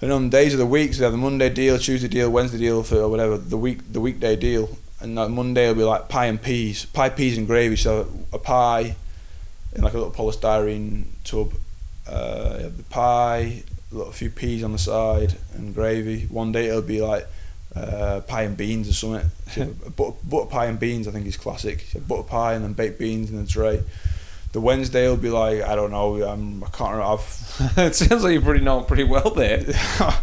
And 0.00 0.12
on 0.12 0.30
days 0.30 0.52
of 0.54 0.58
the 0.60 0.66
weeks, 0.66 0.98
they 0.98 1.04
have 1.04 1.12
the 1.12 1.18
Monday 1.18 1.50
deal, 1.50 1.76
Tuesday 1.78 2.06
deal, 2.08 2.30
Wednesday 2.30 2.58
deal 2.58 2.82
for 2.84 3.08
whatever 3.08 3.36
the 3.36 3.58
week 3.58 3.92
the 3.92 4.00
weekday 4.00 4.36
deal. 4.36 4.78
And 5.00 5.14
like 5.14 5.30
Monday 5.30 5.64
it'll 5.64 5.76
be 5.76 5.84
like 5.84 6.08
pie 6.08 6.26
and 6.26 6.40
peas, 6.40 6.86
pie, 6.86 7.08
peas 7.10 7.38
and 7.38 7.46
gravy. 7.46 7.76
So 7.76 8.08
a 8.32 8.38
pie 8.38 8.96
in 9.74 9.82
like 9.82 9.94
a 9.94 9.98
little 9.98 10.12
polystyrene 10.12 11.04
tub. 11.24 11.52
Uh, 12.06 12.70
the 12.74 12.84
pie, 12.88 13.62
a 13.92 13.94
little 13.94 14.12
few 14.12 14.30
peas 14.30 14.64
on 14.64 14.72
the 14.72 14.78
side, 14.78 15.34
and 15.54 15.74
gravy. 15.74 16.22
One 16.24 16.52
day 16.52 16.68
it'll 16.68 16.82
be 16.82 17.00
like 17.00 17.26
uh, 17.76 18.20
pie 18.20 18.42
and 18.42 18.56
beans 18.56 18.88
or 18.88 18.92
something. 18.92 19.30
So 19.48 19.64
butter, 19.96 20.16
butter 20.24 20.46
pie 20.46 20.66
and 20.66 20.78
beans, 20.78 21.08
I 21.08 21.10
think 21.10 21.26
is 21.26 21.38
classic. 21.38 21.80
So 21.80 22.00
butter 22.00 22.22
pie 22.22 22.54
and 22.54 22.62
then 22.62 22.74
baked 22.74 22.98
beans 22.98 23.30
in 23.30 23.42
the 23.42 23.48
tray. 23.48 23.82
The 24.52 24.60
Wednesday 24.60 25.08
will 25.08 25.16
be 25.16 25.30
like 25.30 25.62
I 25.62 25.74
don't 25.74 25.90
know. 25.90 26.28
Um, 26.28 26.64
I 26.64 26.68
can't 26.68 26.92
remember. 26.92 27.12
I've, 27.14 27.72
it 27.78 27.94
sounds 27.94 28.24
like 28.24 28.32
you 28.32 28.40
pretty 28.40 28.64
know 28.64 28.80
it 28.80 28.88
pretty 28.88 29.04
well 29.04 29.30
there. 29.30 29.64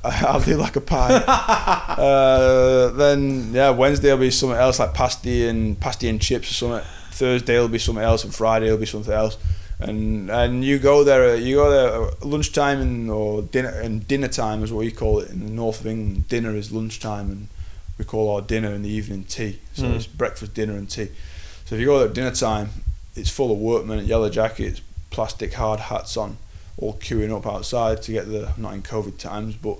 I'll 0.04 0.40
do 0.40 0.56
like 0.56 0.76
a 0.76 0.80
pie. 0.80 1.14
uh, 1.98 2.88
then 2.90 3.52
yeah, 3.52 3.70
Wednesday 3.70 4.10
will 4.12 4.18
be 4.20 4.30
something 4.30 4.58
else 4.58 4.78
like 4.78 4.94
pasty 4.94 5.48
and 5.48 5.78
pasty 5.78 6.08
and 6.08 6.20
chips 6.20 6.50
or 6.50 6.54
something. 6.54 6.84
Thursday 7.10 7.58
will 7.58 7.68
be 7.68 7.78
something 7.78 8.04
else, 8.04 8.24
and 8.24 8.34
Friday 8.34 8.70
will 8.70 8.78
be 8.78 8.86
something 8.86 9.12
else. 9.12 9.36
And 9.78 10.30
and 10.30 10.64
you 10.64 10.78
go 10.78 11.04
there, 11.04 11.30
uh, 11.30 11.34
you 11.34 11.56
go 11.56 11.70
there 11.70 12.02
uh, 12.02 12.10
lunchtime 12.22 12.80
and 12.80 13.10
or 13.10 13.42
dinner 13.42 13.68
and 13.68 14.06
dinner 14.06 14.28
time 14.28 14.62
is 14.64 14.72
what 14.72 14.80
we 14.84 14.90
call 14.90 15.20
it 15.20 15.30
in 15.30 15.44
the 15.44 15.50
north 15.52 15.80
of 15.80 15.86
England. 15.86 16.28
Dinner 16.28 16.54
is 16.56 16.72
lunchtime, 16.72 17.30
and 17.30 17.48
we 17.98 18.04
call 18.04 18.34
our 18.34 18.40
dinner 18.42 18.72
in 18.74 18.82
the 18.82 18.88
evening 18.90 19.24
tea. 19.24 19.58
So 19.74 19.82
Mm. 19.84 19.96
it's 19.96 20.06
breakfast, 20.06 20.54
dinner, 20.54 20.74
and 20.74 20.88
tea. 20.88 21.08
So 21.66 21.74
if 21.74 21.80
you 21.80 21.86
go 21.86 21.98
there 21.98 22.08
at 22.08 22.14
dinner 22.14 22.30
time, 22.30 22.70
it's 23.14 23.30
full 23.30 23.50
of 23.52 23.58
workmen 23.58 23.98
in 23.98 24.06
yellow 24.06 24.30
jackets, 24.30 24.80
plastic 25.10 25.54
hard 25.54 25.80
hats 25.80 26.16
on, 26.16 26.36
all 26.78 26.94
queuing 26.94 27.34
up 27.34 27.46
outside 27.46 28.02
to 28.02 28.12
get 28.12 28.26
the 28.26 28.52
not 28.56 28.74
in 28.74 28.82
COVID 28.82 29.18
times, 29.18 29.54
but 29.56 29.78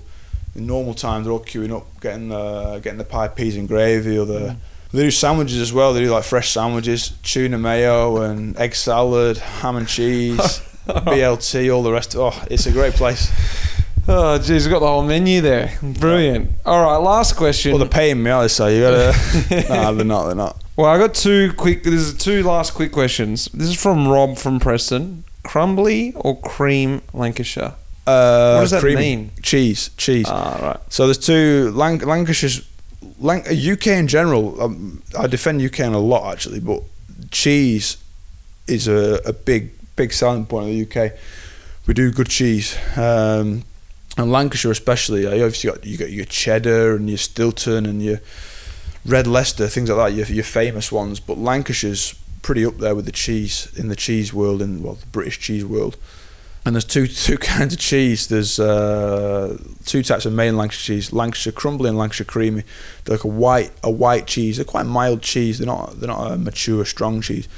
in 0.55 0.67
normal 0.67 0.95
times 0.95 1.25
they're 1.25 1.33
all 1.33 1.45
queuing 1.45 1.77
up, 1.77 2.01
getting 2.01 2.29
the 2.29 2.81
getting 2.83 2.99
the 2.99 3.05
pie, 3.05 3.29
peas 3.29 3.57
and 3.57 3.69
gravy, 3.69 4.19
or 4.19 4.25
the 4.25 4.41
mm. 4.41 4.57
they 4.93 5.03
do 5.03 5.11
sandwiches 5.11 5.59
as 5.59 5.73
well. 5.73 5.93
They 5.93 6.01
do 6.01 6.11
like 6.11 6.25
fresh 6.25 6.51
sandwiches, 6.51 7.11
tuna 7.23 7.59
mayo 7.59 8.23
and 8.23 8.57
egg 8.59 8.75
salad, 8.75 9.39
ham 9.39 9.77
and 9.77 9.87
cheese, 9.87 10.39
BLT, 10.87 11.75
all 11.75 11.83
the 11.83 11.93
rest. 11.93 12.17
Oh, 12.17 12.33
it's 12.51 12.67
a 12.67 12.73
great 12.73 12.95
place. 12.95 13.31
Oh, 14.09 14.39
geez, 14.39 14.65
we've 14.65 14.73
got 14.73 14.79
the 14.79 14.87
whole 14.87 15.03
menu 15.03 15.41
there. 15.41 15.77
Brilliant. 15.83 16.53
All 16.65 16.81
right, 16.81 16.97
last 16.97 17.35
question. 17.35 17.73
Well, 17.73 17.81
they're 17.81 17.89
paying 17.89 18.23
me, 18.23 18.31
I 18.31 18.47
say. 18.47 18.77
You 18.77 18.83
gotta. 18.83 19.69
nah, 19.69 19.91
they're 19.91 20.05
not. 20.05 20.27
They're 20.27 20.37
not. 20.37 20.63
Well, 20.77 20.87
I 20.87 20.97
got 20.97 21.13
two 21.13 21.53
quick. 21.55 21.83
This 21.83 21.95
is 21.95 22.17
two 22.17 22.45
last 22.45 22.73
quick 22.75 22.93
questions. 22.93 23.47
This 23.47 23.69
is 23.69 23.75
from 23.75 24.07
Rob 24.07 24.39
from 24.39 24.61
Preston. 24.61 25.25
Crumbly 25.47 26.13
or 26.17 26.39
cream 26.41 27.03
Lancashire? 27.13 27.75
Uh, 28.07 28.55
What 28.57 28.61
does 28.63 28.71
that 28.73 28.81
creamy. 28.81 29.01
mean? 29.01 29.31
Cheese, 29.43 29.91
cheese. 29.97 30.27
Ah, 30.29 30.59
right. 30.63 30.81
So 30.93 31.07
there's 31.07 31.19
two 31.19 31.73
Lanc- 31.75 32.05
Lancashire's, 32.05 32.63
Lanc- 33.21 33.47
UK 33.51 33.87
in 33.99 34.07
general. 34.09 34.61
Um, 34.63 35.03
I 35.19 35.27
defend 35.27 35.61
UK 35.63 35.81
in 35.81 35.93
a 35.93 35.99
lot 35.99 36.33
actually, 36.33 36.61
but 36.61 36.83
cheese 37.31 37.97
is 38.67 38.87
a, 38.89 39.21
a 39.25 39.33
big 39.33 39.71
big 39.97 40.13
selling 40.13 40.47
point 40.47 40.67
of 40.69 40.71
the 40.73 40.83
UK. 41.07 41.13
We 41.87 41.95
do 41.95 42.11
good 42.13 42.29
cheese, 42.29 42.77
um, 42.97 43.63
and 44.19 44.31
Lancashire 44.33 44.71
especially. 44.73 45.27
uh, 45.27 45.35
You 45.35 45.45
obviously 45.45 45.71
got 45.71 45.85
you 45.87 45.97
got 45.97 46.11
your 46.11 46.25
cheddar 46.27 46.97
and 46.97 47.09
your 47.09 47.19
Stilton 47.19 47.87
and 47.87 48.03
your 48.03 48.21
Red 49.05 49.27
Leicester, 49.27 49.69
things 49.69 49.89
like 49.91 49.99
that. 50.11 50.17
Your 50.17 50.27
your 50.27 50.45
famous 50.45 50.93
ones, 50.93 51.19
but 51.21 51.39
Lancashire's 51.39 52.15
pretty 52.47 52.65
up 52.65 52.79
there 52.79 52.95
with 52.95 53.07
the 53.07 53.13
cheese 53.13 53.69
in 53.77 53.89
the 53.89 53.97
cheese 53.97 54.33
world 54.33 54.63
in 54.63 54.81
well 54.81 54.95
the 54.95 55.07
British 55.07 55.41
cheese 55.41 55.65
world. 55.65 55.97
And 56.65 56.77
there's 56.77 56.85
two 56.85 57.07
two 57.29 57.39
kinds 57.39 57.75
of 57.75 57.81
cheese. 57.81 58.29
There's 58.29 58.61
uh, 58.61 59.59
two 59.85 60.05
types 60.05 60.27
of 60.27 60.33
main 60.33 60.57
Lancashire 60.57 60.97
cheese: 60.97 61.13
Lancashire 61.13 61.53
crumbly 61.53 61.89
and 61.89 61.99
Lancashire 61.99 62.25
creamy. 62.25 62.63
They're 63.05 63.17
like 63.17 63.25
a 63.25 63.29
white 63.29 63.73
a 63.83 63.91
white 63.91 64.29
cheese. 64.29 64.57
They're 64.57 64.65
quite 64.65 64.87
mild 64.87 65.23
cheese. 65.23 65.59
They're 65.59 65.67
not 65.67 65.99
they're 65.99 66.09
not 66.09 66.33
a 66.33 66.39
mature 66.39 66.85
strong 66.85 67.21
cheese. 67.21 67.49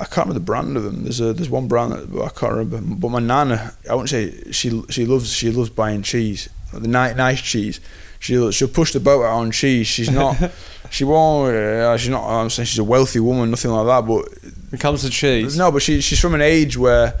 I 0.00 0.04
can't 0.04 0.26
remember 0.26 0.34
the 0.34 0.44
brand 0.44 0.76
of 0.76 0.82
them. 0.82 1.04
There's 1.04 1.20
a 1.20 1.32
there's 1.32 1.48
one 1.48 1.68
brand 1.68 1.92
that 1.92 2.22
I 2.22 2.30
can't 2.30 2.54
remember. 2.54 2.96
But 2.96 3.10
my 3.10 3.20
nana, 3.20 3.74
I 3.88 3.94
wouldn't 3.94 4.10
say 4.10 4.50
she 4.50 4.82
she 4.90 5.06
loves 5.06 5.32
she 5.32 5.52
loves 5.52 5.70
buying 5.70 6.02
cheese. 6.02 6.48
The 6.72 6.88
nice 6.88 7.14
nice 7.16 7.40
cheese. 7.40 7.78
She'll 8.18 8.50
she'll 8.50 8.66
push 8.66 8.92
the 8.92 9.00
boat 9.00 9.22
out 9.22 9.38
on 9.38 9.52
cheese. 9.52 9.86
She's 9.86 10.10
not. 10.10 10.36
she 10.90 11.04
won't. 11.04 11.54
Uh, 11.54 11.96
she's 11.96 12.10
not. 12.10 12.28
I'm 12.28 12.50
saying 12.50 12.66
she's 12.66 12.78
a 12.78 12.84
wealthy 12.84 13.20
woman, 13.20 13.50
nothing 13.50 13.70
like 13.70 13.86
that. 13.86 14.06
But 14.06 14.42
When 14.42 14.74
it 14.74 14.80
comes 14.80 15.02
to 15.02 15.10
cheese. 15.10 15.56
no, 15.56 15.70
but 15.70 15.82
she 15.82 16.00
she's 16.00 16.20
from 16.20 16.34
an 16.34 16.42
age 16.42 16.76
where 16.76 17.14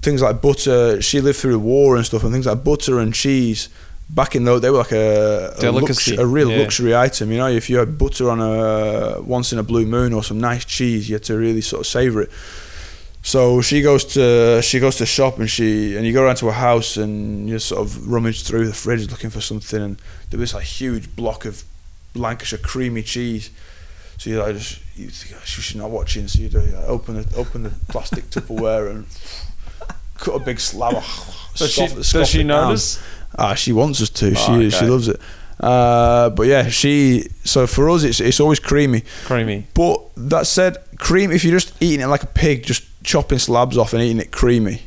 things 0.00 0.22
like 0.22 0.40
butter. 0.40 1.00
She 1.02 1.20
lived 1.20 1.38
through 1.38 1.52
the 1.52 1.58
war 1.58 1.96
and 1.96 2.04
stuff, 2.04 2.22
and 2.24 2.32
things 2.32 2.46
like 2.46 2.64
butter 2.64 2.98
and 2.98 3.14
cheese. 3.14 3.68
Back 4.10 4.36
in 4.36 4.44
those, 4.44 4.60
they 4.60 4.68
were 4.68 4.78
like 4.78 4.92
a, 4.92 5.54
a, 5.56 5.60
Delicacy, 5.60 6.16
a 6.16 6.26
real 6.26 6.50
yeah. 6.50 6.58
luxury 6.58 6.94
item. 6.94 7.30
You 7.32 7.38
know, 7.38 7.48
if 7.48 7.70
you 7.70 7.78
had 7.78 7.96
butter 7.96 8.28
on 8.28 8.40
a 8.40 9.22
once 9.22 9.52
in 9.52 9.58
a 9.58 9.62
blue 9.62 9.86
moon 9.86 10.12
or 10.12 10.22
some 10.22 10.38
nice 10.38 10.64
cheese, 10.64 11.08
you 11.08 11.14
had 11.14 11.22
to 11.24 11.36
really 11.36 11.62
sort 11.62 11.80
of 11.80 11.86
savor 11.86 12.22
it. 12.22 12.30
So 13.22 13.62
she 13.62 13.82
goes 13.82 14.04
to 14.14 14.60
she 14.62 14.80
goes 14.80 14.96
to 14.96 15.06
shop 15.06 15.38
and 15.38 15.48
she 15.48 15.96
and 15.96 16.04
you 16.04 16.12
go 16.12 16.24
around 16.24 16.36
to 16.36 16.46
her 16.46 16.52
house 16.52 16.96
and 16.96 17.48
you 17.48 17.58
sort 17.60 17.80
of 17.80 18.08
rummage 18.08 18.42
through 18.42 18.66
the 18.66 18.74
fridge 18.74 19.08
looking 19.10 19.30
for 19.30 19.40
something 19.40 19.80
and 19.80 20.02
there 20.30 20.40
was 20.40 20.54
a 20.54 20.60
huge 20.60 21.14
block 21.14 21.44
of 21.44 21.62
Lancashire 22.14 22.58
creamy 22.58 23.02
cheese. 23.02 23.50
So 24.18 24.30
you 24.30 24.40
like 24.40 24.56
just 24.56 24.80
you 24.96 25.08
think 25.08 25.36
oh, 25.36 25.44
she's 25.44 25.74
not 25.74 25.90
watching, 25.90 26.28
so 26.28 26.40
you 26.40 26.48
do 26.48 26.60
like, 26.60 26.74
open 26.86 27.20
the 27.20 27.36
open 27.36 27.64
the 27.64 27.70
plastic 27.88 28.24
Tupperware 28.30 28.90
and 28.90 29.06
cut 30.18 30.34
a 30.34 30.38
big 30.38 30.60
slab. 30.60 30.94
Does 31.54 31.70
she, 31.70 31.86
scoff- 31.88 32.12
does 32.12 32.28
she 32.28 32.44
notice? 32.44 33.02
Ah, 33.36 33.54
she 33.54 33.72
wants 33.72 34.00
us 34.00 34.10
to. 34.10 34.32
Oh, 34.36 34.60
she 34.60 34.70
she 34.70 34.84
loves 34.86 35.08
it. 35.08 35.20
Uh, 35.58 36.30
but 36.30 36.46
yeah, 36.46 36.68
she. 36.68 37.26
So 37.44 37.66
for 37.66 37.88
us, 37.90 38.04
it's 38.04 38.20
it's 38.20 38.40
always 38.40 38.58
creamy. 38.58 39.02
Creamy. 39.24 39.66
But 39.74 40.00
that 40.16 40.46
said, 40.46 40.78
cream. 40.98 41.30
If 41.30 41.44
you're 41.44 41.58
just 41.58 41.74
eating 41.82 42.00
it 42.00 42.06
like 42.08 42.22
a 42.22 42.26
pig, 42.26 42.64
just 42.64 42.84
chopping 43.04 43.38
slabs 43.38 43.76
off 43.78 43.92
and 43.92 44.02
eating 44.02 44.20
it 44.20 44.32
creamy, 44.32 44.82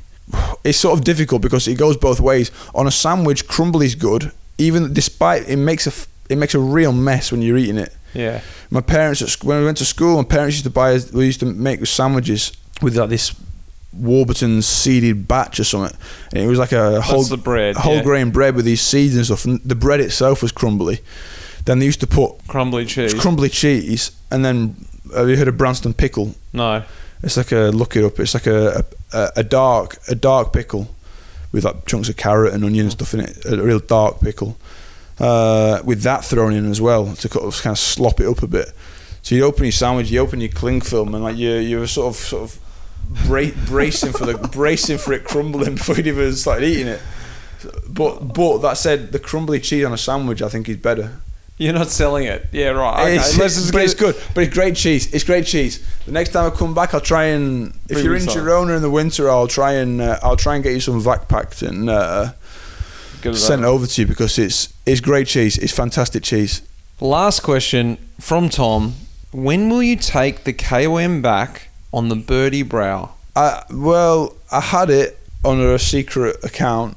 it's 0.63 0.77
sort 0.77 0.97
of 0.97 1.03
difficult 1.03 1.41
because 1.41 1.67
it 1.67 1.75
goes 1.75 1.97
both 1.97 2.19
ways. 2.19 2.51
On 2.73 2.87
a 2.87 2.91
sandwich, 2.91 3.47
crumbly's 3.47 3.95
good, 3.95 4.31
even 4.57 4.93
despite 4.93 5.47
it 5.49 5.57
makes 5.57 5.87
a 5.87 5.91
it 6.29 6.37
makes 6.37 6.55
a 6.55 6.59
real 6.59 6.91
mess 6.91 7.31
when 7.31 7.41
you're 7.41 7.57
eating 7.57 7.77
it. 7.77 7.95
Yeah. 8.13 8.41
My 8.69 8.81
parents, 8.81 9.21
at, 9.21 9.43
when 9.43 9.59
we 9.59 9.65
went 9.65 9.77
to 9.77 9.85
school, 9.85 10.17
my 10.17 10.23
parents 10.23 10.55
used 10.55 10.63
to 10.65 10.69
buy. 10.69 10.93
us- 10.93 11.11
We 11.11 11.25
used 11.25 11.41
to 11.41 11.45
make 11.45 11.85
sandwiches 11.85 12.51
with 12.81 12.95
like 12.95 13.09
this 13.09 13.35
Warburton's 13.93 14.65
seeded 14.65 15.27
batch 15.27 15.59
or 15.59 15.63
something, 15.63 15.97
and 16.33 16.43
it 16.43 16.47
was 16.47 16.59
like 16.59 16.71
a 16.71 17.01
whole 17.01 17.25
bread, 17.37 17.75
whole 17.75 17.97
yeah. 17.97 18.03
grain 18.03 18.31
bread 18.31 18.55
with 18.55 18.65
these 18.65 18.81
seeds 18.81 19.15
and 19.15 19.25
stuff. 19.25 19.45
And 19.45 19.61
the 19.63 19.75
bread 19.75 20.01
itself 20.01 20.41
was 20.41 20.51
crumbly. 20.51 20.99
Then 21.65 21.79
they 21.79 21.85
used 21.85 22.01
to 22.01 22.07
put 22.07 22.45
Crumbly 22.47 22.85
cheese. 22.85 23.13
crumbly 23.13 23.49
cheese, 23.49 24.11
and 24.29 24.43
then 24.45 24.75
have 25.15 25.29
you 25.29 25.37
heard 25.37 25.47
of 25.47 25.57
Branston 25.57 25.93
pickle? 25.93 26.35
no. 26.53 26.83
It's 27.23 27.37
like 27.37 27.51
a 27.53 27.71
look 27.71 27.95
it 27.95 28.03
up. 28.03 28.19
It's 28.19 28.35
like 28.35 28.45
a 28.45 28.85
a, 29.11 29.31
a 29.37 29.43
dark 29.43 29.97
a 30.07 30.13
dark 30.13 30.53
pickle 30.53 30.93
with 31.51 31.63
like 31.65 31.85
chunks 31.85 32.07
of 32.07 32.17
carrot 32.17 32.53
and 32.53 32.63
onion 32.63 32.85
and 32.85 32.89
mm. 32.89 32.97
stuff 32.97 33.13
in 33.15 33.21
it. 33.21 33.45
A 33.45 33.63
real 33.63 33.79
dark 33.79 34.19
pickle 34.19 34.57
uh, 35.19 35.81
with 35.83 36.01
that 36.03 36.25
thrown 36.25 36.53
in 36.53 36.69
as 36.69 36.81
well 36.81 37.13
to 37.15 37.29
kind 37.29 37.45
of, 37.45 37.61
kind 37.61 37.73
of 37.73 37.79
slop 37.79 38.19
it 38.19 38.27
up 38.27 38.43
a 38.43 38.47
bit. 38.47 38.71
So 39.21 39.35
you 39.35 39.43
open 39.43 39.63
your 39.63 39.71
sandwich, 39.71 40.11
you 40.11 40.19
open 40.19 40.39
your 40.41 40.51
cling 40.51 40.81
film, 40.81 41.15
and 41.15 41.23
like 41.23 41.35
you 41.37 41.53
you're 41.55 41.87
sort 41.87 42.13
of 42.13 42.21
sort 42.21 42.43
of 42.43 42.59
bra- 43.27 43.51
bracing 43.65 44.11
for 44.13 44.25
the 44.25 44.37
bracing 44.51 44.97
for 44.97 45.13
it 45.13 45.23
crumbling 45.23 45.75
before 45.75 45.95
you 45.95 46.03
even 46.13 46.33
start 46.35 46.63
eating 46.63 46.87
it. 46.87 47.01
But 47.87 48.33
but 48.33 48.59
that 48.59 48.77
said, 48.77 49.11
the 49.11 49.19
crumbly 49.19 49.59
cheese 49.59 49.83
on 49.85 49.93
a 49.93 49.97
sandwich 49.97 50.41
I 50.41 50.49
think 50.49 50.69
is 50.69 50.77
better. 50.77 51.19
You're 51.57 51.71
not 51.73 51.87
selling 51.87 52.25
it. 52.25 52.47
Yeah, 52.51 52.71
right. 52.71 53.01
Okay. 53.01 53.15
It's, 53.15 53.71
but 53.71 53.81
it's 53.81 53.93
it- 53.93 53.97
good. 53.97 54.15
But 54.33 54.43
it's 54.43 54.53
great 54.53 54.75
cheese. 54.75 55.11
It's 55.13 55.23
great 55.23 55.45
cheese. 55.45 55.81
The 56.05 56.11
next 56.11 56.31
time 56.31 56.51
I 56.51 56.53
come 56.53 56.73
back, 56.73 56.93
I'll 56.93 56.99
try 56.99 57.27
and 57.27 57.73
if 57.89 58.03
you're 58.03 58.13
in. 58.15 58.23
Girona 58.23 58.75
in 58.75 58.81
the 58.81 58.89
winter, 58.89 59.29
I'll 59.29 59.47
try 59.47 59.71
and 59.75 60.01
uh, 60.01 60.19
I'll 60.21 60.35
try 60.35 60.55
and 60.55 60.63
get 60.63 60.73
you 60.73 60.81
some 60.81 60.99
vac 60.99 61.29
packed 61.29 61.61
and 61.61 61.89
uh, 61.89 62.33
Get 63.21 63.35
it 63.35 63.37
send 63.37 63.61
it 63.63 63.65
over. 63.65 63.75
over 63.75 63.87
to 63.87 64.01
you 64.01 64.05
because 64.05 64.37
it's 64.37 64.67
it's 64.85 65.01
great 65.01 65.27
cheese. 65.27 65.57
It's 65.57 65.73
fantastic 65.73 66.23
cheese. 66.23 66.61
Last 66.99 67.41
question 67.41 67.97
from 68.19 68.49
Tom. 68.49 68.93
When 69.31 69.69
will 69.69 69.83
you 69.83 69.95
take 69.95 70.43
the 70.43 70.53
KOM 70.53 71.21
back 71.21 71.69
on 71.93 72.09
the 72.09 72.15
Birdie 72.15 72.63
Brow? 72.63 73.13
I 73.35 73.63
well, 73.69 74.35
I 74.51 74.61
had 74.61 74.89
it 74.89 75.19
under 75.43 75.73
a 75.73 75.79
secret 75.79 76.43
account. 76.43 76.95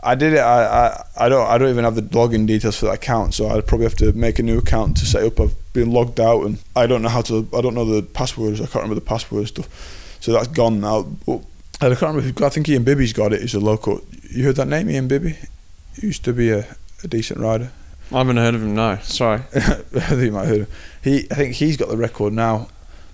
I 0.00 0.14
did 0.14 0.32
it. 0.32 0.38
I, 0.38 0.64
I, 0.64 1.04
I 1.16 1.28
don't 1.28 1.46
I 1.46 1.58
don't 1.58 1.70
even 1.70 1.84
have 1.84 1.94
the 1.94 2.02
login 2.02 2.46
details 2.46 2.78
for 2.78 2.86
that 2.86 2.94
account, 2.94 3.34
so 3.34 3.48
I'd 3.48 3.66
probably 3.66 3.84
have 3.86 3.96
to 3.96 4.12
make 4.12 4.38
a 4.38 4.42
new 4.42 4.58
account 4.58 4.96
to 4.98 5.06
set 5.06 5.22
up. 5.22 5.38
I've 5.38 5.54
been 5.72 5.92
logged 5.92 6.18
out, 6.18 6.44
and 6.46 6.58
I 6.74 6.86
don't 6.86 7.02
know 7.02 7.08
how 7.08 7.22
to. 7.22 7.48
I 7.54 7.60
don't 7.60 7.74
know 7.74 7.84
the 7.84 8.02
passwords. 8.02 8.60
I 8.60 8.64
can't 8.64 8.76
remember 8.76 8.96
the 8.96 9.00
password 9.00 9.40
and 9.40 9.48
stuff. 9.48 10.18
So 10.20 10.32
that's 10.32 10.48
gone 10.48 10.80
now. 10.80 11.02
But 11.02 11.42
I 11.80 11.94
can't 11.94 12.16
remember. 12.16 12.44
I 12.44 12.48
think 12.48 12.68
Ian 12.68 12.82
Bibby's 12.82 13.12
got 13.12 13.32
it. 13.32 13.40
He's 13.40 13.54
a 13.54 13.60
local. 13.60 14.00
You 14.30 14.44
heard 14.44 14.56
that 14.56 14.68
name, 14.68 14.90
Ian 14.90 15.06
Bibby? 15.06 15.36
used 16.02 16.24
to 16.24 16.32
be 16.32 16.50
a, 16.50 16.64
a 17.02 17.08
decent 17.08 17.40
rider. 17.40 17.70
I 18.12 18.18
haven't 18.18 18.36
heard 18.38 18.54
of 18.54 18.62
him. 18.62 18.74
No, 18.74 18.98
sorry. 19.02 19.42
I 19.54 19.60
think 19.60 20.22
you 20.22 20.32
might 20.32 20.46
have 20.46 20.48
heard 20.48 20.60
of 20.62 20.68
him. 20.68 20.76
He, 21.02 21.26
I 21.30 21.34
think 21.34 21.54
he's 21.54 21.76
got 21.76 21.88
the 21.88 21.96
record 21.96 22.32
now. 22.32 22.68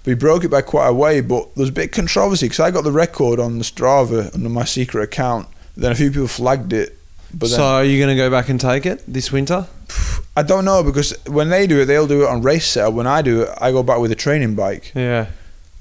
But 0.04 0.10
he 0.10 0.14
broke 0.14 0.44
it 0.44 0.50
by 0.50 0.60
quite 0.62 0.88
a 0.88 0.92
way. 0.92 1.20
But 1.20 1.54
there's 1.56 1.70
a 1.70 1.72
bit 1.72 1.86
of 1.86 1.90
controversy 1.92 2.46
because 2.46 2.60
I 2.60 2.70
got 2.70 2.84
the 2.84 2.92
record 2.92 3.40
on 3.40 3.58
the 3.58 3.64
Strava 3.64 4.32
under 4.34 4.48
my 4.48 4.64
secret 4.64 5.02
account. 5.02 5.48
Then 5.76 5.92
a 5.92 5.94
few 5.94 6.10
people 6.10 6.28
flagged 6.28 6.72
it. 6.72 6.96
But 7.32 7.48
so 7.48 7.56
then, 7.56 7.66
are 7.66 7.84
you 7.84 7.98
going 7.98 8.16
to 8.16 8.22
go 8.22 8.30
back 8.30 8.48
and 8.48 8.60
take 8.60 8.86
it 8.86 9.02
this 9.08 9.32
winter? 9.32 9.66
I 10.36 10.42
don't 10.42 10.64
know 10.64 10.82
because 10.82 11.16
when 11.26 11.48
they 11.48 11.66
do 11.66 11.80
it, 11.80 11.84
they'll 11.86 12.06
do 12.06 12.22
it 12.24 12.28
on 12.28 12.42
race 12.42 12.66
setup. 12.66 12.94
When 12.94 13.06
I 13.06 13.22
do 13.22 13.42
it, 13.42 13.50
I 13.60 13.70
go 13.72 13.82
back 13.82 13.98
with 13.98 14.10
a 14.12 14.16
training 14.16 14.54
bike. 14.54 14.92
Yeah, 14.94 15.28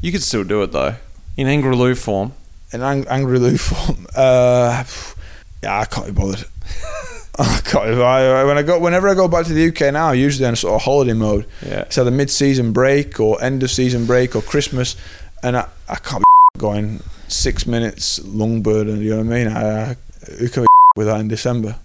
you 0.01 0.11
could 0.11 0.21
still 0.23 0.43
do 0.43 0.61
it 0.63 0.71
though 0.71 0.95
in 1.37 1.47
Angliru 1.47 1.97
form. 1.97 2.33
In 2.71 2.81
ang- 2.81 3.05
Angliru 3.05 3.59
form, 3.59 4.07
uh, 4.15 4.83
yeah, 5.63 5.79
I 5.79 5.85
can't 5.85 6.07
be 6.07 6.11
bothered. 6.11 6.45
Oh, 7.39 7.43
I 7.57 7.67
can't. 7.67 7.99
I, 7.99 8.43
when 8.43 8.59
I 8.59 8.61
go, 8.61 8.77
whenever 8.77 9.09
I 9.09 9.15
go 9.15 9.27
back 9.27 9.47
to 9.47 9.53
the 9.53 9.69
UK 9.69 9.91
now, 9.91 10.11
usually 10.11 10.47
in 10.47 10.55
sort 10.55 10.75
of 10.75 10.83
holiday 10.83 11.13
mode. 11.13 11.47
Yeah. 11.65 11.81
It's 11.81 11.97
either 11.97 12.11
mid-season 12.11 12.73
break 12.73 13.19
or 13.19 13.41
end 13.43 13.63
of 13.63 13.71
season 13.71 14.05
break 14.05 14.35
or 14.35 14.43
Christmas, 14.43 14.95
and 15.41 15.57
I, 15.57 15.67
I 15.89 15.95
can't 15.95 16.23
be 16.53 16.59
going 16.59 17.01
six 17.27 17.65
minutes 17.65 18.23
longbird, 18.23 18.85
and 18.87 19.01
you 19.01 19.09
know 19.11 19.17
what 19.23 19.25
I 19.25 19.29
mean. 19.29 19.47
I, 19.47 19.91
I, 19.91 19.95
who 20.37 20.47
can 20.47 20.61
be 20.63 20.67
with 20.95 21.07
that 21.07 21.21
in 21.21 21.27
December? 21.27 21.75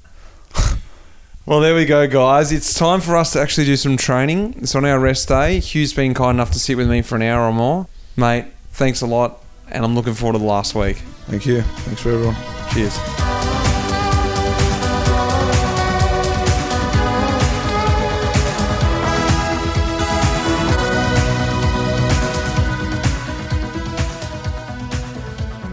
Well, 1.47 1.61
there 1.61 1.75
we 1.75 1.87
go, 1.87 2.07
guys. 2.07 2.53
It's 2.53 2.75
time 2.75 3.01
for 3.01 3.17
us 3.17 3.33
to 3.33 3.41
actually 3.41 3.65
do 3.65 3.77
some 3.77 3.97
training. 3.97 4.57
It's 4.59 4.75
on 4.75 4.85
our 4.85 5.01
rest 5.01 5.29
day. 5.29 5.61
Hugh's 5.61 5.95
been 5.95 6.13
kind 6.13 6.37
enough 6.37 6.51
to 6.51 6.59
sit 6.59 6.77
with 6.77 6.91
me 6.91 7.01
for 7.01 7.17
an 7.17 7.23
hour 7.23 7.49
or 7.49 7.55
more. 7.55 7.87
Mate, 8.19 8.45
thanks 8.73 9.01
a 9.01 9.07
lot, 9.07 9.43
and 9.71 9.83
I'm 9.83 9.95
looking 9.95 10.13
forward 10.13 10.35
to 10.35 10.41
the 10.41 10.45
last 10.45 10.75
week. 10.75 10.99
Thank 11.27 11.47
you. 11.47 11.63
Thanks 11.63 12.03
for 12.03 12.11
everyone. 12.11 12.37
Cheers. 12.71 13.38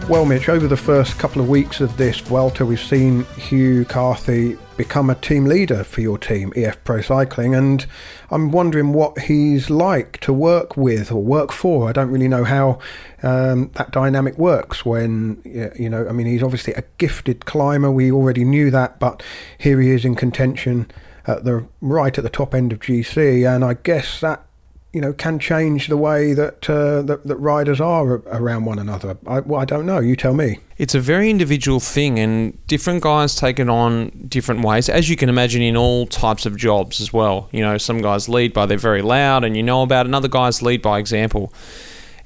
Well, 0.08 0.24
Mitch, 0.24 0.48
over 0.48 0.68
the 0.68 0.76
first 0.76 1.18
couple 1.18 1.42
of 1.42 1.48
weeks 1.48 1.80
of 1.80 1.96
this 1.96 2.20
Vuelta, 2.20 2.64
we've 2.64 2.78
seen 2.78 3.24
Hugh 3.36 3.84
Carthy 3.84 4.56
become 4.76 5.10
a 5.10 5.16
team 5.16 5.46
leader 5.46 5.82
for 5.82 6.00
your 6.00 6.16
team, 6.16 6.52
EF 6.54 6.84
Pro 6.84 7.00
Cycling, 7.00 7.56
and 7.56 7.84
I'm 8.30 8.52
wondering 8.52 8.92
what 8.92 9.18
he's 9.18 9.68
like 9.68 10.20
to 10.20 10.32
work 10.32 10.76
with 10.76 11.10
or 11.10 11.20
work 11.20 11.50
for. 11.50 11.88
I 11.88 11.92
don't 11.92 12.12
really 12.12 12.28
know 12.28 12.44
how 12.44 12.78
um, 13.24 13.72
that 13.74 13.90
dynamic 13.90 14.38
works 14.38 14.84
when, 14.84 15.42
you 15.44 15.90
know, 15.90 16.06
I 16.08 16.12
mean, 16.12 16.28
he's 16.28 16.42
obviously 16.42 16.74
a 16.74 16.84
gifted 16.98 17.44
climber. 17.44 17.90
We 17.90 18.12
already 18.12 18.44
knew 18.44 18.70
that, 18.70 19.00
but 19.00 19.24
here 19.58 19.80
he 19.80 19.90
is 19.90 20.04
in 20.04 20.14
contention 20.14 20.88
at 21.26 21.42
the 21.42 21.66
right 21.80 22.16
at 22.16 22.22
the 22.22 22.30
top 22.30 22.54
end 22.54 22.72
of 22.72 22.78
GC, 22.78 23.44
and 23.44 23.64
I 23.64 23.74
guess 23.74 24.20
that 24.20 24.46
you 24.96 25.02
know, 25.02 25.12
can 25.12 25.38
change 25.38 25.88
the 25.88 25.96
way 25.98 26.32
that 26.32 26.70
uh, 26.70 27.02
that, 27.02 27.24
that 27.24 27.36
riders 27.36 27.82
are 27.82 28.22
around 28.28 28.64
one 28.64 28.78
another. 28.78 29.18
I, 29.26 29.40
well, 29.40 29.60
I 29.60 29.66
don't 29.66 29.84
know. 29.84 29.98
You 29.98 30.16
tell 30.16 30.32
me. 30.32 30.60
It's 30.78 30.94
a 30.94 31.00
very 31.00 31.28
individual 31.28 31.80
thing, 31.80 32.18
and 32.18 32.66
different 32.66 33.02
guys 33.02 33.34
take 33.34 33.60
it 33.60 33.68
on 33.68 34.08
different 34.26 34.62
ways, 34.64 34.88
as 34.88 35.10
you 35.10 35.16
can 35.16 35.28
imagine 35.28 35.60
in 35.60 35.76
all 35.76 36.06
types 36.06 36.46
of 36.46 36.56
jobs 36.56 36.98
as 37.02 37.12
well. 37.12 37.50
You 37.52 37.60
know, 37.60 37.76
some 37.76 38.00
guys 38.00 38.26
lead 38.26 38.54
by 38.54 38.64
they're 38.64 38.78
very 38.78 39.02
loud, 39.02 39.44
and 39.44 39.54
you 39.54 39.62
know 39.62 39.82
about, 39.82 40.06
it, 40.06 40.08
and 40.08 40.14
other 40.14 40.28
guys 40.28 40.62
lead 40.62 40.80
by 40.80 40.98
example. 40.98 41.52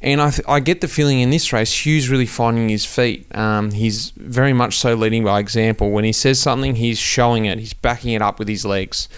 And 0.01 0.21
I, 0.21 0.33
I 0.47 0.61
get 0.61 0.81
the 0.81 0.87
feeling 0.87 1.19
in 1.19 1.31
this 1.31 1.53
race, 1.53 1.85
Hugh's 1.85 2.09
really 2.09 2.25
finding 2.25 2.69
his 2.69 2.87
feet. 2.87 3.27
Um, 3.37 3.73
he's 3.73 4.11
very 4.11 4.53
much 4.53 4.79
so 4.79 4.95
leading 4.95 5.25
by 5.25 5.41
example. 5.41 5.91
When 5.91 6.05
he 6.05 6.13
says 6.13 6.39
something, 6.39 6.77
he's 6.77 6.99
showing 6.99 7.47
it. 7.47 7.59
He's 7.59 7.75
backing 7.75 8.13
it 8.13 8.23
up 8.23 8.39
with 8.39 8.47
his 8.47 8.65
legs. 8.65 9.09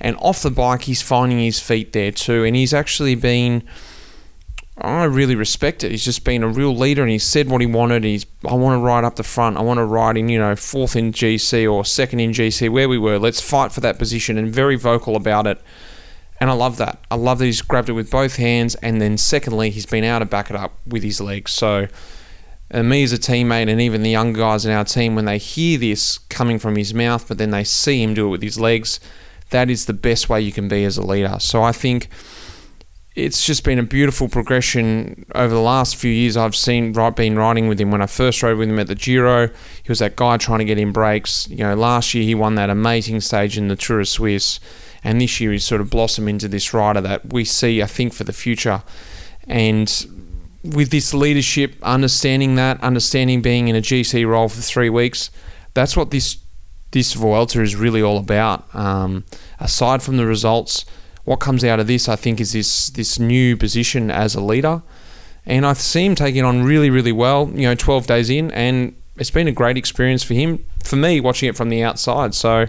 And 0.00 0.16
off 0.18 0.42
the 0.42 0.50
bike, 0.50 0.82
he's 0.82 1.02
finding 1.02 1.38
his 1.38 1.58
feet 1.58 1.92
there 1.92 2.12
too. 2.12 2.44
And 2.44 2.54
he's 2.54 2.72
actually 2.72 3.14
been, 3.14 3.64
I 4.76 5.04
really 5.04 5.34
respect 5.34 5.82
it. 5.82 5.90
He's 5.90 6.04
just 6.04 6.24
been 6.24 6.42
a 6.42 6.48
real 6.48 6.74
leader 6.74 7.02
and 7.02 7.10
he's 7.10 7.24
said 7.24 7.48
what 7.48 7.60
he 7.60 7.66
wanted. 7.66 8.04
He's, 8.04 8.24
I 8.48 8.54
want 8.54 8.78
to 8.78 8.84
ride 8.84 9.04
up 9.04 9.16
the 9.16 9.24
front. 9.24 9.56
I 9.56 9.62
want 9.62 9.78
to 9.78 9.84
ride 9.84 10.16
in, 10.16 10.28
you 10.28 10.38
know, 10.38 10.54
fourth 10.54 10.94
in 10.94 11.12
GC 11.12 11.70
or 11.70 11.84
second 11.84 12.20
in 12.20 12.30
GC, 12.30 12.70
where 12.70 12.88
we 12.88 12.98
were. 12.98 13.18
Let's 13.18 13.40
fight 13.40 13.72
for 13.72 13.80
that 13.80 13.98
position 13.98 14.38
and 14.38 14.52
very 14.52 14.76
vocal 14.76 15.16
about 15.16 15.46
it. 15.46 15.60
And 16.40 16.50
I 16.50 16.52
love 16.52 16.76
that. 16.76 17.04
I 17.10 17.16
love 17.16 17.40
that 17.40 17.46
he's 17.46 17.62
grabbed 17.62 17.88
it 17.88 17.94
with 17.94 18.10
both 18.10 18.36
hands. 18.36 18.76
And 18.76 19.00
then, 19.00 19.18
secondly, 19.18 19.70
he's 19.70 19.86
been 19.86 20.04
able 20.04 20.20
to 20.20 20.24
back 20.24 20.50
it 20.50 20.56
up 20.56 20.78
with 20.86 21.02
his 21.02 21.20
legs. 21.20 21.52
So, 21.52 21.88
and 22.70 22.88
me 22.88 23.02
as 23.02 23.12
a 23.12 23.18
teammate, 23.18 23.68
and 23.68 23.80
even 23.80 24.02
the 24.02 24.10
young 24.10 24.32
guys 24.32 24.64
in 24.64 24.70
our 24.70 24.84
team, 24.84 25.16
when 25.16 25.24
they 25.24 25.38
hear 25.38 25.78
this 25.78 26.18
coming 26.18 26.58
from 26.58 26.76
his 26.76 26.94
mouth, 26.94 27.26
but 27.26 27.38
then 27.38 27.50
they 27.50 27.64
see 27.64 28.02
him 28.02 28.14
do 28.14 28.26
it 28.26 28.30
with 28.30 28.42
his 28.42 28.60
legs, 28.60 29.00
that 29.50 29.70
is 29.70 29.86
the 29.86 29.92
best 29.92 30.28
way 30.28 30.40
you 30.40 30.52
can 30.52 30.68
be 30.68 30.84
as 30.84 30.96
a 30.96 31.02
leader. 31.02 31.36
So 31.38 31.62
I 31.62 31.72
think 31.72 32.08
it's 33.18 33.44
just 33.44 33.64
been 33.64 33.78
a 33.78 33.82
beautiful 33.82 34.28
progression 34.28 35.26
over 35.34 35.52
the 35.52 35.60
last 35.60 35.96
few 35.96 36.10
years. 36.10 36.36
I've 36.36 36.54
seen 36.54 36.92
right 36.92 37.14
been 37.14 37.36
riding 37.36 37.66
with 37.66 37.80
him 37.80 37.90
when 37.90 38.00
I 38.00 38.06
first 38.06 38.42
rode 38.42 38.58
with 38.58 38.68
him 38.68 38.78
at 38.78 38.86
the 38.86 38.94
Giro. 38.94 39.48
He 39.48 39.88
was 39.88 39.98
that 39.98 40.14
guy 40.14 40.36
trying 40.36 40.60
to 40.60 40.64
get 40.64 40.78
in 40.78 40.92
breaks. 40.92 41.48
You 41.48 41.58
know, 41.58 41.74
last 41.74 42.14
year 42.14 42.22
he 42.22 42.34
won 42.34 42.54
that 42.54 42.70
amazing 42.70 43.20
stage 43.20 43.58
in 43.58 43.68
the 43.68 43.76
Tour 43.76 44.00
of 44.00 44.08
Swiss, 44.08 44.60
and 45.02 45.20
this 45.20 45.40
year 45.40 45.50
he's 45.50 45.64
sort 45.64 45.80
of 45.80 45.90
blossomed 45.90 46.28
into 46.28 46.46
this 46.46 46.72
rider 46.72 47.00
that 47.00 47.32
we 47.32 47.44
see, 47.44 47.82
I 47.82 47.86
think, 47.86 48.12
for 48.12 48.24
the 48.24 48.32
future. 48.32 48.84
And 49.48 49.88
with 50.62 50.90
this 50.90 51.12
leadership, 51.12 51.74
understanding 51.82 52.54
that, 52.54 52.80
understanding 52.82 53.42
being 53.42 53.66
in 53.66 53.74
a 53.74 53.80
GC 53.80 54.28
role 54.28 54.48
for 54.48 54.60
three 54.60 54.90
weeks, 54.90 55.30
that's 55.74 55.96
what 55.96 56.12
this 56.12 56.36
this 56.90 57.12
Vuelta 57.12 57.62
is 57.62 57.76
really 57.76 58.02
all 58.02 58.18
about. 58.18 58.72
Um, 58.74 59.24
aside 59.60 60.02
from 60.02 60.16
the 60.16 60.26
results, 60.26 60.84
what 61.24 61.40
comes 61.40 61.64
out 61.64 61.80
of 61.80 61.86
this, 61.86 62.08
I 62.08 62.16
think, 62.16 62.40
is 62.40 62.52
this 62.52 62.88
this 62.88 63.18
new 63.18 63.56
position 63.56 64.10
as 64.10 64.34
a 64.34 64.40
leader, 64.40 64.82
and 65.44 65.66
I 65.66 65.74
see 65.74 66.06
him 66.06 66.14
taking 66.14 66.44
on 66.44 66.62
really, 66.62 66.90
really 66.90 67.12
well. 67.12 67.50
You 67.54 67.68
know, 67.68 67.74
12 67.74 68.06
days 68.06 68.30
in, 68.30 68.50
and 68.52 68.94
it's 69.16 69.30
been 69.30 69.48
a 69.48 69.52
great 69.52 69.76
experience 69.76 70.22
for 70.22 70.34
him. 70.34 70.64
For 70.84 70.96
me, 70.96 71.20
watching 71.20 71.48
it 71.48 71.56
from 71.56 71.68
the 71.68 71.82
outside, 71.82 72.34
so 72.34 72.66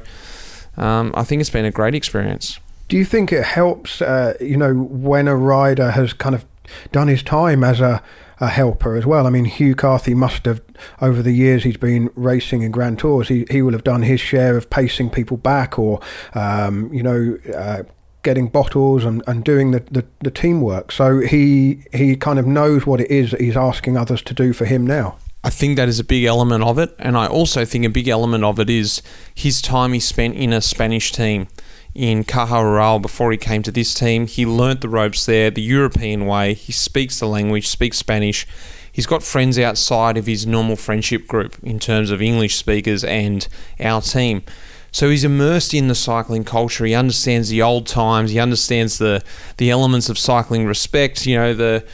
um, 0.76 1.14
I 1.16 1.24
think 1.24 1.40
it's 1.40 1.50
been 1.50 1.66
a 1.66 1.72
great 1.72 1.96
experience. 1.96 2.60
Do 2.90 2.98
you 2.98 3.06
think 3.06 3.32
it 3.32 3.46
helps? 3.46 4.02
Uh, 4.02 4.34
you 4.42 4.58
know, 4.58 4.74
when 4.74 5.28
a 5.28 5.36
rider 5.36 5.92
has 5.92 6.12
kind 6.12 6.36
of 6.36 6.46
done 6.92 7.08
his 7.08 7.24
time 7.24 7.64
as 7.64 7.80
a 7.80 8.04
a 8.40 8.48
helper 8.48 8.96
as 8.96 9.06
well. 9.06 9.28
I 9.28 9.30
mean, 9.30 9.46
Hugh 9.46 9.76
Carthy 9.76 10.14
must 10.14 10.46
have, 10.46 10.62
over 11.02 11.22
the 11.22 11.34
years 11.34 11.64
he's 11.64 11.78
been 11.78 12.10
racing 12.16 12.62
in 12.62 12.72
Grand 12.72 13.00
Tours, 13.00 13.28
he, 13.28 13.46
he 13.52 13.62
will 13.62 13.74
have 13.74 13.84
done 13.84 14.04
his 14.04 14.20
share 14.20 14.56
of 14.56 14.70
pacing 14.70 15.10
people 15.10 15.38
back 15.38 15.78
or, 15.78 16.00
um, 16.34 16.92
you 16.94 17.04
know, 17.04 17.38
uh, 17.56 17.84
getting 18.24 18.48
bottles 18.48 19.06
and, 19.06 19.24
and 19.28 19.44
doing 19.44 19.72
the, 19.72 19.80
the, 19.92 20.06
the 20.22 20.32
teamwork. 20.32 20.92
So 20.92 21.20
he 21.20 21.84
he 21.94 22.16
kind 22.16 22.38
of 22.38 22.46
knows 22.46 22.86
what 22.86 23.00
it 23.02 23.10
is 23.10 23.32
that 23.32 23.42
he's 23.42 23.58
asking 23.58 23.98
others 23.98 24.22
to 24.24 24.34
do 24.34 24.54
for 24.54 24.66
him 24.66 24.86
now. 24.86 25.18
I 25.42 25.50
think 25.50 25.78
that 25.78 25.88
is 25.88 26.00
a 26.00 26.04
big 26.04 26.26
element 26.26 26.64
of 26.64 26.78
it. 26.80 26.94
And 27.00 27.18
I 27.18 27.28
also 27.28 27.64
think 27.64 27.86
a 27.86 27.90
big 27.90 28.10
element 28.10 28.44
of 28.44 28.60
it 28.60 28.70
is 28.70 29.02
his 29.34 29.62
time 29.62 29.94
he 29.94 30.00
spent 30.00 30.36
in 30.36 30.52
a 30.52 30.60
Spanish 30.60 31.14
team 31.14 31.48
in 31.96 32.24
Caja 32.24 32.64
Rural 32.64 33.00
before 33.00 33.32
he 33.32 33.38
came 33.38 33.64
to 33.64 33.72
this 33.72 33.94
team. 33.94 34.28
He 34.28 34.46
learnt 34.46 34.82
the 34.82 34.90
ropes 34.90 35.26
there 35.26 35.50
the 35.50 35.62
European 35.62 36.26
way. 36.26 36.54
He 36.54 36.72
speaks 36.72 37.20
the 37.20 37.28
language, 37.28 37.68
speaks 37.68 37.98
Spanish. 37.98 38.46
He's 38.92 39.08
got 39.08 39.24
friends 39.24 39.58
outside 39.58 40.18
of 40.18 40.26
his 40.26 40.46
normal 40.46 40.76
friendship 40.76 41.28
group 41.28 41.58
in 41.64 41.80
terms 41.80 42.12
of 42.12 42.22
English 42.22 42.56
speakers 42.56 43.04
and 43.04 43.48
our 43.80 44.02
team. 44.02 44.44
So 44.92 45.10
he's 45.10 45.24
immersed 45.24 45.74
in 45.74 45.88
the 45.88 45.96
cycling 45.96 46.44
culture. 46.44 46.86
He 46.86 46.96
understands 46.96 47.50
the 47.50 47.62
old 47.62 47.86
times. 47.86 48.32
He 48.32 48.40
understands 48.40 48.98
the 48.98 49.24
the 49.58 49.70
elements 49.70 50.10
of 50.10 50.18
cycling 50.18 50.66
respect. 50.66 51.26
You 51.26 51.38
know 51.38 51.54
the 51.54 51.86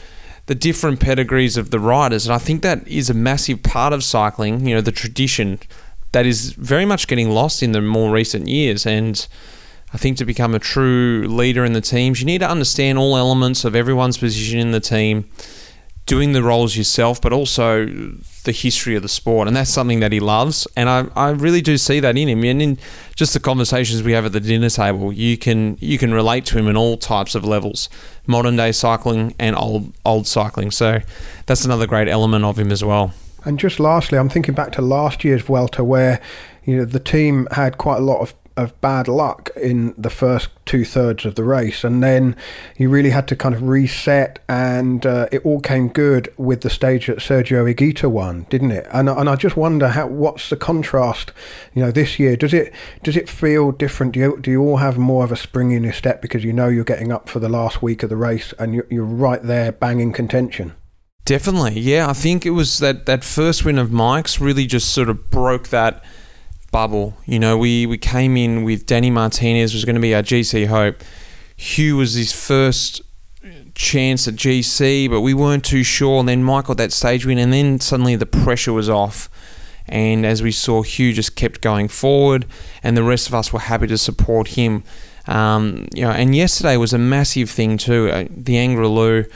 the 0.46 0.54
different 0.54 1.00
pedigrees 1.00 1.56
of 1.56 1.70
the 1.70 1.80
riders, 1.80 2.26
and 2.26 2.34
I 2.34 2.38
think 2.38 2.62
that 2.62 2.86
is 2.88 3.10
a 3.10 3.14
massive 3.14 3.62
part 3.62 3.92
of 3.92 4.02
cycling. 4.02 4.66
You 4.66 4.76
know 4.76 4.80
the 4.80 4.92
tradition 4.92 5.58
that 6.12 6.24
is 6.24 6.52
very 6.52 6.86
much 6.86 7.08
getting 7.08 7.30
lost 7.30 7.62
in 7.62 7.72
the 7.72 7.82
more 7.82 8.10
recent 8.10 8.48
years, 8.48 8.86
and 8.86 9.26
I 9.92 9.98
think 9.98 10.16
to 10.18 10.24
become 10.24 10.54
a 10.54 10.58
true 10.58 11.26
leader 11.28 11.64
in 11.64 11.72
the 11.72 11.80
teams, 11.80 12.20
you 12.20 12.26
need 12.26 12.38
to 12.38 12.50
understand 12.50 12.98
all 12.98 13.16
elements 13.16 13.64
of 13.64 13.76
everyone's 13.76 14.18
position 14.18 14.58
in 14.58 14.72
the 14.72 14.80
team, 14.80 15.28
doing 16.06 16.32
the 16.32 16.42
roles 16.42 16.76
yourself, 16.76 17.20
but 17.20 17.32
also 17.32 17.86
the 17.86 18.52
history 18.52 18.96
of 18.96 19.02
the 19.02 19.08
sport. 19.08 19.46
And 19.46 19.56
that's 19.56 19.70
something 19.70 20.00
that 20.00 20.12
he 20.12 20.20
loves. 20.20 20.66
And 20.76 20.88
I, 20.88 21.06
I 21.14 21.30
really 21.30 21.60
do 21.60 21.76
see 21.76 22.00
that 22.00 22.16
in 22.16 22.28
him. 22.28 22.44
And 22.44 22.62
in 22.62 22.78
just 23.14 23.32
the 23.34 23.40
conversations 23.40 24.02
we 24.02 24.12
have 24.12 24.24
at 24.24 24.32
the 24.32 24.40
dinner 24.40 24.70
table, 24.70 25.12
you 25.12 25.36
can 25.36 25.76
you 25.80 25.98
can 25.98 26.14
relate 26.14 26.46
to 26.46 26.58
him 26.58 26.68
in 26.68 26.76
all 26.76 26.96
types 26.96 27.34
of 27.34 27.44
levels. 27.44 27.88
Modern 28.26 28.56
day 28.56 28.72
cycling 28.72 29.34
and 29.38 29.54
old 29.56 29.92
old 30.04 30.26
cycling. 30.26 30.70
So 30.70 31.00
that's 31.46 31.64
another 31.64 31.86
great 31.86 32.08
element 32.08 32.44
of 32.44 32.58
him 32.58 32.72
as 32.72 32.82
well. 32.82 33.12
And 33.44 33.58
just 33.58 33.78
lastly, 33.78 34.18
I'm 34.18 34.28
thinking 34.28 34.54
back 34.54 34.72
to 34.72 34.82
last 34.82 35.22
year's 35.24 35.42
Vuelta 35.42 35.84
where 35.84 36.20
you 36.64 36.78
know 36.78 36.84
the 36.84 36.98
team 36.98 37.46
had 37.52 37.78
quite 37.78 37.98
a 37.98 38.04
lot 38.04 38.20
of 38.20 38.34
of 38.56 38.80
bad 38.80 39.08
luck 39.08 39.50
in 39.56 39.94
the 39.98 40.10
first 40.10 40.48
two 40.64 40.84
thirds 40.84 41.24
of 41.24 41.34
the 41.34 41.44
race, 41.44 41.84
and 41.84 42.02
then 42.02 42.36
he 42.76 42.86
really 42.86 43.10
had 43.10 43.28
to 43.28 43.36
kind 43.36 43.54
of 43.54 43.62
reset, 43.62 44.38
and 44.48 45.04
uh, 45.04 45.28
it 45.30 45.44
all 45.44 45.60
came 45.60 45.88
good 45.88 46.32
with 46.36 46.62
the 46.62 46.70
stage 46.70 47.06
that 47.06 47.18
Sergio 47.18 47.72
Higuita 47.72 48.10
won, 48.10 48.46
didn't 48.50 48.72
it? 48.72 48.86
And 48.92 49.08
and 49.08 49.28
I 49.28 49.36
just 49.36 49.56
wonder 49.56 49.88
how 49.88 50.06
what's 50.06 50.48
the 50.48 50.56
contrast, 50.56 51.32
you 51.74 51.82
know, 51.82 51.90
this 51.90 52.18
year? 52.18 52.36
Does 52.36 52.54
it 52.54 52.72
does 53.02 53.16
it 53.16 53.28
feel 53.28 53.72
different? 53.72 54.12
Do 54.12 54.20
you 54.20 54.38
do 54.40 54.50
you 54.50 54.62
all 54.62 54.78
have 54.78 54.98
more 54.98 55.24
of 55.24 55.32
a 55.32 55.36
spring 55.36 55.72
in 55.72 55.84
your 55.84 55.92
step 55.92 56.22
because 56.22 56.44
you 56.44 56.52
know 56.52 56.68
you're 56.68 56.84
getting 56.84 57.12
up 57.12 57.28
for 57.28 57.40
the 57.40 57.48
last 57.48 57.82
week 57.82 58.02
of 58.02 58.10
the 58.10 58.16
race 58.16 58.52
and 58.58 58.74
you're, 58.74 58.86
you're 58.90 59.04
right 59.04 59.42
there 59.42 59.72
banging 59.72 60.12
contention? 60.12 60.74
Definitely, 61.26 61.80
yeah. 61.80 62.08
I 62.08 62.12
think 62.12 62.46
it 62.46 62.50
was 62.50 62.78
that, 62.78 63.06
that 63.06 63.24
first 63.24 63.64
win 63.64 63.78
of 63.78 63.90
Mike's 63.90 64.40
really 64.40 64.64
just 64.64 64.90
sort 64.90 65.08
of 65.10 65.28
broke 65.28 65.68
that 65.68 66.04
bubble. 66.70 67.16
You 67.26 67.38
know, 67.38 67.56
we, 67.56 67.86
we 67.86 67.98
came 67.98 68.36
in 68.36 68.64
with 68.64 68.86
Danny 68.86 69.10
Martinez 69.10 69.72
was 69.72 69.84
going 69.84 69.94
to 69.94 70.00
be 70.00 70.14
our 70.14 70.22
GC 70.22 70.66
hope. 70.66 71.02
Hugh 71.56 71.96
was 71.96 72.14
his 72.14 72.32
first 72.32 73.02
chance 73.74 74.26
at 74.26 74.34
GC, 74.34 75.08
but 75.08 75.20
we 75.20 75.34
weren't 75.34 75.64
too 75.64 75.82
sure. 75.82 76.20
And 76.20 76.28
then 76.28 76.42
Mike 76.42 76.66
got 76.66 76.76
that 76.78 76.92
stage 76.92 77.24
win, 77.26 77.38
and 77.38 77.52
then 77.52 77.80
suddenly 77.80 78.16
the 78.16 78.26
pressure 78.26 78.72
was 78.72 78.88
off. 78.88 79.30
And 79.88 80.26
as 80.26 80.42
we 80.42 80.50
saw, 80.50 80.82
Hugh 80.82 81.12
just 81.12 81.36
kept 81.36 81.60
going 81.60 81.88
forward, 81.88 82.46
and 82.82 82.96
the 82.96 83.04
rest 83.04 83.28
of 83.28 83.34
us 83.34 83.52
were 83.52 83.60
happy 83.60 83.86
to 83.86 83.98
support 83.98 84.48
him. 84.48 84.82
Um, 85.28 85.86
you 85.94 86.02
know, 86.02 86.10
and 86.10 86.34
yesterday 86.34 86.76
was 86.76 86.92
a 86.92 86.98
massive 86.98 87.50
thing 87.50 87.78
too. 87.78 88.10
Uh, 88.10 88.24
the 88.30 88.54
Angliru 88.54 89.30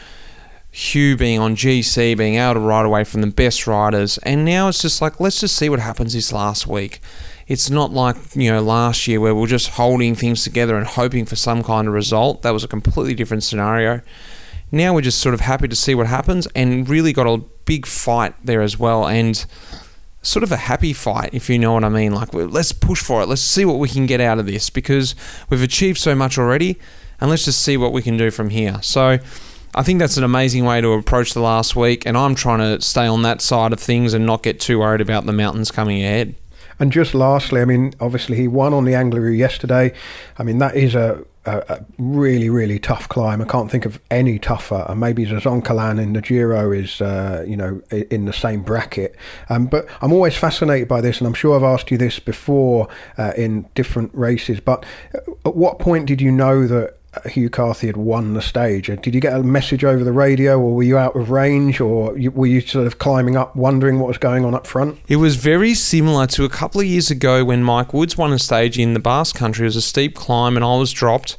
Hugh 0.73 1.16
being 1.16 1.41
on 1.41 1.57
GC, 1.57 2.16
being 2.16 2.37
able 2.37 2.55
to 2.55 2.61
ride 2.61 2.87
away 2.87 3.03
from 3.03 3.23
the 3.23 3.27
best 3.27 3.66
riders, 3.66 4.18
and 4.18 4.45
now 4.45 4.68
it's 4.68 4.81
just 4.81 5.03
like 5.03 5.18
let's 5.18 5.41
just 5.41 5.57
see 5.57 5.68
what 5.68 5.81
happens 5.81 6.12
this 6.12 6.33
last 6.33 6.66
week. 6.66 7.01
It's 7.49 7.68
not 7.68 7.93
like 7.93 8.16
you 8.37 8.53
know 8.53 8.62
last 8.62 9.09
year 9.09 9.21
where 9.21 9.35
we 9.35 9.43
are 9.43 9.49
just 9.49 9.71
holding 9.71 10.14
things 10.14 10.45
together 10.45 10.77
and 10.77 10.87
hoping 10.87 11.27
for 11.27 11.35
some 11.35 11.64
kind 11.64 11.89
of 11.89 11.95
result. 11.95 12.43
That 12.43 12.53
was 12.53 12.62
a 12.62 12.68
completely 12.68 13.14
different 13.14 13.43
scenario. 13.43 14.01
Now 14.71 14.95
we're 14.95 15.01
just 15.01 15.18
sort 15.18 15.35
of 15.35 15.41
happy 15.41 15.66
to 15.66 15.75
see 15.75 15.97
what 15.97 16.07
happens, 16.07 16.47
and 16.55 16.89
really 16.89 17.12
got 17.12 17.27
a 17.27 17.39
big 17.64 17.85
fight 17.85 18.35
there 18.45 18.62
as 18.62 18.79
well, 18.79 19.09
and 19.09 19.45
sort 20.23 20.45
of 20.45 20.53
a 20.53 20.57
happy 20.57 20.93
fight, 20.93 21.31
if 21.33 21.51
you 21.51 21.59
know 21.59 21.73
what 21.73 21.83
I 21.83 21.89
mean. 21.89 22.14
Like 22.14 22.33
let's 22.33 22.71
push 22.71 23.03
for 23.03 23.23
it. 23.23 23.27
Let's 23.27 23.43
see 23.43 23.64
what 23.64 23.81
we 23.81 23.89
can 23.89 24.07
get 24.07 24.21
out 24.21 24.39
of 24.39 24.47
this 24.47 24.71
because 24.71 25.16
we've 25.49 25.62
achieved 25.62 25.99
so 25.99 26.14
much 26.14 26.39
already, 26.39 26.79
and 27.21 27.29
let's 27.29 27.47
just 27.47 27.61
see 27.61 27.77
what 27.77 27.93
we 27.93 28.03
can 28.03 28.16
do 28.16 28.31
from 28.31 28.51
here. 28.51 28.79
So 28.83 29.18
I 29.75 29.83
think 29.83 30.01
that's 30.01 30.16
an 30.16 30.25
amazing 30.25 30.64
way 30.64 30.81
to 30.81 30.93
approach 30.93 31.33
the 31.33 31.41
last 31.41 31.77
week, 31.77 32.05
and 32.05 32.16
I'm 32.16 32.35
trying 32.35 32.59
to 32.59 32.85
stay 32.85 33.07
on 33.07 33.23
that 33.23 33.41
side 33.41 33.73
of 33.73 33.79
things 33.79 34.14
and 34.14 34.27
not 34.27 34.43
get 34.43 34.59
too 34.59 34.81
worried 34.81 35.01
about 35.01 35.27
the 35.27 35.33
mountains 35.33 35.71
coming 35.71 36.03
ahead. 36.03 36.35
And 36.81 36.91
just 36.91 37.14
lastly, 37.14 37.61
I 37.61 37.66
mean, 37.66 37.93
obviously 38.01 38.39
he 38.39 38.49
won 38.49 38.73
on 38.73 38.85
the 38.85 38.93
Angliru 38.93 39.37
yesterday. 39.37 39.93
I 40.39 40.43
mean, 40.43 40.59
that 40.59 40.75
is 40.75 40.95
a, 40.95 41.23
a, 41.45 41.59
a, 41.68 41.85
really, 41.99 42.49
really 42.49 42.79
tough 42.79 43.07
climb. 43.09 43.43
I 43.43 43.45
can't 43.45 43.71
think 43.71 43.85
of 43.85 44.01
any 44.11 44.39
tougher. 44.39 44.87
And 44.89 44.99
maybe 44.99 45.27
the 45.27 45.37
Zoncolan 45.37 46.01
in 46.01 46.14
the 46.14 46.23
Giro 46.23 46.73
is, 46.73 47.03
uh, 47.03 47.45
you 47.47 47.57
know, 47.57 47.83
in 47.91 48.25
the 48.25 48.33
same 48.33 48.62
bracket. 48.62 49.14
Um, 49.51 49.66
but 49.66 49.87
I'm 50.01 50.11
always 50.11 50.37
fascinated 50.37 50.89
by 50.89 51.03
this, 51.03 51.18
and 51.18 51.27
I'm 51.27 51.35
sure 51.35 51.55
I've 51.55 51.62
asked 51.62 51.91
you 51.91 51.99
this 51.99 52.18
before 52.18 52.89
uh, 53.18 53.35
in 53.37 53.68
different 53.75 54.11
races. 54.14 54.59
But 54.59 54.85
at 55.45 55.55
what 55.55 55.79
point 55.79 56.07
did 56.07 56.23
you 56.23 56.33
know 56.33 56.66
that 56.66 56.97
Hugh 57.26 57.50
Carthy 57.50 57.88
had 57.88 57.96
won 57.96 58.34
the 58.34 58.42
stage. 58.42 58.88
Uh, 58.88 58.94
did 58.94 59.14
you 59.14 59.20
get 59.20 59.32
a 59.32 59.42
message 59.42 59.84
over 59.84 60.04
the 60.04 60.12
radio, 60.12 60.58
or 60.58 60.76
were 60.76 60.82
you 60.82 60.96
out 60.96 61.16
of 61.16 61.30
range, 61.30 61.80
or 61.80 62.12
were 62.12 62.46
you 62.46 62.61
sort 62.61 62.86
of 62.86 62.98
climbing 62.98 63.36
up, 63.36 63.56
wondering 63.56 63.98
what 63.98 64.06
was 64.06 64.18
going 64.18 64.44
on 64.44 64.54
up 64.54 64.66
front? 64.66 64.98
It 65.08 65.16
was 65.16 65.36
very 65.36 65.74
similar 65.74 66.26
to 66.28 66.44
a 66.44 66.48
couple 66.48 66.80
of 66.80 66.86
years 66.86 67.11
ago 67.11 67.44
when 67.44 67.64
Mike 67.64 67.92
Woods 67.92 68.16
won 68.16 68.32
a 68.32 68.38
stage 68.38 68.78
in 68.78 68.94
the 68.94 69.00
Basque 69.00 69.34
Country. 69.34 69.64
It 69.64 69.68
was 69.68 69.76
a 69.76 69.82
steep 69.82 70.14
climb, 70.14 70.56
and 70.56 70.64
I 70.64 70.76
was 70.76 70.92
dropped. 70.92 71.36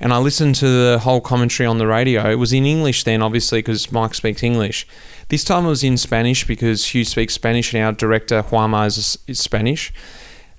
And 0.00 0.12
I 0.12 0.18
listened 0.18 0.56
to 0.56 0.66
the 0.66 0.98
whole 0.98 1.22
commentary 1.22 1.66
on 1.66 1.78
the 1.78 1.86
radio. 1.86 2.28
It 2.28 2.34
was 2.34 2.52
in 2.52 2.66
English 2.66 3.04
then, 3.04 3.22
obviously, 3.22 3.60
because 3.60 3.90
Mike 3.90 4.12
speaks 4.12 4.42
English. 4.42 4.86
This 5.28 5.44
time 5.44 5.64
it 5.64 5.68
was 5.68 5.84
in 5.84 5.96
Spanish 5.96 6.46
because 6.46 6.84
Hugh 6.86 7.04
speaks 7.06 7.32
Spanish, 7.32 7.72
and 7.72 7.82
our 7.82 7.92
director 7.92 8.42
Juanma 8.42 8.86
is, 8.86 9.18
is 9.26 9.40
Spanish 9.40 9.92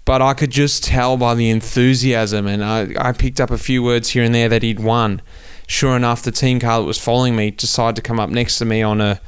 but 0.05 0.21
I 0.21 0.35
could 0.35 0.51
just 0.51 0.83
tell 0.83 1.17
by 1.17 1.33
the 1.33 1.49
enthusiasm, 1.49 2.45
and 2.45 2.63
I, 2.63 2.93
I 2.97 3.11
picked 3.11 3.41
up 3.41 3.49
a 3.49 3.57
few 3.57 3.83
words 3.83 4.09
here 4.09 4.23
and 4.23 4.33
there 4.33 4.47
that 4.49 4.61
he'd 4.61 4.79
won. 4.79 5.21
Sure 5.67 5.95
enough, 5.95 6.21
the 6.21 6.31
team 6.31 6.59
car 6.59 6.79
that 6.79 6.85
was 6.85 6.99
following 6.99 7.35
me 7.35 7.49
decided 7.49 7.95
to 7.95 8.01
come 8.03 8.19
up 8.19 8.29
next 8.29 8.59
to 8.59 8.65
me 8.65 8.83
on 8.83 9.01
a, 9.01 9.19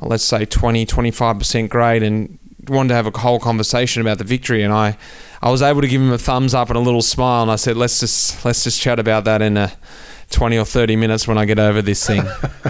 uh, 0.00 0.06
let's 0.06 0.24
say, 0.24 0.44
20, 0.44 0.84
25% 0.84 1.68
grade 1.68 2.02
and 2.02 2.38
wanted 2.66 2.88
to 2.88 2.94
have 2.94 3.06
a 3.06 3.16
whole 3.16 3.38
conversation 3.38 4.02
about 4.02 4.18
the 4.18 4.24
victory. 4.24 4.64
And 4.64 4.74
I, 4.74 4.98
I 5.40 5.50
was 5.50 5.62
able 5.62 5.80
to 5.80 5.88
give 5.88 6.02
him 6.02 6.12
a 6.12 6.18
thumbs 6.18 6.54
up 6.54 6.68
and 6.68 6.76
a 6.76 6.80
little 6.80 7.02
smile, 7.02 7.42
and 7.42 7.50
I 7.50 7.56
said, 7.56 7.76
let's 7.76 8.00
just, 8.00 8.44
let's 8.44 8.64
just 8.64 8.80
chat 8.80 8.98
about 8.98 9.24
that 9.26 9.40
in 9.40 9.56
a 9.56 9.72
20 10.30 10.58
or 10.58 10.64
30 10.64 10.96
minutes 10.96 11.28
when 11.28 11.38
I 11.38 11.44
get 11.44 11.58
over 11.58 11.82
this 11.82 12.06
thing. 12.06 12.24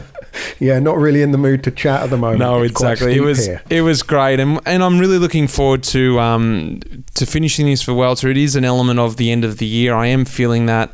yeah, 0.59 0.79
not 0.79 0.97
really 0.97 1.23
in 1.23 1.33
the 1.33 1.39
mood 1.39 1.63
to 1.65 1.71
chat 1.71 2.03
at 2.03 2.11
the 2.11 2.17
moment. 2.17 2.41
No, 2.41 2.63
exactly. 2.63 3.17
It 3.17 3.21
was 3.21 3.47
here. 3.47 3.63
it 3.71 3.83
was 3.83 4.03
great, 4.03 4.41
and 4.41 4.61
and 4.67 4.83
I'm 4.83 4.99
really 4.99 5.19
looking 5.19 5.47
forward 5.47 5.83
to 5.85 6.19
um 6.21 6.81
to 7.15 7.27
finishing 7.27 7.67
this 7.67 7.83
for 7.83 7.93
Vuelta. 7.93 8.29
It 8.29 8.37
is 8.37 8.57
an 8.57 8.65
element 8.65 8.99
of 8.99 9.17
the 9.17 9.31
end 9.31 9.45
of 9.45 9.59
the 9.59 9.67
year. 9.67 9.95
I 9.95 10.07
am 10.07 10.25
feeling 10.25 10.67
that, 10.67 10.93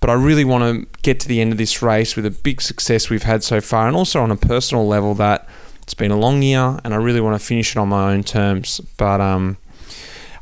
but 0.00 0.10
I 0.10 0.14
really 0.14 0.44
want 0.44 0.64
to 0.64 1.00
get 1.02 1.20
to 1.20 1.28
the 1.28 1.40
end 1.40 1.52
of 1.52 1.58
this 1.58 1.82
race 1.82 2.16
with 2.16 2.26
a 2.26 2.30
big 2.30 2.60
success 2.60 3.10
we've 3.10 3.22
had 3.22 3.42
so 3.42 3.60
far, 3.60 3.86
and 3.86 3.96
also 3.96 4.20
on 4.20 4.30
a 4.30 4.36
personal 4.36 4.86
level 4.86 5.14
that 5.14 5.48
it's 5.82 5.94
been 5.94 6.10
a 6.10 6.16
long 6.16 6.42
year, 6.42 6.78
and 6.82 6.94
I 6.94 6.96
really 6.96 7.20
want 7.20 7.38
to 7.38 7.44
finish 7.44 7.76
it 7.76 7.78
on 7.78 7.88
my 7.88 8.12
own 8.12 8.22
terms. 8.22 8.80
But 8.96 9.20
um, 9.20 9.58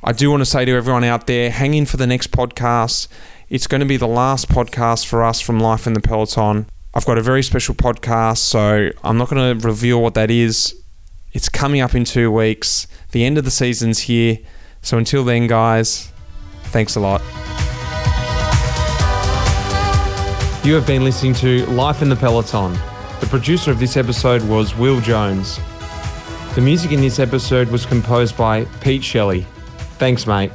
I 0.05 0.13
do 0.13 0.31
want 0.31 0.41
to 0.41 0.47
say 0.47 0.65
to 0.65 0.73
everyone 0.73 1.05
out 1.05 1.27
there, 1.27 1.51
hang 1.51 1.75
in 1.75 1.87
for 1.87 1.97
the 1.97 2.07
next 2.07 2.31
podcast. 2.31 3.09
It's 3.53 3.67
going 3.67 3.81
to 3.81 3.87
be 3.87 3.99
the 3.99 4.09
last 4.09 4.49
podcast 4.49 5.05
for 5.05 5.23
us 5.23 5.43
from 5.43 5.61
Life 5.61 5.87
in 5.87 5.93
the 5.93 6.01
Peloton. 6.01 6.65
I've 6.95 7.05
got 7.05 7.19
a 7.19 7.21
very 7.21 7.43
special 7.43 7.75
podcast, 7.75 8.39
so 8.39 8.89
I'm 9.05 9.19
not 9.19 9.29
going 9.29 9.61
to 9.61 9.69
reveal 9.69 10.01
what 10.01 10.15
that 10.15 10.31
is. 10.31 10.75
It's 11.35 11.51
coming 11.51 11.83
up 11.83 11.95
in 11.95 12.05
two 12.05 12.31
weeks. 12.31 12.87
The 13.11 13.27
end 13.27 13.37
of 13.37 13.45
the 13.45 13.51
season's 13.51 13.99
here. 13.99 14.39
So 14.81 14.97
until 14.97 15.23
then, 15.23 15.49
guys, 15.49 16.11
thanks 16.71 16.97
a 16.97 17.01
lot. 17.01 17.21
You 20.65 20.73
have 20.73 20.87
been 20.87 21.05
listening 21.05 21.35
to 21.35 21.67
Life 21.67 22.01
in 22.01 22.09
the 22.09 22.17
Peloton. 22.17 22.73
The 23.21 23.27
producer 23.29 23.71
of 23.71 23.79
this 23.79 23.99
episode 23.99 24.43
was 24.45 24.75
Will 24.77 24.99
Jones. 25.03 25.61
The 26.55 26.63
music 26.63 26.93
in 26.93 27.03
this 27.03 27.19
episode 27.19 27.69
was 27.69 27.85
composed 27.85 28.35
by 28.35 28.65
Pete 28.81 29.05
Shelley. 29.05 29.43
Thanks, 29.99 30.27
mate. 30.27 30.53